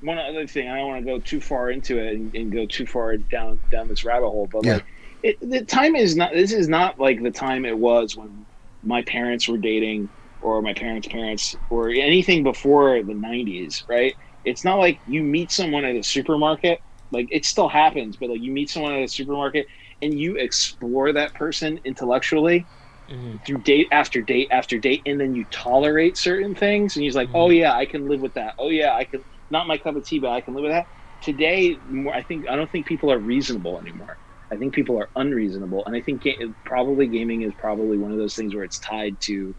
one 0.00 0.18
other 0.18 0.46
thing 0.46 0.68
i 0.68 0.76
don't 0.78 0.88
want 0.88 1.06
to 1.06 1.12
go 1.12 1.20
too 1.20 1.40
far 1.40 1.70
into 1.70 1.98
it 1.98 2.14
and, 2.14 2.34
and 2.34 2.52
go 2.52 2.66
too 2.66 2.86
far 2.86 3.16
down 3.16 3.60
down 3.70 3.88
this 3.88 4.04
rabbit 4.04 4.28
hole 4.28 4.48
but 4.52 4.64
Yeah. 4.64 4.72
like 4.72 4.86
it, 5.22 5.38
the 5.42 5.64
time 5.64 5.96
is 5.96 6.16
not 6.16 6.32
this 6.34 6.52
is 6.52 6.68
not 6.68 6.98
like 7.00 7.22
the 7.22 7.30
time 7.30 7.64
it 7.64 7.78
was 7.78 8.16
when 8.16 8.46
my 8.82 9.02
parents 9.02 9.48
were 9.48 9.58
dating 9.58 10.10
or 10.40 10.62
my 10.62 10.74
parents 10.74 11.08
parents 11.08 11.56
or 11.70 11.90
anything 11.90 12.42
before 12.44 13.02
the 13.02 13.14
90s 13.14 13.84
right 13.88 14.14
it's 14.44 14.64
not 14.64 14.78
like 14.78 15.00
you 15.06 15.22
meet 15.22 15.52
someone 15.52 15.84
at 15.84 15.96
a 15.96 16.02
supermarket 16.02 16.80
like 17.12 17.28
it 17.30 17.44
still 17.44 17.68
happens 17.68 18.16
but 18.18 18.30
like 18.30 18.40
you 18.40 18.52
meet 18.52 18.70
someone 18.70 18.94
at 18.94 19.02
a 19.04 19.08
supermarket 19.08 19.66
and 20.02 20.18
you 20.18 20.36
explore 20.36 21.12
that 21.12 21.34
person 21.34 21.78
intellectually 21.84 22.68
Mhm. 23.10 23.44
through 23.46 23.58
date 23.58 23.88
after 23.92 24.22
date 24.22 24.48
after 24.50 24.78
date 24.78 25.02
and 25.06 25.20
then 25.20 25.34
you 25.34 25.44
tolerate 25.50 26.16
certain 26.16 26.54
things 26.54 26.96
and 26.96 27.02
he's 27.04 27.14
like 27.16 27.30
oh 27.34 27.50
yeah 27.50 27.74
i 27.74 27.84
can 27.86 28.06
live 28.08 28.20
with 28.20 28.34
that. 28.34 28.54
Oh 28.58 28.70
yeah 28.70 28.94
i 28.94 29.04
can 29.04 29.22
not 29.50 29.66
my 29.66 29.78
cup 29.78 29.96
of 29.96 30.04
tea 30.06 30.18
but 30.20 30.30
i 30.30 30.40
can 30.40 30.54
live 30.54 30.62
with 30.64 30.72
that. 30.72 30.86
Today 31.20 31.80
more 31.88 32.14
i 32.14 32.22
think 32.22 32.46
i 32.48 32.56
don't 32.56 32.70
think 32.70 32.86
people 32.86 33.12
are 33.12 33.18
reasonable 33.18 33.78
anymore. 33.80 34.18
I 34.52 34.56
think 34.56 34.74
people 34.74 34.98
are 34.98 35.10
unreasonable 35.16 35.84
and 35.86 35.96
i 35.96 36.00
think 36.00 36.22
ga- 36.22 36.38
probably 36.64 37.08
gaming 37.08 37.42
is 37.42 37.54
probably 37.58 37.98
one 37.98 38.12
of 38.12 38.18
those 38.18 38.34
things 38.34 38.54
where 38.54 38.64
it's 38.64 38.78
tied 38.78 39.18
to 39.22 39.54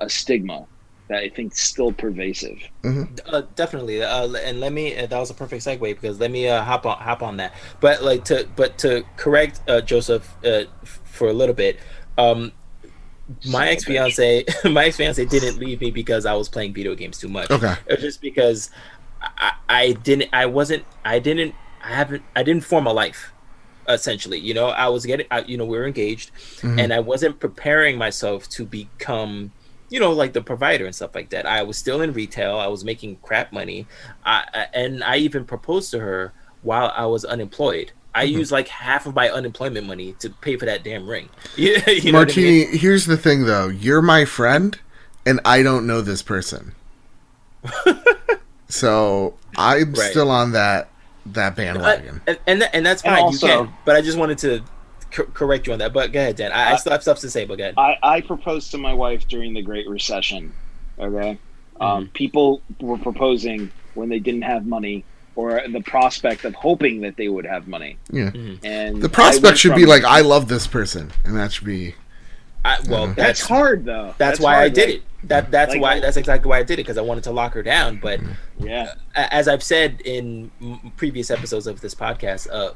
a 0.00 0.08
stigma 0.10 0.66
that 1.08 1.18
i 1.22 1.28
think 1.28 1.54
still 1.54 1.92
pervasive 1.92 2.58
Uh, 3.26 3.42
definitely, 3.56 4.02
uh, 4.02 4.28
and 4.46 4.60
let 4.60 4.72
me. 4.72 4.96
Uh, 4.96 5.06
that 5.06 5.18
was 5.18 5.30
a 5.30 5.34
perfect 5.34 5.64
segue 5.64 5.80
because 5.80 6.18
let 6.20 6.30
me 6.30 6.48
uh, 6.48 6.62
hop 6.62 6.84
on 6.86 6.96
hop 6.98 7.22
on 7.22 7.36
that. 7.38 7.52
But 7.80 8.02
like 8.02 8.24
to 8.26 8.46
but 8.56 8.76
to 8.78 9.04
correct 9.16 9.60
uh, 9.68 9.80
Joseph 9.80 10.34
uh, 10.44 10.64
for 11.04 11.28
a 11.28 11.32
little 11.32 11.54
bit. 11.54 11.78
Um, 12.18 12.52
my 13.48 13.66
of 13.66 13.72
ex 13.72 13.84
fiance, 13.84 14.44
my 14.70 14.84
ex 14.86 14.96
fiance 14.96 15.24
didn't 15.24 15.58
leave 15.58 15.80
me 15.80 15.90
because 15.90 16.26
I 16.26 16.34
was 16.34 16.48
playing 16.48 16.74
video 16.74 16.94
games 16.94 17.18
too 17.18 17.28
much. 17.28 17.50
Okay. 17.50 17.72
It 17.86 17.92
was 17.96 18.00
just 18.00 18.20
because 18.20 18.70
I, 19.20 19.52
I 19.68 19.92
didn't. 19.92 20.28
I 20.32 20.46
wasn't. 20.46 20.84
I 21.04 21.18
didn't. 21.18 21.54
I 21.82 21.88
haven't. 21.94 22.22
I 22.36 22.42
didn't 22.42 22.64
form 22.64 22.86
a 22.86 22.92
life. 22.92 23.32
Essentially, 23.88 24.38
you 24.38 24.54
know, 24.54 24.68
I 24.68 24.88
was 24.88 25.04
getting. 25.06 25.26
I, 25.30 25.40
you 25.42 25.56
know, 25.58 25.64
we 25.66 25.76
were 25.78 25.86
engaged, 25.86 26.30
Mhm. 26.60 26.80
and 26.80 26.92
I 26.92 27.00
wasn't 27.00 27.40
preparing 27.40 27.98
myself 27.98 28.48
to 28.50 28.64
become, 28.64 29.52
you 29.94 30.00
know, 30.00 30.10
like 30.10 30.32
the 30.32 30.42
provider 30.42 30.84
and 30.86 30.92
stuff 30.92 31.14
like 31.14 31.28
that. 31.30 31.46
I 31.46 31.62
was 31.62 31.78
still 31.78 32.00
in 32.00 32.12
retail. 32.12 32.56
I 32.58 32.66
was 32.66 32.84
making 32.84 33.14
crap 33.22 33.52
money, 33.52 33.86
I, 34.26 34.42
I- 34.52 34.66
and 34.74 35.04
I 35.04 35.18
even 35.18 35.44
proposed 35.44 35.92
to 35.92 36.00
her 36.00 36.32
while 36.62 36.92
I 36.96 37.06
was 37.06 37.24
unemployed. 37.24 37.92
I 38.12 38.26
Mhm. 38.26 38.30
used 38.32 38.50
like 38.50 38.66
half 38.66 39.06
of 39.06 39.14
my 39.14 39.30
unemployment 39.30 39.86
money 39.86 40.14
to 40.18 40.30
pay 40.30 40.56
for 40.56 40.66
that 40.66 40.82
damn 40.82 41.06
ring. 41.08 41.28
Yeah, 41.56 41.88
you 41.88 42.10
know 42.10 42.18
what 42.18 42.24
I 42.24 42.34
Martini, 42.34 42.64
mean? 42.66 42.76
here's 42.76 43.06
the 43.06 43.16
thing 43.16 43.44
though. 43.46 43.68
You're 43.68 44.02
my 44.02 44.24
friend 44.24 44.76
and 45.24 45.38
I 45.44 45.62
don't 45.62 45.86
know 45.86 46.00
this 46.00 46.22
person. 46.22 46.74
so 48.68 49.34
I'm 49.56 49.92
Right. 49.92 50.10
still 50.10 50.30
on 50.30 50.52
that 50.52 50.88
that 51.26 51.54
bandwagon. 51.56 52.20
and 52.26 52.38
and, 52.48 52.62
that, 52.62 52.74
and 52.74 52.84
that's 52.84 53.02
And 53.04 53.14
fine. 53.14 53.22
also- 53.22 53.46
you 53.46 53.52
can, 53.66 53.72
but 53.84 53.94
I 53.96 54.00
just 54.02 54.18
wanted 54.18 54.38
to 54.38 54.60
cor- 55.14 55.26
correct 55.26 55.66
you 55.66 55.72
on 55.72 55.78
that. 55.78 55.92
But 55.92 56.12
go 56.12 56.20
ahead, 56.20 56.36
Dan. 56.36 56.52
I, 56.52 56.70
I 56.70 56.72
Uh, 56.72 56.76
still 56.76 56.92
have 56.92 57.02
stuff 57.02 57.20
to 57.20 57.30
say. 57.30 57.44
But 57.46 57.58
go 57.58 57.64
ahead. 57.64 57.74
I, 57.78 57.96
I 58.02 58.20
proposed 58.20 58.70
to 58.72 58.78
my 58.78 58.92
wife 58.92 59.26
during 59.28 59.54
the 59.54 59.62
Great 59.62 59.88
Recession. 59.88 60.52
Okay, 60.98 61.38
Mm-hmm. 61.76 61.82
um, 61.82 62.08
people 62.14 62.62
were 62.80 62.98
proposing 62.98 63.70
when 63.94 64.08
they 64.08 64.18
didn't 64.20 64.42
have 64.42 64.64
money, 64.66 65.04
or 65.36 65.60
the 65.68 65.80
prospect 65.80 66.44
of 66.44 66.54
hoping 66.54 67.00
that 67.00 67.16
they 67.16 67.28
would 67.28 67.44
have 67.46 67.66
money. 67.66 67.96
yeah. 68.10 68.30
And 68.62 69.02
The 69.02 69.08
prospect 69.08 69.44
went 69.44 69.58
should 69.58 69.74
be 69.74 69.86
like 69.86 70.04
I 70.04 70.20
love 70.20 70.46
this 70.48 70.66
person 70.68 71.10
and 71.24 71.36
that 71.36 71.52
should 71.52 71.66
be 71.66 71.94
I, 72.64 72.78
well. 72.88 73.06
That's 73.08 73.16
that's 73.16 73.40
hard 73.42 73.84
though. 73.84 74.14
that's, 74.18 74.38
why 74.40 74.62
I 74.62 74.68
did 74.68 74.88
like- 74.88 74.96
it. 74.98 75.02
That 75.28 75.50
that's 75.50 75.72
Like, 75.72 75.80
why 75.82 75.96
oh- 75.96 76.00
that's 76.00 76.16
exactly 76.18 76.48
why 76.50 76.58
I 76.58 76.62
did 76.62 76.74
it 76.74 76.82
because 76.84 76.98
I 76.98 77.00
wanted 77.00 77.24
to 77.24 77.30
lock 77.32 77.54
her 77.54 77.62
down. 77.62 77.98
But 78.00 78.20
Yeah, 78.60 78.94
a- 79.16 79.32
as 79.34 79.48
I've 79.48 79.62
said 79.62 80.00
in 80.04 80.50
previous 80.96 81.30
episodes 81.30 81.66
of 81.66 81.80
this 81.80 81.94
podcast, 81.94 82.46
uh, 82.52 82.74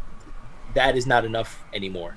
that 0.75 0.97
is 0.97 1.07
not 1.07 1.25
enough 1.25 1.63
anymore. 1.75 2.17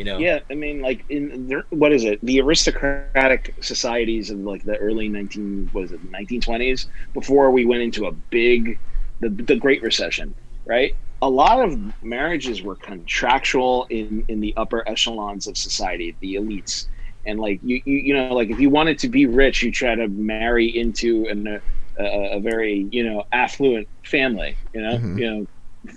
You 0.00 0.04
know. 0.04 0.18
yeah. 0.18 0.38
I 0.50 0.54
mean, 0.54 0.80
like 0.80 1.04
in 1.10 1.46
there- 1.48 1.66
what 1.68 1.92
is 1.92 2.04
it? 2.04 2.16
The 2.22 2.40
aristocratic 2.40 3.54
societies 3.60 4.30
of 4.30 4.38
like 4.40 4.62
the 4.64 4.76
early 4.78 5.08
nineteen 5.10 5.68
was 5.74 5.92
it 5.92 6.00
nineteen 6.10 6.40
twenties 6.40 6.86
before 7.12 7.50
we 7.50 7.66
went 7.66 7.82
into 7.82 8.06
a 8.06 8.12
big 8.12 8.78
the 9.20 9.28
the 9.28 9.56
Great 9.56 9.82
Recession, 9.82 10.34
right? 10.64 10.92
A 11.20 11.28
lot 11.28 11.56
of 11.62 11.78
marriages 12.02 12.62
were 12.62 12.76
contractual 12.76 13.86
in 13.90 14.24
in 14.28 14.40
the 14.40 14.54
upper 14.56 14.80
echelons 14.88 15.46
of 15.46 15.58
society, 15.58 16.16
the 16.20 16.36
elites, 16.36 16.86
and 17.26 17.38
like 17.38 17.60
you 17.62 17.82
you, 17.84 17.98
you 18.06 18.14
know 18.14 18.32
like 18.32 18.48
if 18.48 18.58
you 18.58 18.70
wanted 18.70 18.98
to 19.00 19.08
be 19.08 19.26
rich, 19.26 19.62
you 19.62 19.70
try 19.70 19.94
to 19.94 20.08
marry 20.08 20.64
into 20.82 21.26
an, 21.26 21.46
a, 21.46 21.60
a, 22.02 22.36
a 22.38 22.40
very 22.40 22.88
you 22.90 23.04
know 23.04 23.24
affluent 23.32 23.86
family, 24.02 24.56
you 24.72 24.80
know, 24.80 24.96
Mhm. 24.96 25.18
you 25.20 25.26
know, 25.30 25.46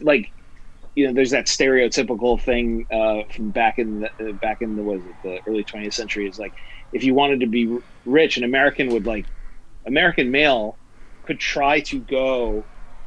like 0.02 0.26
you 0.96 1.08
know, 1.08 1.14
there's 1.14 1.32
that 1.32 1.46
stereotypical 1.46 2.40
thing 2.40 2.86
uh, 2.92 3.24
from 3.34 3.50
back 3.50 3.80
in 3.80 4.02
the 4.02 4.30
uh, 4.30 4.32
back 4.34 4.62
in 4.62 4.76
the 4.76 4.84
was 4.84 5.02
it 5.02 5.16
the 5.24 5.40
early 5.50 5.64
20th 5.64 5.94
century 5.94 6.28
is 6.28 6.38
like 6.38 6.54
if 6.92 7.04
you 7.04 7.14
wanted 7.14 7.40
to 7.40 7.48
be 7.48 7.80
rich, 8.06 8.38
an 8.38 8.44
American 8.44 8.90
would 8.90 9.06
like 9.06 9.26
American 9.86 10.30
male 10.32 10.78
could 11.26 11.40
try 11.40 11.80
to 11.80 12.00
go 12.00 12.64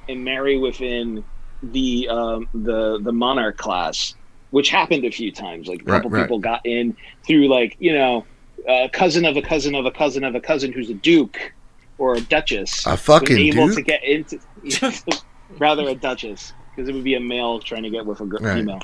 and 0.08 0.24
marry 0.24 0.58
within 0.58 1.24
the 1.62 2.08
um, 2.08 2.48
the 2.54 2.98
the 3.00 3.12
monarch 3.12 3.56
class, 3.56 4.14
which 4.50 4.70
happened 4.70 5.04
a 5.04 5.10
few 5.10 5.30
times. 5.30 5.68
Like 5.68 5.82
a 5.82 5.84
couple 5.84 6.10
right. 6.10 6.22
people 6.22 6.40
got 6.40 6.66
in 6.66 6.96
through 7.24 7.48
like 7.48 7.76
you 7.78 7.94
know 7.94 8.26
a 8.68 8.88
cousin 8.92 9.24
of 9.24 9.36
a 9.36 9.42
cousin 9.42 9.76
of 9.76 9.86
a 9.86 9.92
cousin 9.92 10.24
of 10.24 10.34
a 10.34 10.40
cousin 10.40 10.72
who's 10.72 10.90
a 10.90 10.94
duke 10.94 11.52
or 11.98 12.16
a 12.16 12.20
duchess. 12.20 12.84
a 12.84 12.96
fucking 12.96 13.38
able 13.38 13.72
to 13.72 13.80
get 13.80 14.02
into 14.02 14.40
rather 15.58 15.88
a 15.88 15.94
duchess 15.94 16.52
because 16.76 16.88
it 16.88 16.94
would 16.94 17.04
be 17.04 17.14
a 17.14 17.20
male 17.20 17.58
trying 17.58 17.82
to 17.84 17.90
get 17.90 18.04
with 18.04 18.20
a 18.20 18.26
girl, 18.26 18.40
Right. 18.40 18.56
female. 18.58 18.80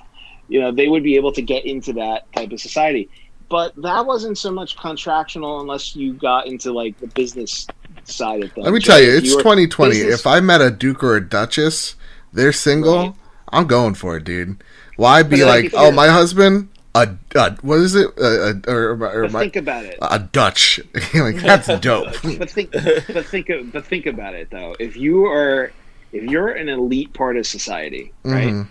You 0.49 0.61
know, 0.61 0.73
they 0.73 0.89
would 0.89 1.03
be 1.03 1.17
able 1.17 1.33
to 1.33 1.43
get 1.43 1.65
into 1.67 1.93
that 1.95 2.33
type 2.33 2.51
of 2.53 2.61
society. 2.61 3.09
But 3.49 3.75
that 3.83 4.07
wasn't 4.07 4.39
so 4.39 4.51
much 4.51 4.77
contractual 4.79 5.61
unless 5.61 5.95
you 5.95 6.15
got 6.15 6.47
into 6.47 6.73
like 6.73 6.99
the 7.01 7.07
business 7.09 7.67
side 8.05 8.43
of 8.43 8.51
things. 8.53 8.65
Let 8.65 8.73
me 8.73 8.81
tell 8.81 9.01
you, 9.01 9.11
it's 9.13 9.35
were- 9.35 9.43
2020. 9.43 9.91
business- 9.93 10.21
If 10.21 10.27
I 10.27 10.41
met 10.41 10.61
a 10.63 10.71
duke 10.71 11.05
or 11.05 11.17
a 11.17 11.21
duchess, 11.27 11.95
they're 12.33 12.53
single, 12.53 12.97
Right. 12.97 13.13
I'm 13.51 13.67
going 13.67 13.95
for 13.95 14.17
it, 14.17 14.25
dude. 14.25 14.63
Why 14.97 15.23
be 15.23 15.45
like, 15.45 15.73
oh, 15.75 15.91
my 15.91 16.09
husband, 16.09 16.69
a, 16.95 17.09
a 17.35 17.51
what 17.63 17.79
is 17.79 17.95
it, 17.95 18.09
a, 18.19 18.61
a, 18.67 18.73
or, 18.73 18.91
or 18.93 19.23
But 19.25 19.33
my, 19.33 19.41
think 19.41 19.57
about 19.57 19.85
it. 19.85 19.99
a 20.03 20.19
Dutch? 20.19 20.81
like 21.15 21.37
that's 21.37 21.67
dope. 21.81 22.13
but 22.39 22.51
think, 22.51 22.73
but 22.73 23.25
think, 23.27 23.51
but 23.73 23.87
think 23.87 24.07
about 24.07 24.35
it 24.35 24.49
though. 24.51 24.75
If 24.79 24.97
you 24.97 25.25
are, 25.27 25.73
if 26.13 26.23
you're 26.31 26.49
an 26.49 26.69
elite 26.69 27.13
part 27.15 27.37
of 27.37 27.47
society, 27.47 28.13
right? 28.25 28.49
Mhm. 28.49 28.69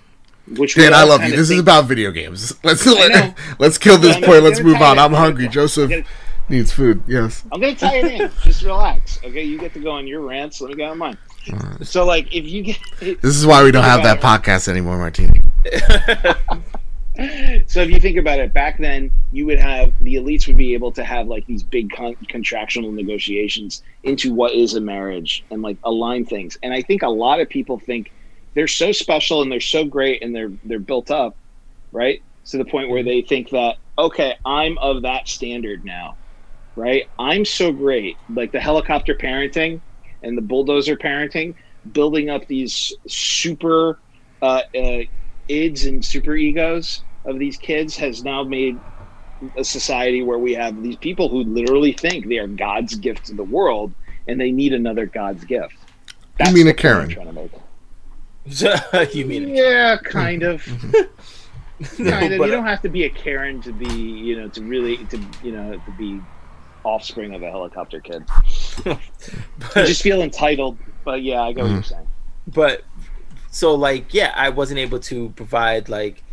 which 0.57 0.75
we 0.75 0.83
Dan, 0.83 0.93
I 0.93 1.03
love 1.03 1.21
you. 1.21 1.27
kinda 1.27 1.37
This 1.37 1.49
is 1.51 1.59
about 1.59 1.85
video 1.85 2.11
games. 2.11 2.53
Let's 2.63 2.85
let, 2.85 3.37
let's 3.59 3.77
kill 3.77 3.97
this 3.97 4.15
I'm 4.17 4.21
point. 4.23 4.33
gonna- 4.33 4.41
Let's 4.47 4.59
gonna 4.59 4.73
move 4.73 4.81
on. 4.81 4.99
I'm 4.99 5.13
hungry. 5.13 5.47
Joseph 5.47 5.89
gonna- 5.89 6.03
needs 6.49 6.71
food. 6.71 7.01
Yes. 7.07 7.43
I'm 7.51 7.61
gonna 7.61 7.75
tie 7.75 7.97
it 7.97 8.21
in. 8.21 8.31
Just 8.43 8.61
relax, 8.63 9.19
okay? 9.23 9.43
You 9.43 9.57
get 9.59 9.73
to 9.75 9.79
go 9.79 9.91
on 9.91 10.07
your 10.07 10.21
rants. 10.21 10.59
Let 10.61 10.69
me 10.71 10.75
go 10.75 10.89
on 10.89 10.97
mine. 10.97 11.17
So, 11.81 12.05
like, 12.05 12.27
if 12.35 12.45
you 12.45 12.61
get 12.63 12.77
This 12.99 13.35
is 13.35 13.45
why 13.47 13.63
we 13.63 13.71
don't 13.71 13.83
have 13.83 14.03
that 14.03 14.19
podcast 14.21 14.67
anymore, 14.67 14.97
Martini. 14.97 15.39
so 17.67 17.81
if 17.81 17.89
you 17.89 17.99
think 17.99 18.17
about 18.17 18.39
it 18.39 18.53
back 18.53 18.77
then 18.79 19.11
you 19.31 19.45
would 19.45 19.59
have 19.59 19.91
the 19.99 20.15
elites 20.15 20.47
would 20.47 20.57
be 20.57 20.73
able 20.73 20.93
to 20.93 21.03
have 21.03 21.27
like 21.27 21.45
these 21.47 21.63
big 21.63 21.91
con- 21.91 22.15
contractual 22.29 22.91
negotiations 22.93 23.83
into 24.03 24.33
what 24.33 24.53
is 24.53 24.75
a 24.75 24.81
marriage 24.81 25.43
and 25.51 25.61
like 25.61 25.77
align 25.83 26.25
things. 26.25 26.57
And 26.63 26.73
i 26.73 26.81
think 26.81 27.03
a 27.03 27.09
lot 27.09 27.41
of 27.41 27.49
people 27.49 27.79
think 27.79 28.13
they're 28.55 28.67
so 28.67 28.91
special 28.93 29.41
and 29.41 29.51
they're 29.51 29.59
so 29.61 29.85
great 29.85 30.23
and 30.23 30.35
they're 30.35 30.53
they're 30.63 30.79
built 30.79 31.11
up 31.11 31.37
right 31.91 32.19
to 32.47 32.57
the 32.57 32.65
point 32.65 32.89
where 32.89 33.03
they 33.03 33.21
think 33.21 33.49
that 33.51 33.77
okay 33.99 34.35
i'm 34.45 34.77
of 34.79 35.03
that 35.03 35.27
standard 35.27 35.83
now 35.85 36.17
right? 36.77 37.05
I'm 37.19 37.45
so 37.45 37.73
great. 37.73 38.19
Like 38.29 38.53
the 38.53 38.61
helicopter 38.61 39.15
parenting 39.15 39.83
and 40.23 40.37
the 40.37 40.43
bulldozer 40.43 40.97
parenting 40.97 41.55
building 41.91 42.29
up 42.31 42.47
these 42.47 42.93
super 43.07 43.99
uh, 44.41 44.63
uh, 44.75 44.99
ids 45.49 45.85
and 45.85 46.03
super 46.03 46.35
egos 46.35 47.03
of 47.25 47.39
these 47.39 47.57
kids 47.57 47.95
has 47.97 48.23
now 48.23 48.43
made 48.43 48.79
a 49.57 49.63
society 49.63 50.21
where 50.21 50.37
we 50.37 50.53
have 50.53 50.81
these 50.83 50.95
people 50.97 51.29
who 51.29 51.43
literally 51.43 51.93
think 51.93 52.27
they 52.27 52.37
are 52.37 52.47
God's 52.47 52.95
gift 52.95 53.25
to 53.25 53.33
the 53.33 53.43
world 53.43 53.91
and 54.27 54.39
they 54.39 54.51
need 54.51 54.73
another 54.73 55.05
God's 55.05 55.43
gift. 55.43 55.75
You 56.45 56.53
mean 56.53 56.67
a 56.67 56.69
the 56.69 56.69
I'm 56.71 56.75
Karen. 56.77 57.09
trying 57.09 57.27
to 57.27 57.33
make. 57.33 57.51
you 59.15 59.25
mean 59.25 59.49
Yeah, 59.49 59.97
kind 60.03 60.43
of. 60.43 60.65
no, 61.99 62.11
kind 62.11 62.33
of. 62.33 62.39
but, 62.39 62.45
You 62.45 62.51
don't 62.51 62.65
uh, 62.65 62.69
have 62.69 62.81
to 62.81 62.89
be 62.89 63.05
a 63.05 63.09
Karen 63.09 63.61
to 63.61 63.71
be, 63.71 63.93
you 63.93 64.39
know, 64.39 64.47
to 64.49 64.61
really, 64.61 64.97
to 65.05 65.19
you 65.43 65.51
know, 65.51 65.73
to 65.73 65.91
be 65.97 66.19
offspring 66.83 67.33
of 67.35 67.43
a 67.43 67.49
helicopter 67.49 67.99
kid. 67.99 68.23
You 68.85 68.97
just 69.75 70.01
feel 70.01 70.21
entitled. 70.21 70.77
But 71.03 71.23
yeah, 71.23 71.41
I 71.41 71.53
get 71.53 71.63
what 71.63 71.71
you're 71.71 71.81
mm. 71.81 71.85
saying. 71.85 72.07
but 72.47 72.83
so 73.51 73.75
like 73.75 74.13
yeah 74.13 74.33
i 74.35 74.49
wasn't 74.49 74.79
able 74.79 74.99
to 74.99 75.29
provide 75.35 75.87
like 75.89 76.23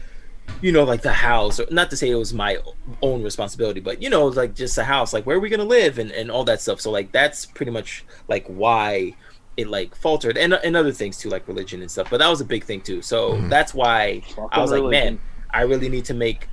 you 0.62 0.72
know 0.72 0.84
like 0.84 1.02
the 1.02 1.12
house 1.12 1.60
or 1.60 1.66
not 1.70 1.90
to 1.90 1.96
say 1.96 2.08
it 2.08 2.14
was 2.14 2.32
my 2.32 2.56
own 3.02 3.22
responsibility 3.22 3.80
but 3.80 4.00
you 4.02 4.08
know 4.08 4.26
like 4.28 4.54
just 4.54 4.78
a 4.78 4.84
house 4.84 5.12
like 5.12 5.26
where 5.26 5.36
are 5.36 5.40
we 5.40 5.50
gonna 5.50 5.62
live 5.64 5.98
and, 5.98 6.10
and 6.12 6.30
all 6.30 6.44
that 6.44 6.60
stuff 6.60 6.80
so 6.80 6.90
like 6.90 7.12
that's 7.12 7.44
pretty 7.44 7.70
much 7.72 8.04
like 8.28 8.46
why 8.46 9.12
it 9.58 9.68
like 9.68 9.94
faltered 9.94 10.38
and, 10.38 10.54
and 10.54 10.74
other 10.76 10.92
things 10.92 11.18
too 11.18 11.28
like 11.28 11.46
religion 11.48 11.82
and 11.82 11.90
stuff 11.90 12.08
but 12.08 12.18
that 12.18 12.28
was 12.28 12.40
a 12.40 12.44
big 12.44 12.64
thing 12.64 12.80
too 12.80 13.02
so 13.02 13.32
Mhm. 13.34 13.50
that's 13.50 13.74
why 13.74 14.22
i 14.52 14.60
was 14.60 14.70
like 14.70 14.80
Religion. 14.80 14.90
man 15.16 15.20
i 15.50 15.62
really 15.62 15.88
need 15.88 16.04
to 16.06 16.14
make 16.14 16.48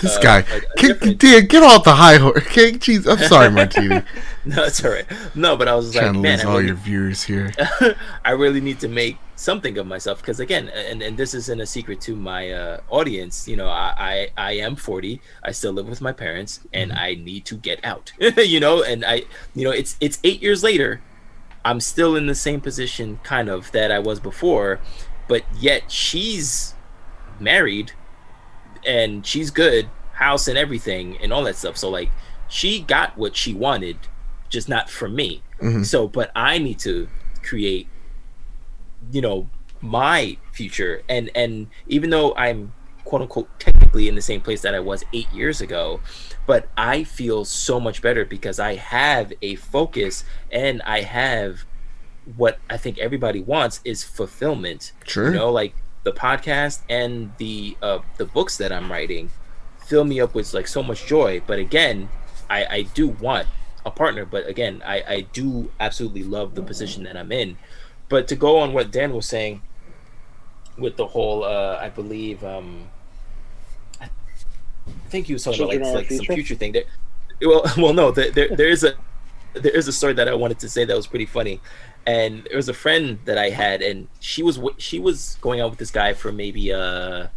This 0.00 0.16
Uh, 0.16 0.20
guy. 0.20 0.38
a 0.38 0.60
Get. 0.76 1.18
Dan, 1.18 1.46
get 1.46 1.62
off 1.62 1.84
the 1.84 1.94
high 1.94 2.16
horse. 2.16 2.38
Okay, 2.46 2.72
jeez. 2.72 3.06
I'm 3.10 3.18
sorry, 3.28 3.50
Martini. 3.50 4.02
no 4.44 4.64
it's 4.64 4.82
all 4.82 4.90
right 4.92 5.04
no 5.34 5.56
but 5.58 5.68
i 5.68 5.74
was 5.74 5.92
Trying 5.92 6.06
like 6.06 6.12
to 6.14 6.18
man 6.20 6.38
lose 6.38 6.44
I 6.44 6.48
all 6.48 6.54
really- 6.56 6.66
your 6.68 6.76
viewers 6.76 7.22
here. 7.24 7.52
I 8.24 8.30
really 8.30 8.60
need 8.60 8.80
to 8.80 8.88
make 8.88 9.18
something 9.36 9.76
of 9.78 9.86
myself 9.86 10.20
because 10.20 10.40
again, 10.40 10.68
and, 10.70 11.02
and 11.02 11.16
this 11.16 11.34
isn't 11.34 11.60
a 11.60 11.66
secret 11.66 12.00
to 12.02 12.16
my 12.16 12.50
uh, 12.50 12.80
audience. 12.88 13.46
You 13.46 13.56
know, 13.56 13.68
I, 13.68 13.92
I 14.36 14.48
I 14.48 14.52
am 14.52 14.74
40. 14.76 15.20
I 15.44 15.52
still 15.52 15.72
live 15.72 15.86
with 15.88 16.00
my 16.00 16.12
parents, 16.12 16.60
and 16.72 16.92
I 16.92 17.14
need 17.14 17.44
to 17.46 17.56
get 17.56 17.84
out. 17.84 18.12
you 18.36 18.58
know, 18.60 18.82
and 18.82 19.04
I 19.04 19.24
you 19.54 19.64
know 19.64 19.70
it's 19.70 19.96
it's 20.00 20.18
eight 20.24 20.40
years 20.42 20.62
later. 20.62 21.00
I'm 21.64 21.80
still 21.80 22.16
in 22.16 22.26
the 22.26 22.34
same 22.36 22.60
position, 22.60 23.18
kind 23.24 23.48
of 23.50 23.70
that 23.72 23.90
I 23.92 23.98
was 23.98 24.20
before, 24.20 24.80
but 25.28 25.42
yet 25.60 25.90
she's 25.92 26.72
married, 27.38 27.92
and 28.86 29.24
she's 29.26 29.50
good, 29.50 29.88
house 30.12 30.48
and 30.48 30.58
everything, 30.58 31.16
and 31.22 31.32
all 31.32 31.44
that 31.44 31.56
stuff. 31.56 31.76
So 31.76 31.88
like, 31.88 32.10
she 32.48 32.80
got 32.80 33.16
what 33.16 33.36
she 33.36 33.54
wanted, 33.54 33.96
just 34.48 34.68
not 34.68 34.88
from 34.90 35.14
me. 35.14 35.42
Mhm. 35.60 35.84
So, 35.84 36.08
but 36.08 36.30
I 36.34 36.58
need 36.58 36.78
to 36.80 37.08
create, 37.42 37.88
you 39.12 39.20
know, 39.20 39.48
my 39.80 40.36
future. 40.52 41.02
And 41.08 41.30
and 41.34 41.68
even 41.86 42.10
though 42.10 42.34
I'm 42.34 42.72
quote 43.04 43.22
unquote 43.22 43.48
technically 43.58 44.06
in 44.06 44.14
the 44.14 44.22
same 44.22 44.40
place 44.40 44.60
that 44.62 44.74
I 44.74 44.80
was 44.80 45.02
eight 45.12 45.30
years 45.32 45.60
ago, 45.60 46.00
but 46.46 46.68
I 46.76 47.04
feel 47.04 47.44
so 47.44 47.80
much 47.80 48.02
better 48.02 48.24
because 48.24 48.58
I 48.60 48.74
have 48.74 49.32
a 49.40 49.54
focus 49.54 50.24
and 50.52 50.82
I 50.82 51.00
have 51.02 51.64
what 52.36 52.58
I 52.68 52.76
think 52.76 52.98
everybody 52.98 53.40
wants 53.40 53.80
is 53.84 54.04
fulfillment. 54.04 54.92
Sure. 55.06 55.28
You 55.28 55.38
know, 55.38 55.50
like 55.50 55.74
the 56.04 56.12
podcast 56.12 56.80
and 56.88 57.32
the 57.38 57.76
uh 57.82 57.98
the 58.16 58.24
books 58.24 58.56
that 58.56 58.72
I'm 58.72 58.90
writing 58.90 59.30
fill 59.86 60.04
me 60.04 60.20
up 60.20 60.34
with 60.34 60.52
like 60.54 60.68
so 60.68 60.82
much 60.82 61.06
joy. 61.06 61.42
But 61.46 61.58
again, 61.58 62.08
I, 62.50 62.64
I 62.66 62.82
do 62.82 63.08
want 63.08 63.48
a 63.86 63.90
partner, 63.90 64.24
but 64.26 64.46
again, 64.46 64.82
I, 64.84 65.02
I 65.08 65.20
do 65.32 65.70
absolutely 65.80 66.22
love 66.24 66.54
the 66.54 66.62
position 66.62 67.04
that 67.04 67.16
I'm 67.16 67.32
in. 67.32 67.56
But 68.08 68.28
to 68.28 68.36
go 68.36 68.58
on 68.58 68.72
what 68.72 68.90
Dan 68.90 69.12
was 69.14 69.26
saying 69.26 69.62
with 70.76 70.96
the 70.96 71.06
whole 71.06 71.42
uh 71.44 71.78
I 71.80 71.88
believe 71.88 72.44
um 72.44 72.88
I 74.00 74.08
think 75.08 75.26
he 75.26 75.32
was 75.32 75.42
talking 75.42 75.58
Children 75.58 75.80
about 75.82 75.94
like, 75.94 76.10
like 76.10 76.18
some 76.18 76.18
future? 76.18 76.34
future 76.34 76.54
thing. 76.54 76.72
There 76.72 76.84
well 77.42 77.64
well 77.76 77.92
no, 77.92 78.10
there, 78.10 78.30
there 78.30 78.54
there 78.54 78.68
is 78.68 78.84
a 78.84 78.94
there 79.54 79.74
is 79.74 79.88
a 79.88 79.92
story 79.92 80.12
that 80.14 80.28
I 80.28 80.34
wanted 80.34 80.58
to 80.60 80.68
say 80.68 80.84
that 80.84 80.96
was 80.96 81.06
pretty 81.06 81.26
funny. 81.26 81.60
And 82.08 82.32
there 82.48 82.56
was 82.56 82.70
a 82.70 82.74
friend 82.84 83.18
that 83.26 83.36
I 83.36 83.50
had, 83.50 83.82
and 83.82 84.08
she 84.20 84.40
was 84.42 84.56
she 84.78 84.98
was 84.98 85.36
going 85.44 85.60
out 85.60 85.68
with 85.70 85.78
this 85.78 85.90
guy 85.92 86.14
for 86.14 86.32
maybe 86.32 86.72
uh 86.72 87.28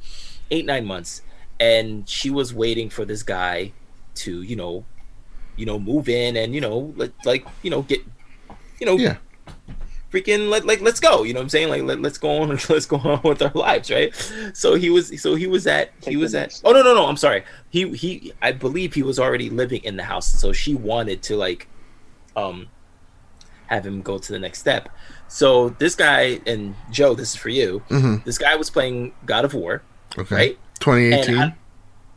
eight 0.49 0.65
nine 0.65 0.85
months, 0.85 1.21
and 1.59 2.07
she 2.07 2.29
was 2.29 2.53
waiting 2.53 2.89
for 2.89 3.03
this 3.03 3.21
guy 3.23 3.73
to 4.23 4.31
you 4.41 4.55
know, 4.55 4.85
you 5.59 5.65
know, 5.65 5.77
move 5.77 6.07
in 6.07 6.37
and 6.37 6.55
you 6.55 6.61
know, 6.61 6.93
like 6.95 7.11
like 7.25 7.43
you 7.63 7.69
know, 7.69 7.81
get 7.81 7.99
you 8.79 8.85
know, 8.87 8.95
Yeah. 8.97 9.17
freaking 10.11 10.49
let 10.49 10.63
like 10.65 10.79
let's 10.79 11.01
go. 11.01 11.23
You 11.23 11.33
know 11.33 11.41
what 11.41 11.51
I'm 11.51 11.55
saying? 11.57 11.69
Like 11.69 11.83
let, 11.83 11.99
let's 12.01 12.17
go 12.17 12.41
on 12.41 12.49
let's 12.69 12.85
go 12.85 12.97
on 12.97 13.19
with 13.23 13.41
our 13.41 13.51
lives, 13.53 13.91
right? 13.91 14.13
So 14.53 14.75
he 14.75 14.89
was 14.89 15.21
so 15.21 15.35
he 15.35 15.47
was 15.47 15.67
at 15.67 15.91
he 15.99 16.11
Take 16.11 16.17
was 16.17 16.33
at 16.33 16.61
oh 16.63 16.71
no 16.71 16.81
no 16.81 16.93
no 16.95 17.07
I'm 17.07 17.17
sorry. 17.17 17.43
He 17.69 17.89
he 18.03 18.31
I 18.41 18.53
believe 18.53 18.93
he 18.93 19.03
was 19.03 19.19
already 19.19 19.49
living 19.49 19.83
in 19.83 19.97
the 19.97 20.03
house, 20.03 20.27
so 20.31 20.53
she 20.53 20.75
wanted 20.75 21.21
to 21.23 21.35
like 21.35 21.67
um 22.37 22.67
have 23.75 23.85
him 23.85 24.01
go 24.01 24.17
to 24.17 24.31
the 24.31 24.39
next 24.39 24.59
step. 24.59 24.89
So 25.27 25.69
this 25.69 25.95
guy 25.95 26.39
and 26.45 26.75
Joe, 26.91 27.13
this 27.13 27.29
is 27.29 27.35
for 27.35 27.49
you. 27.49 27.79
hmm 27.89 28.17
This 28.25 28.37
guy 28.37 28.55
was 28.55 28.69
playing 28.69 29.13
God 29.25 29.45
of 29.45 29.53
War, 29.53 29.81
Okay. 30.17 30.35
right? 30.35 30.59
2018. 30.79 31.33
And 31.35 31.43
I- 31.51 31.55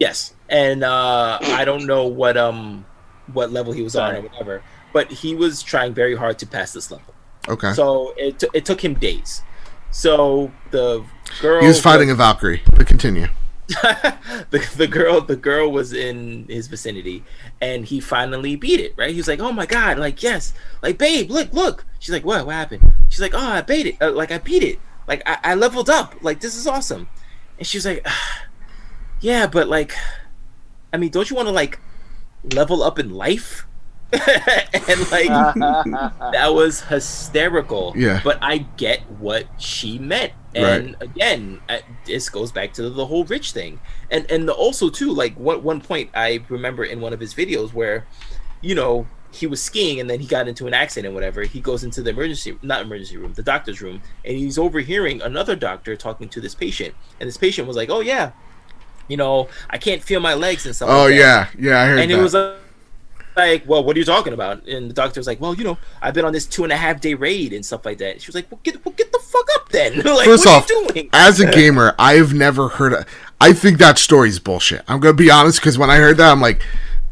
yes, 0.00 0.34
and 0.48 0.82
uh, 0.84 1.38
I 1.42 1.64
don't 1.64 1.86
know 1.86 2.06
what 2.06 2.36
um 2.36 2.84
what 3.32 3.50
level 3.52 3.72
he 3.72 3.82
was 3.82 3.96
on 3.96 4.14
or 4.16 4.20
whatever, 4.20 4.62
but 4.92 5.10
he 5.10 5.34
was 5.34 5.62
trying 5.62 5.94
very 5.94 6.14
hard 6.16 6.38
to 6.40 6.46
pass 6.46 6.72
this 6.72 6.90
level. 6.90 7.14
okay. 7.48 7.72
So 7.72 8.12
it 8.16 8.38
t- 8.40 8.48
it 8.52 8.64
took 8.64 8.84
him 8.84 8.94
days. 8.94 9.42
So 9.90 10.50
the 10.72 11.04
girl 11.40 11.60
he 11.62 11.68
was 11.68 11.80
fighting 11.80 12.10
a 12.10 12.14
Valkyrie. 12.14 12.62
But 12.76 12.86
continue. 12.86 13.28
the, 14.50 14.70
the 14.76 14.86
girl 14.86 15.22
the 15.22 15.36
girl 15.36 15.72
was 15.72 15.92
in 15.92 16.46
his 16.48 16.66
vicinity 16.66 17.24
and 17.62 17.86
he 17.86 17.98
finally 17.98 18.56
beat 18.56 18.78
it 18.78 18.92
right? 18.96 19.10
He 19.10 19.16
was 19.16 19.28
like 19.28 19.40
oh 19.40 19.52
my 19.52 19.64
god 19.64 19.98
like 19.98 20.22
yes 20.22 20.52
like 20.82 20.98
babe 20.98 21.30
look 21.30 21.52
look. 21.52 21.84
She's 21.98 22.12
like 22.12 22.26
what 22.26 22.44
what 22.44 22.54
happened? 22.54 22.92
She's 23.08 23.20
like 23.20 23.34
oh 23.34 23.38
i 23.38 23.62
beat 23.62 23.86
it 23.86 23.96
uh, 24.02 24.12
like 24.12 24.30
i 24.30 24.38
beat 24.38 24.62
it 24.62 24.80
like 25.08 25.22
I, 25.26 25.38
I 25.42 25.54
leveled 25.54 25.88
up 25.88 26.14
like 26.20 26.40
this 26.40 26.56
is 26.56 26.66
awesome. 26.66 27.08
And 27.58 27.66
she 27.66 27.78
was 27.78 27.86
like 27.86 28.06
yeah 29.20 29.46
but 29.46 29.68
like 29.68 29.94
i 30.92 30.98
mean 30.98 31.10
don't 31.10 31.30
you 31.30 31.36
want 31.36 31.48
to 31.48 31.52
like 31.52 31.78
level 32.52 32.82
up 32.82 32.98
in 32.98 33.10
life 33.10 33.66
and 34.12 35.10
like 35.10 35.28
that 36.32 36.50
was 36.52 36.82
hysterical. 36.82 37.92
Yeah. 37.96 38.20
But 38.22 38.38
I 38.42 38.58
get 38.58 39.00
what 39.18 39.46
she 39.58 39.98
meant. 39.98 40.32
And 40.54 40.94
again, 41.00 41.60
uh, 41.68 41.78
this 42.04 42.28
goes 42.28 42.52
back 42.52 42.72
to 42.74 42.88
the 42.88 43.06
whole 43.06 43.24
rich 43.24 43.52
thing. 43.52 43.80
And 44.10 44.30
and 44.30 44.48
the, 44.48 44.52
also 44.52 44.88
too, 44.88 45.12
like 45.12 45.36
one 45.36 45.62
one 45.62 45.80
point 45.80 46.10
I 46.14 46.44
remember 46.48 46.84
in 46.84 47.00
one 47.00 47.12
of 47.12 47.20
his 47.20 47.34
videos 47.34 47.72
where, 47.72 48.06
you 48.60 48.74
know, 48.74 49.06
he 49.32 49.48
was 49.48 49.60
skiing 49.60 49.98
and 49.98 50.08
then 50.08 50.20
he 50.20 50.26
got 50.26 50.46
into 50.46 50.68
an 50.68 50.74
accident 50.74 51.06
and 51.06 51.14
whatever. 51.14 51.42
He 51.42 51.60
goes 51.60 51.82
into 51.82 52.02
the 52.02 52.10
emergency 52.10 52.56
not 52.62 52.82
emergency 52.82 53.16
room, 53.16 53.32
the 53.32 53.42
doctor's 53.42 53.82
room, 53.82 54.00
and 54.24 54.36
he's 54.36 54.58
overhearing 54.58 55.20
another 55.22 55.56
doctor 55.56 55.96
talking 55.96 56.28
to 56.28 56.40
this 56.40 56.54
patient. 56.54 56.94
And 57.18 57.26
this 57.26 57.36
patient 57.36 57.66
was 57.66 57.76
like, 57.76 57.90
Oh 57.90 58.00
yeah, 58.00 58.30
you 59.08 59.16
know, 59.16 59.48
I 59.68 59.78
can't 59.78 60.02
feel 60.02 60.20
my 60.20 60.34
legs 60.34 60.66
and 60.66 60.74
stuff. 60.74 60.88
Oh 60.88 61.04
like 61.04 61.14
that 61.14 61.16
yeah, 61.16 61.48
yeah, 61.58 61.82
I 61.82 61.86
heard 61.86 61.98
and 61.98 62.10
that. 62.10 62.18
it 62.18 62.22
was 62.22 62.34
like, 62.34 62.54
like, 63.36 63.68
well, 63.68 63.82
what 63.84 63.96
are 63.96 63.98
you 63.98 64.04
talking 64.04 64.32
about? 64.32 64.66
And 64.66 64.88
the 64.88 64.94
doctor 64.94 65.20
was 65.20 65.26
like, 65.26 65.40
well, 65.40 65.54
you 65.54 65.64
know, 65.64 65.78
I've 66.00 66.14
been 66.14 66.24
on 66.24 66.32
this 66.32 66.46
two 66.46 66.64
and 66.64 66.72
a 66.72 66.76
half 66.76 67.00
day 67.00 67.14
raid 67.14 67.52
and 67.52 67.64
stuff 67.64 67.84
like 67.84 67.98
that. 67.98 68.20
She 68.20 68.28
was 68.28 68.34
like, 68.34 68.50
well, 68.50 68.60
get, 68.62 68.84
well, 68.84 68.94
get 68.96 69.12
the 69.12 69.18
fuck 69.18 69.48
up 69.56 69.68
then. 69.70 69.96
like, 70.04 70.24
First 70.24 70.46
what 70.46 70.64
off, 70.64 70.70
are 70.70 70.74
you 70.74 70.86
doing? 70.88 71.10
As 71.12 71.40
a 71.40 71.50
gamer, 71.50 71.94
I've 71.98 72.32
never 72.32 72.68
heard. 72.68 72.92
Of, 72.92 73.06
I 73.40 73.52
think 73.52 73.78
that 73.78 73.98
story's 73.98 74.38
bullshit. 74.38 74.82
I'm 74.88 75.00
gonna 75.00 75.14
be 75.14 75.30
honest 75.30 75.60
because 75.60 75.78
when 75.78 75.90
I 75.90 75.96
heard 75.96 76.16
that, 76.18 76.30
I'm 76.30 76.40
like, 76.40 76.62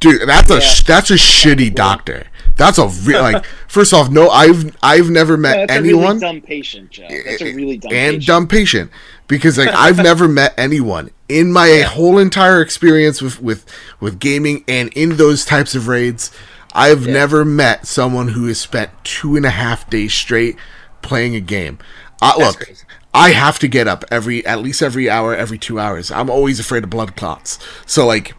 dude, 0.01 0.29
that's 0.29 0.51
a 0.51 0.61
sh- 0.61 0.85
that's 0.85 1.11
a 1.11 1.15
shitty 1.15 1.75
doctor. 1.75 2.27
That's 2.57 2.79
a 2.79 2.87
real 2.89 3.23
like. 3.23 3.45
First 3.69 3.95
off, 3.95 4.11
no, 4.11 4.29
I've 4.29 4.77
I've 4.83 5.11
never 5.11 5.37
met 5.37 5.57
No, 5.57 5.67
that's 5.67 5.73
anyone 5.73 6.05
a 6.05 6.09
really 6.09 6.21
dumb 6.21 6.41
patient, 6.43 6.91
Joe. 6.91 7.09
That's 7.09 7.41
a 7.41 7.49
eh, 7.49 7.55
really 7.55 7.79
dumb 7.79 7.93
and 7.93 8.13
patient. 8.17 8.27
dumb 8.27 8.47
patient 8.47 8.91
because 9.33 9.57
like 9.59 9.71
I've 9.71 9.97
never 10.11 10.29
met 10.29 10.55
anyone 10.59 11.11
in 11.29 11.51
my 11.53 11.81
whole 11.81 12.19
entire 12.19 12.61
experience 12.61 13.23
with 13.23 13.41
with 13.41 13.65
with 13.99 14.19
gaming 14.19 14.63
and 14.69 14.93
in 14.93 15.17
those 15.17 15.45
types 15.45 15.75
of 15.75 15.89
raids. 15.89 16.31
I've 16.75 17.07
never 17.07 17.45
met 17.45 17.87
someone 17.87 18.29
who 18.29 18.47
has 18.47 18.59
spent 18.61 18.91
two 19.05 19.37
and 19.37 19.45
a 19.45 19.51
half 19.51 19.89
days 19.91 20.15
straight 20.15 20.57
playing 21.03 21.35
a 21.35 21.41
game. 21.41 21.79
Uh, 22.23 22.33
look, 22.39 22.61
crazy. 22.61 22.85
I 23.13 23.31
have 23.33 23.59
to 23.59 23.69
get 23.69 23.89
up 23.89 24.05
every 24.11 24.45
at 24.47 24.61
least 24.61 24.83
every 24.83 25.09
hour, 25.11 25.35
every 25.35 25.59
two 25.59 25.79
hours. 25.79 26.11
I'm 26.11 26.31
always 26.31 26.61
afraid 26.61 26.85
of 26.85 26.91
blood 26.91 27.17
clots, 27.17 27.59
so 27.87 28.07
like 28.07 28.35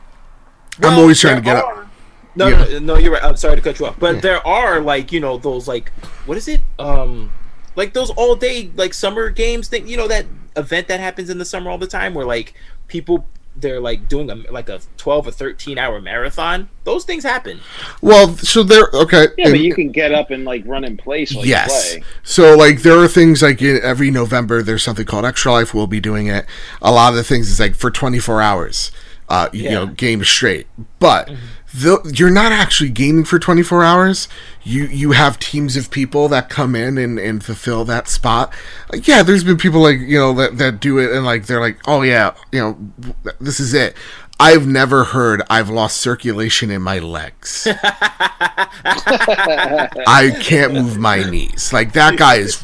I'm 0.81 0.97
always 0.97 1.19
trying 1.19 1.35
to 1.37 1.41
get 1.41 1.57
are- 1.57 1.81
up. 1.81 1.87
No, 2.35 2.47
Yeah. 2.47 2.65
no, 2.65 2.79
no, 2.79 2.97
you're 2.97 3.13
right. 3.13 3.23
I'm 3.23 3.35
sorry 3.37 3.55
to 3.55 3.61
cut 3.61 3.79
you 3.79 3.85
off, 3.85 3.99
but 3.99 4.21
there 4.23 4.45
are 4.47 4.79
like 4.79 5.11
you 5.11 5.19
know 5.19 5.37
those 5.37 5.67
like 5.67 5.91
what 6.25 6.35
is 6.37 6.47
it? 6.47 6.61
Um, 6.79 7.31
like 7.75 7.93
those 7.93 8.09
all 8.11 8.35
day 8.35 8.71
like 8.75 8.93
summer 8.95 9.29
games 9.29 9.67
thing. 9.67 9.87
You 9.87 9.97
know 9.97 10.07
that 10.07 10.25
event 10.55 10.87
that 10.87 10.99
happens 10.99 11.29
in 11.29 11.37
the 11.37 11.45
summer 11.45 11.69
all 11.69 11.77
the 11.77 11.87
time 11.87 12.13
where 12.13 12.25
like 12.25 12.53
people 12.87 13.27
they're 13.55 13.79
like 13.79 14.07
doing 14.07 14.29
a 14.29 14.35
like 14.51 14.67
a 14.69 14.79
12 14.97 15.27
or 15.27 15.31
13 15.31 15.77
hour 15.77 16.01
marathon. 16.01 16.69
Those 16.83 17.05
things 17.05 17.23
happen. 17.23 17.59
Well, 18.01 18.35
so 18.37 18.63
there. 18.63 18.89
Okay, 18.93 19.27
yeah, 19.37 19.51
but 19.51 19.59
you 19.59 19.73
can 19.73 19.91
get 19.91 20.11
up 20.11 20.31
and 20.31 20.43
like 20.43 20.63
run 20.65 20.83
in 20.83 20.97
place 20.97 21.33
while 21.33 21.45
yes. 21.45 21.93
you 21.93 21.99
play. 21.99 22.09
So 22.23 22.55
like 22.57 22.81
there 22.81 22.97
are 22.99 23.07
things 23.07 23.41
like 23.41 23.61
in 23.61 23.79
every 23.83 24.11
November 24.11 24.63
there's 24.63 24.83
something 24.83 25.05
called 25.05 25.25
Extra 25.25 25.51
Life. 25.51 25.73
We'll 25.73 25.87
be 25.87 25.99
doing 25.99 26.27
it. 26.27 26.45
A 26.81 26.91
lot 26.91 27.09
of 27.09 27.15
the 27.15 27.23
things 27.23 27.49
is 27.49 27.59
like 27.59 27.75
for 27.75 27.91
24 27.91 28.41
hours. 28.41 28.91
Uh, 29.29 29.49
you 29.53 29.63
Yeah. 29.63 29.71
know, 29.71 29.85
game 29.87 30.23
straight. 30.23 30.67
But 30.99 31.31
the, 31.73 32.13
you're 32.15 32.29
not 32.29 32.51
actually 32.51 32.89
gaming 32.91 33.23
for 33.25 33.39
24 33.39 33.83
hours. 33.83 34.27
You 34.63 34.85
you 34.85 35.11
have 35.13 35.39
teams 35.39 35.75
of 35.75 35.89
people 35.89 36.27
that 36.29 36.47
come 36.49 36.75
in 36.75 36.97
and, 36.97 37.17
and 37.19 37.43
fulfill 37.43 37.83
that 37.85 38.07
spot. 38.07 38.53
Like, 38.91 39.07
yeah, 39.07 39.23
there's 39.23 39.43
been 39.43 39.57
people 39.57 39.81
like 39.81 39.99
you 39.99 40.19
know 40.19 40.33
that, 40.33 40.57
that 40.59 40.79
do 40.79 40.99
it 40.99 41.11
and 41.11 41.25
like 41.25 41.47
they're 41.47 41.59
like, 41.59 41.79
oh 41.87 42.03
yeah, 42.03 42.35
you 42.51 42.59
know, 42.59 42.77
this 43.39 43.59
is 43.59 43.73
it. 43.73 43.95
I've 44.39 44.67
never 44.67 45.03
heard 45.05 45.41
I've 45.49 45.69
lost 45.69 45.97
circulation 45.97 46.69
in 46.69 46.81
my 46.81 46.99
legs. 46.99 47.67
I 48.85 50.35
can't 50.41 50.73
move 50.73 50.97
my 50.97 51.23
knees. 51.23 51.71
Like 51.73 51.93
that 51.93 52.17
guy 52.17 52.35
is. 52.35 52.63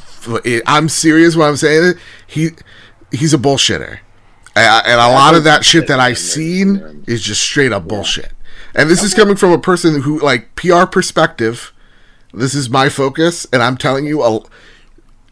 I'm 0.68 0.90
serious 0.90 1.36
when 1.36 1.48
I'm 1.48 1.56
saying 1.58 1.92
it. 1.92 1.98
He 2.28 2.50
he's 3.12 3.34
a 3.34 3.38
bullshitter, 3.38 4.00
A- 4.56 4.60
and 4.86 5.00
a 5.00 5.08
lot 5.10 5.34
of 5.36 5.44
that 5.46 5.64
shit 5.66 5.88
that 5.88 6.00
I've 6.00 6.18
seen 6.18 7.04
is 7.08 7.24
just 7.24 7.42
straight 7.42 7.72
up 7.72 7.88
bullshit. 7.88 8.32
And 8.76 8.90
this 8.90 9.04
is 9.04 9.14
coming 9.14 9.36
from 9.36 9.52
a 9.52 9.60
person 9.60 10.02
who, 10.02 10.20
like, 10.20 10.56
PR 10.56 10.86
perspective. 10.86 11.74
This 12.34 12.54
is 12.54 12.70
my 12.70 12.90
focus, 12.90 13.48
and 13.52 13.64
I'm 13.64 13.78
telling 13.78 14.06
you, 14.06 14.22
a, 14.22 14.42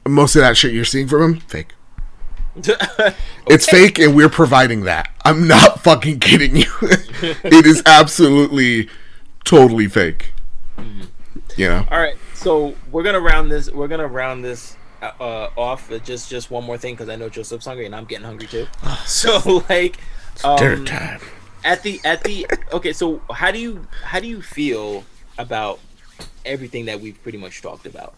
most 0.07 0.35
of 0.35 0.41
that 0.41 0.57
shit 0.57 0.73
you're 0.73 0.85
seeing 0.85 1.07
from 1.07 1.21
him, 1.21 1.39
fake. 1.41 1.73
It's 3.49 3.65
fake, 3.65 3.97
and 3.97 4.13
we're 4.13 4.29
providing 4.29 4.81
that. 4.83 5.09
I'm 5.23 5.47
not 5.47 5.79
fucking 5.83 6.19
kidding 6.19 6.57
you. 6.57 6.65
it 6.81 7.65
is 7.65 7.81
absolutely, 7.85 8.89
totally 9.45 9.87
fake. 9.87 10.33
You 11.55 11.69
know. 11.69 11.87
All 11.89 11.99
right, 11.99 12.15
so 12.33 12.75
we're 12.91 13.03
gonna 13.03 13.21
round 13.21 13.49
this. 13.49 13.71
We're 13.71 13.87
gonna 13.87 14.07
round 14.07 14.43
this 14.43 14.75
uh, 15.01 15.49
off. 15.55 15.89
Just 16.03 16.29
just 16.29 16.51
one 16.51 16.65
more 16.65 16.77
thing 16.77 16.93
because 16.93 17.07
I 17.09 17.15
know 17.15 17.29
Joseph's 17.29 17.65
hungry 17.65 17.85
and 17.85 17.95
I'm 17.95 18.05
getting 18.05 18.25
hungry 18.25 18.47
too. 18.47 18.67
so 19.05 19.63
like, 19.69 19.97
Dinner 20.43 20.73
um, 20.73 20.85
time. 20.85 21.21
At 21.63 21.83
the 21.83 21.99
at 22.03 22.23
the 22.23 22.47
okay. 22.73 22.93
So 22.93 23.21
how 23.31 23.51
do 23.51 23.59
you 23.59 23.87
how 24.03 24.19
do 24.19 24.27
you 24.27 24.41
feel 24.41 25.05
about 25.37 25.81
everything 26.45 26.85
that 26.85 26.99
we've 27.01 27.21
pretty 27.21 27.37
much 27.37 27.61
talked 27.61 27.85
about? 27.85 28.15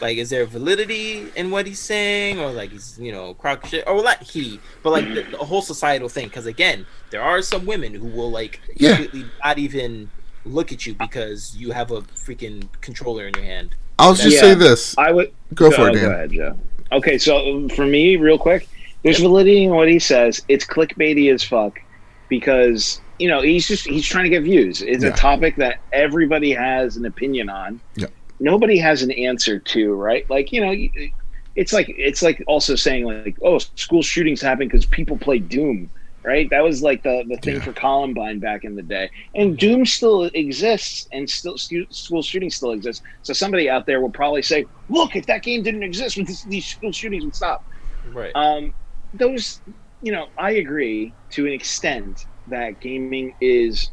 Like, 0.00 0.18
is 0.18 0.30
there 0.30 0.46
validity 0.46 1.32
in 1.34 1.50
what 1.50 1.66
he's 1.66 1.80
saying, 1.80 2.38
or 2.38 2.52
like 2.52 2.70
he's 2.70 2.98
you 2.98 3.12
know 3.12 3.34
crock 3.34 3.66
shit, 3.66 3.84
or 3.86 4.02
not 4.02 4.22
he, 4.22 4.60
but 4.82 4.90
like 4.90 5.12
the, 5.12 5.24
the 5.30 5.38
whole 5.38 5.62
societal 5.62 6.08
thing? 6.08 6.26
Because 6.26 6.46
again, 6.46 6.86
there 7.10 7.22
are 7.22 7.42
some 7.42 7.66
women 7.66 7.94
who 7.94 8.06
will 8.06 8.30
like 8.30 8.60
Yeah. 8.76 8.90
completely 8.96 9.32
not 9.44 9.58
even 9.58 10.10
look 10.44 10.72
at 10.72 10.86
you 10.86 10.94
because 10.94 11.54
you 11.54 11.72
have 11.72 11.90
a 11.90 12.02
freaking 12.02 12.68
controller 12.80 13.26
in 13.26 13.34
your 13.34 13.44
hand. 13.44 13.74
I'll 13.98 14.14
just 14.14 14.36
Yeah. 14.36 14.40
say 14.40 14.54
this. 14.54 14.96
I 14.96 15.12
would 15.12 15.32
Go 15.54 15.70
for 15.70 15.88
it, 15.88 15.94
Go 15.94 16.00
Dan. 16.00 16.10
ahead, 16.12 16.32
Joe. 16.32 16.58
Okay, 16.92 17.18
so 17.18 17.68
for 17.70 17.84
me, 17.86 18.16
real 18.16 18.38
quick, 18.38 18.68
there's 19.02 19.18
validity 19.18 19.64
in 19.64 19.70
what 19.70 19.88
he 19.88 19.98
says. 19.98 20.42
It's 20.48 20.64
clickbaity 20.64 21.32
as 21.34 21.42
fuck 21.42 21.78
because 22.28 23.00
you 23.18 23.28
know 23.28 23.40
he's 23.42 23.66
just 23.66 23.86
he's 23.86 24.06
trying 24.06 24.24
to 24.24 24.30
get 24.30 24.42
views. 24.42 24.82
It's 24.82 25.04
Yeah. 25.04 25.10
a 25.10 25.16
topic 25.16 25.56
that 25.56 25.78
everybody 25.92 26.52
has 26.52 26.96
an 26.96 27.04
opinion 27.06 27.48
on. 27.48 27.80
Yeah. 27.96 28.06
Nobody 28.40 28.78
has 28.78 29.02
an 29.02 29.10
answer 29.10 29.58
to, 29.58 29.94
right? 29.94 30.28
Like 30.30 30.52
you 30.52 30.60
know, 30.60 30.74
it's 31.56 31.72
like 31.72 31.86
it's 31.96 32.22
like 32.22 32.42
also 32.46 32.74
saying 32.76 33.04
like, 33.04 33.36
oh, 33.42 33.58
school 33.58 34.02
shootings 34.02 34.40
happen 34.40 34.68
because 34.68 34.86
people 34.86 35.16
play 35.18 35.38
Doom. 35.38 35.90
Right, 36.24 36.50
that 36.50 36.62
was 36.62 36.82
like 36.82 37.04
the, 37.04 37.24
the 37.26 37.36
thing 37.38 37.54
Yeah. 37.54 37.60
for 37.62 37.72
Columbine 37.72 38.38
back 38.38 38.64
in 38.64 38.74
the 38.74 38.82
day, 38.82 39.08
and 39.34 39.56
Doom 39.56 39.86
still 39.86 40.24
exists, 40.24 41.08
and 41.10 41.30
still 41.30 41.56
stu- 41.56 41.86
school 41.90 42.22
shootings 42.22 42.56
still 42.56 42.72
exist. 42.72 43.02
So 43.22 43.32
somebody 43.32 43.70
out 43.70 43.86
there 43.86 44.00
will 44.00 44.10
probably 44.10 44.42
say, 44.42 44.66
"Look, 44.90 45.16
if 45.16 45.24
that 45.26 45.42
game 45.42 45.62
didn't 45.62 45.84
exist, 45.84 46.18
these 46.50 46.66
school 46.66 46.92
shootings 46.92 47.24
would 47.24 47.34
stop." 47.36 47.64
Right. 48.12 48.32
Um, 48.34 48.74
those, 49.14 49.60
you 50.00 50.12
know, 50.12 50.28
I 50.38 50.52
agree 50.52 51.16
to 51.32 51.46
an 51.46 51.52
extent 51.52 52.20
that 52.46 52.80
gaming 52.80 53.34
is 53.40 53.90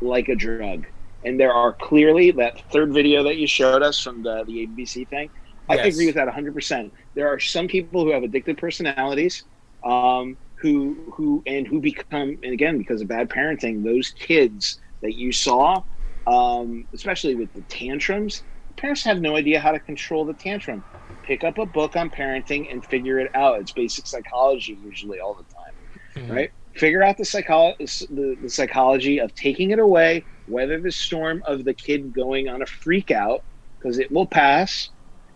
like 0.00 0.28
a 0.28 0.36
drug, 0.36 0.86
and 1.24 1.40
there 1.40 1.52
are 1.52 1.74
clearly 1.74 2.32
that 2.32 2.60
third 2.72 2.92
video 2.92 3.24
that 3.24 3.36
you 3.36 3.46
showed 3.46 3.82
us 3.82 4.00
from 4.00 4.22
the 4.22 4.44
the 4.46 4.60
ABC 4.62 5.04
thing. 5.06 5.30
I 5.68 5.76
Yes. 5.76 5.88
agree 5.88 6.06
with 6.06 6.16
that 6.16 6.26
100%. 6.26 6.92
There 7.14 7.28
are 7.28 7.40
some 7.40 7.68
people 7.68 8.04
who 8.04 8.12
have 8.12 8.22
addicted 8.22 8.58
personalities, 8.58 9.44
um, 9.84 10.38
who 10.58 11.12
who 11.16 11.42
and 11.46 11.66
who 11.66 11.80
become, 11.80 12.36
and 12.42 12.52
again 12.52 12.78
because 12.78 13.00
of 13.02 13.08
bad 13.08 13.28
parenting, 13.30 13.84
those 13.84 14.10
kids 14.10 14.78
that 15.02 15.14
you 15.14 15.32
saw, 15.32 15.82
um, 16.26 16.86
especially 16.94 17.36
with 17.36 17.52
the 17.54 17.62
tantrums, 17.62 18.42
parents 18.76 19.04
have 19.04 19.20
no 19.20 19.36
idea 19.36 19.60
how 19.60 19.72
to 19.72 19.80
control 19.80 20.24
the 20.24 20.34
tantrum. 20.34 20.84
Pick 21.26 21.42
up 21.44 21.58
a 21.58 21.66
book 21.66 21.96
on 21.96 22.08
parenting 22.10 22.70
and 22.72 22.84
figure 22.84 23.18
it 23.18 23.30
out. 23.34 23.60
It's 23.60 23.72
basic 23.72 24.06
psychology 24.06 24.78
usually 24.80 25.18
all 25.20 25.34
the 25.34 25.44
time 25.44 26.26
Mhm. 26.28 26.34
right? 26.34 26.50
Figure 26.76 27.02
out 27.02 27.16
the, 27.18 27.24
psycho- 27.24 27.74
the, 27.78 28.36
the 28.40 28.48
psychology 28.48 29.18
of 29.20 29.34
taking 29.34 29.70
it 29.70 29.78
away, 29.78 30.26
weather 30.46 30.80
the 30.80 30.92
storm 30.92 31.42
of 31.46 31.64
the 31.64 31.74
kid 31.74 32.12
going 32.12 32.48
on 32.48 32.62
a 32.62 32.66
freak 32.66 33.10
out, 33.10 33.40
because 33.78 33.98
it 33.98 34.10
will 34.12 34.26
pass, 34.26 34.90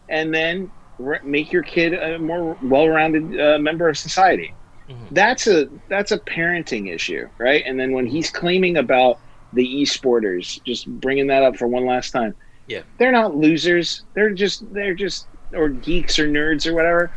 and 0.09 0.33
then 0.35 0.71
re- 0.99 1.19
make 1.25 1.51
your 1.53 1.63
kid 1.63 1.93
a 1.95 2.19
more 2.19 2.57
well-rounded 2.63 3.41
uh, 3.41 3.59
member 3.59 3.89
of 3.89 3.99
society. 3.99 4.55
Mhm. 4.89 5.09
That's 5.11 5.47
a 5.47 5.69
that's 5.89 6.13
a 6.13 6.19
parenting 6.19 6.93
issue, 6.95 7.27
right? 7.39 7.63
And 7.67 7.79
then 7.81 7.93
when 7.93 8.07
he's 8.07 8.31
claiming 8.31 8.77
about 8.77 9.17
the 9.53 9.65
e-sporters, 9.65 10.59
just 10.65 10.87
bringing 11.01 11.27
that 11.29 11.43
up 11.43 11.57
for 11.57 11.67
one 11.69 11.85
last 11.87 12.11
time. 12.13 12.35
Yeah. 12.67 12.83
they're 12.99 13.11
not 13.11 13.35
losers. 13.35 14.05
They're 14.15 14.31
just 14.31 14.63
they're 14.73 14.95
just 14.95 15.27
or 15.55 15.69
geeks 15.69 16.19
or 16.19 16.29
nerds 16.29 16.67
or 16.67 16.75
whatever. 16.75 17.11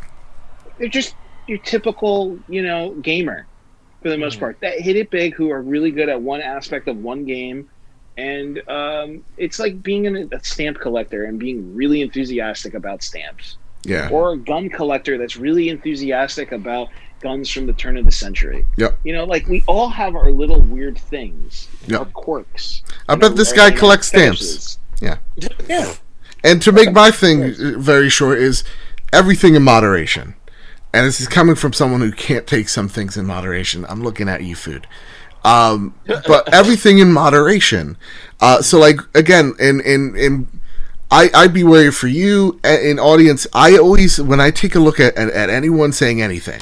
They're 0.79 0.87
just 0.87 1.15
your 1.47 1.57
typical, 1.59 2.39
you 2.47 2.61
know, 2.63 2.91
gamer 3.01 3.45
for 4.01 4.09
the 4.09 4.17
most 4.17 4.37
Mhm. 4.37 4.41
part 4.41 4.57
that 4.61 4.79
hit 4.79 4.95
it 4.95 5.09
big 5.09 5.33
who 5.35 5.49
are 5.51 5.61
really 5.61 5.91
good 5.91 6.09
at 6.09 6.21
one 6.21 6.41
aspect 6.41 6.87
of 6.87 6.97
one 6.97 7.25
game 7.25 7.69
and 8.17 8.61
um, 8.69 9.23
it's 9.37 9.57
like 9.59 9.81
being 9.81 10.05
an, 10.05 10.29
a 10.31 10.39
stamp 10.43 10.79
collector 10.79 11.25
and 11.25 11.39
being 11.39 11.73
really 11.75 12.01
enthusiastic 12.01 12.73
about 12.75 13.01
stamps 13.01 13.57
Yeah. 13.85 14.09
or 14.09 14.33
a 14.33 14.37
gun 14.37 14.69
collector 14.69 15.17
that's 15.17 15.35
really 15.37 15.69
enthusiastic 15.69 16.51
about 16.51 16.89
guns 17.21 17.49
from 17.49 17.65
the 17.65 17.73
turn 17.73 17.95
of 17.97 18.03
the 18.05 18.11
century 18.11 18.65
Yep. 18.77 18.99
you 19.05 19.13
know 19.13 19.23
like 19.23 19.47
we 19.47 19.63
all 19.67 19.87
have 19.89 20.15
our 20.15 20.31
little 20.31 20.59
weird 20.59 20.97
things 20.97 21.69
Yep. 21.87 21.99
our 21.99 22.05
quirks 22.07 22.83
I 23.09 23.15
bet 23.15 23.31
know, 23.31 23.37
this 23.37 23.53
guy 23.53 23.71
collects 23.71 24.07
stamps. 24.07 24.77
fetishes. 25.01 25.17
yeah. 25.77 25.93
And 26.43 26.61
to 26.61 26.71
make 26.71 26.91
my 26.91 27.11
thing 27.11 27.53
very 27.79 28.09
short 28.09 28.39
is 28.39 28.63
everything 29.11 29.55
in 29.55 29.63
moderation. 29.63 30.35
And 30.93 31.07
this 31.07 31.19
is 31.19 31.27
coming 31.27 31.55
from 31.55 31.73
someone 31.73 32.01
who 32.01 32.11
can't 32.11 32.45
take 32.45 32.69
some 32.69 32.87
things 32.87 33.17
in 33.17 33.25
moderation. 33.25 33.85
I'm 33.89 34.03
looking 34.03 34.29
at 34.29 34.43
you, 34.43 34.55
food. 34.55 34.85
Um, 35.43 35.95
but 36.05 36.53
everything 36.53 36.99
in 36.99 37.11
moderation. 37.11 37.97
Uh, 38.39 38.61
so 38.61 38.79
like 38.79 38.99
again, 39.15 39.53
in 39.59 39.81
in 39.81 40.15
in 40.15 40.47
I 41.09 41.29
I'd 41.33 41.53
be 41.53 41.63
worried 41.63 41.95
for 41.95 42.07
you 42.07 42.59
in 42.63 42.99
audience. 42.99 43.47
I 43.53 43.77
always 43.77 44.19
when 44.19 44.39
I 44.39 44.51
take 44.51 44.75
a 44.75 44.79
look 44.79 44.99
at, 44.99 45.15
at 45.15 45.29
at 45.29 45.49
anyone 45.49 45.91
saying 45.93 46.21
anything, 46.21 46.61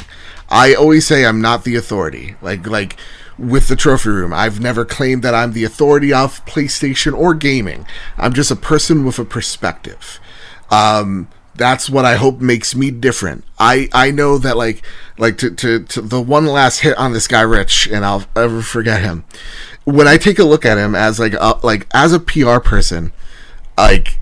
I 0.50 0.74
always 0.76 1.06
say 1.06 1.26
I'm 1.26 1.42
not 1.42 1.64
the 1.64 1.76
authority. 1.76 2.36
Like 2.42 2.68
like 2.68 2.98
with 3.38 3.68
the 3.68 3.76
trophy 3.76 4.10
room, 4.10 4.34
I've 4.34 4.60
never 4.60 4.86
claimed 4.86 5.24
that 5.24 5.34
I'm 5.34 5.54
the 5.54 5.64
authority 5.64 6.14
of 6.14 6.46
PlayStation 6.46 7.18
or 7.18 7.34
gaming. 7.34 7.86
I'm 8.18 8.34
just 8.34 8.52
a 8.52 8.56
person 8.56 9.06
with 9.06 9.20
a 9.20 9.26
perspective. 9.26 10.20
Um, 10.70 11.28
that's 11.56 11.90
what 11.90 12.06
I 12.06 12.16
hope 12.16 12.40
makes 12.40 12.76
me 12.76 12.92
different. 12.92 13.44
I 13.60 13.90
I 13.94 14.12
know 14.12 14.38
that 14.38 14.58
like 14.58 14.84
like 15.18 15.38
to 15.40 15.52
to, 15.52 15.84
to 15.84 16.02
the 16.02 16.22
one 16.22 16.46
last 16.46 16.80
hit 16.80 16.98
on 16.98 17.14
this 17.14 17.28
guy 17.28 17.42
Rich, 17.42 17.88
and 17.92 18.06
I'll 18.06 18.26
ever 18.36 18.62
forget 18.62 19.02
him. 19.02 19.26
When 19.84 20.08
I 20.08 20.18
take 20.18 20.40
a 20.40 20.44
look 20.44 20.66
at 20.66 20.78
him 20.78 20.96
as 20.96 21.20
like 21.20 21.34
a, 21.34 21.60
like 21.64 21.88
as 21.94 22.14
a 22.14 22.20
PR 22.20 22.60
person, 22.60 23.12
like 23.78 24.20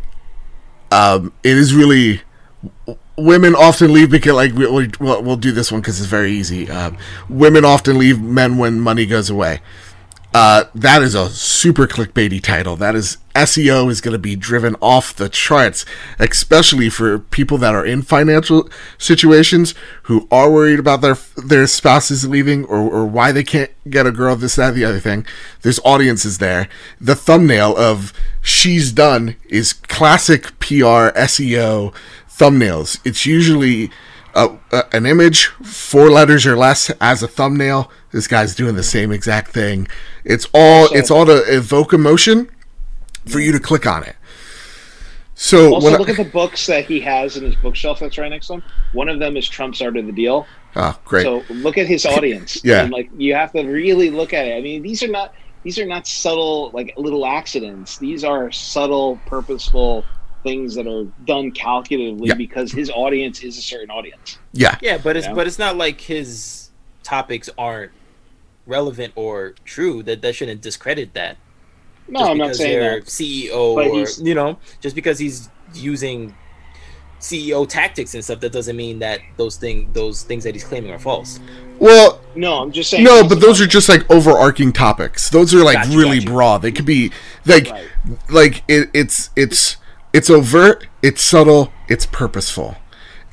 um, 0.91 1.33
it 1.43 1.57
is 1.57 1.73
really 1.75 2.21
women 3.23 3.55
often 3.55 3.93
leave 3.93 4.09
because 4.09 4.33
like 4.33 4.53
we, 4.53 4.69
we, 4.69 4.89
we'll, 4.99 5.21
we'll 5.21 5.37
do 5.37 5.51
this 5.51 5.71
one 5.71 5.81
because 5.81 5.99
it's 5.99 6.09
very 6.09 6.31
easy. 6.31 6.69
Um, 6.69 6.97
women 7.29 7.65
often 7.65 7.97
leave 7.97 8.21
men 8.21 8.57
when 8.57 8.79
money 8.79 9.05
goes 9.05 9.29
away. 9.29 9.61
Uh, 10.31 10.65
that 10.75 11.01
is 11.01 11.15
a 11.15 11.27
super 11.29 11.87
clickbaity 11.87 12.41
title. 12.41 12.75
That 12.75 12.95
is 12.95 13.17
SEO 13.33 13.89
is 13.89 13.99
going 13.99 14.11
to 14.11 14.19
be 14.19 14.35
driven 14.35 14.75
off 14.79 15.15
the 15.15 15.27
charts, 15.27 15.85
especially 16.19 16.89
for 16.89 17.17
people 17.17 17.57
that 17.57 17.73
are 17.73 17.85
in 17.85 18.03
financial 18.03 18.69
situations 18.99 19.73
who 20.03 20.27
are 20.29 20.51
worried 20.51 20.77
about 20.77 21.01
their 21.01 21.17
their 21.35 21.65
spouses 21.65 22.27
leaving 22.27 22.63
or, 22.65 22.77
or 22.77 23.05
why 23.07 23.31
they 23.31 23.43
can't 23.43 23.71
get 23.89 24.05
a 24.05 24.11
girl. 24.11 24.35
This, 24.35 24.55
that, 24.55 24.75
the 24.75 24.85
other 24.85 24.99
thing. 24.99 25.25
There's 25.63 25.79
audiences 25.83 26.37
there. 26.37 26.69
The 27.01 27.15
thumbnail 27.15 27.75
of 27.75 28.13
"She's 28.41 28.91
Done" 28.91 29.35
is 29.47 29.73
classic 29.73 30.59
PR 30.59 31.09
SEO 31.17 31.91
thumbnails. 32.39 32.99
It's 33.05 33.25
usually 33.25 33.91
an 34.33 35.05
image, 35.05 35.47
four 35.63 36.09
letters 36.09 36.45
or 36.47 36.55
less 36.55 36.89
as 37.01 37.21
a 37.21 37.27
thumbnail. 37.27 37.91
This 38.11 38.27
guy's 38.27 38.55
doing 38.55 38.75
the 38.75 38.83
same 38.83 39.11
exact 39.11 39.51
thing. 39.51 39.87
It's 40.23 40.47
all 40.53 40.87
So- 40.87 40.95
it's 40.95 41.11
all 41.11 41.25
to 41.25 41.37
evoke 41.53 41.93
emotion 41.93 42.49
for 43.27 43.39
you 43.39 43.51
to 43.51 43.59
click 43.59 43.85
on 43.85 44.03
it. 44.03 44.15
So 45.35 45.75
Also, 45.75 45.89
when 45.89 45.99
look 45.99 46.09
I, 46.09 46.11
at 46.11 46.17
the 46.17 46.25
books 46.25 46.65
that 46.67 46.85
he 46.85 46.99
has 47.01 47.37
in 47.37 47.43
his 47.43 47.55
bookshelf 47.55 47.99
that's 47.99 48.17
right 48.17 48.29
next 48.29 48.47
to 48.47 48.53
him. 48.55 48.63
One 48.91 49.07
of 49.07 49.19
them 49.19 49.37
is 49.37 49.47
Trump's 49.47 49.81
Art 49.81 49.95
of 49.95 50.05
the 50.05 50.11
Deal. 50.11 50.45
oh 50.75 50.97
great, 51.05 51.23
So 51.23 51.43
look 51.49 51.77
at 51.77 51.87
his 51.87 52.05
audience. 52.15 52.61
Yeah. 52.63 52.83
And 52.83 52.91
like 52.91 53.09
you 53.17 53.33
have 53.35 53.51
to 53.53 53.63
really 53.63 54.09
look 54.09 54.33
at 54.33 54.45
it. 54.47 54.55
I 54.57 54.61
mean, 54.61 54.81
these 54.81 55.01
are 55.03 55.07
not 55.07 55.33
these 55.63 55.79
are 55.79 55.85
not 55.85 56.07
subtle 56.07 56.71
like 56.73 56.93
little 56.97 57.25
accidents. 57.25 57.97
These 57.97 58.23
are 58.23 58.51
subtle, 58.51 59.19
purposeful 59.25 60.03
things 60.43 60.75
that 60.75 60.87
are 60.87 61.05
done 61.25 61.51
calculatively 61.51 62.27
Yeah. 62.27 62.33
because 62.35 62.71
his 62.71 62.89
audience 62.89 63.41
is 63.43 63.57
a 63.57 63.61
certain 63.61 63.89
audience. 63.89 64.37
yeah, 64.53 64.77
Yeah, 64.81 64.97
but 64.97 65.17
it's 65.17 65.27
Yeah. 65.27 65.33
but 65.33 65.47
it's 65.47 65.59
not 65.59 65.77
like 65.77 65.99
his 66.01 66.69
topics 67.03 67.49
aren't 67.57 67.91
relevant 68.65 69.13
or 69.15 69.55
true. 69.65 70.03
That 70.03 70.21
that 70.21 70.35
shouldn't 70.35 70.61
discredit 70.61 71.13
that. 71.13 71.37
No, 72.07 72.19
just 72.21 72.31
I'm 72.31 72.37
not 72.37 72.55
saying 72.55 72.79
that. 72.79 73.05
SEO 73.05 73.75
But 73.75 73.87
or 73.87 74.25
you 74.25 74.33
know, 74.35 74.57
just 74.81 74.95
because 74.95 75.19
he's 75.19 75.49
using 75.73 76.35
SEO 77.19 77.67
tactics 77.67 78.13
and 78.13 78.23
stuff, 78.23 78.39
that 78.39 78.51
doesn't 78.53 78.77
mean 78.77 78.99
that 78.99 79.19
those 79.37 79.57
thing 79.57 79.89
those 79.93 80.23
things 80.23 80.43
that 80.45 80.55
he's 80.55 80.63
claiming 80.63 80.91
are 80.91 80.99
false. 80.99 81.39
well, 81.79 82.21
No, 82.35 82.61
I'm 82.61 82.71
just 82.71 82.89
saying. 82.89 83.03
no, 83.03 83.27
but 83.27 83.39
those 83.41 83.59
are 83.61 83.67
just 83.67 83.89
like 83.89 84.09
overarching 84.09 84.71
topics. 84.71 85.29
Those 85.29 85.53
are 85.53 85.63
like 85.63 85.75
Gotcha, 85.83 85.97
really 85.97 86.19
gotcha. 86.19 86.31
broad. 86.31 86.61
They 86.61 86.71
could 86.71 86.85
be 86.85 87.11
like 87.45 87.69
Right. 87.69 87.85
like 88.29 88.63
it, 88.69 88.89
it's 88.93 89.29
it's 89.35 89.77
it's 90.13 90.29
overt, 90.29 90.87
it's 91.01 91.21
subtle, 91.21 91.71
it's 91.87 92.05
purposeful, 92.05 92.77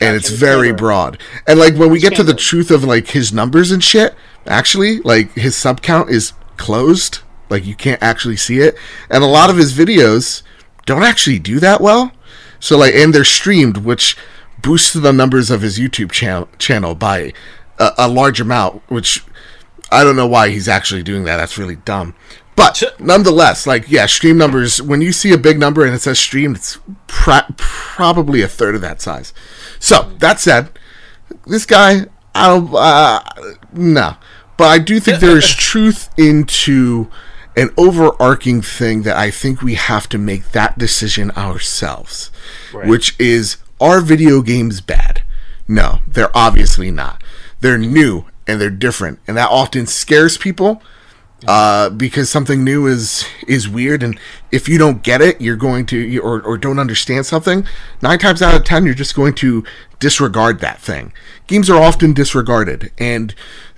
and 0.01 0.16
it's 0.16 0.31
very 0.31 0.73
broad. 0.73 1.20
And 1.47 1.59
like 1.59 1.77
when 1.77 1.90
we 1.90 1.98
get 1.98 2.15
to 2.16 2.23
the 2.23 2.35
truth 2.35 2.70
of 2.70 2.85
like 2.85 3.09
his 3.09 3.32
numbers 3.32 3.70
and 3.70 3.82
shit, 3.82 4.15
actually, 4.47 5.01
like 5.01 5.32
his 5.32 5.57
sub 5.57 5.82
count 5.82 6.11
is 6.11 6.32
closed. 6.57 7.20
Like 7.48 7.65
you 7.65 7.74
can't 7.74 8.03
actually 8.03 8.36
see 8.36 8.59
it, 8.59 8.77
and 9.09 9.23
a 9.23 9.28
lot 9.28 9.51
of 9.51 9.57
his 9.57 9.73
videos 9.73 10.43
don't 10.85 11.05
actually 11.05 11.39
do 11.39 11.61
that 11.61 11.81
well. 11.81 12.12
So 12.59 12.77
like, 12.77 12.94
and 12.94 13.15
they're 13.15 13.24
streamed, 13.24 13.78
which 13.78 14.16
boosts 14.61 14.93
the 14.93 15.12
numbers 15.12 15.51
of 15.51 15.62
his 15.62 15.78
YouTube 15.78 16.11
channel 16.11 16.48
channel 16.59 16.94
by 16.94 17.32
a, 17.78 17.93
a 17.98 18.09
large 18.09 18.40
amount. 18.40 18.82
Which 18.90 19.24
I 19.93 20.03
don't 20.03 20.16
know 20.16 20.27
why 20.27 20.51
he's 20.51 20.69
actually 20.69 21.05
doing 21.05 21.24
that. 21.24 21.36
That's 21.36 21.57
really 21.57 21.77
dumb. 21.77 22.15
But 22.57 22.83
nonetheless, 22.99 23.66
like 23.66 23.91
yeah, 23.91 24.07
stream 24.07 24.39
numbers. 24.39 24.81
When 24.81 25.01
you 25.03 25.12
see 25.12 25.33
a 25.33 25.39
big 25.39 25.59
number 25.59 25.85
and 25.85 25.95
it 25.95 26.01
says 26.01 26.19
streamed, 26.19 26.57
it's 26.57 26.78
pra- 27.07 27.47
probably 27.57 28.41
a 28.43 28.49
third 28.49 28.74
of 28.74 28.81
that 28.81 29.01
size. 29.03 29.33
So 29.78 30.11
that 30.19 30.41
said, 30.41 30.70
this 31.47 31.66
guy, 31.66 32.07
I 32.35 32.49
don't, 32.49 32.74
uh, 32.74 33.20
no, 33.73 34.16
but 34.57 34.65
I 34.69 34.78
do 34.78 34.99
think 35.01 35.20
there 35.20 35.37
is 35.37 35.55
truth 35.55 36.09
into 36.19 37.11
an 37.57 37.70
overarching 37.77 38.62
thing 38.62 39.03
that 39.03 39.16
I 39.16 39.31
think 39.31 39.61
we 39.62 39.74
have 39.74 40.09
to 40.11 40.19
make 40.19 40.53
that 40.53 40.78
decision 40.78 41.31
ourselves, 41.33 42.31
Right. 42.73 42.87
which 42.89 43.15
is 43.19 43.59
are 43.81 44.01
video 44.01 44.41
games 44.43 44.81
bad? 44.81 45.23
No, 45.69 45.99
they're 46.09 46.35
obviously 46.37 46.91
not. 46.91 47.23
They're 47.61 47.78
new 47.78 48.24
and 48.47 48.61
they're 48.61 48.70
different, 48.70 49.19
and 49.27 49.37
that 49.37 49.51
often 49.51 49.87
scares 49.87 50.39
people 50.39 50.83
uh, 51.47 51.91
because 51.91 52.31
something 52.31 52.65
new 52.65 52.87
is 52.87 53.27
is 53.47 53.69
weird, 53.69 54.03
and 54.03 54.19
if 54.51 54.69
you 54.69 54.79
don't 54.79 55.03
get 55.03 55.21
it, 55.21 55.39
you're 55.39 55.57
going 55.57 55.85
to 55.87 56.19
or 56.19 56.41
or 56.41 56.57
don't 56.57 56.79
understand 56.79 57.27
something. 57.27 57.67
Nine 58.01 58.19
times 58.19 58.41
out 58.41 58.55
of 58.55 58.65
ten, 58.65 58.87
you're 58.87 58.95
just 58.95 59.15
going 59.15 59.35
to 59.35 59.63
disregard 59.99 60.61
that 60.61 60.81
thing. 60.81 61.13
Games 61.47 61.69
are 61.69 61.81
often 61.81 62.15
disregarded, 62.15 62.91
and 62.97 63.35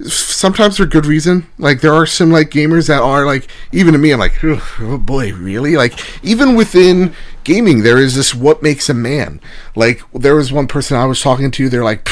sometimes 0.07 0.77
for 0.77 0.87
good 0.87 1.05
reason. 1.05 1.49
Like 1.59 1.81
there 1.81 1.93
are 1.93 2.07
some 2.07 2.31
like 2.31 2.51
gamers 2.51 2.87
that 2.87 3.03
are 3.03 3.27
like 3.27 3.51
even 3.73 3.93
to 3.93 3.99
me, 3.99 4.13
I'm 4.13 4.21
like, 4.21 4.37
oh 4.45 4.99
boy, 4.99 5.33
really? 5.33 5.77
Like 5.77 5.99
even 6.25 6.55
within 6.55 7.13
gaming, 7.43 7.83
there 7.83 7.99
is 7.99 8.15
this 8.15 8.33
what 8.33 8.63
makes 8.63 8.89
a 8.89 8.95
man. 8.95 9.41
Like 9.75 10.01
there 10.13 10.37
was 10.37 10.53
one 10.53 10.69
person 10.69 10.97
I 10.97 11.07
was 11.07 11.21
talking 11.21 11.51
to. 11.51 11.69
They're 11.69 11.83
like, 11.83 12.09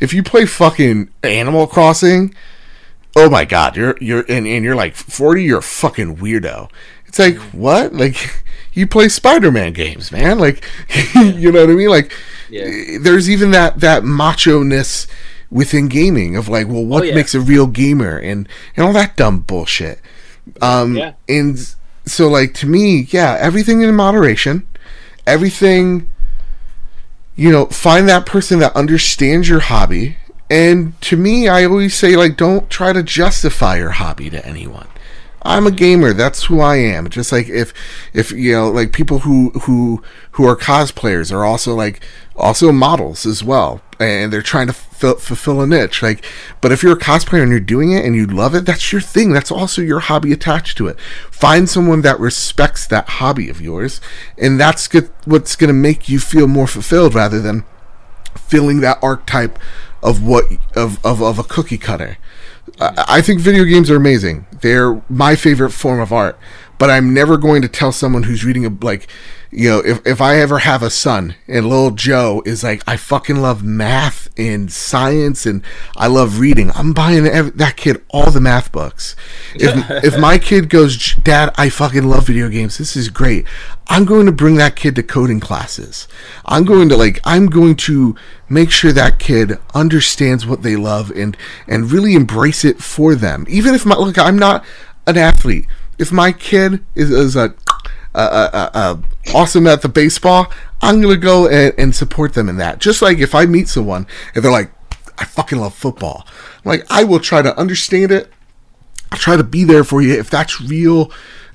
if 0.00 0.12
you 0.12 0.24
play 0.24 0.44
fucking 0.44 1.08
Animal 1.22 1.68
Crossing 1.68 2.34
oh 3.18 3.30
my 3.30 3.44
god 3.44 3.76
you're 3.76 3.96
you're 4.00 4.24
and, 4.28 4.46
and 4.46 4.64
you're 4.64 4.76
like 4.76 4.94
40 4.94 5.42
you're 5.42 5.58
a 5.58 5.62
fucking 5.62 6.16
weirdo 6.16 6.70
it's 7.06 7.18
like 7.18 7.36
what 7.52 7.92
like 7.94 8.42
you 8.72 8.86
play 8.86 9.08
spider-man 9.08 9.72
games 9.72 10.12
man 10.12 10.38
like 10.38 10.64
you 11.14 11.50
know 11.50 11.60
what 11.62 11.70
i 11.70 11.74
mean 11.74 11.88
like 11.88 12.12
Yeah. 12.50 12.98
there's 13.00 13.28
even 13.28 13.50
that 13.52 13.80
that 13.80 14.04
macho-ness 14.04 15.06
within 15.50 15.88
gaming 15.88 16.36
of 16.36 16.48
like 16.48 16.68
well 16.68 16.84
what 16.84 17.02
Oh, 17.02 17.06
yeah. 17.06 17.14
makes 17.14 17.34
a 17.34 17.40
real 17.40 17.66
gamer 17.66 18.16
and 18.18 18.48
and 18.76 18.86
all 18.86 18.92
that 18.92 19.16
dumb 19.16 19.40
bullshit 19.40 20.00
um 20.60 20.96
Yeah. 20.96 21.12
and 21.28 21.58
so 22.06 22.28
like 22.28 22.54
to 22.54 22.66
me 22.66 23.06
yeah 23.10 23.36
everything 23.40 23.82
in 23.82 23.94
moderation 23.94 24.66
everything 25.26 26.08
you 27.36 27.50
know 27.50 27.66
find 27.66 28.08
that 28.08 28.26
person 28.26 28.58
that 28.60 28.74
understands 28.76 29.48
your 29.48 29.60
hobby 29.60 30.16
and 30.50 31.00
to 31.00 31.16
me 31.16 31.48
i 31.48 31.64
always 31.64 31.94
say 31.94 32.16
like 32.16 32.36
don't 32.36 32.70
try 32.70 32.92
to 32.92 33.02
justify 33.02 33.76
your 33.76 33.90
hobby 33.90 34.30
to 34.30 34.44
anyone. 34.46 34.88
I'm 35.42 35.66
a 35.66 35.70
gamer. 35.70 36.12
That's 36.12 36.44
who 36.44 36.60
i 36.60 36.76
am. 36.76 37.08
Just 37.08 37.32
like 37.32 37.48
if 37.48 37.72
if 38.12 38.32
you 38.32 38.52
know 38.52 38.70
like 38.70 38.92
people 38.92 39.20
who 39.20 39.50
who 39.62 40.02
who 40.32 40.46
are 40.46 40.56
cosplayers 40.56 41.32
are 41.32 41.44
also 41.44 41.74
like 41.74 42.00
also 42.36 42.72
models 42.72 43.24
as 43.24 43.42
well. 43.44 43.80
And 44.00 44.32
they're 44.32 44.42
trying 44.42 44.68
to 44.68 44.72
fill, 44.72 45.16
fulfill 45.16 45.60
a 45.60 45.66
niche. 45.66 46.02
Like 46.02 46.24
but 46.60 46.72
if 46.72 46.82
you're 46.82 46.96
a 46.96 46.98
cosplayer 46.98 47.42
and 47.42 47.50
you're 47.50 47.60
doing 47.60 47.92
it 47.92 48.04
and 48.04 48.16
you 48.16 48.26
love 48.26 48.54
it 48.54 48.66
that's 48.66 48.92
your 48.92 49.00
thing. 49.00 49.32
That's 49.32 49.50
also 49.52 49.80
your 49.80 50.00
hobby 50.00 50.32
attached 50.32 50.76
to 50.78 50.88
it. 50.88 50.98
Find 51.30 51.68
someone 51.68 52.02
that 52.02 52.18
respects 52.18 52.86
that 52.88 53.08
hobby 53.08 53.48
of 53.48 53.60
yours. 53.60 54.00
And 54.36 54.58
that's 54.58 54.88
good, 54.88 55.10
what's 55.24 55.56
going 55.56 55.68
to 55.68 55.74
make 55.74 56.08
you 56.08 56.18
feel 56.18 56.48
more 56.48 56.66
fulfilled 56.66 57.14
rather 57.14 57.40
than 57.40 57.64
filling 58.36 58.80
that 58.80 58.98
archetype 59.02 59.58
of 60.02 60.22
what 60.22 60.44
of 60.76 61.04
of, 61.04 61.22
of 61.22 61.38
a 61.38 61.44
cookie 61.44 61.78
cutter. 61.78 62.18
I, 62.80 63.04
I 63.08 63.22
think 63.22 63.40
video 63.40 63.64
games 63.64 63.90
are 63.90 63.96
amazing. 63.96 64.46
They're 64.60 65.02
my 65.08 65.36
favorite 65.36 65.70
form 65.70 66.00
of 66.00 66.12
art. 66.12 66.38
But 66.78 66.90
I'm 66.90 67.12
never 67.12 67.36
going 67.36 67.60
to 67.62 67.68
tell 67.68 67.90
someone 67.90 68.22
who's 68.22 68.44
reading 68.44 68.64
a 68.64 68.70
like, 68.80 69.08
you 69.50 69.70
know, 69.70 69.78
if 69.78 70.06
if 70.06 70.20
I 70.20 70.38
ever 70.38 70.58
have 70.58 70.82
a 70.82 70.90
son 70.90 71.34
and 71.46 71.66
little 71.66 71.90
Joe 71.90 72.42
is 72.44 72.62
like, 72.62 72.82
I 72.86 72.96
fucking 72.96 73.36
love 73.36 73.62
math 73.62 74.28
and 74.36 74.70
science 74.70 75.46
and 75.46 75.62
I 75.96 76.06
love 76.06 76.38
reading. 76.38 76.70
I'm 76.74 76.92
buying 76.92 77.26
ev 77.26 77.56
that 77.56 77.76
kid 77.76 78.04
all 78.08 78.30
the 78.30 78.40
math 78.40 78.70
books. 78.72 79.16
If 79.54 79.90
if 80.04 80.18
my 80.18 80.36
kid 80.36 80.68
goes, 80.68 81.14
Dad, 81.14 81.54
I 81.56 81.70
fucking 81.70 82.06
love 82.06 82.26
video 82.26 82.48
games. 82.48 82.76
This 82.76 82.94
is 82.94 83.08
great. 83.08 83.46
I'm 83.86 84.04
going 84.04 84.26
to 84.26 84.32
bring 84.32 84.56
that 84.56 84.76
kid 84.76 84.94
to 84.96 85.02
coding 85.02 85.40
classes. 85.40 86.08
I'm 86.44 86.64
going 86.64 86.90
to 86.90 86.96
like 86.96 87.18
I'm 87.24 87.46
going 87.46 87.76
to 87.76 88.16
make 88.50 88.70
sure 88.70 88.92
that 88.92 89.18
kid 89.18 89.58
understands 89.74 90.46
what 90.46 90.62
they 90.62 90.76
love 90.76 91.10
and 91.10 91.36
and 91.66 91.90
really 91.90 92.14
embrace 92.14 92.66
it 92.66 92.82
for 92.82 93.14
them. 93.14 93.46
Even 93.48 93.74
if 93.74 93.86
my 93.86 93.96
look, 93.96 94.18
I'm 94.18 94.38
not 94.38 94.62
an 95.06 95.16
athlete. 95.16 95.66
If 95.98 96.12
my 96.12 96.30
kid 96.30 96.84
is, 96.94 97.10
is 97.10 97.34
a, 97.34 97.54
a, 98.14 98.20
a, 98.20 98.70
a 98.74 99.02
awesome 99.34 99.66
at 99.66 99.82
the 99.82 99.88
baseball, 99.88 100.52
I'm 100.80 101.00
gonna 101.00 101.16
go 101.16 101.48
and, 101.48 101.74
and 101.78 101.94
support 101.94 102.34
them 102.34 102.48
in 102.48 102.56
that. 102.56 102.78
Just 102.78 103.02
like 103.02 103.18
if 103.18 103.34
I 103.34 103.46
meet 103.46 103.68
someone 103.68 104.06
and 104.34 104.44
they're 104.44 104.52
like, 104.52 104.70
I 105.18 105.24
fucking 105.24 105.58
love 105.58 105.74
football. 105.74 106.26
I'm 106.64 106.70
like 106.70 106.86
I 106.90 107.04
will 107.04 107.20
try 107.20 107.42
to 107.42 107.56
understand 107.58 108.12
it. 108.12 108.32
I'll 109.10 109.18
try 109.18 109.36
to 109.36 109.44
be 109.44 109.64
there 109.64 109.84
for 109.84 110.02
you 110.02 110.14
if 110.18 110.30
that's 110.30 110.60
real, 110.60 111.10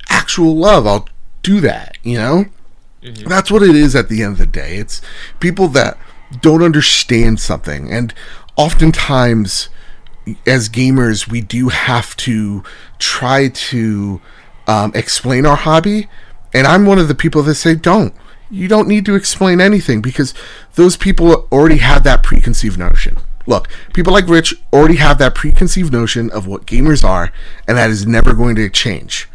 actual 0.09 0.55
love. 0.55 0.87
I'll 0.87 1.07
do 1.41 1.61
that. 1.61 1.97
You 2.03 2.17
know. 2.17 2.45
Mm-hmm. 3.01 3.27
That's 3.27 3.51
what 3.51 3.63
it 3.63 3.75
is 3.75 3.95
at 3.95 4.07
the 4.07 4.23
end 4.23 4.33
of 4.33 4.37
the 4.39 4.45
day. 4.45 4.77
It's 4.77 5.01
people 5.39 5.67
that 5.69 5.97
don't 6.41 6.63
understand 6.63 7.39
something. 7.39 7.91
And 7.91 8.13
oftentimes, 8.55 9.69
as 10.47 10.69
gamers, 10.69 11.27
we 11.27 11.41
do 11.41 11.69
have 11.69 12.15
to 12.17 12.63
try 12.99 13.49
to 13.49 14.21
um, 14.67 14.91
explain 14.95 15.45
our 15.45 15.57
hobby. 15.57 16.07
And 16.53 16.67
I'm 16.67 16.85
one 16.85 16.99
of 16.99 17.07
the 17.07 17.15
people 17.15 17.43
that 17.43 17.55
say, 17.55 17.75
don't. 17.75 18.13
you 18.49 18.67
don't 18.67 18.87
need 18.87 19.05
to 19.05 19.15
explain 19.15 19.59
anything 19.59 20.01
because 20.01 20.33
those 20.75 20.95
people 20.95 21.47
already 21.51 21.77
have 21.77 22.03
that 22.03 22.21
preconceived 22.21 22.77
notion. 22.77 23.17
Look, 23.45 23.67
people 23.93 24.13
like 24.13 24.27
Rich 24.27 24.55
already 24.71 24.97
have 24.97 25.17
that 25.17 25.35
preconceived 25.35 25.91
notion 25.91 26.29
of 26.29 26.47
what 26.47 26.65
gamers 26.67 27.03
are, 27.03 27.33
and 27.67 27.77
that 27.77 27.89
is 27.89 28.05
never 28.05 28.33
going 28.33 28.55
to 28.55 28.69
change. 28.69 29.27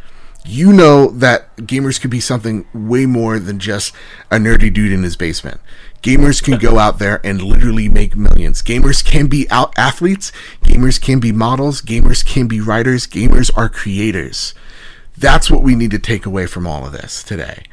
You 0.46 0.72
know 0.72 1.08
that 1.08 1.54
gamers 1.56 2.00
could 2.00 2.10
be 2.10 2.20
something 2.20 2.64
way 2.72 3.04
more 3.04 3.38
than 3.38 3.58
just 3.58 3.92
a 4.30 4.36
nerdy 4.36 4.72
dude 4.72 4.92
in 4.92 5.02
his 5.02 5.16
basement. 5.16 5.60
Gamers 6.02 6.42
can 6.42 6.58
go 6.58 6.78
out 6.78 6.98
there 6.98 7.20
and 7.22 7.42
literally 7.42 7.88
make 7.88 8.16
millions. 8.16 8.62
Gamers 8.62 9.04
can 9.04 9.26
be 9.26 9.50
out 9.50 9.76
athletes, 9.76 10.32
gamers 10.62 10.98
can 10.98 11.18
be 11.18 11.32
models, 11.32 11.82
gamers 11.82 12.24
can 12.24 12.46
be 12.46 12.60
writers, 12.60 13.06
gamers 13.06 13.50
are 13.56 13.68
creators. 13.68 14.54
That's 15.18 15.50
what 15.50 15.62
we 15.62 15.74
need 15.74 15.90
to 15.90 15.98
take 15.98 16.26
away 16.26 16.46
from 16.46 16.64
all 16.64 16.86
of 16.86 16.92
this 16.92 17.24
today. 17.24 17.64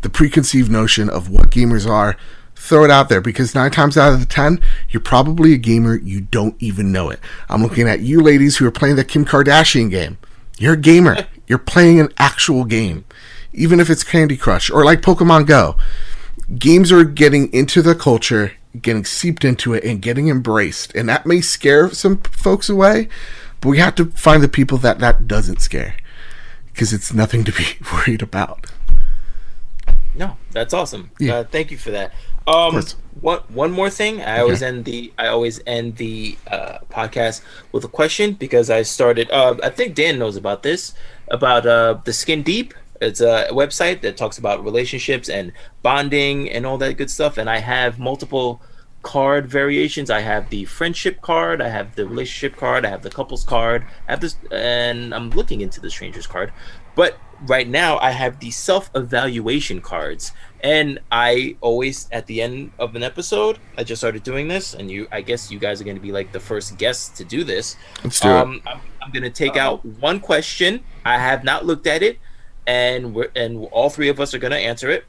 The 0.00 0.10
preconceived 0.10 0.70
notion 0.70 1.08
of 1.08 1.30
what 1.30 1.50
gamers 1.50 1.88
are, 1.88 2.16
throw 2.56 2.84
it 2.84 2.90
out 2.90 3.08
there 3.08 3.20
because 3.20 3.54
nine 3.54 3.70
times 3.70 3.96
out 3.96 4.12
of 4.12 4.18
the 4.18 4.26
ten, 4.26 4.60
you're 4.90 5.00
probably 5.00 5.52
a 5.52 5.58
gamer, 5.58 5.96
you 5.96 6.20
don't 6.20 6.60
even 6.60 6.90
know 6.90 7.08
it. 7.08 7.20
I'm 7.48 7.62
looking 7.62 7.88
at 7.88 8.00
you 8.00 8.20
ladies 8.20 8.56
who 8.56 8.66
are 8.66 8.72
playing 8.72 8.96
the 8.96 9.04
Kim 9.04 9.24
Kardashian 9.24 9.90
game. 9.90 10.18
You're 10.58 10.74
a 10.74 10.78
gamer, 10.78 11.28
you're 11.46 11.58
playing 11.58 12.00
an 12.00 12.12
actual 12.18 12.64
game, 12.64 13.04
even 13.52 13.78
if 13.78 13.90
it's 13.90 14.02
Candy 14.02 14.36
Crush 14.36 14.68
or 14.68 14.84
like 14.84 15.00
Pokemon 15.00 15.46
Go. 15.46 15.76
Games 16.58 16.90
are 16.90 17.04
getting 17.04 17.52
into 17.52 17.80
the 17.80 17.94
culture, 17.94 18.54
getting 18.82 19.04
seeped 19.04 19.44
into 19.44 19.72
it, 19.72 19.84
and 19.84 20.02
getting 20.02 20.26
embraced. 20.26 20.92
And 20.96 21.08
that 21.08 21.26
may 21.26 21.42
scare 21.42 21.90
some 21.90 22.18
folks 22.22 22.68
away, 22.68 23.08
but 23.60 23.68
we 23.68 23.78
have 23.78 23.94
to 23.96 24.06
find 24.06 24.42
the 24.42 24.48
people 24.48 24.78
that 24.78 24.98
that 24.98 25.28
doesn't 25.28 25.60
scare 25.60 25.94
because 26.78 26.92
it's 26.92 27.12
nothing 27.12 27.42
to 27.42 27.50
be 27.50 27.64
worried 27.92 28.22
about. 28.22 28.66
No, 30.14 30.36
that's 30.52 30.72
awesome. 30.72 31.10
Yeah. 31.18 31.38
Uh, 31.38 31.44
thank 31.44 31.72
you 31.72 31.76
for 31.76 31.90
that. 31.90 32.12
Um, 32.46 32.80
one 33.20 33.40
one 33.48 33.72
more 33.72 33.90
thing. 33.90 34.22
I 34.22 34.40
always 34.40 34.62
end 34.62 34.84
the 34.84 35.12
I 35.18 35.26
always 35.26 35.60
end 35.66 35.96
the 35.96 36.38
uh, 36.46 36.78
podcast 36.88 37.42
with 37.72 37.84
a 37.84 37.88
question 37.88 38.34
because 38.34 38.70
I 38.70 38.82
started. 38.82 39.28
Uh, 39.30 39.56
I 39.62 39.70
think 39.70 39.96
Dan 39.96 40.18
knows 40.20 40.36
about 40.36 40.62
this 40.62 40.94
about 41.28 41.66
uh, 41.66 41.98
the 42.04 42.12
Skin 42.12 42.42
Deep. 42.42 42.74
It's 43.00 43.20
a 43.20 43.48
website 43.50 44.00
that 44.02 44.16
talks 44.16 44.38
about 44.38 44.64
relationships 44.64 45.28
and 45.28 45.52
bonding 45.82 46.48
and 46.50 46.64
all 46.64 46.78
that 46.78 46.96
good 46.96 47.10
stuff. 47.10 47.38
And 47.38 47.50
I 47.50 47.58
have 47.58 47.98
multiple 47.98 48.62
card 49.02 49.46
variations. 49.46 50.10
I 50.10 50.20
have 50.20 50.50
the 50.50 50.64
friendship 50.64 51.20
card, 51.20 51.60
I 51.60 51.68
have 51.68 51.94
the 51.94 52.06
relationship 52.06 52.58
card, 52.58 52.84
I 52.84 52.90
have 52.90 53.02
the 53.02 53.10
couples 53.10 53.44
card, 53.44 53.84
I 54.08 54.12
have 54.12 54.20
this, 54.20 54.36
and 54.50 55.14
I'm 55.14 55.30
looking 55.30 55.60
into 55.60 55.80
the 55.80 55.90
strangers 55.90 56.26
card. 56.26 56.52
But 56.94 57.16
right 57.46 57.68
now, 57.68 57.98
I 57.98 58.10
have 58.10 58.40
the 58.40 58.50
self 58.50 58.90
evaluation 58.94 59.80
cards, 59.80 60.32
and 60.62 60.98
I 61.12 61.56
always 61.60 62.08
at 62.10 62.26
the 62.26 62.42
end 62.42 62.72
of 62.78 62.96
an 62.96 63.02
episode, 63.02 63.58
I 63.76 63.84
just 63.84 64.00
started 64.00 64.22
doing 64.24 64.48
this, 64.48 64.74
and 64.74 64.90
you, 64.90 65.06
I 65.12 65.20
guess 65.20 65.50
you 65.50 65.58
guys 65.58 65.80
are 65.80 65.84
going 65.84 65.96
to 65.96 66.02
be 66.02 66.12
like 66.12 66.32
the 66.32 66.40
first 66.40 66.76
guests 66.76 67.16
to 67.18 67.24
do 67.24 67.44
this. 67.44 67.76
Let's 68.02 68.20
do 68.20 68.28
it. 68.28 68.32
um, 68.32 68.62
I'm, 68.66 68.80
I'm 69.00 69.12
going 69.12 69.22
to 69.22 69.30
take 69.30 69.56
out 69.56 69.84
one 69.84 70.20
question. 70.20 70.80
I 71.04 71.18
have 71.18 71.44
not 71.44 71.64
looked 71.64 71.86
at 71.86 72.02
it, 72.02 72.18
and 72.66 73.14
we're 73.14 73.30
and 73.36 73.66
all 73.70 73.90
three 73.90 74.08
of 74.08 74.18
us 74.18 74.34
are 74.34 74.38
going 74.38 74.50
to 74.52 74.58
answer 74.58 74.90
it 74.90 75.04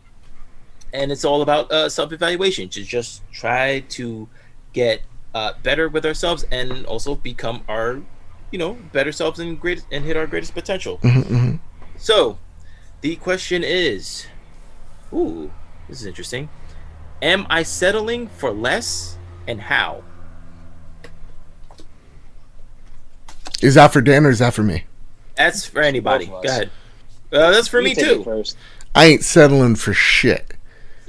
and 0.93 1.11
it's 1.11 1.25
all 1.25 1.41
about 1.41 1.71
uh, 1.71 1.89
self-evaluation 1.89 2.69
to 2.69 2.83
just 2.83 3.21
try 3.31 3.81
to 3.89 4.27
get 4.73 5.01
uh, 5.33 5.53
better 5.63 5.89
with 5.89 6.05
ourselves 6.05 6.45
and 6.51 6.85
also 6.85 7.15
become 7.15 7.63
our 7.67 8.01
you 8.51 8.59
know 8.59 8.73
better 8.91 9.11
selves 9.11 9.39
and 9.39 9.59
great 9.59 9.83
and 9.91 10.05
hit 10.05 10.17
our 10.17 10.27
greatest 10.27 10.53
potential. 10.53 10.97
Mm-hmm, 10.99 11.55
so 11.97 12.37
the 13.01 13.15
question 13.17 13.63
is 13.63 14.27
ooh 15.13 15.51
this 15.87 16.01
is 16.01 16.07
interesting. 16.07 16.49
Am 17.21 17.45
i 17.49 17.63
settling 17.63 18.27
for 18.27 18.51
less 18.51 19.17
and 19.47 19.61
how? 19.61 20.03
Is 23.61 23.75
that 23.75 23.91
for 23.91 24.01
Dan 24.01 24.25
or 24.25 24.29
is 24.29 24.39
that 24.39 24.53
for 24.53 24.63
me? 24.63 24.85
that's 25.35 25.65
for 25.65 25.81
anybody. 25.81 26.25
Go 26.27 26.41
ahead. 26.41 26.69
Uh, 27.31 27.51
that's 27.51 27.67
for 27.67 27.79
You 27.79 27.85
me 27.85 27.95
too. 27.95 28.23
First. 28.23 28.57
I 28.93 29.05
ain't 29.05 29.23
settling 29.23 29.75
for 29.75 29.93
shit. 29.93 30.53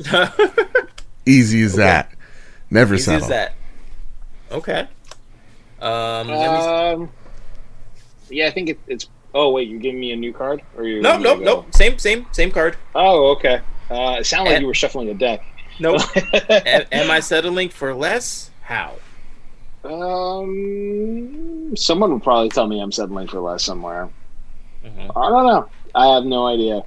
Easy 1.27 1.63
as 1.63 1.75
that. 1.77 2.11
Never 2.71 2.95
Easy 2.95 3.05
settle. 3.05 3.23
as 3.25 3.29
that 3.29 3.55
okay 4.53 4.89
um, 5.81 6.29
let 6.29 6.29
me- 6.29 7.03
Um, 7.05 7.11
yeah, 8.29 8.47
I 8.47 8.51
think 8.51 8.69
it, 8.71 8.79
it's. 8.87 9.09
Oh 9.35 9.51
wait, 9.51 9.69
you're 9.69 9.79
giving 9.81 10.01
me 10.01 10.11
a 10.13 10.17
new 10.17 10.33
card, 10.33 10.63
or 10.77 10.85
you? 10.85 11.01
no 11.01 11.17
no 11.19 11.35
no 11.37 11.65
same 11.71 11.99
same 11.99 12.27
same 12.33 12.51
card 12.51 12.77
Oh, 12.95 13.31
okay. 13.33 13.61
Uh, 13.91 14.17
it 14.19 14.27
sounded 14.27 14.51
like 14.51 14.57
And- 14.57 14.63
you 14.63 14.67
were 14.69 14.75
shuffling 14.75 15.09
a 15.09 15.15
deck. 15.15 15.43
no 15.79 15.95
am, 16.51 16.85
am 16.93 17.11
i 17.11 17.21
settling 17.21 17.69
for 17.71 17.95
less 17.95 18.51
how 18.63 18.95
um, 19.85 21.75
someone 21.77 22.13
would 22.13 22.23
probably 22.23 22.49
tell 22.51 22.67
me 22.67 22.81
I'm 22.81 22.93
settling 22.93 23.29
for 23.29 23.41
less 23.41 23.65
somewhere. 23.65 24.09
Mhm. 24.85 25.11
I 25.17 25.29
don't 25.31 25.47
know. 25.47 25.69
I 25.95 26.15
have 26.15 26.25
no 26.25 26.47
idea. 26.47 26.83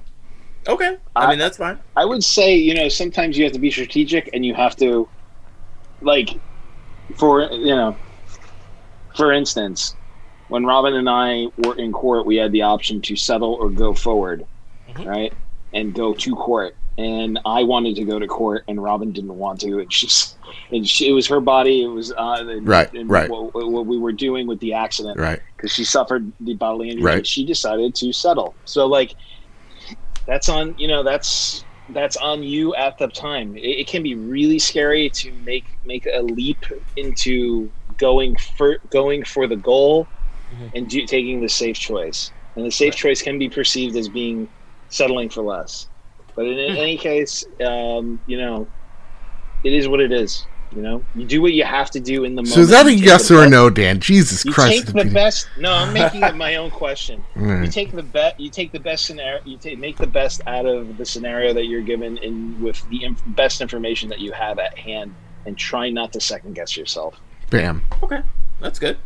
Okay, 0.68 0.96
I, 1.14 1.24
I- 1.26 1.30
mean 1.30 1.38
that's 1.38 1.56
fine. 1.58 1.78
I 1.96 2.04
would 2.04 2.24
say, 2.24 2.54
you 2.56 2.74
know, 2.74 2.88
sometimes 2.88 3.36
you 3.36 3.44
have 3.44 3.52
to 3.52 3.58
be 3.58 3.70
strategic 3.70 4.30
and 4.32 4.44
you 4.44 4.54
have 4.54 4.76
to, 4.76 5.08
like, 6.00 6.30
for, 7.16 7.42
you 7.52 7.74
know, 7.74 7.96
for 9.16 9.32
instance, 9.32 9.94
when 10.48 10.64
Robin 10.64 10.94
and 10.94 11.08
I 11.08 11.46
were 11.58 11.76
in 11.76 11.92
court, 11.92 12.26
we 12.26 12.36
had 12.36 12.52
the 12.52 12.62
option 12.62 13.00
to 13.02 13.16
settle 13.16 13.54
or 13.54 13.70
go 13.70 13.94
forward, 13.94 14.46
Mhm. 14.90 15.06
right? 15.06 15.32
And 15.72 15.94
go 15.94 16.14
to 16.14 16.34
court. 16.34 16.76
And 16.96 17.40
I 17.44 17.64
wanted 17.64 17.96
to 17.96 18.04
go 18.04 18.20
to 18.20 18.26
court, 18.28 18.62
and 18.68 18.80
Robin 18.80 19.10
didn't 19.10 19.36
want 19.36 19.60
to. 19.62 19.80
And 19.80 19.92
she's, 19.92 20.36
and 20.70 20.88
she, 20.88 21.08
it 21.08 21.12
was 21.12 21.26
her 21.26 21.40
body. 21.40 21.82
It 21.82 21.88
was 21.88 22.12
uh, 22.12 22.36
and- 22.48 22.66
Right, 22.68 22.92
and 22.94 23.10
right. 23.10 23.28
What, 23.28 23.52
what 23.52 23.86
we 23.86 23.98
were 23.98 24.12
doing 24.12 24.46
with 24.46 24.60
the 24.60 24.74
accident 24.74 25.18
Right. 25.18 25.40
because 25.56 25.72
she 25.72 25.84
suffered 25.84 26.30
the 26.40 26.54
bodily 26.54 26.90
injury. 26.90 27.04
Right. 27.04 27.26
She 27.26 27.44
decided 27.44 27.94
to 27.96 28.12
settle. 28.12 28.54
So 28.64 28.86
like, 28.86 29.14
that's 30.26 30.48
on 30.48 30.74
you 30.76 30.88
know 30.88 31.02
that's 31.02 31.66
that's 31.88 32.16
on 32.16 32.42
you 32.42 32.74
at 32.76 32.98
the 32.98 33.08
time. 33.08 33.56
It, 33.56 33.80
it 33.80 33.88
can 33.88 34.02
be 34.02 34.14
really 34.16 34.58
scary 34.58 35.10
to 35.16 35.32
make 35.42 35.78
make 35.84 36.06
a 36.12 36.22
leap 36.22 36.64
into 36.96 37.72
going 37.98 38.36
for 38.56 38.78
going 38.90 39.24
for 39.24 39.46
the 39.46 39.56
goal 39.56 40.10
Mhm. 40.50 40.72
and 40.74 40.88
do, 40.88 41.06
taking 41.06 41.40
the 41.40 41.48
safe 41.48 41.78
choice. 41.78 42.32
And 42.56 42.66
the 42.66 42.70
safe 42.70 42.94
Right. 42.94 42.96
choice 42.96 43.22
can 43.22 43.38
be 43.38 43.48
perceived 43.50 43.96
as 43.96 44.08
being 44.08 44.48
settling 44.88 45.30
for 45.30 45.42
less. 45.42 45.88
But 46.36 46.46
in 46.46 46.58
Hmm. 46.58 46.76
any 46.76 46.98
case, 46.98 47.44
um, 47.64 48.20
you 48.26 48.38
know, 48.38 48.72
it 49.62 49.72
is 49.72 49.88
what 49.88 50.00
it 50.00 50.12
is. 50.12 50.48
You 50.74 50.82
know, 50.82 51.04
you 51.14 51.24
do 51.24 51.40
what 51.40 51.52
you 51.52 51.62
have 51.64 51.90
to 51.92 52.00
do 52.00 52.24
in 52.24 52.34
the 52.34 52.42
moment. 52.42 52.54
So 52.54 52.60
is 52.60 52.70
that 52.70 52.86
a 52.86 52.92
yes 52.92 53.30
or 53.30 53.36
a 53.36 53.38
best- 53.42 53.50
no, 53.50 53.70
Dan? 53.70 54.00
Jesus 54.00 54.44
You 54.44 54.52
Christ. 54.52 54.86
take 54.86 54.94
the 54.94 55.10
best. 55.10 55.48
No, 55.58 55.72
I'm 55.72 55.92
making 56.00 56.22
it 56.22 56.34
my 56.34 56.56
own 56.56 56.70
question. 56.70 57.24
You 57.36 57.68
take 57.68 57.92
the 57.92 58.02
bet. 58.02 58.38
You 58.40 58.50
take 58.50 58.72
the 58.72 58.80
best 58.80 59.04
scenario. 59.06 59.40
You 59.44 59.56
take 59.56 59.78
make 59.78 59.96
the 59.96 60.06
best 60.06 60.40
out 60.46 60.66
of 60.66 60.96
the 60.96 61.04
scenario 61.04 61.52
that 61.54 61.66
you're 61.66 61.82
given, 61.82 62.16
in 62.18 62.60
with 62.60 62.86
the 62.90 63.04
inf- 63.04 63.22
best 63.26 63.60
information 63.60 64.08
that 64.08 64.18
you 64.18 64.32
have 64.32 64.58
at 64.58 64.76
hand, 64.78 65.14
and 65.46 65.56
try 65.56 65.90
not 65.90 66.12
to 66.14 66.20
second 66.20 66.54
guess 66.54 66.76
yourself. 66.76 67.20
Bam. 67.50 67.82
Okay, 68.02 68.22
that's 68.60 68.78
good. 68.80 68.98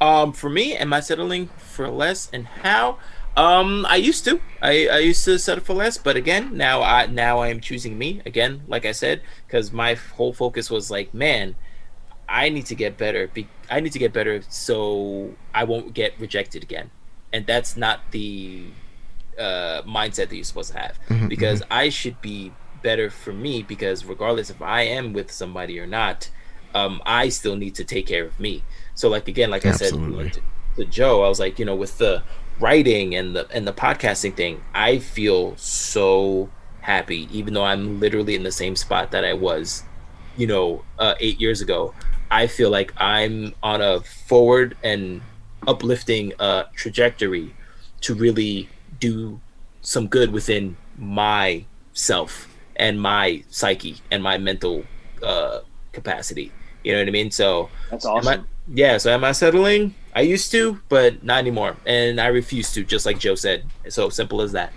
Um, 0.00 0.32
for 0.32 0.48
me, 0.48 0.76
am 0.76 0.92
I 0.92 1.00
settling 1.00 1.48
for 1.58 1.88
less, 1.90 2.30
and 2.32 2.46
how? 2.46 2.98
Um, 3.40 3.86
I 3.88 3.96
used 3.96 4.24
to. 4.26 4.40
I, 4.60 4.88
I 4.88 4.98
used 4.98 5.24
to 5.24 5.38
settle 5.38 5.64
for 5.64 5.72
less, 5.72 5.96
but 5.96 6.14
again, 6.16 6.56
now 6.56 6.82
I 6.82 7.06
now 7.06 7.38
I 7.38 7.48
am 7.48 7.60
choosing 7.60 7.96
me 7.96 8.20
again. 8.26 8.52
Like 8.68 8.84
I 8.84 8.92
said, 8.92 9.22
because 9.46 9.72
my 9.72 9.94
whole 10.16 10.34
focus 10.34 10.70
was 10.70 10.90
like, 10.90 11.14
man, 11.14 11.54
I 12.28 12.50
need 12.50 12.66
to 12.66 12.74
get 12.74 12.98
better. 12.98 13.28
Be- 13.28 13.48
I 13.70 13.80
need 13.80 13.92
to 13.92 13.98
get 13.98 14.12
better 14.12 14.42
so 14.48 15.36
I 15.54 15.64
won't 15.64 15.94
get 15.94 16.10
rejected 16.20 16.62
again, 16.62 16.90
and 17.32 17.46
that's 17.46 17.76
not 17.76 18.00
the 18.10 18.66
uh, 19.38 19.82
mindset 19.86 20.28
that 20.28 20.36
you're 20.36 20.44
supposed 20.44 20.72
to 20.72 20.78
have. 20.78 20.98
Mhm, 21.08 21.28
because 21.28 21.62
I 21.70 21.88
should 21.88 22.20
be 22.20 22.52
better 22.82 23.08
for 23.10 23.32
me 23.32 23.62
because 23.62 24.04
regardless 24.04 24.50
if 24.50 24.60
I 24.60 24.82
am 24.82 25.12
with 25.14 25.30
somebody 25.30 25.78
or 25.78 25.86
not, 25.86 26.28
um, 26.74 27.00
I 27.06 27.30
still 27.30 27.56
need 27.56 27.74
to 27.76 27.84
take 27.84 28.06
care 28.06 28.24
of 28.24 28.38
me. 28.38 28.64
So 28.94 29.08
like 29.08 29.28
again, 29.28 29.50
like 29.50 29.64
I 29.64 29.72
said 29.72 29.90
to, 29.92 30.30
to 30.76 30.84
Joe, 30.84 31.24
I 31.24 31.28
was 31.28 31.40
like, 31.40 31.58
you 31.58 31.64
know, 31.64 31.74
with 31.76 31.98
the 31.98 32.22
writing 32.60 33.14
and 33.14 33.34
the 33.34 33.48
and 33.50 33.66
the 33.66 33.72
podcasting 33.72 34.34
thing, 34.34 34.62
I 34.74 34.98
feel 34.98 35.56
so 35.56 36.50
happy, 36.80 37.28
even 37.32 37.54
though 37.54 37.64
I'm 37.64 38.00
literally 38.00 38.34
in 38.34 38.42
the 38.42 38.52
same 38.52 38.76
spot 38.76 39.10
that 39.12 39.24
I 39.24 39.32
was, 39.34 39.82
you 40.36 40.46
know, 40.46 40.84
uh, 40.98 41.14
eight 41.20 41.40
years 41.40 41.60
ago. 41.60 41.94
I 42.30 42.46
feel 42.46 42.70
like 42.70 42.92
I'm 42.96 43.54
on 43.62 43.80
a 43.82 44.00
forward 44.00 44.76
and 44.84 45.20
uplifting 45.66 46.32
uh, 46.38 46.64
trajectory 46.74 47.54
to 48.02 48.14
really 48.14 48.68
do 49.00 49.40
some 49.82 50.06
good 50.06 50.32
within 50.32 50.76
myself 50.96 52.48
and 52.76 53.00
my 53.00 53.42
psyche 53.50 53.96
and 54.10 54.22
my 54.22 54.38
mental 54.38 54.84
uh, 55.22 55.60
capacity. 55.92 56.52
You 56.84 56.92
know 56.92 57.00
what 57.00 57.08
I 57.08 57.10
mean? 57.10 57.30
So, 57.30 57.68
That's 57.90 58.06
am 58.06 58.28
I, 58.28 58.38
awesome. 58.38 58.48
yeah. 58.68 58.96
So, 58.98 59.12
am 59.12 59.24
I 59.24 59.32
settling? 59.32 59.94
I 60.14 60.22
used 60.22 60.50
to, 60.52 60.80
but 60.88 61.22
not 61.22 61.38
anymore, 61.38 61.76
and 61.86 62.20
I 62.20 62.26
refuse 62.26 62.72
to. 62.72 62.84
Just 62.84 63.06
like 63.06 63.18
Joe 63.18 63.34
said. 63.34 63.64
So 63.88 64.08
simple 64.08 64.42
as 64.42 64.52
that. 64.52 64.72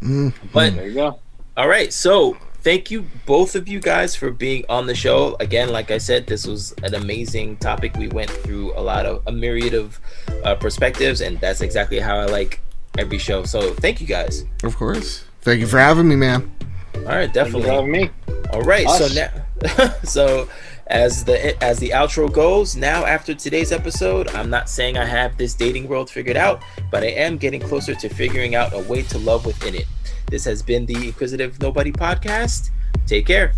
Mm. 0.00 0.34
But 0.52 0.74
there 0.74 0.88
you 0.88 0.94
go. 0.94 1.18
all 1.56 1.68
right. 1.68 1.92
So 1.92 2.36
thank 2.62 2.90
you 2.90 3.04
both 3.26 3.56
of 3.56 3.66
you 3.66 3.80
guys 3.80 4.14
for 4.14 4.30
being 4.30 4.64
on 4.68 4.86
the 4.86 4.94
show 4.94 5.36
again 5.40 5.70
like 5.70 5.90
i 5.90 5.98
said 5.98 6.26
this 6.28 6.46
was 6.46 6.72
an 6.84 6.94
amazing 6.94 7.56
topic 7.56 7.92
we 7.96 8.06
went 8.08 8.30
through 8.30 8.72
a 8.78 8.80
lot 8.80 9.04
of 9.04 9.20
a 9.26 9.32
myriad 9.32 9.74
of 9.74 9.98
uh, 10.44 10.54
perspectives 10.54 11.20
and 11.22 11.40
that's 11.40 11.60
exactly 11.60 11.98
how 11.98 12.16
i 12.16 12.24
like 12.24 12.60
every 12.98 13.18
show 13.18 13.42
so 13.42 13.74
thank 13.74 14.00
you 14.00 14.06
guys 14.06 14.44
of 14.62 14.76
course 14.76 15.24
thank 15.40 15.58
you 15.58 15.66
for 15.66 15.78
having 15.78 16.06
me 16.06 16.14
man 16.14 16.50
all 16.98 17.02
right 17.06 17.32
definitely 17.32 17.68
having 17.68 17.90
me 17.90 18.08
all 18.52 18.62
right 18.62 18.86
Us. 18.86 19.12
so 19.12 19.20
now 19.20 19.94
so 20.04 20.48
as 20.88 21.24
the 21.24 21.62
as 21.62 21.78
the 21.78 21.90
outro 21.90 22.30
goes 22.32 22.76
now 22.76 23.04
after 23.06 23.34
today's 23.34 23.70
episode 23.70 24.28
i'm 24.34 24.50
not 24.50 24.68
saying 24.68 24.98
i 24.98 25.04
have 25.04 25.36
this 25.36 25.54
dating 25.54 25.86
world 25.86 26.10
figured 26.10 26.36
out 26.36 26.60
but 26.90 27.02
i 27.02 27.06
am 27.06 27.36
getting 27.36 27.60
closer 27.60 27.94
to 27.94 28.08
figuring 28.08 28.54
out 28.54 28.72
a 28.74 28.80
way 28.80 29.02
to 29.02 29.18
love 29.18 29.46
within 29.46 29.74
it. 29.74 29.86
This 30.32 30.44
has 30.46 30.62
been 30.62 30.86
the 30.86 31.08
inquisitive 31.08 31.60
nobody 31.60 31.92
podcast. 31.92 32.70
Take 33.06 33.26
care 33.26 33.52